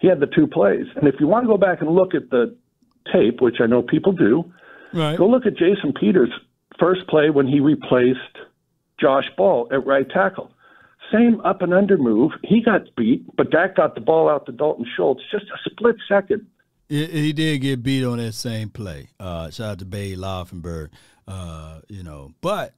He 0.00 0.08
had 0.08 0.20
the 0.20 0.26
two 0.26 0.46
plays. 0.46 0.86
And 0.96 1.06
if 1.06 1.16
you 1.20 1.26
want 1.26 1.44
to 1.44 1.48
go 1.48 1.56
back 1.56 1.80
and 1.80 1.90
look 1.90 2.14
at 2.14 2.30
the 2.30 2.56
tape, 3.12 3.40
which 3.40 3.56
I 3.60 3.66
know 3.66 3.82
people 3.82 4.12
do, 4.12 4.52
right. 4.92 5.16
go 5.16 5.28
look 5.28 5.46
at 5.46 5.56
Jason 5.56 5.92
Peters' 5.92 6.30
first 6.78 7.06
play 7.08 7.30
when 7.30 7.46
he 7.46 7.60
replaced 7.60 8.18
Josh 9.00 9.26
Ball 9.36 9.68
at 9.72 9.86
right 9.86 10.08
tackle. 10.08 10.52
same 11.12 11.40
up 11.42 11.62
and 11.62 11.74
under 11.74 11.98
move. 11.98 12.32
He 12.42 12.62
got 12.62 12.82
beat, 12.96 13.24
but 13.36 13.50
Dak 13.50 13.76
got 13.76 13.94
the 13.94 14.00
ball 14.00 14.28
out 14.28 14.46
to 14.46 14.52
Dalton 14.52 14.86
Schultz 14.96 15.22
just 15.30 15.44
a 15.44 15.70
split 15.70 15.96
second. 16.08 16.46
He, 16.88 17.06
he 17.06 17.32
did 17.32 17.60
get 17.60 17.82
beat 17.82 18.04
on 18.04 18.18
that 18.18 18.32
same 18.32 18.70
play. 18.70 19.08
Uh, 19.18 19.50
shout 19.50 19.70
out 19.72 19.78
to 19.80 19.84
Babe 19.84 20.18
Laufenberg. 20.18 20.90
Uh, 21.26 21.80
you 21.88 22.02
know, 22.02 22.32
but 22.40 22.74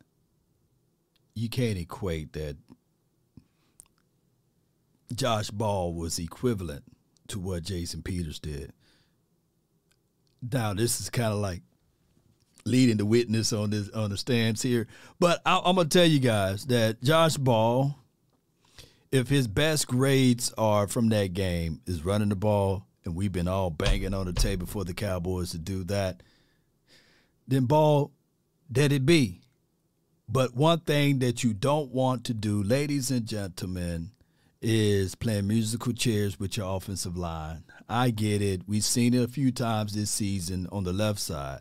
you 1.35 1.49
can't 1.49 1.79
equate 1.79 2.33
that 2.35 2.57
Josh 5.15 5.51
Ball 5.51 5.93
was 5.93 6.19
equivalent 6.19 6.85
to 7.29 7.39
what 7.39 7.63
Jason 7.63 8.03
Peters 8.03 8.39
did. 8.39 8.73
Now 10.53 10.75
this 10.75 11.01
is 11.01 11.11
kind 11.11 11.33
of 11.33 11.39
like 11.39 11.63
leading 12.65 12.97
the 12.97 13.07
witness 13.07 13.53
on 13.53 13.71
this 13.71 13.91
on 13.91 14.11
the 14.11 14.17
stands 14.17 14.63
here, 14.63 14.87
but 15.19 15.41
I, 15.45 15.61
I'm 15.65 15.77
gonna 15.77 15.89
tell 15.89 16.07
you 16.07 16.19
guys 16.19 16.67
that 16.67 17.03
Josh 17.03 17.37
Ball, 17.37 17.95
if 19.11 19.29
his 19.29 19.49
best 19.49 19.87
grades 19.87 20.53
are 20.57 20.87
from 20.87 21.09
that 21.11 21.33
game, 21.35 21.81
is 21.87 22.05
running 22.05 22.29
the 22.29 22.37
ball, 22.37 22.87
and 23.05 23.15
we've 23.15 23.33
been 23.33 23.49
all 23.49 23.71
banging 23.71 24.15
on 24.15 24.27
the 24.27 24.33
table 24.33 24.67
for 24.67 24.85
the 24.85 24.95
Cowboys 24.95 25.51
to 25.51 25.59
do 25.59 25.85
that, 25.85 26.23
then 27.49 27.65
Ball, 27.65 28.11
let 28.75 28.93
it 28.93 29.07
be. 29.07 29.44
But 30.29 30.55
one 30.55 30.81
thing 30.81 31.19
that 31.19 31.45
you 31.45 31.53
don't 31.53 31.91
want 31.91 32.25
to 32.25 32.35
do, 32.35 32.63
ladies 32.63 33.11
and 33.11 33.27
gentlemen, 33.27 34.13
is 34.63 35.15
playing 35.15 35.47
musical 35.47 35.93
chairs 35.93 36.41
with 36.41 36.57
your 36.57 36.75
offensive 36.75 37.17
line. 37.17 37.65
I 37.89 38.11
get 38.11 38.41
it. 38.41 38.63
We've 38.67 38.85
seen 38.85 39.13
it 39.13 39.23
a 39.23 39.29
few 39.29 39.53
times 39.53 39.93
this 39.95 40.11
season 40.11 40.67
on 40.73 40.85
the 40.85 40.93
left 40.93 41.21
side, 41.21 41.61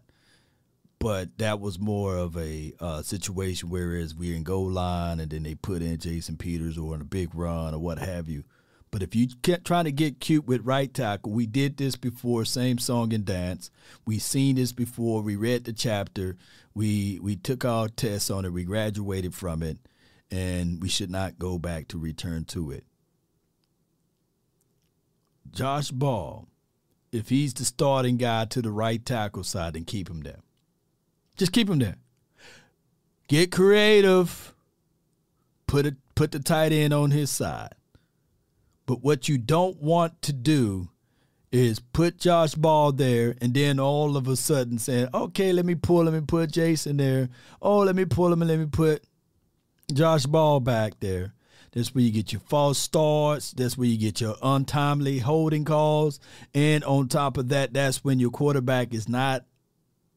but 1.00 1.38
that 1.38 1.60
was 1.60 1.78
more 1.78 2.16
of 2.16 2.38
a 2.38 2.74
uh, 2.80 3.02
situation 3.02 3.70
whereas 3.70 4.16
we're 4.16 4.36
in 4.36 4.44
goal 4.44 4.70
line 4.70 5.20
and 5.20 5.30
then 5.30 5.44
they 5.44 5.56
put 5.56 5.82
in 5.82 5.98
Jason 5.98 6.38
Peters 6.38 6.78
or 6.78 6.96
in 6.96 7.02
a 7.02 7.06
big 7.06 7.36
run 7.36 7.74
or 7.74 7.80
what 7.80 8.00
have 8.00 8.30
you. 8.30 8.46
But 8.94 9.02
if 9.02 9.16
you 9.16 9.28
kept 9.42 9.66
trying 9.66 9.86
to 9.86 9.92
get 9.92 10.20
cute 10.20 10.46
with 10.46 10.68
right 10.68 10.94
tackle, 10.94 11.32
we 11.32 11.48
did 11.48 11.78
this 11.78 11.96
before, 11.96 12.46
same 12.46 12.78
song 12.78 13.12
and 13.12 13.26
dance. 13.26 13.72
We 14.06 14.20
seen 14.20 14.58
this 14.58 14.72
before. 14.72 15.24
We 15.24 15.36
read 15.36 15.64
the 15.64 15.74
chapter. 15.74 16.38
We 16.76 17.20
we 17.20 17.36
took 17.36 17.66
our 17.66 17.88
tests 17.88 18.30
on 18.30 18.46
it. 18.46 18.54
We 18.54 18.66
graduated 18.66 19.34
from 19.34 19.64
it, 19.64 19.80
and 20.30 20.80
we 20.80 20.90
should 20.90 21.10
not 21.10 21.40
go 21.40 21.58
back 21.58 21.88
to 21.88 21.98
return 21.98 22.46
to 22.50 22.70
it. 22.70 22.84
Josh 25.50 25.90
Ball, 25.90 26.48
if 27.12 27.30
he's 27.30 27.56
the 27.56 27.66
starting 27.66 28.18
guy 28.18 28.46
to 28.46 28.62
the 28.62 28.70
right 28.70 29.04
tackle 29.04 29.44
side, 29.44 29.74
then 29.74 29.86
keep 29.86 30.08
him 30.08 30.22
there. 30.22 30.42
Just 31.36 31.52
keep 31.52 31.68
him 31.68 31.80
there. 31.80 31.98
Get 33.28 33.52
creative. 33.52 34.54
Put 35.66 35.88
it 35.88 35.96
put 36.14 36.32
the 36.32 36.40
tight 36.40 36.72
end 36.72 36.94
on 36.94 37.10
his 37.10 37.32
side. 37.32 37.74
But 38.94 39.02
what 39.04 39.28
you 39.28 39.40
don't 39.40 39.82
want 39.82 40.22
to 40.22 40.32
do 40.32 40.88
is 41.52 41.80
put 41.80 42.20
Josh 42.20 42.54
Ball 42.54 42.92
there 42.92 43.34
and 43.42 43.52
then 43.52 43.80
all 43.80 44.16
of 44.16 44.28
a 44.28 44.36
sudden 44.36 44.78
saying, 44.78 45.08
okay, 45.12 45.52
let 45.52 45.66
me 45.66 45.74
pull 45.74 46.08
him 46.08 46.14
and 46.14 46.28
put 46.28 46.52
Jason 46.52 46.98
there. 46.98 47.30
Oh, 47.60 47.80
let 47.80 47.96
me 47.96 48.06
pull 48.06 48.32
him 48.32 48.44
and 48.44 48.52
let 48.52 48.60
me 48.60 48.68
put 48.68 49.04
Josh 49.92 50.28
Ball 50.28 50.60
back 50.60 51.00
there. 51.00 51.34
That's 51.72 51.96
where 51.96 52.04
you 52.04 52.12
get 52.12 52.34
your 52.34 52.42
false 52.42 52.78
starts. 52.78 53.52
That's 53.52 53.80
where 53.80 53.88
you 53.88 53.98
get 53.98 54.22
your 54.22 54.36
untimely 54.44 55.18
holding 55.18 55.66
calls. 55.66 56.20
And 56.54 56.84
on 56.84 57.08
top 57.08 57.38
of 57.38 57.50
that, 57.50 57.74
that's 57.74 58.04
when 58.04 58.20
your 58.20 58.30
quarterback 58.30 58.94
is 58.94 59.10
not 59.10 59.44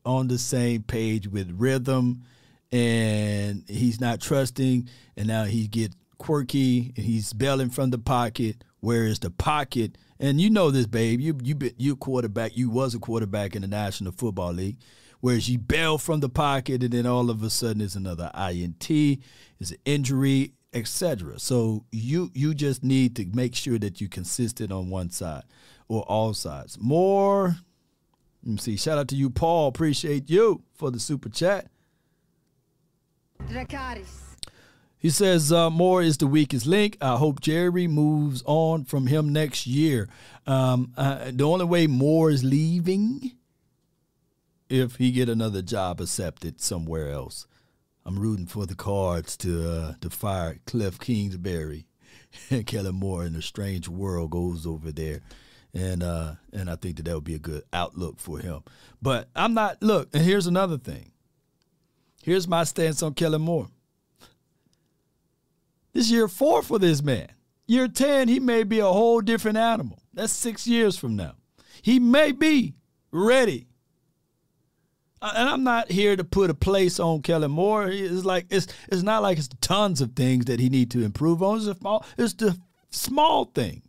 on 0.04 0.28
the 0.28 0.36
same 0.36 0.82
page 0.82 1.28
with 1.28 1.50
rhythm 1.58 2.24
and 2.70 3.64
he's 3.68 4.02
not 4.02 4.20
trusting. 4.20 4.90
And 5.16 5.28
now 5.28 5.44
he 5.44 5.66
get 5.66 5.94
quirky 6.18 6.92
and 6.96 7.04
he's 7.04 7.32
bailing 7.32 7.70
from 7.70 7.90
the 7.90 7.98
pocket. 7.98 8.64
Whereas 8.80 9.18
the 9.18 9.30
pocket, 9.30 9.98
and 10.20 10.40
you 10.40 10.50
know 10.50 10.70
this, 10.70 10.86
babe, 10.86 11.20
you 11.20 11.36
you 11.42 11.54
been 11.54 11.74
you 11.76 11.96
quarterback, 11.96 12.56
you 12.56 12.70
was 12.70 12.94
a 12.94 12.98
quarterback 12.98 13.56
in 13.56 13.62
the 13.62 13.68
National 13.68 14.12
Football 14.12 14.52
League. 14.52 14.78
Whereas 15.20 15.48
you 15.48 15.58
bail 15.58 15.98
from 15.98 16.20
the 16.20 16.28
pocket 16.28 16.82
and 16.82 16.92
then 16.92 17.06
all 17.06 17.30
of 17.30 17.42
a 17.42 17.50
sudden 17.50 17.80
it's 17.80 17.94
another 17.94 18.30
INT, 18.34 18.90
it's 18.90 19.70
an 19.70 19.78
injury, 19.84 20.52
etc. 20.72 21.38
So 21.38 21.84
you 21.90 22.30
you 22.34 22.54
just 22.54 22.84
need 22.84 23.16
to 23.16 23.26
make 23.32 23.54
sure 23.54 23.78
that 23.78 24.00
you 24.00 24.08
consistent 24.08 24.70
on 24.70 24.90
one 24.90 25.10
side 25.10 25.44
or 25.88 26.02
all 26.02 26.34
sides. 26.34 26.78
More. 26.80 27.56
Let 28.44 28.52
me 28.52 28.58
see. 28.58 28.76
Shout 28.76 28.98
out 28.98 29.08
to 29.08 29.16
you, 29.16 29.30
Paul. 29.30 29.68
Appreciate 29.68 30.30
you 30.30 30.62
for 30.74 30.90
the 30.92 31.00
super 31.00 31.28
chat. 31.28 31.66
Dracaris. 33.48 34.25
He 34.98 35.10
says 35.10 35.52
uh, 35.52 35.70
Moore 35.70 36.02
is 36.02 36.16
the 36.16 36.26
weakest 36.26 36.66
link. 36.66 36.96
I 37.00 37.16
hope 37.16 37.40
Jerry 37.40 37.86
moves 37.86 38.42
on 38.46 38.84
from 38.84 39.06
him 39.06 39.32
next 39.32 39.66
year. 39.66 40.08
Um, 40.46 40.92
uh, 40.96 41.30
the 41.32 41.44
only 41.44 41.66
way 41.66 41.86
Moore 41.86 42.30
is 42.30 42.42
leaving 42.42 43.32
if 44.68 44.96
he 44.96 45.12
get 45.12 45.28
another 45.28 45.62
job 45.62 46.00
accepted 46.00 46.60
somewhere 46.60 47.10
else. 47.10 47.46
I'm 48.04 48.18
rooting 48.18 48.46
for 48.46 48.66
the 48.66 48.74
Cards 48.74 49.36
to 49.38 49.68
uh, 49.68 49.94
to 50.00 50.10
fire 50.10 50.58
Cliff 50.66 50.98
Kingsbury. 50.98 51.86
And 52.50 52.66
Kellen 52.66 52.96
Moore 52.96 53.24
in 53.24 53.34
a 53.34 53.40
strange 53.40 53.88
world 53.88 54.30
goes 54.30 54.66
over 54.66 54.92
there, 54.92 55.22
and 55.72 56.02
uh, 56.02 56.34
and 56.52 56.68
I 56.68 56.76
think 56.76 56.96
that 56.96 57.04
that 57.04 57.14
would 57.14 57.24
be 57.24 57.34
a 57.34 57.38
good 57.38 57.62
outlook 57.72 58.20
for 58.20 58.38
him. 58.38 58.62
But 59.00 59.30
I'm 59.34 59.54
not. 59.54 59.82
Look, 59.82 60.10
and 60.12 60.22
here's 60.22 60.46
another 60.46 60.76
thing. 60.76 61.12
Here's 62.22 62.46
my 62.46 62.64
stance 62.64 63.02
on 63.02 63.14
Kellen 63.14 63.40
Moore. 63.40 63.68
This 65.96 66.10
year 66.10 66.28
four 66.28 66.62
for 66.62 66.78
this 66.78 67.02
man. 67.02 67.28
Year 67.66 67.88
10, 67.88 68.28
he 68.28 68.38
may 68.38 68.64
be 68.64 68.80
a 68.80 68.86
whole 68.86 69.22
different 69.22 69.56
animal. 69.56 69.98
That's 70.12 70.30
six 70.32 70.66
years 70.66 70.98
from 70.98 71.16
now. 71.16 71.36
He 71.80 71.98
may 71.98 72.32
be 72.32 72.74
ready. 73.10 73.66
And 75.22 75.48
I'm 75.48 75.64
not 75.64 75.90
here 75.90 76.14
to 76.14 76.22
put 76.22 76.50
a 76.50 76.54
place 76.54 77.00
on 77.00 77.22
Kellen 77.22 77.50
Moore. 77.50 77.88
It's 77.88 78.26
like 78.26 78.44
it's 78.50 78.66
it's 78.92 79.02
not 79.02 79.22
like 79.22 79.38
it's 79.38 79.48
tons 79.62 80.02
of 80.02 80.12
things 80.12 80.44
that 80.44 80.60
he 80.60 80.68
need 80.68 80.90
to 80.90 81.02
improve 81.02 81.42
on. 81.42 81.66
It's, 81.66 81.78
small, 81.78 82.04
it's 82.18 82.34
the 82.34 82.58
small 82.90 83.46
things. 83.46 83.82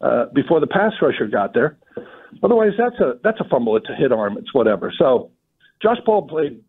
uh, 0.00 0.26
before 0.32 0.60
the 0.60 0.66
pass 0.68 0.92
rusher 1.02 1.26
got 1.26 1.54
there. 1.54 1.76
Otherwise, 2.42 2.72
that's 2.78 3.00
a 3.00 3.14
that's 3.24 3.40
a 3.40 3.44
fumble. 3.48 3.76
It's 3.76 3.88
a 3.90 3.96
hit 3.96 4.12
arm. 4.12 4.38
It's 4.38 4.54
whatever. 4.54 4.92
So, 4.96 5.32
Josh 5.82 5.98
Ball 6.06 6.22
played 6.22 6.62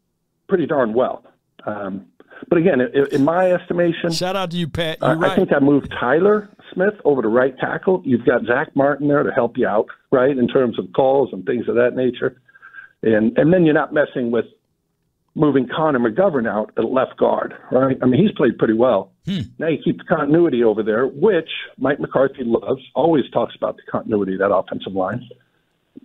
pretty 0.49 0.65
darn 0.65 0.93
well. 0.93 1.23
Um, 1.65 2.07
but 2.47 2.57
again, 2.57 2.81
in, 2.81 3.07
in 3.11 3.23
my 3.23 3.51
estimation, 3.51 4.11
shout 4.11 4.35
out 4.35 4.51
to 4.51 4.57
you, 4.57 4.67
Pat. 4.67 5.01
Uh, 5.01 5.17
I 5.21 5.35
think 5.35 5.51
I 5.53 5.59
moved 5.59 5.93
Tyler 5.99 6.49
Smith 6.73 6.95
over 7.03 7.21
to 7.21 7.27
right 7.27 7.57
tackle. 7.57 8.01
You've 8.05 8.25
got 8.25 8.45
Zach 8.45 8.75
Martin 8.75 9.07
there 9.07 9.23
to 9.23 9.31
help 9.31 9.57
you 9.57 9.67
out, 9.67 9.87
right, 10.11 10.37
in 10.37 10.47
terms 10.47 10.79
of 10.79 10.85
calls 10.93 11.29
and 11.33 11.45
things 11.45 11.67
of 11.67 11.75
that 11.75 11.95
nature. 11.95 12.41
And 13.03 13.37
and 13.37 13.53
then 13.53 13.65
you're 13.65 13.73
not 13.73 13.93
messing 13.93 14.31
with 14.31 14.45
moving 15.35 15.67
Connor 15.73 15.99
McGovern 15.99 16.49
out 16.49 16.71
at 16.77 16.85
left 16.85 17.17
guard, 17.17 17.53
right? 17.71 17.97
I 18.01 18.05
mean, 18.05 18.21
he's 18.21 18.35
played 18.35 18.57
pretty 18.57 18.73
well. 18.73 19.11
Now 19.57 19.67
you 19.67 19.77
keep 19.83 19.97
the 19.97 20.03
continuity 20.03 20.63
over 20.63 20.83
there, 20.83 21.05
which 21.07 21.49
Mike 21.77 21.99
McCarthy 21.99 22.43
loves. 22.43 22.81
Always 22.95 23.29
talks 23.31 23.55
about 23.55 23.77
the 23.77 23.83
continuity 23.89 24.33
of 24.33 24.39
that 24.39 24.53
offensive 24.53 24.93
line. 24.93 25.27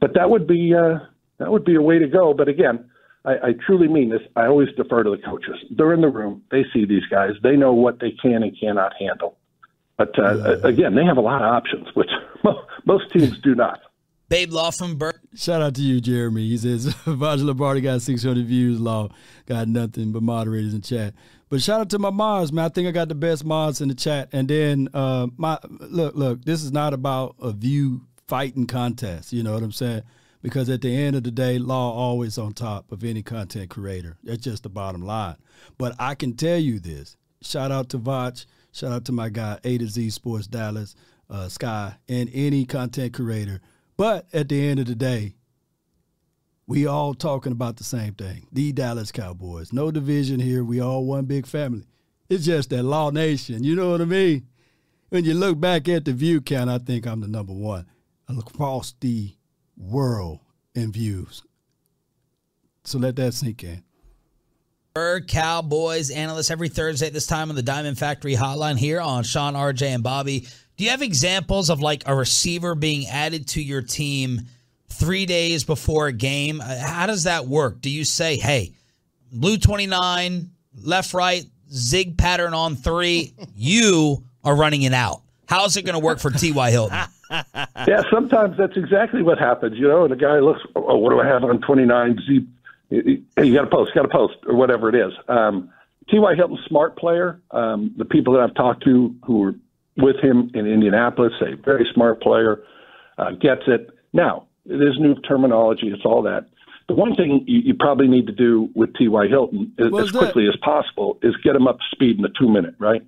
But 0.00 0.14
that 0.14 0.30
would 0.30 0.46
be 0.46 0.74
uh, 0.74 0.98
that 1.38 1.50
would 1.50 1.64
be 1.64 1.74
a 1.74 1.82
way 1.82 1.98
to 1.98 2.06
go. 2.06 2.34
But 2.34 2.48
again, 2.48 2.90
I, 3.24 3.32
I 3.32 3.52
truly 3.66 3.88
mean 3.88 4.10
this. 4.10 4.22
I 4.36 4.46
always 4.46 4.68
defer 4.76 5.02
to 5.02 5.10
the 5.10 5.18
coaches. 5.18 5.56
They're 5.70 5.94
in 5.94 6.00
the 6.00 6.08
room. 6.08 6.42
They 6.50 6.64
see 6.72 6.84
these 6.84 7.04
guys. 7.10 7.30
They 7.42 7.56
know 7.56 7.72
what 7.72 8.00
they 8.00 8.10
can 8.10 8.42
and 8.42 8.58
cannot 8.58 8.92
handle. 8.98 9.36
But 9.96 10.18
uh, 10.18 10.58
again, 10.62 10.94
they 10.94 11.04
have 11.04 11.16
a 11.16 11.22
lot 11.22 11.40
of 11.42 11.52
options, 11.54 11.86
which 11.94 12.10
most 12.84 13.10
teams 13.12 13.38
do 13.38 13.54
not. 13.54 13.80
Babe 14.28 14.52
Law 14.52 14.70
from 14.70 14.98
Laufenberg. 14.98 15.18
Shout 15.36 15.62
out 15.62 15.74
to 15.74 15.82
you, 15.82 16.00
Jeremy. 16.00 16.48
He 16.48 16.58
says 16.58 16.86
Vaj 17.04 17.44
Lombardi 17.44 17.80
got 17.80 18.02
600 18.02 18.44
views. 18.46 18.80
Law 18.80 19.10
got 19.46 19.68
nothing 19.68 20.12
but 20.12 20.22
moderators 20.22 20.74
in 20.74 20.80
chat. 20.80 21.14
But 21.48 21.62
shout 21.62 21.80
out 21.80 21.90
to 21.90 21.98
my 21.98 22.10
mods, 22.10 22.52
man. 22.52 22.64
I 22.64 22.68
think 22.68 22.88
I 22.88 22.90
got 22.90 23.08
the 23.08 23.14
best 23.14 23.44
mods 23.44 23.80
in 23.80 23.88
the 23.88 23.94
chat. 23.94 24.30
And 24.32 24.48
then 24.48 24.88
uh, 24.94 25.28
my 25.36 25.58
look, 25.62 26.14
look. 26.16 26.44
This 26.44 26.64
is 26.64 26.72
not 26.72 26.94
about 26.94 27.36
a 27.40 27.52
view 27.52 28.00
fighting 28.26 28.66
contest. 28.66 29.32
You 29.32 29.42
know 29.42 29.52
what 29.52 29.62
I'm 29.62 29.72
saying? 29.72 30.02
Because 30.44 30.68
at 30.68 30.82
the 30.82 30.94
end 30.94 31.16
of 31.16 31.22
the 31.22 31.30
day, 31.30 31.58
law 31.58 31.90
always 31.94 32.36
on 32.36 32.52
top 32.52 32.92
of 32.92 33.02
any 33.02 33.22
content 33.22 33.70
creator. 33.70 34.18
That's 34.22 34.42
just 34.42 34.62
the 34.64 34.68
bottom 34.68 35.00
line. 35.00 35.36
But 35.78 35.96
I 35.98 36.14
can 36.14 36.36
tell 36.36 36.58
you 36.58 36.78
this. 36.80 37.16
Shout 37.40 37.72
out 37.72 37.88
to 37.88 37.98
Vach. 37.98 38.44
Shout 38.70 38.92
out 38.92 39.06
to 39.06 39.12
my 39.12 39.30
guy 39.30 39.58
A 39.64 39.78
to 39.78 39.86
Z 39.86 40.10
Sports 40.10 40.46
Dallas, 40.46 40.94
uh, 41.30 41.48
Sky, 41.48 41.94
and 42.10 42.28
any 42.34 42.66
content 42.66 43.14
creator. 43.14 43.62
But 43.96 44.26
at 44.34 44.50
the 44.50 44.68
end 44.68 44.80
of 44.80 44.86
the 44.86 44.94
day, 44.94 45.34
we 46.66 46.86
all 46.86 47.14
talking 47.14 47.52
about 47.52 47.78
the 47.78 47.84
same 47.84 48.12
thing. 48.12 48.46
The 48.52 48.70
Dallas 48.72 49.12
Cowboys. 49.12 49.72
No 49.72 49.90
division 49.90 50.40
here. 50.40 50.62
We 50.62 50.78
all 50.78 51.06
one 51.06 51.24
big 51.24 51.46
family. 51.46 51.86
It's 52.28 52.44
just 52.44 52.68
that 52.68 52.82
Law 52.82 53.08
Nation. 53.08 53.64
You 53.64 53.76
know 53.76 53.92
what 53.92 54.02
I 54.02 54.04
mean? 54.04 54.46
When 55.08 55.24
you 55.24 55.32
look 55.32 55.58
back 55.58 55.88
at 55.88 56.04
the 56.04 56.12
view 56.12 56.42
count, 56.42 56.68
I 56.68 56.76
think 56.76 57.06
I'm 57.06 57.22
the 57.22 57.28
number 57.28 57.54
one 57.54 57.86
across 58.28 58.94
the 59.00 59.32
world 59.76 60.40
in 60.74 60.92
views. 60.92 61.42
So 62.84 62.98
let 62.98 63.16
that 63.16 63.34
sink 63.34 63.64
in. 63.64 63.82
Cowboys 65.26 66.10
analyst 66.10 66.50
every 66.52 66.68
Thursday 66.68 67.08
at 67.08 67.12
this 67.12 67.26
time 67.26 67.50
on 67.50 67.56
the 67.56 67.62
Diamond 67.62 67.98
Factory 67.98 68.36
Hotline 68.36 68.78
here 68.78 69.00
on 69.00 69.24
Shan, 69.24 69.54
RJ, 69.54 69.82
and 69.88 70.02
Bobby. 70.04 70.46
Do 70.76 70.84
you 70.84 70.90
have 70.90 71.02
examples 71.02 71.68
of 71.70 71.80
like 71.80 72.04
a 72.06 72.14
receiver 72.14 72.74
being 72.76 73.06
added 73.08 73.48
to 73.48 73.62
your 73.62 73.82
team 73.82 74.42
three 74.88 75.26
days 75.26 75.64
before 75.64 76.06
a 76.06 76.12
game? 76.12 76.60
Uh, 76.60 76.78
How 76.78 77.06
does 77.06 77.24
that 77.24 77.46
work? 77.46 77.80
Do 77.80 77.90
you 77.90 78.04
say, 78.04 78.36
hey, 78.36 78.72
blue 79.32 79.56
29, 79.56 80.50
left, 80.82 81.12
right, 81.12 81.44
zig 81.72 82.16
pattern 82.16 82.54
on 82.54 82.76
three, 82.76 83.34
you 83.56 84.22
are 84.44 84.54
running 84.54 84.82
it 84.82 84.92
out? 84.94 85.22
How's 85.48 85.76
it 85.76 85.82
going 85.82 85.94
to 85.94 86.04
work 86.04 86.20
for 86.20 86.30
T.Y. 86.30 86.70
Hilton? 86.70 86.96
yeah, 87.86 88.02
sometimes 88.12 88.56
that's 88.56 88.76
exactly 88.76 89.22
what 89.22 89.38
happens, 89.38 89.76
you 89.78 89.88
know. 89.88 90.04
And 90.04 90.12
the 90.12 90.16
guy 90.16 90.38
looks, 90.38 90.60
oh, 90.76 90.96
what 90.96 91.10
do 91.10 91.20
I 91.20 91.26
have 91.26 91.44
on 91.44 91.60
29? 91.60 92.18
Z, 92.26 92.46
hey, 92.90 93.44
you 93.44 93.54
got 93.54 93.62
to 93.62 93.70
post, 93.70 93.94
got 93.94 94.02
to 94.02 94.08
post, 94.08 94.34
or 94.46 94.54
whatever 94.54 94.88
it 94.88 94.94
is. 94.94 95.12
Um, 95.28 95.70
T.Y. 96.10 96.34
Hilton, 96.34 96.58
smart 96.68 96.96
player. 96.96 97.40
Um, 97.50 97.94
the 97.96 98.04
people 98.04 98.34
that 98.34 98.40
I've 98.40 98.54
talked 98.54 98.84
to 98.84 99.14
who 99.24 99.38
were 99.38 99.54
with 99.96 100.16
him 100.16 100.50
in 100.54 100.66
Indianapolis 100.66 101.32
say 101.40 101.54
very 101.54 101.86
smart 101.94 102.20
player, 102.20 102.62
uh, 103.18 103.30
gets 103.32 103.62
it. 103.66 103.90
Now, 104.12 104.46
it 104.66 104.80
is 104.82 104.98
new 104.98 105.14
terminology, 105.20 105.88
it's 105.88 106.04
all 106.04 106.22
that. 106.22 106.46
The 106.88 106.94
one 106.94 107.14
thing 107.14 107.44
you, 107.46 107.60
you 107.60 107.74
probably 107.74 108.08
need 108.08 108.26
to 108.26 108.32
do 108.32 108.68
with 108.74 108.94
T.Y. 108.94 109.28
Hilton 109.28 109.72
as 109.78 109.90
that? 109.90 110.12
quickly 110.12 110.46
as 110.48 110.56
possible 110.56 111.18
is 111.22 111.34
get 111.42 111.56
him 111.56 111.66
up 111.66 111.78
to 111.78 111.84
speed 111.92 112.16
in 112.16 112.22
the 112.22 112.32
two 112.38 112.48
minute, 112.48 112.74
right? 112.78 113.02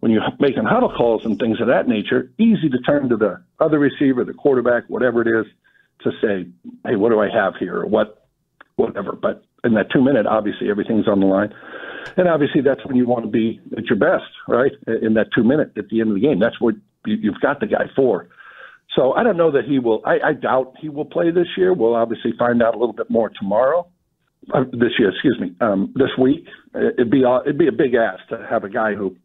When 0.00 0.12
you're 0.12 0.22
making 0.38 0.64
huddle 0.64 0.92
calls 0.96 1.24
and 1.24 1.38
things 1.38 1.60
of 1.60 1.66
that 1.66 1.88
nature, 1.88 2.30
easy 2.38 2.68
to 2.68 2.78
turn 2.78 3.08
to 3.08 3.16
the 3.16 3.42
other 3.60 3.78
receiver, 3.78 4.24
the 4.24 4.32
quarterback, 4.34 4.84
whatever 4.88 5.22
it 5.22 5.28
is, 5.28 5.46
to 6.02 6.12
say, 6.22 6.46
"Hey, 6.84 6.96
what 6.96 7.10
do 7.10 7.20
I 7.20 7.28
have 7.28 7.54
here?" 7.58 7.76
or 7.80 7.86
what, 7.86 8.26
whatever. 8.76 9.12
But 9.12 9.44
in 9.64 9.74
that 9.74 9.90
two 9.90 10.02
minute, 10.02 10.26
obviously 10.26 10.70
everything's 10.70 11.08
on 11.08 11.20
the 11.20 11.26
line, 11.26 11.52
and 12.16 12.28
obviously 12.28 12.60
that's 12.60 12.84
when 12.86 12.96
you 12.96 13.06
want 13.06 13.24
to 13.24 13.30
be 13.30 13.60
at 13.76 13.86
your 13.86 13.98
best, 13.98 14.30
right? 14.46 14.72
In 15.02 15.14
that 15.14 15.28
two 15.34 15.42
minute 15.42 15.72
at 15.76 15.88
the 15.88 16.00
end 16.00 16.10
of 16.10 16.14
the 16.14 16.20
game, 16.20 16.38
that's 16.38 16.60
what 16.60 16.74
you, 17.04 17.16
you've 17.16 17.40
got 17.40 17.58
the 17.60 17.66
guy 17.66 17.86
for. 17.96 18.28
So 18.94 19.12
I 19.14 19.24
don't 19.24 19.36
know 19.36 19.50
that 19.50 19.64
he 19.64 19.78
will. 19.78 20.00
I, 20.06 20.20
I 20.28 20.32
doubt 20.32 20.74
he 20.80 20.88
will 20.88 21.04
play 21.04 21.30
this 21.30 21.48
year. 21.56 21.72
We'll 21.74 21.96
obviously 21.96 22.32
find 22.38 22.62
out 22.62 22.74
a 22.74 22.78
little 22.78 22.94
bit 22.94 23.10
more 23.10 23.30
tomorrow. 23.30 23.88
Uh, 24.54 24.62
this 24.72 24.92
year, 24.98 25.10
excuse 25.10 25.38
me. 25.40 25.54
Um, 25.60 25.92
this 25.96 26.10
week, 26.18 26.46
it'd 26.74 27.10
be 27.10 27.24
a- 27.24 27.40
it'd 27.40 27.58
be 27.58 27.66
a 27.66 27.72
big 27.72 27.94
ask 27.94 28.24
to 28.28 28.46
have 28.48 28.62
a 28.62 28.68
guy 28.68 28.94
who 28.94 29.16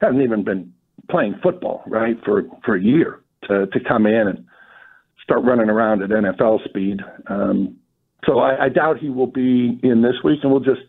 hasn't 0.00 0.22
even 0.22 0.44
been 0.44 0.72
playing 1.10 1.34
football 1.42 1.82
right 1.86 2.16
for 2.24 2.44
for 2.64 2.76
a 2.76 2.82
year 2.82 3.20
to 3.44 3.66
to 3.66 3.80
come 3.80 4.06
in 4.06 4.28
and 4.28 4.44
start 5.22 5.44
running 5.44 5.68
around 5.68 6.02
at 6.02 6.10
NFL 6.10 6.64
speed. 6.68 7.00
Um, 7.28 7.76
so 8.24 8.38
I, 8.38 8.64
I 8.64 8.68
doubt 8.68 8.98
he 8.98 9.10
will 9.10 9.26
be 9.26 9.78
in 9.82 10.02
this 10.02 10.14
week, 10.24 10.40
and 10.42 10.50
we'll 10.50 10.60
just 10.60 10.82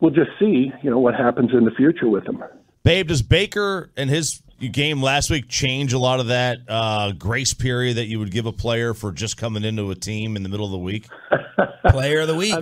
we'll 0.00 0.10
just 0.10 0.30
see 0.38 0.72
you 0.82 0.90
know 0.90 0.98
what 0.98 1.14
happens 1.14 1.50
in 1.52 1.64
the 1.64 1.70
future 1.72 2.08
with 2.08 2.26
him. 2.26 2.42
Babe, 2.82 3.08
does 3.08 3.22
Baker 3.22 3.90
and 3.96 4.10
his 4.10 4.42
game 4.72 5.02
last 5.02 5.30
week 5.30 5.48
change 5.48 5.92
a 5.92 5.98
lot 5.98 6.20
of 6.20 6.26
that 6.26 6.58
uh, 6.68 7.12
grace 7.12 7.54
period 7.54 7.96
that 7.96 8.06
you 8.06 8.18
would 8.18 8.30
give 8.30 8.46
a 8.46 8.52
player 8.52 8.94
for 8.94 9.10
just 9.10 9.36
coming 9.36 9.64
into 9.64 9.90
a 9.90 9.94
team 9.94 10.36
in 10.36 10.42
the 10.42 10.48
middle 10.48 10.66
of 10.66 10.72
the 10.72 10.78
week? 10.78 11.06
Player 11.88 12.20
of 12.20 12.28
the 12.28 12.34
week. 12.34 12.54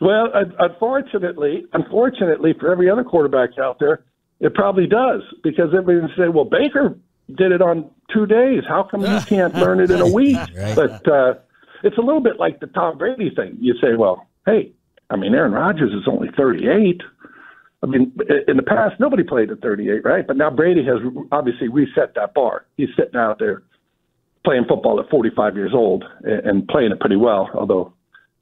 Well, 0.00 0.28
unfortunately, 0.58 1.64
unfortunately 1.72 2.54
for 2.58 2.70
every 2.70 2.88
other 2.88 3.04
quarterback 3.04 3.50
out 3.58 3.78
there, 3.78 4.04
it 4.40 4.54
probably 4.54 4.86
does 4.86 5.22
because 5.42 5.70
everybody 5.76 6.12
say, 6.16 6.28
"Well, 6.28 6.44
Baker 6.44 6.96
did 7.36 7.52
it 7.52 7.62
on 7.62 7.88
two 8.12 8.26
days. 8.26 8.62
How 8.68 8.82
come 8.82 9.02
you 9.02 9.20
can't 9.26 9.54
learn 9.54 9.80
it 9.80 9.90
in 9.90 10.00
a 10.00 10.08
week?" 10.12 10.38
But 10.74 11.06
uh, 11.08 11.34
it's 11.82 11.98
a 11.98 12.02
little 12.02 12.20
bit 12.22 12.38
like 12.38 12.60
the 12.60 12.66
Tom 12.68 12.98
Brady 12.98 13.30
thing. 13.34 13.56
You 13.60 13.74
say, 13.80 13.94
"Well, 13.96 14.26
hey, 14.46 14.72
I 15.10 15.16
mean, 15.16 15.34
Aaron 15.34 15.52
Rodgers 15.52 15.92
is 15.92 16.08
only 16.08 16.28
38." 16.36 17.02
I 17.82 17.86
mean, 17.86 18.12
in 18.46 18.58
the 18.58 18.62
past, 18.62 19.00
nobody 19.00 19.22
played 19.22 19.50
at 19.50 19.62
38, 19.62 20.04
right? 20.04 20.26
But 20.26 20.36
now 20.36 20.50
Brady 20.50 20.84
has 20.84 20.98
obviously 21.32 21.68
reset 21.68 22.14
that 22.14 22.34
bar. 22.34 22.66
He's 22.76 22.90
sitting 22.94 23.16
out 23.16 23.38
there 23.38 23.62
playing 24.44 24.66
football 24.68 25.00
at 25.00 25.08
45 25.08 25.56
years 25.56 25.72
old 25.74 26.04
and, 26.22 26.46
and 26.46 26.68
playing 26.68 26.92
it 26.92 27.00
pretty 27.00 27.16
well. 27.16 27.48
Although, 27.54 27.94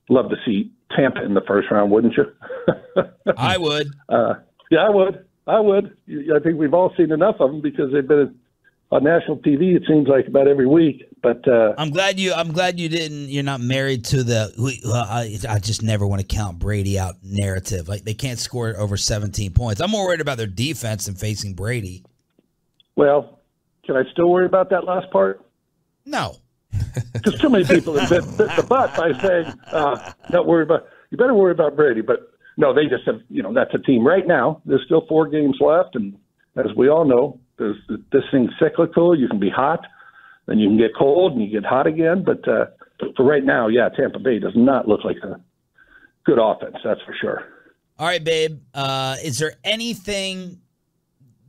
love 0.08 0.30
to 0.30 0.36
see 0.44 0.72
Tampa 0.96 1.24
in 1.24 1.34
the 1.34 1.40
first 1.46 1.70
round, 1.70 1.92
wouldn't 1.92 2.14
you? 2.16 2.24
I 3.36 3.58
would. 3.58 3.88
Uh, 4.08 4.34
yeah, 4.70 4.80
I 4.80 4.90
would. 4.90 5.24
I 5.48 5.60
would. 5.60 5.96
I 6.08 6.38
think 6.40 6.58
we've 6.58 6.74
all 6.74 6.92
seen 6.96 7.10
enough 7.10 7.36
of 7.40 7.50
them 7.50 7.60
because 7.60 7.92
they've 7.92 8.06
been 8.06 8.38
on 8.92 9.04
national 9.04 9.38
TV. 9.38 9.74
It 9.76 9.82
seems 9.88 10.06
like 10.08 10.26
about 10.28 10.46
every 10.46 10.66
week. 10.66 11.04
But 11.22 11.46
uh, 11.48 11.74
I'm 11.78 11.90
glad 11.90 12.20
you. 12.20 12.32
I'm 12.32 12.52
glad 12.52 12.78
you 12.78 12.88
didn't. 12.88 13.28
You're 13.30 13.42
not 13.42 13.60
married 13.60 14.04
to 14.06 14.22
the. 14.22 14.52
we- 14.58 14.80
Uh, 14.84 14.92
I, 15.08 15.38
I 15.48 15.58
just 15.58 15.82
never 15.82 16.06
want 16.06 16.20
to 16.20 16.26
count 16.26 16.58
Brady 16.58 16.98
out 16.98 17.16
narrative. 17.22 17.88
Like 17.88 18.04
they 18.04 18.14
can't 18.14 18.38
score 18.38 18.76
over 18.78 18.96
17 18.96 19.52
points. 19.52 19.80
I'm 19.80 19.90
more 19.90 20.06
worried 20.06 20.20
about 20.20 20.36
their 20.38 20.46
defense 20.46 21.06
than 21.06 21.14
facing 21.16 21.54
Brady. 21.54 22.04
well, 22.96 23.40
can 23.84 23.96
I 23.96 24.02
still 24.12 24.28
worry 24.30 24.44
about 24.46 24.68
that 24.70 24.84
last 24.84 25.10
part? 25.10 25.44
No. 26.04 26.36
Because 27.14 27.40
too 27.40 27.48
many 27.48 27.64
people 27.64 27.98
have 27.98 28.08
bit, 28.10 28.22
bit 28.36 28.54
the 28.56 28.62
butt 28.62 28.94
by 28.96 29.12
saying, 29.20 29.46
uh, 29.72 30.12
"Don't 30.30 30.46
worry 30.46 30.62
about." 30.62 30.86
You 31.10 31.16
better 31.16 31.34
worry 31.34 31.52
about 31.52 31.74
Brady. 31.74 32.00
But 32.02 32.27
no, 32.58 32.74
they 32.74 32.86
just 32.90 33.04
have. 33.06 33.20
You 33.30 33.42
know, 33.42 33.54
that's 33.54 33.72
a 33.72 33.78
team 33.78 34.04
right 34.04 34.26
now. 34.26 34.60
There's 34.66 34.82
still 34.84 35.06
four 35.08 35.28
games 35.28 35.56
left, 35.60 35.94
and 35.94 36.18
as 36.56 36.66
we 36.76 36.88
all 36.88 37.06
know, 37.06 37.38
there's 37.56 37.76
this 38.12 38.24
thing's 38.32 38.50
cyclical. 38.60 39.16
You 39.16 39.28
can 39.28 39.38
be 39.38 39.48
hot, 39.48 39.86
then 40.46 40.58
you 40.58 40.68
can 40.68 40.76
get 40.76 40.90
cold, 40.98 41.32
and 41.32 41.42
you 41.42 41.48
get 41.48 41.64
hot 41.64 41.86
again. 41.86 42.24
But 42.26 42.46
uh, 42.48 42.66
for 43.16 43.24
right 43.24 43.44
now, 43.44 43.68
yeah, 43.68 43.88
Tampa 43.88 44.18
Bay 44.18 44.40
does 44.40 44.54
not 44.56 44.88
look 44.88 45.04
like 45.04 45.18
a 45.22 45.40
good 46.26 46.40
offense. 46.42 46.76
That's 46.84 47.00
for 47.06 47.14
sure. 47.18 47.44
All 47.96 48.06
right, 48.06 48.22
babe. 48.22 48.60
Uh, 48.74 49.16
is 49.22 49.38
there 49.38 49.54
anything 49.62 50.60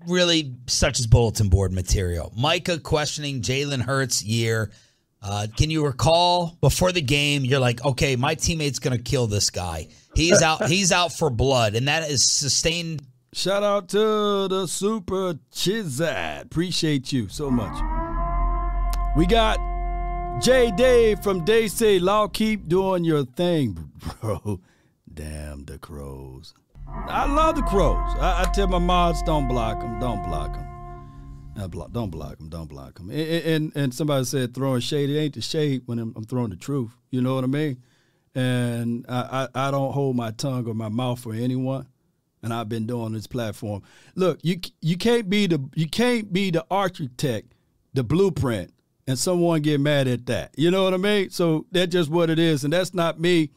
really 0.07 0.56
such 0.68 0.99
as 0.99 1.07
bulletin 1.07 1.49
board 1.49 1.73
material? 1.73 2.31
Micah 2.38 2.80
questioning 2.80 3.41
Jalen 3.41 3.81
Hurts' 3.81 4.23
year. 4.23 4.69
Uh, 5.23 5.48
can 5.57 5.72
you 5.72 5.84
recall 5.86 6.56
before 6.61 6.91
the 6.91 7.02
game? 7.02 7.44
You're 7.44 7.60
like, 7.60 7.84
okay, 7.84 8.15
my 8.15 8.36
teammate's 8.36 8.77
gonna 8.80 8.99
kill 8.99 9.26
this 9.26 9.49
guy. 9.49 9.88
He's 10.20 10.41
out. 10.41 10.68
He's 10.68 10.91
out 10.91 11.14
for 11.14 11.30
blood, 11.30 11.76
and 11.76 11.88
that 11.88 12.10
is 12.10 12.30
sustained. 12.30 13.02
Shout 13.32 13.64
out 13.64 13.88
to 13.90 14.48
the 14.50 14.68
Super 14.68 15.36
Chizad. 15.54 16.44
Appreciate 16.44 17.14
you 17.14 17.30
so 17.30 17.50
much. 17.50 17.74
We 19.16 19.26
got 19.26 19.60
J 20.41 20.72
Dave 20.72 21.24
from 21.24 21.46
Day 21.46 21.70
Say 21.70 22.00
Law. 22.00 22.28
Keep 22.28 22.68
doing 22.68 23.06
your 23.06 23.24
thing, 23.24 23.91
bro. 24.22 24.60
Damn 25.14 25.64
the 25.64 25.78
crows. 25.78 26.54
I 26.86 27.32
love 27.32 27.56
the 27.56 27.62
crows. 27.62 28.16
I, 28.20 28.44
I 28.44 28.52
tell 28.54 28.68
my 28.68 28.80
mods, 28.80 29.22
don't 29.24 29.48
block 29.48 29.80
them, 29.80 30.00
don't 30.00 30.24
block 30.24 30.54
them. 30.54 30.66
Block, 31.70 31.91
don't 31.91 32.10
block 32.10 32.38
them, 32.38 32.50
don't 32.50 32.68
block 32.68 32.98
them. 32.98 33.10
And, 33.10 33.20
and 33.20 33.72
and 33.76 33.94
somebody 33.94 34.26
said 34.26 34.54
throwing 34.54 34.82
shade. 34.82 35.10
It 35.10 35.18
ain't 35.20 35.36
the 35.36 35.41
shade 35.41 35.84
when 35.86 36.00
I'm, 36.00 36.14
I'm 36.16 36.24
throwing 36.26 36.50
the 36.50 36.56
truth. 36.58 36.91
You 37.10 37.22
know 37.22 37.36
what 37.36 37.44
I 37.44 37.48
mean? 37.48 37.84
And 38.40 39.06
I, 39.10 39.49
I, 39.53 39.68
I 39.68 39.72
don't 39.72 39.91
hold 39.91 40.16
my 40.16 40.32
tongue 40.32 40.66
or 40.66 40.74
my 40.74 40.88
mouth 40.88 41.20
for 41.20 41.34
anyone. 41.34 41.88
And 42.41 42.53
I've 42.53 42.70
been 42.70 42.88
doing 42.88 43.11
this 43.11 43.28
platform. 43.28 43.82
Look, 44.16 44.40
you 44.44 44.61
you 44.82 44.95
can't 44.95 45.30
be 45.30 45.45
the 45.45 45.61
you 45.76 45.90
can't 45.90 46.32
be 46.32 46.52
the 46.52 46.66
architect, 46.72 47.53
the 47.94 48.02
blueprint, 48.02 48.72
and 49.07 49.20
someone 49.20 49.61
get 49.61 49.82
mad 49.82 50.07
at 50.07 50.26
that. 50.28 50.52
You 50.56 50.72
know 50.72 50.86
what 50.86 50.94
I 50.94 50.98
mean? 50.98 51.32
So 51.32 51.66
that's 51.74 51.91
just 51.91 52.10
what 52.10 52.30
it 52.30 52.40
is, 52.40 52.64
and 52.64 52.72
that's 52.72 52.94
not 52.94 53.20
me. 53.20 53.52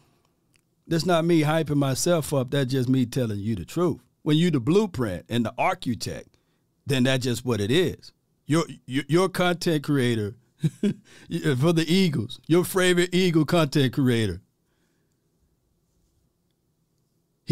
That's 0.88 1.06
not 1.06 1.24
me 1.24 1.42
hyping 1.42 1.76
myself 1.76 2.34
up. 2.34 2.50
That's 2.50 2.72
just 2.72 2.88
me 2.88 3.06
telling 3.06 3.38
you 3.38 3.54
the 3.54 3.64
truth. 3.64 4.00
When 4.22 4.36
you 4.36 4.50
the 4.50 4.58
blueprint 4.58 5.26
and 5.28 5.46
the 5.46 5.54
architect, 5.56 6.36
then 6.84 7.04
that's 7.04 7.22
just 7.22 7.44
what 7.44 7.60
it 7.60 7.70
is. 7.70 8.10
Your 8.46 8.64
your, 8.86 9.04
your 9.06 9.28
content 9.28 9.84
creator 9.84 10.34
for 10.80 11.72
the 11.72 11.84
Eagles, 11.86 12.40
your 12.48 12.64
favorite 12.64 13.14
Eagle 13.14 13.44
content 13.44 13.92
creator. 13.92 14.41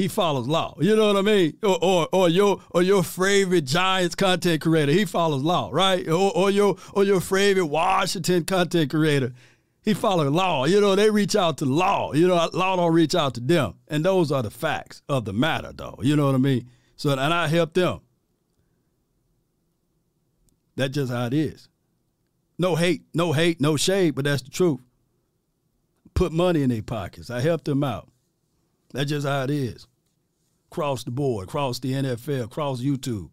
He 0.00 0.08
follows 0.08 0.48
law. 0.48 0.78
You 0.80 0.96
know 0.96 1.08
what 1.08 1.18
I 1.18 1.20
mean? 1.20 1.58
Or, 1.62 1.78
or 1.84 2.08
or 2.10 2.28
your 2.30 2.62
or 2.70 2.80
your 2.80 3.02
favorite 3.02 3.66
Giants 3.66 4.14
content 4.14 4.62
creator. 4.62 4.92
He 4.92 5.04
follows 5.04 5.42
law, 5.42 5.68
right? 5.70 6.08
Or, 6.08 6.34
or 6.34 6.50
your 6.50 6.78
or 6.94 7.04
your 7.04 7.20
favorite 7.20 7.66
Washington 7.66 8.46
content 8.46 8.90
creator. 8.90 9.34
He 9.82 9.92
follows 9.92 10.32
law. 10.32 10.64
You 10.64 10.80
know, 10.80 10.96
they 10.96 11.10
reach 11.10 11.36
out 11.36 11.58
to 11.58 11.66
law. 11.66 12.14
You 12.14 12.28
know, 12.28 12.48
law 12.54 12.76
don't 12.76 12.94
reach 12.94 13.14
out 13.14 13.34
to 13.34 13.40
them. 13.40 13.74
And 13.88 14.02
those 14.02 14.32
are 14.32 14.42
the 14.42 14.50
facts 14.50 15.02
of 15.06 15.26
the 15.26 15.34
matter, 15.34 15.70
though. 15.74 15.98
You 16.02 16.16
know 16.16 16.24
what 16.24 16.34
I 16.34 16.38
mean? 16.38 16.70
So 16.96 17.10
and 17.10 17.20
I 17.20 17.46
help 17.48 17.74
them. 17.74 18.00
That's 20.76 20.94
just 20.94 21.12
how 21.12 21.26
it 21.26 21.34
is. 21.34 21.68
No 22.58 22.74
hate, 22.74 23.02
no 23.12 23.34
hate, 23.34 23.60
no 23.60 23.76
shade, 23.76 24.14
but 24.14 24.24
that's 24.24 24.40
the 24.40 24.50
truth. 24.50 24.80
Put 26.14 26.32
money 26.32 26.62
in 26.62 26.70
their 26.70 26.80
pockets. 26.80 27.28
I 27.28 27.42
help 27.42 27.64
them 27.64 27.84
out. 27.84 28.08
That's 28.94 29.10
just 29.10 29.26
how 29.26 29.44
it 29.44 29.50
is. 29.50 29.86
Cross 30.70 31.04
the 31.04 31.10
board, 31.10 31.48
across 31.48 31.78
the 31.80 31.92
NFL, 31.92 32.44
across 32.44 32.80
YouTube. 32.80 33.30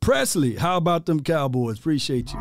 Presley, 0.00 0.56
how 0.56 0.76
about 0.76 1.06
them 1.06 1.22
Cowboys? 1.22 1.78
Appreciate 1.78 2.32
you. 2.32 2.40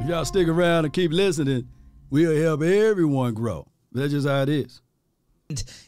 If 0.00 0.08
y'all 0.08 0.24
stick 0.24 0.48
around 0.48 0.84
and 0.84 0.94
keep 0.94 1.12
listening, 1.12 1.68
We'll 2.10 2.40
help 2.42 2.62
everyone 2.62 3.34
grow. 3.34 3.68
That's 3.92 4.12
just 4.12 4.26
how 4.26 4.42
it 4.42 4.48
is. 4.48 4.80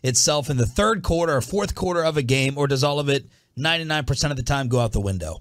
Itself 0.03 0.51
in 0.51 0.57
the 0.57 0.67
third 0.67 1.03
quarter 1.03 1.35
or 1.35 1.41
fourth 1.41 1.75
quarter 1.75 2.05
of 2.05 2.17
a 2.17 2.23
game, 2.23 2.59
or 2.59 2.67
does 2.67 2.85
all 2.85 2.99
of 2.99 3.09
it 3.09 3.27
99% 3.59 4.31
of 4.31 4.37
the 4.37 4.43
time 4.43 4.69
go 4.69 4.81
out 4.81 4.93
the 4.93 5.01
window? 5.01 5.41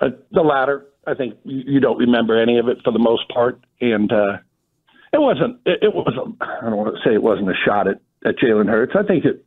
Uh, 0.00 0.10
the 0.30 0.42
latter. 0.42 0.86
I 1.06 1.14
think 1.14 1.36
you, 1.44 1.74
you 1.74 1.80
don't 1.80 1.98
remember 1.98 2.40
any 2.40 2.58
of 2.58 2.68
it 2.68 2.78
for 2.84 2.92
the 2.92 2.98
most 2.98 3.28
part, 3.30 3.60
and 3.80 4.12
uh, 4.12 4.38
it 5.12 5.20
wasn't. 5.20 5.60
It, 5.64 5.82
it 5.82 5.94
was. 5.94 6.14
I 6.40 6.64
don't 6.64 6.76
want 6.76 6.94
to 6.94 7.08
say 7.08 7.14
it 7.14 7.22
wasn't 7.22 7.50
a 7.50 7.54
shot 7.64 7.86
at, 7.86 8.00
at 8.24 8.36
Jalen 8.38 8.68
Hurts. 8.68 8.92
I 8.98 9.02
think 9.02 9.24
it. 9.24 9.44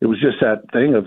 It 0.00 0.06
was 0.06 0.20
just 0.20 0.36
that 0.40 0.70
thing 0.72 0.94
of, 0.94 1.06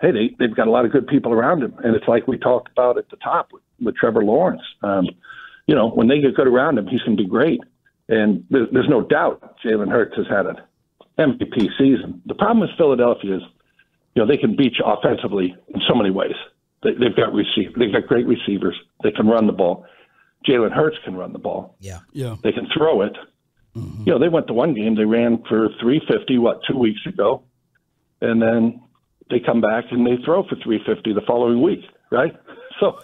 hey, 0.00 0.10
they 0.10 0.36
they've 0.38 0.56
got 0.56 0.66
a 0.66 0.70
lot 0.70 0.84
of 0.84 0.92
good 0.92 1.06
people 1.06 1.32
around 1.32 1.62
him, 1.62 1.74
and 1.84 1.94
it's 1.94 2.08
like 2.08 2.26
we 2.26 2.38
talked 2.38 2.70
about 2.72 2.98
at 2.98 3.08
the 3.10 3.16
top 3.16 3.52
with, 3.52 3.62
with 3.80 3.96
Trevor 3.96 4.24
Lawrence. 4.24 4.62
Um, 4.82 5.08
you 5.66 5.74
know, 5.74 5.90
when 5.90 6.08
they 6.08 6.20
get 6.20 6.34
good 6.34 6.48
around 6.48 6.78
him, 6.78 6.86
he's 6.86 7.02
going 7.02 7.16
to 7.16 7.22
be 7.22 7.28
great, 7.28 7.60
and 8.08 8.44
there, 8.50 8.66
there's 8.72 8.88
no 8.88 9.02
doubt 9.02 9.58
Jalen 9.64 9.90
Hurts 9.90 10.16
has 10.16 10.26
had 10.28 10.46
an 10.46 10.56
MVP 11.18 11.68
season. 11.78 12.22
The 12.26 12.34
problem 12.34 12.60
with 12.60 12.70
Philadelphia 12.76 13.36
is, 13.36 13.42
you 14.14 14.22
know, 14.22 14.26
they 14.26 14.36
can 14.36 14.56
beat 14.56 14.74
you 14.78 14.84
offensively 14.84 15.54
in 15.74 15.80
so 15.88 15.94
many 15.94 16.10
ways. 16.10 16.36
They, 16.82 16.92
they've 16.92 17.16
got 17.16 17.32
receive, 17.32 17.74
they've 17.78 17.92
got 17.92 18.06
great 18.06 18.26
receivers. 18.26 18.76
They 19.02 19.10
can 19.10 19.26
run 19.26 19.46
the 19.46 19.52
ball. 19.52 19.86
Jalen 20.48 20.72
Hurts 20.72 20.96
can 21.04 21.16
run 21.16 21.32
the 21.32 21.38
ball. 21.38 21.76
Yeah, 21.80 22.00
yeah. 22.12 22.36
They 22.42 22.52
can 22.52 22.68
throw 22.76 23.02
it. 23.02 23.16
You 24.06 24.12
know, 24.12 24.18
they 24.18 24.28
went 24.28 24.46
to 24.46 24.54
one 24.54 24.72
game. 24.74 24.94
They 24.96 25.04
ran 25.04 25.42
for 25.48 25.68
350 25.80 26.38
what 26.38 26.60
two 26.66 26.78
weeks 26.78 27.00
ago, 27.06 27.42
and 28.22 28.40
then 28.40 28.80
they 29.28 29.38
come 29.38 29.60
back 29.60 29.84
and 29.90 30.06
they 30.06 30.16
throw 30.24 30.44
for 30.44 30.56
350 30.56 31.12
the 31.12 31.20
following 31.26 31.62
week, 31.62 31.84
right? 32.10 32.34
So 32.78 33.00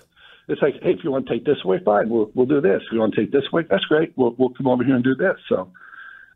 it's 0.49 0.61
like, 0.61 0.75
hey, 0.83 0.91
if 0.91 0.99
you 1.03 1.11
want 1.11 1.27
to 1.27 1.33
take 1.33 1.47
this 1.47 1.57
away, 1.65 1.79
fine, 1.83 2.11
we'll 2.11 2.31
we'll 2.35 2.45
do 2.45 2.61
this. 2.61 2.83
If 2.85 2.93
you 2.93 3.01
want 3.01 3.15
to 3.15 3.23
take 3.23 3.33
this 3.33 3.45
away, 3.51 3.63
that's 3.71 3.85
great. 3.85 4.13
We'll 4.17 4.35
we'll 4.37 4.51
come 4.51 4.67
over 4.67 4.85
here 4.85 4.95
and 4.95 5.03
do 5.03 5.15
this. 5.15 5.37
So 5.49 5.73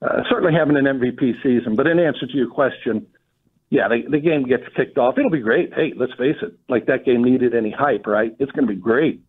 uh, 0.00 0.22
certainly 0.30 0.54
having 0.54 0.76
an 0.78 0.84
MVP 0.84 1.42
season. 1.42 1.76
But 1.76 1.86
in 1.86 1.98
answer 1.98 2.26
to 2.26 2.32
your 2.32 2.48
question, 2.48 3.08
yeah, 3.68 3.88
the, 3.88 4.08
the 4.08 4.20
game 4.20 4.44
gets 4.44 4.64
kicked 4.74 4.96
off. 4.96 5.18
It'll 5.18 5.30
be 5.30 5.40
great. 5.40 5.74
Hey, 5.74 5.92
let's 5.96 6.12
face 6.14 6.36
it. 6.40 6.54
Like 6.68 6.86
that 6.86 7.04
game 7.04 7.24
needed 7.24 7.54
any 7.54 7.70
hype, 7.70 8.06
right? 8.06 8.34
It's 8.38 8.52
going 8.52 8.66
to 8.66 8.72
be 8.72 8.80
great. 8.80 9.22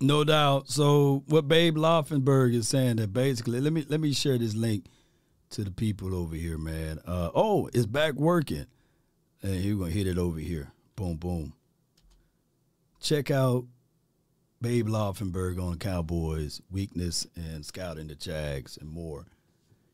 No 0.00 0.24
doubt. 0.24 0.68
So 0.68 1.22
what 1.26 1.48
Babe 1.48 1.76
Laufenberg 1.76 2.54
is 2.54 2.68
saying 2.68 2.96
that 2.96 3.12
basically, 3.12 3.60
let 3.60 3.72
me 3.72 3.84
let 3.88 4.00
me 4.00 4.12
share 4.12 4.38
this 4.38 4.54
link 4.54 4.86
to 5.50 5.64
the 5.64 5.70
people 5.70 6.14
over 6.14 6.34
here, 6.34 6.58
man. 6.58 6.98
Uh, 7.06 7.30
oh, 7.34 7.70
it's 7.72 7.86
back 7.86 8.14
working, 8.14 8.66
and 9.42 9.56
you're 9.56 9.78
gonna 9.78 9.90
hit 9.90 10.06
it 10.06 10.18
over 10.18 10.38
here. 10.38 10.72
Boom, 10.96 11.16
boom. 11.16 11.54
Check 13.00 13.30
out 13.30 13.64
Babe 14.60 14.88
Laufenberg 14.88 15.62
on 15.62 15.78
Cowboys 15.78 16.60
weakness 16.70 17.26
and 17.36 17.64
scouting 17.64 18.08
the 18.08 18.14
Jags 18.14 18.76
and 18.76 18.90
more. 18.90 19.26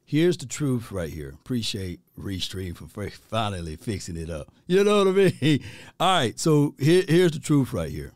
Here's 0.04 0.36
the 0.36 0.46
truth 0.46 0.92
right 0.92 1.10
here. 1.10 1.30
Appreciate 1.30 2.00
Restream 2.18 2.76
for 2.76 2.86
finally 3.10 3.76
fixing 3.76 4.16
it 4.16 4.30
up. 4.30 4.52
You 4.66 4.84
know 4.84 5.04
what 5.04 5.08
I 5.08 5.32
mean? 5.40 5.64
All 6.00 6.18
right, 6.18 6.38
so 6.38 6.74
here, 6.78 7.04
here's 7.08 7.32
the 7.32 7.38
truth 7.38 7.72
right 7.72 7.90
here. 7.90 8.12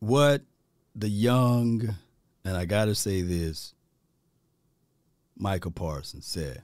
What 0.00 0.42
the 0.94 1.08
young, 1.08 1.94
and 2.44 2.56
I 2.56 2.64
got 2.64 2.86
to 2.86 2.94
say 2.94 3.22
this, 3.22 3.74
Michael 5.36 5.70
Parsons 5.70 6.26
said. 6.26 6.62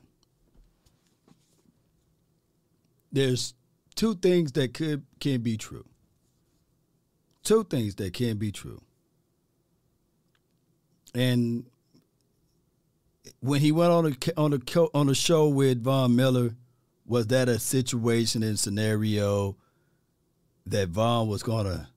There's 3.13 3.55
two 3.95 4.15
things 4.15 4.53
that 4.53 4.75
could 4.75 5.05
can 5.21 5.41
be 5.41 5.57
true. 5.57 5.87
Two 7.45 7.65
things 7.65 7.95
that 7.95 8.13
can 8.13 8.37
be 8.37 8.53
true. 8.53 8.83
And 11.15 11.65
when 13.41 13.61
he 13.61 13.73
went 13.73 13.93
on 13.93 14.07
a 14.07 14.39
on 14.39 14.53
a 14.53 14.59
on 14.95 15.09
a 15.09 15.15
show 15.15 15.49
with 15.49 15.83
Von 15.83 16.15
Miller, 16.17 16.57
was 17.07 17.29
that 17.29 17.49
a 17.49 17.59
situation 17.59 18.43
and 18.43 18.59
scenario 18.59 19.57
that 20.67 20.89
Von 20.89 21.29
was 21.29 21.43
to 21.67 21.89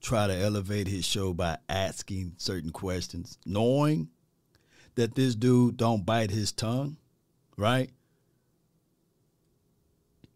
try 0.00 0.26
to 0.26 0.34
elevate 0.34 0.86
his 0.86 1.04
show 1.04 1.32
by 1.32 1.58
asking 1.68 2.34
certain 2.36 2.70
questions, 2.70 3.38
knowing 3.44 4.08
that 4.94 5.14
this 5.14 5.34
dude 5.34 5.76
don't 5.76 6.04
bite 6.06 6.30
his 6.30 6.52
tongue, 6.52 6.96
right? 7.56 7.90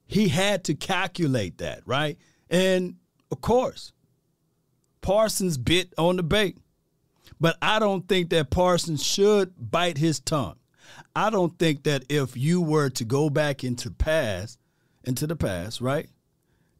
He 0.07 0.29
had 0.29 0.65
to 0.65 0.75
calculate 0.75 1.59
that, 1.59 1.83
right? 1.87 2.19
And 2.51 2.97
of 3.31 3.41
course, 3.41 3.93
Parsons 5.01 5.59
bit 5.59 5.93
on 5.97 6.17
the 6.17 6.23
bait. 6.23 6.59
But 7.41 7.57
I 7.61 7.79
don't 7.79 8.07
think 8.07 8.31
that 8.31 8.51
Parsons 8.51 9.03
should 9.03 9.53
bite 9.59 9.99
his 9.99 10.21
tongue. 10.21 10.57
I 11.17 11.31
don't 11.31 11.59
think 11.59 11.85
that 11.85 12.05
if 12.09 12.37
you 12.37 12.61
were 12.61 12.91
to 12.91 13.05
go 13.05 13.31
back 13.31 13.65
into 13.65 13.91
past, 13.91 14.59
into 15.05 15.27
the 15.27 15.35
past, 15.35 15.81
right, 15.81 16.09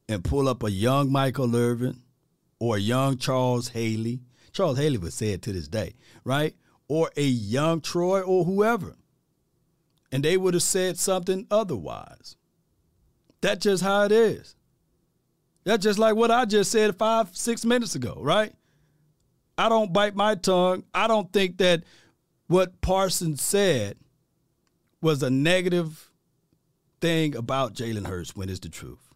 and 0.09 0.23
pull 0.23 0.49
up 0.49 0.63
a 0.63 0.71
young 0.71 1.11
Michael 1.11 1.57
Irvin 1.57 2.02
or 2.63 2.77
a 2.77 2.81
young 2.81 3.19
Charles 3.19 3.71
Haley, 3.71 4.21
Charles 4.53 4.79
Haley 4.79 4.97
would 4.97 5.13
say 5.13 5.31
it 5.31 5.43
to 5.43 5.53
this 5.53 5.67
day, 5.67 5.97
right, 6.23 6.55
or 6.87 7.11
a 7.17 7.25
young 7.25 7.81
Troy 7.81 8.21
or 8.21 8.45
whoever, 8.45 8.95
and 10.13 10.23
they 10.23 10.37
would 10.37 10.55
have 10.55 10.63
said 10.63 10.97
something 10.97 11.45
otherwise. 11.51 12.37
That's 13.41 13.65
just 13.65 13.83
how 13.83 14.05
it 14.05 14.13
is. 14.13 14.55
That's 15.65 15.83
just 15.83 15.99
like 15.99 16.15
what 16.15 16.31
I 16.31 16.45
just 16.45 16.71
said 16.71 16.95
five, 16.95 17.37
six 17.37 17.65
minutes 17.65 17.97
ago, 17.97 18.17
right? 18.21 18.53
I 19.59 19.69
don't 19.69 19.93
bite 19.93 20.15
my 20.15 20.37
tongue. 20.37 20.85
I 20.95 21.09
don't 21.09 21.33
think 21.33 21.59
that 21.59 21.83
what 22.47 22.81
Parsons 22.81 23.43
said 23.43 23.97
was 25.01 25.21
a 25.25 25.31
negative 25.31 26.13
thing 27.01 27.35
about 27.35 27.75
Jalen 27.75 28.07
Hurts 28.07 28.37
when 28.37 28.49
it's 28.49 28.61
the 28.61 28.69
truth. 28.69 29.12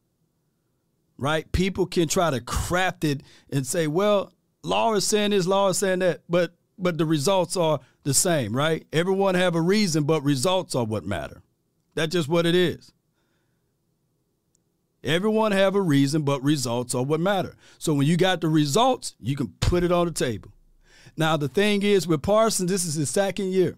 Right? 1.18 1.50
People 1.52 1.86
can 1.86 2.08
try 2.08 2.30
to 2.30 2.40
craft 2.40 3.04
it 3.04 3.22
and 3.50 3.66
say, 3.66 3.86
well, 3.86 4.32
law 4.62 4.94
is 4.94 5.06
saying 5.06 5.30
this, 5.30 5.46
law 5.46 5.68
is 5.68 5.78
saying 5.78 6.00
that, 6.00 6.22
but 6.28 6.54
but 6.78 6.98
the 6.98 7.06
results 7.06 7.56
are 7.56 7.80
the 8.02 8.14
same, 8.14 8.54
right? 8.54 8.86
Everyone 8.92 9.34
have 9.34 9.54
a 9.54 9.60
reason, 9.60 10.04
but 10.04 10.22
results 10.22 10.74
are 10.74 10.84
what 10.84 11.04
matter. 11.04 11.42
That's 11.94 12.12
just 12.12 12.28
what 12.28 12.44
it 12.44 12.54
is. 12.54 12.92
Everyone 15.02 15.52
have 15.52 15.74
a 15.74 15.80
reason, 15.80 16.22
but 16.22 16.42
results 16.42 16.94
are 16.94 17.02
what 17.02 17.20
matter. 17.20 17.54
So 17.78 17.94
when 17.94 18.06
you 18.06 18.16
got 18.16 18.40
the 18.40 18.48
results, 18.48 19.14
you 19.20 19.36
can 19.36 19.54
put 19.60 19.84
it 19.84 19.92
on 19.92 20.06
the 20.06 20.12
table. 20.12 20.50
Now 21.16 21.36
the 21.36 21.48
thing 21.48 21.82
is 21.82 22.06
with 22.06 22.22
Parsons, 22.22 22.70
this 22.70 22.84
is 22.84 22.94
his 22.94 23.08
second 23.08 23.52
year. 23.52 23.76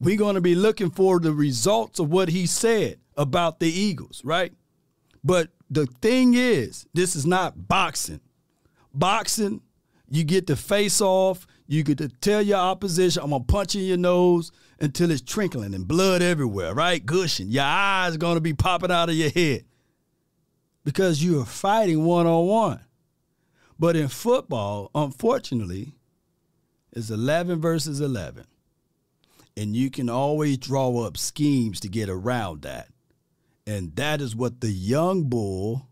We're 0.00 0.16
going 0.16 0.36
to 0.36 0.40
be 0.40 0.54
looking 0.54 0.90
for 0.90 1.18
the 1.18 1.32
results 1.32 1.98
of 1.98 2.08
what 2.10 2.28
he 2.28 2.46
said 2.46 3.00
about 3.16 3.58
the 3.58 3.68
Eagles, 3.68 4.22
right? 4.24 4.52
But 5.24 5.50
the 5.70 5.86
thing 6.00 6.34
is, 6.34 6.86
this 6.94 7.16
is 7.16 7.26
not 7.26 7.68
boxing. 7.68 8.20
Boxing, 8.94 9.60
you 10.10 10.24
get 10.24 10.46
to 10.46 10.56
face 10.56 11.00
off, 11.00 11.46
you 11.66 11.82
get 11.82 11.98
to 11.98 12.08
tell 12.08 12.40
your 12.40 12.58
opposition, 12.58 13.22
I'm 13.22 13.30
gonna 13.30 13.44
punch 13.44 13.74
in 13.74 13.82
your 13.82 13.98
nose 13.98 14.50
until 14.80 15.10
it's 15.10 15.20
trickling 15.20 15.74
and 15.74 15.86
blood 15.86 16.22
everywhere, 16.22 16.74
right? 16.74 17.04
Gushing. 17.04 17.48
Your 17.48 17.64
eyes 17.64 18.16
gonna 18.16 18.40
be 18.40 18.54
popping 18.54 18.90
out 18.90 19.10
of 19.10 19.14
your 19.14 19.30
head 19.30 19.64
because 20.84 21.22
you 21.22 21.40
are 21.40 21.46
fighting 21.46 22.04
one 22.04 22.26
on 22.26 22.46
one. 22.46 22.80
But 23.78 23.96
in 23.96 24.08
football, 24.08 24.90
unfortunately, 24.94 25.94
it's 26.92 27.10
11 27.10 27.60
versus 27.60 28.00
11. 28.00 28.46
And 29.56 29.76
you 29.76 29.90
can 29.90 30.08
always 30.08 30.56
draw 30.56 31.04
up 31.04 31.16
schemes 31.16 31.80
to 31.80 31.88
get 31.88 32.08
around 32.08 32.62
that. 32.62 32.88
And 33.68 33.94
that 33.96 34.22
is 34.22 34.34
what 34.34 34.62
the 34.62 34.70
young 34.70 35.24
bull 35.24 35.86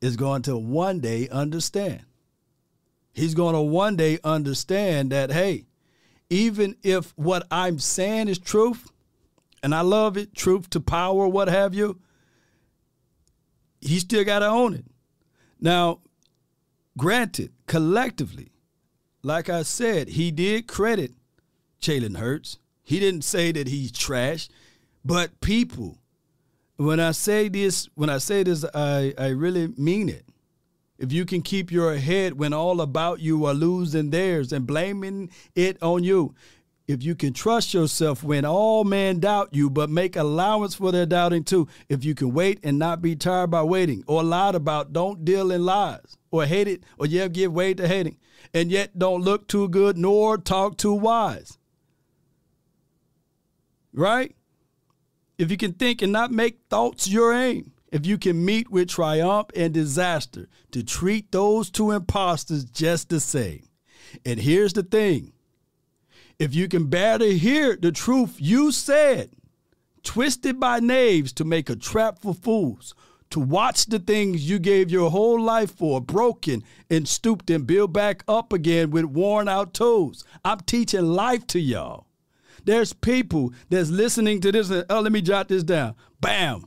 is 0.00 0.16
going 0.16 0.40
to 0.42 0.56
one 0.56 1.00
day 1.00 1.28
understand. 1.28 2.02
He's 3.12 3.34
going 3.34 3.54
to 3.54 3.60
one 3.60 3.94
day 3.94 4.18
understand 4.24 5.12
that, 5.12 5.30
hey, 5.30 5.66
even 6.30 6.76
if 6.82 7.12
what 7.14 7.46
I'm 7.50 7.78
saying 7.78 8.28
is 8.28 8.38
truth, 8.38 8.90
and 9.62 9.74
I 9.74 9.82
love 9.82 10.16
it, 10.16 10.34
truth 10.34 10.70
to 10.70 10.80
power, 10.80 11.28
what 11.28 11.48
have 11.48 11.74
you, 11.74 12.00
he 13.82 13.98
still 13.98 14.24
got 14.24 14.38
to 14.38 14.46
own 14.46 14.72
it. 14.72 14.86
Now, 15.60 16.00
granted, 16.96 17.52
collectively, 17.66 18.50
like 19.22 19.50
I 19.50 19.62
said, 19.62 20.08
he 20.08 20.30
did 20.30 20.68
credit 20.68 21.12
Jalen 21.82 22.16
Hurts. 22.16 22.58
He 22.82 22.98
didn't 22.98 23.24
say 23.24 23.52
that 23.52 23.68
he's 23.68 23.92
trash, 23.92 24.48
but 25.04 25.38
people, 25.42 25.98
when 26.76 27.00
I 27.00 27.12
say 27.12 27.48
this, 27.48 27.88
when 27.94 28.10
I 28.10 28.18
say 28.18 28.42
this, 28.42 28.64
I, 28.74 29.14
I 29.18 29.28
really 29.28 29.68
mean 29.76 30.08
it. 30.08 30.24
If 30.98 31.12
you 31.12 31.24
can 31.24 31.42
keep 31.42 31.72
your 31.72 31.96
head 31.96 32.38
when 32.38 32.52
all 32.52 32.80
about 32.80 33.20
you 33.20 33.44
are 33.46 33.54
losing 33.54 34.10
theirs 34.10 34.52
and 34.52 34.66
blaming 34.66 35.30
it 35.54 35.82
on 35.82 36.04
you, 36.04 36.34
if 36.86 37.02
you 37.02 37.14
can 37.14 37.32
trust 37.32 37.74
yourself 37.74 38.22
when 38.22 38.44
all 38.44 38.84
men 38.84 39.20
doubt 39.20 39.50
you, 39.52 39.70
but 39.70 39.90
make 39.90 40.16
allowance 40.16 40.74
for 40.74 40.92
their 40.92 41.06
doubting 41.06 41.44
too, 41.44 41.68
if 41.88 42.04
you 42.04 42.14
can 42.14 42.32
wait 42.32 42.60
and 42.62 42.78
not 42.78 43.02
be 43.02 43.16
tired 43.16 43.50
by 43.50 43.62
waiting 43.62 44.04
or 44.06 44.22
lied 44.22 44.54
about, 44.54 44.92
don't 44.92 45.24
deal 45.24 45.50
in 45.50 45.64
lies. 45.64 46.16
or 46.30 46.46
hate 46.46 46.68
it 46.68 46.84
or 46.98 47.06
ever 47.06 47.28
give 47.28 47.52
way 47.52 47.74
to 47.74 47.86
hating 47.86 48.18
and 48.54 48.70
yet 48.70 48.98
don't 48.98 49.22
look 49.22 49.48
too 49.48 49.68
good 49.68 49.96
nor 49.96 50.38
talk 50.38 50.76
too 50.76 50.92
wise. 50.92 51.58
Right? 53.92 54.34
If 55.42 55.50
you 55.50 55.56
can 55.56 55.72
think 55.72 56.02
and 56.02 56.12
not 56.12 56.30
make 56.30 56.60
thoughts 56.70 57.08
your 57.08 57.34
aim, 57.34 57.72
if 57.90 58.06
you 58.06 58.16
can 58.16 58.44
meet 58.44 58.70
with 58.70 58.88
triumph 58.88 59.48
and 59.56 59.74
disaster 59.74 60.46
to 60.70 60.84
treat 60.84 61.32
those 61.32 61.68
two 61.68 61.90
impostors 61.90 62.64
just 62.64 63.08
the 63.08 63.18
same. 63.18 63.66
And 64.24 64.38
here's 64.38 64.72
the 64.72 64.84
thing 64.84 65.32
if 66.38 66.54
you 66.54 66.68
can 66.68 66.86
bear 66.86 67.18
to 67.18 67.36
hear 67.36 67.74
the 67.74 67.90
truth 67.90 68.36
you 68.38 68.70
said, 68.70 69.30
twisted 70.04 70.60
by 70.60 70.78
knaves 70.78 71.32
to 71.32 71.44
make 71.44 71.68
a 71.68 71.74
trap 71.74 72.20
for 72.20 72.34
fools, 72.34 72.94
to 73.30 73.40
watch 73.40 73.86
the 73.86 73.98
things 73.98 74.48
you 74.48 74.60
gave 74.60 74.92
your 74.92 75.10
whole 75.10 75.40
life 75.40 75.74
for 75.74 76.00
broken 76.00 76.62
and 76.88 77.08
stooped 77.08 77.50
and 77.50 77.66
built 77.66 77.92
back 77.92 78.22
up 78.28 78.52
again 78.52 78.92
with 78.92 79.06
worn 79.06 79.48
out 79.48 79.74
toes. 79.74 80.22
I'm 80.44 80.60
teaching 80.60 81.02
life 81.02 81.48
to 81.48 81.58
y'all. 81.58 82.06
There's 82.64 82.92
people 82.92 83.52
that's 83.68 83.90
listening 83.90 84.40
to 84.40 84.52
this. 84.52 84.70
And, 84.70 84.84
oh, 84.88 85.00
let 85.00 85.12
me 85.12 85.22
jot 85.22 85.48
this 85.48 85.64
down. 85.64 85.94
Bam. 86.20 86.64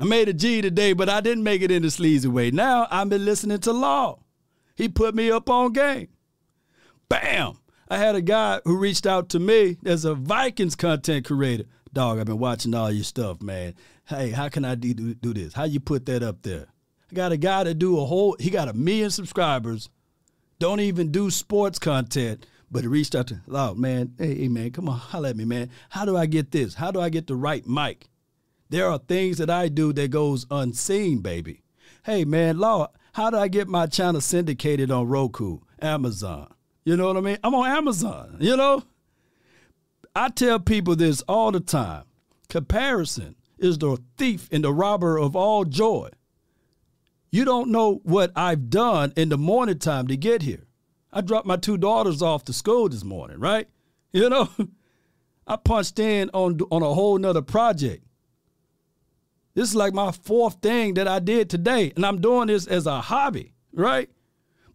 I 0.00 0.04
made 0.04 0.28
a 0.28 0.32
G 0.32 0.60
today, 0.60 0.92
but 0.92 1.08
I 1.08 1.20
didn't 1.20 1.44
make 1.44 1.62
it 1.62 1.70
in 1.70 1.82
the 1.82 1.90
sleazy 1.90 2.28
way. 2.28 2.50
Now 2.50 2.88
I've 2.90 3.08
been 3.08 3.24
listening 3.24 3.58
to 3.60 3.72
Law. 3.72 4.20
He 4.74 4.88
put 4.88 5.14
me 5.14 5.30
up 5.30 5.48
on 5.48 5.72
game. 5.72 6.08
Bam. 7.08 7.58
I 7.88 7.98
had 7.98 8.14
a 8.14 8.22
guy 8.22 8.60
who 8.64 8.76
reached 8.76 9.06
out 9.06 9.28
to 9.30 9.38
me 9.38 9.76
as 9.84 10.04
a 10.04 10.14
Vikings 10.14 10.74
content 10.74 11.26
creator. 11.26 11.64
Dog, 11.92 12.18
I've 12.18 12.26
been 12.26 12.38
watching 12.38 12.74
all 12.74 12.90
your 12.90 13.04
stuff, 13.04 13.40
man. 13.40 13.74
Hey, 14.06 14.30
how 14.30 14.48
can 14.48 14.64
I 14.64 14.74
do, 14.74 14.94
do 14.94 15.32
this? 15.32 15.52
How 15.54 15.64
you 15.64 15.78
put 15.80 16.06
that 16.06 16.22
up 16.22 16.42
there? 16.42 16.66
I 17.10 17.14
got 17.14 17.32
a 17.32 17.36
guy 17.36 17.62
to 17.62 17.72
do 17.72 18.00
a 18.00 18.04
whole, 18.04 18.36
he 18.40 18.50
got 18.50 18.68
a 18.68 18.72
million 18.72 19.10
subscribers, 19.10 19.90
don't 20.58 20.80
even 20.80 21.12
do 21.12 21.30
sports 21.30 21.78
content, 21.78 22.46
but 22.70 22.84
it 22.84 22.88
reached 22.88 23.14
out 23.14 23.28
to, 23.28 23.40
oh, 23.48 23.74
man, 23.74 24.14
hey, 24.18 24.48
man, 24.48 24.70
come 24.70 24.88
on, 24.88 24.98
holla 24.98 25.30
at 25.30 25.36
me, 25.36 25.44
man. 25.44 25.70
How 25.90 26.04
do 26.04 26.16
I 26.16 26.26
get 26.26 26.50
this? 26.50 26.74
How 26.74 26.90
do 26.90 27.00
I 27.00 27.08
get 27.08 27.26
the 27.26 27.36
right 27.36 27.66
mic? 27.66 28.08
There 28.70 28.88
are 28.88 28.98
things 28.98 29.38
that 29.38 29.50
I 29.50 29.68
do 29.68 29.92
that 29.92 30.10
goes 30.10 30.46
unseen, 30.50 31.20
baby. 31.20 31.62
Hey, 32.04 32.24
man, 32.24 32.58
Law, 32.58 32.88
how 33.12 33.30
do 33.30 33.36
I 33.36 33.48
get 33.48 33.68
my 33.68 33.86
channel 33.86 34.20
syndicated 34.20 34.90
on 34.90 35.06
Roku, 35.06 35.60
Amazon? 35.80 36.52
You 36.84 36.96
know 36.96 37.06
what 37.06 37.16
I 37.16 37.20
mean? 37.20 37.38
I'm 37.44 37.54
on 37.54 37.70
Amazon, 37.70 38.36
you 38.40 38.56
know? 38.56 38.82
I 40.16 40.28
tell 40.28 40.60
people 40.60 40.96
this 40.96 41.22
all 41.22 41.52
the 41.52 41.60
time. 41.60 42.04
Comparison 42.48 43.36
is 43.58 43.78
the 43.78 43.98
thief 44.16 44.48
and 44.52 44.62
the 44.62 44.72
robber 44.72 45.18
of 45.18 45.34
all 45.34 45.64
joy. 45.64 46.10
You 47.30 47.44
don't 47.44 47.70
know 47.70 48.00
what 48.04 48.30
I've 48.36 48.70
done 48.70 49.12
in 49.16 49.28
the 49.28 49.38
morning 49.38 49.78
time 49.78 50.06
to 50.08 50.16
get 50.16 50.42
here. 50.42 50.63
I 51.14 51.20
dropped 51.20 51.46
my 51.46 51.56
two 51.56 51.78
daughters 51.78 52.20
off 52.20 52.44
to 52.44 52.52
school 52.52 52.88
this 52.88 53.04
morning, 53.04 53.38
right? 53.38 53.68
You 54.12 54.30
know, 54.30 54.48
I 55.44 55.56
punched 55.56 55.98
in 55.98 56.30
on 56.32 56.60
on 56.70 56.84
a 56.84 56.94
whole 56.94 57.18
nother 57.18 57.42
project. 57.42 58.04
This 59.54 59.70
is 59.70 59.74
like 59.74 59.92
my 59.92 60.12
fourth 60.12 60.58
thing 60.62 60.94
that 60.94 61.08
I 61.08 61.18
did 61.18 61.50
today, 61.50 61.92
and 61.96 62.06
I'm 62.06 62.20
doing 62.20 62.46
this 62.46 62.68
as 62.68 62.86
a 62.86 63.00
hobby, 63.00 63.54
right? 63.72 64.08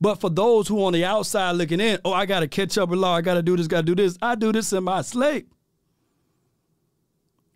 But 0.01 0.15
for 0.15 0.29
those 0.29 0.67
who 0.67 0.83
on 0.83 0.91
the 0.91 1.05
outside 1.05 1.53
looking 1.53 1.79
in, 1.79 1.99
oh, 2.03 2.11
I 2.11 2.25
got 2.25 2.41
to 2.41 2.49
catch 2.49 2.77
up 2.77 2.89
with 2.89 2.99
law. 2.99 3.15
I 3.15 3.21
got 3.21 3.35
to 3.35 3.41
do 3.41 3.55
this, 3.55 3.67
got 3.67 3.85
to 3.85 3.95
do 3.95 3.95
this. 3.95 4.17
I 4.21 4.35
do 4.35 4.51
this 4.51 4.73
in 4.73 4.83
my 4.83 5.01
sleep. 5.03 5.53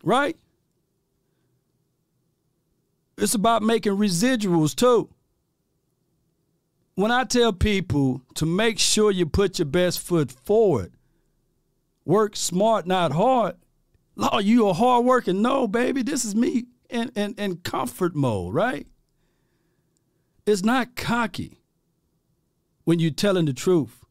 Right? 0.02 0.38
It's 3.18 3.34
about 3.34 3.62
making 3.62 3.92
residuals 3.92 4.74
too. 4.74 5.10
When 6.96 7.10
I 7.10 7.24
tell 7.24 7.52
people 7.52 8.22
to 8.34 8.46
make 8.46 8.78
sure 8.78 9.10
you 9.10 9.26
put 9.26 9.58
your 9.58 9.66
best 9.66 10.00
foot 10.00 10.30
forward, 10.30 10.92
work 12.04 12.36
smart, 12.36 12.86
not 12.86 13.12
hard. 13.12 13.56
Law, 14.16 14.38
you 14.38 14.68
are 14.68 14.74
hard 14.74 15.04
working. 15.04 15.42
No, 15.42 15.66
baby, 15.66 16.02
this 16.02 16.24
is 16.24 16.36
me 16.36 16.66
in, 16.88 17.10
in, 17.16 17.34
in 17.34 17.56
comfort 17.56 18.14
mode, 18.14 18.54
right? 18.54 18.86
It's 20.46 20.62
not 20.62 20.94
cocky 20.94 21.60
when 22.84 23.00
you're 23.00 23.10
telling 23.10 23.46
the 23.46 23.52
truth. 23.52 24.04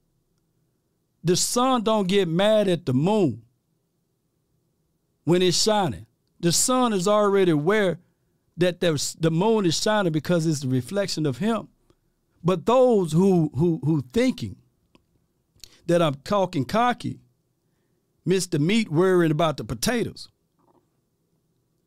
The 1.23 1.37
sun 1.37 1.83
don't 1.83 2.09
get 2.09 2.27
mad 2.27 2.67
at 2.67 2.85
the 2.85 2.93
moon 2.93 3.43
when 5.23 5.41
it's 5.41 5.61
shining. 5.61 6.05
The 6.41 6.51
sun 6.51 6.91
is 6.91 7.07
already 7.07 7.51
aware 7.51 7.99
that 8.57 8.81
the 8.81 9.31
moon 9.31 9.65
is 9.65 9.81
shining 9.81 10.11
because 10.11 10.45
it's 10.45 10.59
the 10.59 10.67
reflection 10.67 11.25
of 11.25 11.37
him. 11.37 11.69
But 12.43 12.65
those 12.65 13.13
who 13.13 13.51
who 13.55 13.79
who 13.83 14.03
thinking 14.13 14.57
that 15.87 16.01
I'm 16.01 16.15
talking 16.23 16.65
cocky 16.65 17.21
miss 18.25 18.47
the 18.47 18.59
meat 18.59 18.89
worrying 18.89 19.31
about 19.31 19.57
the 19.57 19.63
potatoes. 19.63 20.29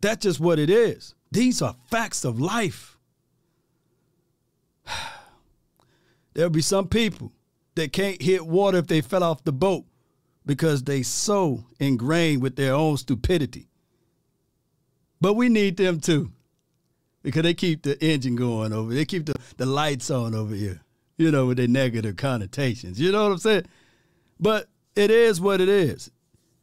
That's 0.01 0.23
just 0.23 0.41
what 0.41 0.59
it 0.59 0.71
is. 0.71 1.15
These 1.31 1.63
are 1.63 1.77
facts 1.91 2.25
of 2.25 2.41
life. 2.41 2.99
There'll 6.35 6.51
be 6.51 6.63
some 6.63 6.89
people 6.89 7.33
that 7.75 7.93
can't 7.93 8.21
hit 8.21 8.47
water 8.47 8.79
if 8.79 8.87
they 8.87 9.01
fell 9.01 9.23
off 9.23 9.45
the 9.45 9.53
boat 9.53 9.85
because 10.45 10.85
they 10.85 11.03
so 11.03 11.65
ingrained 11.81 12.43
with 12.43 12.57
their 12.57 12.75
own 12.75 12.97
stupidity. 12.97 13.69
But 15.21 15.35
we 15.35 15.49
need 15.49 15.77
them 15.77 16.01
too 16.01 16.33
because 17.27 17.43
they 17.43 17.55
keep 17.55 17.83
the 17.83 18.01
engine 18.01 18.37
going 18.37 18.73
over. 18.73 18.95
They 18.95 19.05
keep 19.05 19.27
the, 19.27 19.35
the 19.57 19.67
lights 19.67 20.13
on 20.13 20.33
over 20.33 20.55
here, 20.55 20.81
you 21.17 21.33
know, 21.33 21.47
with 21.47 21.57
their 21.57 21.67
negative 21.67 22.15
connotations. 22.15 23.01
You 23.01 23.11
know 23.11 23.25
what 23.25 23.33
I'm 23.33 23.39
saying? 23.39 23.67
But 24.39 24.69
it 24.95 25.11
is 25.11 25.41
what 25.41 25.61
it 25.61 25.69
is. 25.69 26.09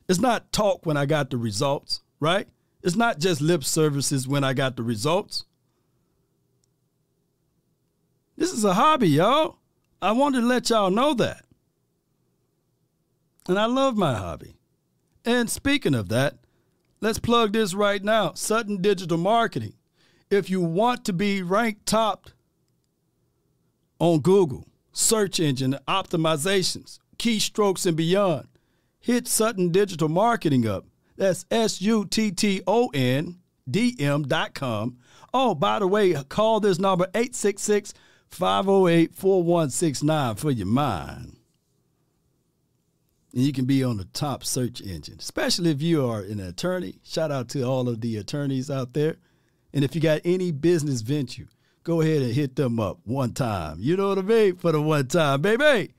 It's 0.08 0.22
not 0.22 0.54
talk 0.54 0.86
when 0.86 0.96
I 0.96 1.06
got 1.06 1.32
the 1.32 1.36
results, 1.36 2.02
right? 2.22 2.48
It's 2.82 2.96
not 2.96 3.20
just 3.20 3.42
lip 3.42 3.66
services 3.66 4.26
when 4.26 4.46
I 4.46 4.54
got 4.54 4.78
the 4.78 4.84
results. 4.84 5.44
This 8.38 8.54
is 8.54 8.64
a 8.64 8.74
hobby, 8.74 9.10
y'all. 9.10 9.58
I 10.02 10.14
wanted 10.14 10.42
to 10.42 10.48
let 10.48 10.70
y'all 10.70 10.92
know 10.92 11.14
that. 11.16 11.44
And 13.50 13.60
I 13.60 13.66
love 13.66 13.98
my 13.98 14.16
hobby. 14.16 14.56
And 15.26 15.50
speaking 15.50 15.94
of 15.94 16.08
that, 16.08 16.36
let's 17.02 17.20
plug 17.20 17.52
this 17.52 17.74
right 17.74 18.02
now 18.02 18.32
Sutton 18.32 18.82
Digital 18.82 19.18
Marketing. 19.18 19.74
If 20.34 20.50
you 20.50 20.62
want 20.62 21.06
to 21.06 21.14
be 21.14 21.44
ranked 21.44 21.86
top 21.86 22.28
on 24.00 24.20
Google, 24.20 24.68
search 24.92 25.40
engine 25.40 25.78
optimizations, 25.88 26.98
keystrokes, 27.18 27.86
and 27.86 27.96
beyond, 27.96 28.48
hit 29.00 29.28
Sutton 29.28 29.70
Digital 29.70 30.10
Marketing 30.10 30.68
up. 30.68 30.86
That's 31.18 31.46
S 31.52 31.82
U 31.84 32.06
T 32.06 32.32
T 32.32 32.64
O 32.66 32.90
N 32.96 33.42
D 33.70 33.96
M 34.00 34.24
dot 34.24 34.56
com. 34.56 34.98
Oh, 35.36 35.54
by 35.54 35.78
the 35.78 35.88
way, 35.88 36.14
call 36.30 36.60
this 36.60 36.80
number 36.80 37.06
866 37.14 37.94
508 38.28 39.14
4169 39.14 40.36
for 40.36 40.50
your 40.50 40.66
mind. 40.66 41.38
And 43.34 43.44
you 43.44 43.54
can 43.54 43.66
be 43.66 43.84
on 43.84 43.98
the 43.98 44.06
top 44.06 44.44
search 44.44 44.82
engine, 44.82 45.18
especially 45.20 45.70
if 45.70 45.84
you 45.84 46.08
are 46.08 46.22
an 46.22 46.40
attorney. 46.40 46.96
Shout 47.04 47.32
out 47.32 47.50
to 47.50 47.62
all 47.62 47.88
of 47.88 48.02
the 48.02 48.18
attorneys 48.18 48.72
out 48.72 48.94
there. 48.94 49.18
And 49.74 49.84
if 49.84 49.96
you 49.96 50.02
got 50.02 50.22
any 50.24 50.52
business 50.52 51.02
venture, 51.02 51.48
go 51.84 52.02
ahead 52.02 52.22
and 52.22 52.34
hit 52.34 52.56
them 52.56 52.80
up 52.80 53.00
one 53.04 53.34
time. 53.34 53.78
You 53.80 53.98
know 53.98 54.10
what 54.10 54.20
I 54.20 54.22
mean? 54.22 54.56
For 54.58 54.72
the 54.72 54.82
one 54.82 55.08
time, 55.08 55.42
baby. 55.42 55.94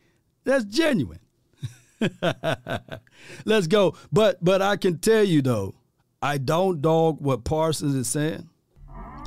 That's 0.44 0.64
genuine. 0.64 1.20
Let's 3.44 3.66
go. 3.66 3.94
But 4.12 4.42
but 4.44 4.62
I 4.62 4.76
can 4.76 4.98
tell 4.98 5.24
you 5.24 5.42
though, 5.42 5.74
I 6.22 6.38
don't 6.38 6.82
dog 6.82 7.20
what 7.20 7.44
Parsons 7.44 7.94
is 7.94 8.09
saying. 8.09 8.48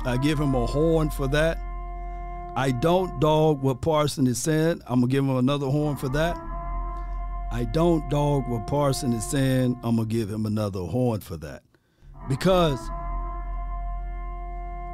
I 0.04 0.16
give 0.16 0.38
him 0.38 0.54
a 0.54 0.66
horn 0.66 1.10
for 1.10 1.26
that. 1.28 1.58
I 2.56 2.72
don't 2.80 3.20
dog 3.20 3.62
what 3.62 3.82
Parsons 3.82 4.28
is 4.28 4.38
saying. 4.38 4.82
I'm 4.86 5.00
gonna 5.00 5.10
give 5.10 5.24
him 5.24 5.36
another 5.36 5.66
horn 5.66 5.96
for 5.96 6.08
that. 6.10 6.36
I 7.50 7.64
don't 7.72 8.08
dog 8.10 8.48
what 8.48 8.66
Parsons 8.66 9.14
is 9.14 9.30
saying. 9.30 9.78
I'm 9.82 9.96
gonna 9.96 10.08
give 10.08 10.30
him 10.30 10.46
another 10.46 10.80
horn 10.80 11.20
for 11.20 11.36
that. 11.38 11.62
Because 12.28 12.80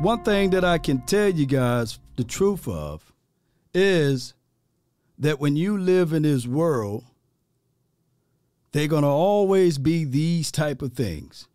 one 0.01 0.23
thing 0.23 0.51
that 0.51 0.65
I 0.65 0.79
can 0.79 1.01
tell 1.03 1.29
you 1.29 1.47
guys 1.47 1.99
the 2.17 2.25
truth 2.25 2.69
of 2.69 3.13
is 3.73 4.35
that 5.19 5.41
when 5.41 5.57
you 5.57 5.79
live 5.79 6.13
in 6.13 6.23
this 6.23 6.47
world, 6.47 7.05
they're 8.73 8.89
going 8.89 9.03
to 9.03 9.09
always 9.09 9.79
be 9.79 10.05
these 10.05 10.51
type 10.51 10.83
of 10.83 10.93
things. 10.93 11.49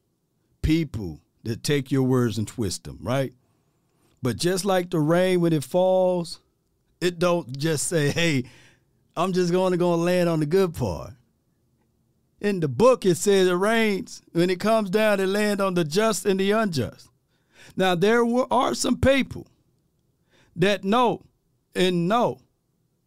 People 0.61 1.19
that 1.43 1.63
take 1.63 1.91
your 1.91 2.03
words 2.03 2.37
and 2.37 2.47
twist 2.47 2.85
them, 2.85 2.97
right? 3.01 3.33
But 4.21 4.37
just 4.37 4.65
like 4.65 4.89
the 4.89 4.99
rain 4.99 5.41
when 5.41 5.53
it 5.53 5.63
falls, 5.63 6.39
it 7.01 7.19
don't 7.19 7.57
just 7.57 7.87
say, 7.87 8.11
"Hey, 8.11 8.45
I'm 9.15 9.33
just 9.33 9.51
going 9.51 9.71
to 9.71 9.77
go 9.77 9.93
and 9.93 10.03
land 10.03 10.29
on 10.29 10.39
the 10.39 10.45
good 10.45 10.73
part." 10.73 11.13
In 12.41 12.59
the 12.61 12.67
book, 12.67 13.05
it 13.05 13.15
says 13.15 13.47
it 13.47 13.53
rains. 13.53 14.21
When 14.31 14.49
it 14.49 14.59
comes 14.59 14.89
down, 14.89 15.19
it 15.19 15.27
land 15.27 15.59
on 15.61 15.73
the 15.73 15.83
just 15.83 16.25
and 16.25 16.39
the 16.39 16.51
unjust. 16.51 17.08
Now 17.75 17.95
there 17.95 18.25
were, 18.25 18.47
are 18.51 18.73
some 18.73 18.97
people 18.97 19.47
that 20.55 20.83
know 20.83 21.23
and 21.75 22.07
know 22.07 22.39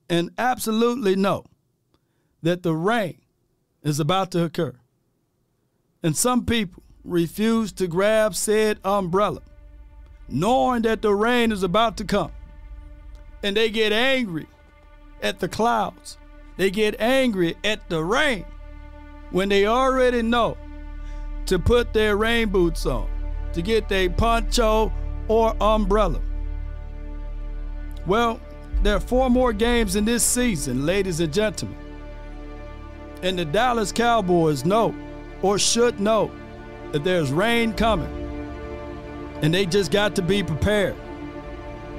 and 0.09 0.31
absolutely 0.39 1.17
know 1.17 1.45
that 2.43 2.63
the 2.63 2.75
rain 2.75 3.21
is 3.83 4.01
about 4.01 4.31
to 4.33 4.45
occur. 4.45 4.75
And 6.03 6.17
some 6.17 6.45
people 6.45 6.83
refuse 7.05 7.73
to 7.73 7.87
grab 7.87 8.35
said 8.35 8.79
umbrella, 8.85 9.43
knowing 10.29 10.83
that 10.83 11.03
the 11.03 11.15
rain 11.15 11.53
is 11.53 11.63
about 11.63 11.97
to 11.99 12.05
come. 12.05 12.33
And 13.43 13.57
they 13.57 13.71
get 13.71 13.93
angry 13.93 14.47
at 15.23 15.41
the 15.41 15.49
clouds. 15.49 16.19
They 16.57 16.71
get 16.71 17.01
angry 17.01 17.57
at 17.65 17.89
the 17.89 18.05
rain 18.05 18.45
when 19.31 19.49
they 19.49 19.67
already 19.67 20.23
know 20.23 20.57
to 21.47 21.59
put 21.59 21.93
their 21.93 22.17
rain 22.17 22.51
boots 22.51 22.87
on, 22.87 23.09
to 23.53 23.63
get 23.63 23.89
their 23.89 24.11
poncho 24.11 24.93
or 25.29 25.57
umbrella. 25.63 26.21
Well, 28.07 28.41
there 28.83 28.97
are 28.97 29.01
four 29.01 29.31
more 29.31 29.53
games 29.53 29.97
in 29.97 30.05
this 30.05 30.25
season, 30.25 30.85
ladies 30.85 31.21
and 31.21 31.33
gentlemen. 31.33 31.79
And 33.23 33.39
the 33.39 33.45
Dallas 33.45 33.93
Cowboys 33.93 34.65
know 34.65 34.95
or 35.43 35.59
should 35.59 36.01
know 36.01 36.31
that 36.91 37.05
there's 37.05 37.31
rain 37.31 37.73
coming. 37.73 38.11
And 39.43 39.55
they 39.55 39.67
just 39.67 39.91
got 39.91 40.17
to 40.17 40.23
be 40.23 40.43
prepared. 40.43 40.97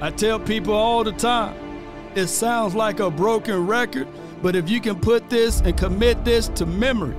I 0.01 0.11
tell 0.11 0.39
people 0.39 0.73
all 0.73 1.03
the 1.03 1.13
time, 1.13 1.55
it 2.15 2.27
sounds 2.27 2.75
like 2.75 2.99
a 2.99 3.09
broken 3.09 3.65
record, 3.65 4.07
but 4.41 4.55
if 4.55 4.69
you 4.69 4.81
can 4.81 4.99
put 4.99 5.29
this 5.29 5.61
and 5.61 5.77
commit 5.77 6.25
this 6.25 6.49
to 6.49 6.65
memory, 6.65 7.15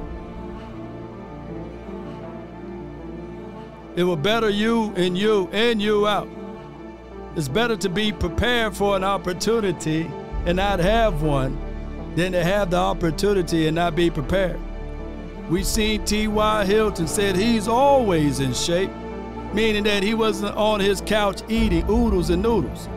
it 3.96 4.04
will 4.04 4.16
better 4.16 4.50
you 4.50 4.92
and 4.96 5.16
you 5.16 5.48
and 5.52 5.80
you 5.80 6.06
out. 6.06 6.28
It's 7.36 7.48
better 7.48 7.76
to 7.76 7.88
be 7.88 8.12
prepared 8.12 8.76
for 8.76 8.96
an 8.96 9.04
opportunity 9.04 10.10
and 10.46 10.56
not 10.56 10.78
have 10.80 11.22
one 11.22 11.58
than 12.14 12.32
to 12.32 12.42
have 12.42 12.70
the 12.70 12.76
opportunity 12.76 13.66
and 13.66 13.74
not 13.74 13.96
be 13.96 14.10
prepared. 14.10 14.60
We 15.48 15.62
seen 15.62 16.04
T.Y. 16.04 16.64
Hilton 16.64 17.06
said 17.06 17.36
he's 17.36 17.68
always 17.68 18.40
in 18.40 18.54
shape, 18.54 18.90
meaning 19.52 19.84
that 19.84 20.02
he 20.02 20.14
wasn't 20.14 20.56
on 20.56 20.80
his 20.80 21.00
couch 21.00 21.42
eating 21.48 21.88
oodles 21.90 22.30
and 22.30 22.42
noodles. 22.42 22.88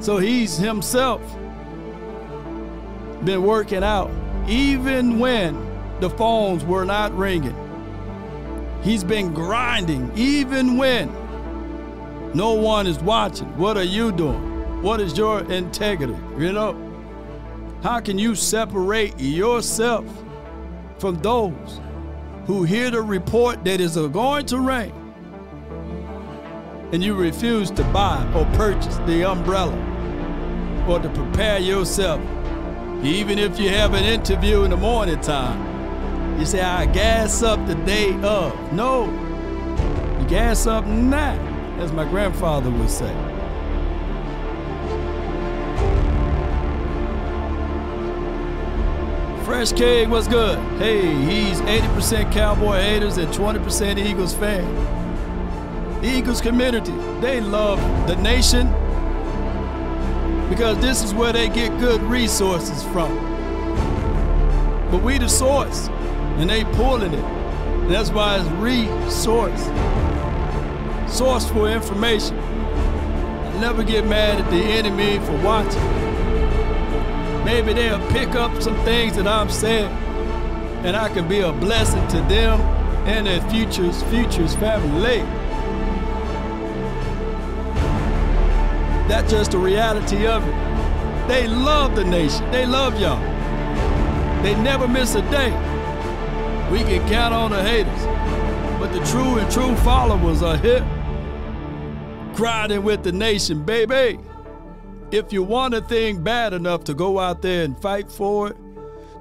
So 0.00 0.18
he's 0.18 0.56
himself 0.56 1.20
been 3.24 3.42
working 3.42 3.82
out 3.82 4.10
even 4.46 5.18
when 5.18 5.54
the 6.00 6.10
phones 6.10 6.64
were 6.64 6.84
not 6.84 7.16
ringing. 7.16 7.65
He's 8.86 9.02
been 9.02 9.34
grinding 9.34 10.12
even 10.14 10.76
when 10.76 11.12
no 12.34 12.52
one 12.52 12.86
is 12.86 13.00
watching. 13.00 13.48
What 13.58 13.76
are 13.76 13.82
you 13.82 14.12
doing? 14.12 14.80
What 14.80 15.00
is 15.00 15.18
your 15.18 15.40
integrity? 15.50 16.14
You 16.38 16.52
know? 16.52 17.80
How 17.82 17.98
can 17.98 18.16
you 18.16 18.36
separate 18.36 19.18
yourself 19.18 20.04
from 21.00 21.16
those 21.16 21.80
who 22.46 22.62
hear 22.62 22.92
the 22.92 23.02
report 23.02 23.64
that 23.64 23.80
is 23.80 23.96
going 23.96 24.46
to 24.46 24.60
rain 24.60 24.92
and 26.92 27.02
you 27.02 27.16
refuse 27.16 27.72
to 27.72 27.82
buy 27.92 28.24
or 28.36 28.44
purchase 28.56 28.98
the 28.98 29.28
umbrella 29.28 29.74
or 30.88 31.00
to 31.00 31.08
prepare 31.08 31.58
yourself? 31.58 32.20
Even 33.02 33.40
if 33.40 33.58
you 33.58 33.68
have 33.68 33.94
an 33.94 34.04
interview 34.04 34.62
in 34.62 34.70
the 34.70 34.76
morning 34.76 35.20
time, 35.22 35.75
you 36.38 36.46
say, 36.46 36.60
I 36.60 36.86
gas 36.86 37.42
up 37.42 37.66
the 37.66 37.74
day 37.74 38.12
of. 38.22 38.72
No, 38.72 39.06
you 40.20 40.28
gas 40.28 40.66
up 40.66 40.84
now, 40.86 41.34
as 41.78 41.92
my 41.92 42.04
grandfather 42.04 42.70
would 42.70 42.90
say. 42.90 43.14
Fresh 49.44 49.72
Cake 49.72 50.08
what's 50.08 50.26
good. 50.26 50.58
Hey, 50.78 51.06
he's 51.06 51.60
80% 51.60 52.32
Cowboy 52.32 52.78
haters 52.78 53.16
and 53.16 53.32
20% 53.32 53.96
Eagles 53.96 54.34
fan. 54.34 56.04
Eagles 56.04 56.40
community, 56.40 56.92
they 57.20 57.40
love 57.40 57.78
the 58.06 58.16
nation 58.16 58.66
because 60.48 60.78
this 60.78 61.02
is 61.02 61.14
where 61.14 61.32
they 61.32 61.48
get 61.48 61.78
good 61.78 62.02
resources 62.02 62.82
from. 62.84 63.14
But 64.90 65.02
we 65.02 65.18
the 65.18 65.28
source, 65.28 65.88
and 66.38 66.50
they 66.50 66.64
pulling 66.64 67.14
it. 67.14 67.88
That's 67.88 68.10
why 68.10 68.38
it's 68.38 68.48
resource. 68.60 69.62
Source 71.10 71.48
for 71.48 71.70
information. 71.70 72.38
I 72.38 73.58
never 73.60 73.82
get 73.82 74.06
mad 74.06 74.40
at 74.40 74.50
the 74.50 74.56
enemy 74.56 75.18
for 75.20 75.36
watching. 75.42 75.82
Maybe 77.44 77.72
they'll 77.72 78.04
pick 78.10 78.34
up 78.34 78.60
some 78.60 78.76
things 78.84 79.16
that 79.16 79.26
I'm 79.26 79.48
saying, 79.48 79.92
and 80.84 80.96
I 80.96 81.08
can 81.08 81.28
be 81.28 81.40
a 81.40 81.52
blessing 81.52 82.06
to 82.08 82.16
them 82.28 82.60
and 83.06 83.26
their 83.26 83.40
futures, 83.48 84.02
futures 84.04 84.56
family. 84.56 85.20
That's 89.08 89.30
just 89.30 89.52
the 89.52 89.58
reality 89.58 90.26
of 90.26 90.46
it. 90.46 91.28
They 91.28 91.46
love 91.46 91.94
the 91.94 92.04
nation. 92.04 92.50
They 92.50 92.66
love 92.66 93.00
y'all. 93.00 93.20
They 94.42 94.54
never 94.60 94.88
miss 94.88 95.14
a 95.14 95.22
day. 95.30 95.75
We 96.70 96.80
can 96.80 97.08
count 97.08 97.32
on 97.32 97.52
the 97.52 97.62
haters, 97.62 98.06
but 98.80 98.92
the 98.92 98.98
true 99.06 99.38
and 99.38 99.48
true 99.52 99.76
followers 99.76 100.42
are 100.42 100.56
here, 100.56 100.84
grinding 102.34 102.82
with 102.82 103.04
the 103.04 103.12
nation, 103.12 103.62
baby. 103.62 104.18
If 105.12 105.32
you 105.32 105.44
want 105.44 105.74
a 105.74 105.80
thing 105.80 106.24
bad 106.24 106.52
enough 106.52 106.82
to 106.84 106.94
go 106.94 107.20
out 107.20 107.40
there 107.40 107.62
and 107.62 107.80
fight 107.80 108.10
for 108.10 108.48
it, 108.48 108.56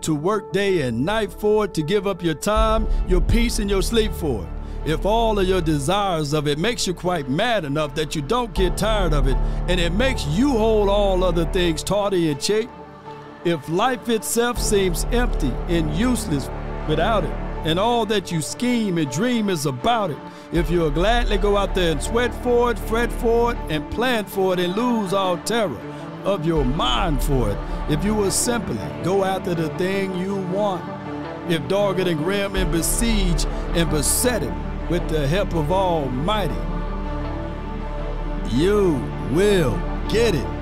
to 0.02 0.16
work 0.16 0.54
day 0.54 0.82
and 0.82 1.06
night 1.06 1.32
for 1.32 1.66
it, 1.66 1.76
to 1.76 1.84
give 1.84 2.08
up 2.08 2.24
your 2.24 2.34
time, 2.34 2.88
your 3.08 3.22
peace, 3.22 3.60
and 3.60 3.70
your 3.70 3.84
sleep 3.84 4.12
for 4.14 4.44
it, 4.44 4.90
if 4.90 5.06
all 5.06 5.38
of 5.38 5.48
your 5.48 5.62
desires 5.62 6.34
of 6.34 6.48
it 6.48 6.58
makes 6.58 6.88
you 6.88 6.96
quite 6.96 7.30
mad 7.30 7.64
enough 7.64 7.94
that 7.94 8.16
you 8.16 8.24
don't 8.24 8.56
get 8.56 8.76
tired 8.76 9.14
of 9.14 9.28
it, 9.28 9.38
and 9.68 9.80
it 9.80 9.94
makes 9.94 10.26
you 10.30 10.50
hold 10.50 10.90
all 10.90 11.24
other 11.24 11.46
things 11.46 11.84
tawdy 11.84 12.32
and 12.32 12.42
cheap, 12.42 12.72
if 13.44 13.70
life 13.70 14.10
itself 14.10 14.60
seems 14.60 15.06
empty 15.12 15.52
and 15.68 15.96
useless 15.96 16.50
without 16.88 17.24
it, 17.24 17.32
and 17.66 17.80
all 17.80 18.06
that 18.06 18.32
you 18.32 18.42
scheme 18.42 18.98
and 18.98 19.10
dream 19.12 19.50
is 19.50 19.66
about 19.66 20.12
it, 20.12 20.18
if 20.52 20.70
you'll 20.70 20.92
gladly 20.92 21.38
go 21.38 21.58
out 21.58 21.74
there 21.74 21.92
and 21.92 22.02
sweat 22.02 22.34
for 22.44 22.72
it, 22.72 22.80
fret 22.80 23.12
for 23.12 23.52
it, 23.52 23.58
and 23.70 23.90
plan 23.92 24.26
for 24.26 24.54
it, 24.54 24.60
and 24.60 24.76
lose 24.76 25.14
all 25.14 25.38
terror 25.40 25.80
of 26.24 26.46
your 26.46 26.66
mind 26.66 27.24
for 27.24 27.52
it, 27.52 27.58
if 27.90 28.04
you 28.04 28.14
will 28.14 28.32
simply 28.32 28.78
go 29.04 29.24
after 29.24 29.54
the 29.54 29.70
thing 29.78 30.16
you 30.18 30.36
want, 30.36 30.84
if 31.52 31.68
dogged 31.68 32.00
and 32.00 32.20
grim 32.20 32.56
and 32.56 32.72
besiege 32.72 33.46
and 33.76 33.90
beset 33.90 34.44
it 34.44 34.54
with 34.90 35.08
the 35.10 35.28
help 35.28 35.54
of 35.54 35.72
Almighty, 35.72 36.54
you 38.56 38.94
will 39.32 39.78
get 40.10 40.36
it. 40.36 40.55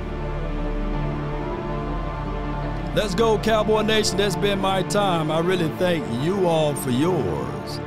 Let's 2.95 3.15
go, 3.15 3.39
Cowboy 3.39 3.81
Nation. 3.81 4.17
That's 4.17 4.35
been 4.35 4.59
my 4.59 4.83
time. 4.83 5.31
I 5.31 5.39
really 5.39 5.69
thank 5.77 6.05
you 6.23 6.45
all 6.45 6.75
for 6.75 6.91
yours. 6.91 7.79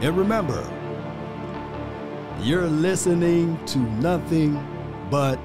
And 0.00 0.16
remember, 0.16 0.62
you're 2.40 2.68
listening 2.68 3.58
to 3.66 3.78
nothing 3.78 4.64
but 5.10 5.40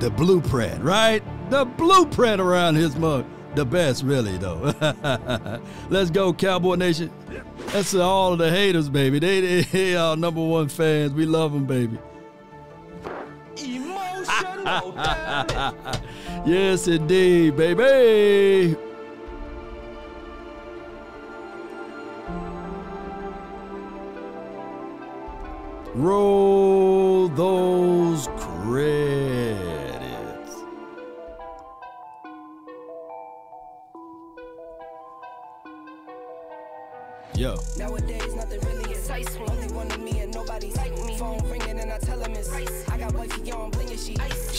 the 0.00 0.10
blueprint, 0.10 0.82
right? 0.82 1.22
The 1.50 1.66
blueprint 1.66 2.40
around 2.40 2.74
his 2.74 2.96
mug. 2.96 3.26
The 3.54 3.64
best, 3.64 4.02
really, 4.02 4.36
though. 4.38 4.74
Let's 5.88 6.10
go, 6.10 6.32
Cowboy 6.32 6.74
Nation. 6.74 7.12
That's 7.68 7.94
all 7.94 8.32
of 8.32 8.40
the 8.40 8.50
haters, 8.50 8.88
baby. 8.88 9.20
They, 9.20 9.40
they, 9.40 9.60
they 9.72 9.96
are 9.96 10.16
number 10.16 10.44
one 10.44 10.68
fans. 10.68 11.12
We 11.12 11.26
love 11.26 11.52
them, 11.52 11.64
baby. 11.64 11.96
yes, 16.46 16.88
indeed, 16.88 17.56
baby. 17.56 18.76
Roll 25.94 27.28
those 27.28 28.28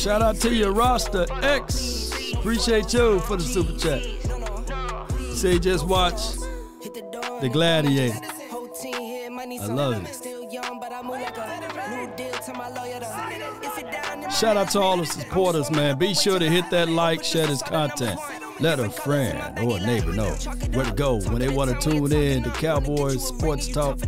Shout 0.08 0.22
out 0.22 0.38
to 0.38 0.56
your 0.56 0.72
roster 0.72 1.26
X. 1.44 2.14
Appreciate 2.36 2.94
you 2.94 3.20
for 3.20 3.36
the 3.36 3.44
super 3.44 3.78
chat. 3.78 4.02
Say 5.36 5.60
just 5.60 5.86
watch 5.86 6.38
The 7.42 7.50
Gladiator. 7.52 8.18
I 9.62 9.66
love 9.66 10.02
it. 10.02 10.08
Shout 14.32 14.56
out 14.56 14.70
to 14.70 14.80
all 14.80 14.96
the 14.96 15.06
supporters, 15.06 15.70
man. 15.72 15.98
Be 16.00 16.14
sure 16.14 16.40
to 16.40 16.50
hit 16.50 16.70
that 16.70 16.88
like, 16.88 17.22
share 17.26 17.48
this 17.48 17.62
content. 17.62 18.18
Let 18.62 18.80
a 18.80 18.90
friend 18.90 19.60
or 19.60 19.76
a 19.76 19.82
neighbor 19.82 20.14
know 20.14 20.32
where 20.72 20.86
to 20.86 20.94
go 20.94 21.20
when 21.20 21.40
they 21.40 21.50
want 21.50 21.70
to 21.70 21.92
tune 21.92 22.14
in 22.14 22.44
to 22.44 22.50
Cowboys 22.52 23.28
Sports 23.28 23.68
Talk 23.68 24.00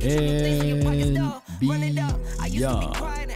and 0.00 1.30
beyond. 1.60 3.35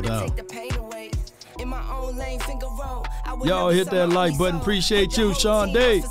No 0.00 0.08
doubt. 0.08 0.38
Y'all 3.44 3.70
hit 3.70 3.90
that 3.90 4.10
like 4.10 4.38
button. 4.38 4.60
Appreciate 4.60 5.16
you, 5.16 5.34
Sean 5.34 5.72
Day. 5.72 6.02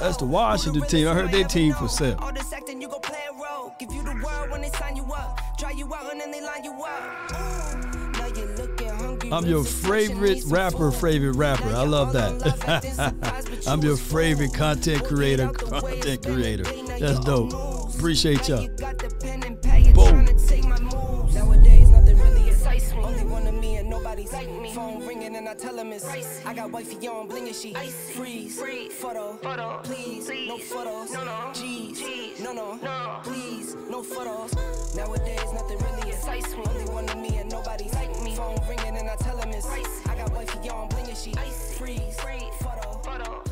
That's 0.00 0.16
the 0.16 0.26
Washington 0.26 0.82
team. 0.88 1.06
I 1.06 1.14
heard 1.14 1.30
their 1.30 1.44
team 1.44 1.72
for 1.74 1.88
sale. 1.88 2.18
I'm 9.32 9.46
your 9.46 9.64
favorite 9.64 10.42
rapper, 10.46 10.90
favorite 10.90 11.36
rapper. 11.36 11.68
I 11.68 11.84
love 11.84 12.12
that. 12.14 13.62
I'm 13.68 13.80
your 13.82 13.96
favorite 13.96 14.52
content 14.52 15.04
creator, 15.04 15.48
content 15.50 16.24
creator. 16.26 16.64
That's 16.98 17.20
dope. 17.20 17.52
Appreciate 17.94 18.48
y'all. 18.48 18.66
Phone 24.80 25.06
ringing 25.06 25.36
and 25.36 25.46
I 25.46 25.52
tell 25.52 25.76
him 25.76 25.92
it's 25.92 26.06
I 26.46 26.54
got 26.54 26.70
wifey 26.70 27.06
on 27.06 27.28
blinging 27.28 27.54
she 27.54 27.74
ice, 27.74 28.12
freeze. 28.12 28.58
Photo 28.94 29.34
photo. 29.42 29.80
please. 29.84 30.26
No 30.48 30.56
photos. 30.56 31.12
No 31.12 31.22
no. 31.22 31.50
G's. 31.52 32.40
No 32.40 32.54
no. 32.54 32.78
No. 32.82 33.20
Please. 33.22 33.76
No 33.90 34.02
photos. 34.02 34.54
Nowadays 34.96 35.52
nothing 35.52 35.76
really 35.80 36.08
excites 36.08 36.56
me 36.56 36.62
only 36.66 36.86
one 36.94 37.06
of 37.10 37.18
me 37.18 37.36
and 37.36 37.50
nobody 37.50 37.90
like 37.92 38.22
me. 38.22 38.34
Phone 38.34 38.58
ringing 38.66 38.96
and 38.96 39.10
I 39.10 39.16
tell 39.16 39.36
him 39.36 39.50
it's 39.50 39.68
I 40.08 40.16
got 40.16 40.32
wifey 40.32 40.70
on 40.70 40.88
blinging 40.88 41.22
she 41.22 41.34
ice, 41.36 41.76
freeze. 41.76 42.16
Photo. 42.18 43.42
Please 43.44 43.49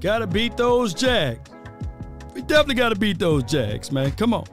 Gotta 0.00 0.26
beat 0.26 0.56
those 0.56 0.94
Jags. 0.94 1.50
We 2.34 2.42
definitely 2.42 2.74
gotta 2.74 2.96
beat 2.96 3.18
those 3.18 3.44
Jags, 3.44 3.90
man. 3.90 4.12
Come 4.12 4.34
on. 4.34 4.44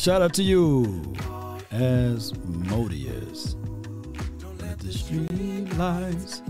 Shout 0.00 0.22
out 0.22 0.32
to 0.32 0.42
you, 0.42 1.14
Asmodeus. 1.70 3.54
Let 4.58 4.78
the 4.78 4.92
street 4.94 5.76
lights 5.76 6.40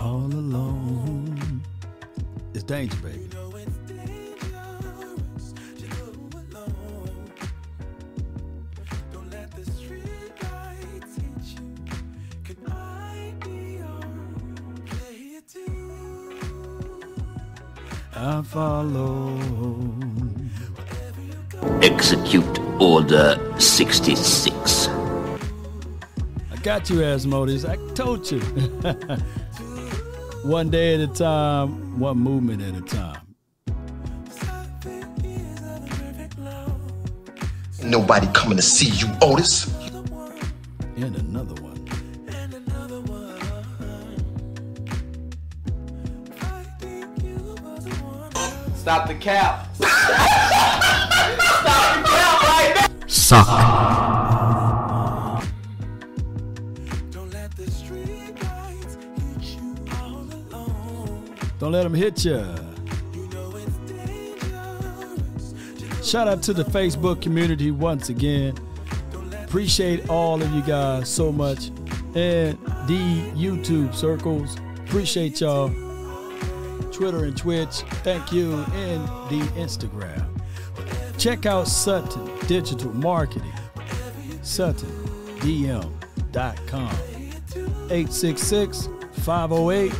all 0.00 0.26
alone. 0.26 1.64
It's 2.54 2.62
danger, 2.62 2.96
baby. 2.98 3.28
I 18.14 18.42
follow. 18.42 19.36
Execute 21.82 22.59
Order 22.80 23.38
66. 23.58 24.88
I 24.88 26.56
got 26.62 26.88
you, 26.88 27.04
Asmodeus. 27.04 27.66
I 27.66 27.76
told 27.92 28.30
you. 28.30 28.40
one 30.44 30.70
day 30.70 30.94
at 30.94 31.00
a 31.00 31.08
time, 31.12 32.00
one 32.00 32.16
movement 32.16 32.62
at 32.62 32.74
a 32.74 32.80
time. 32.80 33.20
Nobody 37.82 38.26
coming 38.28 38.56
to 38.56 38.62
see 38.62 38.88
you, 38.88 39.08
Otis. 39.20 39.66
And 40.96 41.14
another 41.16 41.60
one. 41.60 41.86
Stop 48.74 49.06
the 49.06 49.14
cap. 49.16 49.68
Suck. 53.30 53.46
Don't 61.60 61.70
let 61.70 61.84
them 61.84 61.94
hit 61.94 62.24
you. 62.24 62.44
Shout 66.02 66.26
out 66.26 66.42
to 66.42 66.52
the 66.52 66.64
Facebook 66.64 67.22
community 67.22 67.70
once 67.70 68.08
again. 68.08 68.58
Appreciate 69.44 70.10
all 70.10 70.42
of 70.42 70.50
you 70.50 70.62
guys 70.62 71.08
so 71.08 71.30
much. 71.30 71.68
And 72.16 72.58
the 72.88 73.30
YouTube 73.36 73.94
circles. 73.94 74.56
Appreciate 74.86 75.40
y'all. 75.40 75.68
Twitter 76.90 77.26
and 77.26 77.36
Twitch. 77.36 77.82
Thank 78.02 78.32
you. 78.32 78.54
And 78.54 79.06
the 79.30 79.46
Instagram. 79.54 80.26
Check 81.16 81.46
out 81.46 81.68
Sutton 81.68 82.29
Digital 82.50 82.92
Marketing. 82.94 83.52
SuttonDM.com. 84.42 85.92
866 87.88 88.88
508 89.12 89.92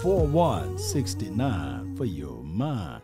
4169 0.00 1.96
for 1.96 2.06
your 2.06 2.42
mind. 2.42 3.02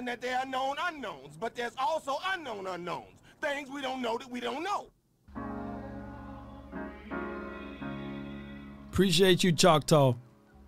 and 0.00 0.08
that 0.08 0.22
there 0.22 0.38
are 0.38 0.46
known 0.46 0.76
unknowns, 0.88 1.36
but 1.38 1.54
there's 1.54 1.74
also 1.76 2.16
unknown 2.32 2.66
unknowns, 2.66 3.20
things 3.42 3.68
we 3.68 3.82
don't 3.82 4.00
know 4.00 4.16
that 4.16 4.30
we 4.30 4.40
don't 4.40 4.62
know. 4.62 4.86
Appreciate 8.90 9.44
you, 9.44 9.52
Choctaw, 9.52 10.14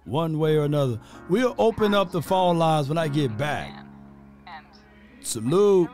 one 0.04 0.38
way 0.38 0.58
or 0.58 0.64
another. 0.64 1.00
We'll 1.30 1.54
open 1.56 1.94
up 1.94 2.12
the 2.12 2.20
phone 2.20 2.58
lines 2.58 2.90
when 2.90 2.98
I 2.98 3.08
get 3.08 3.38
back. 3.38 3.86
Salute. 5.22 5.88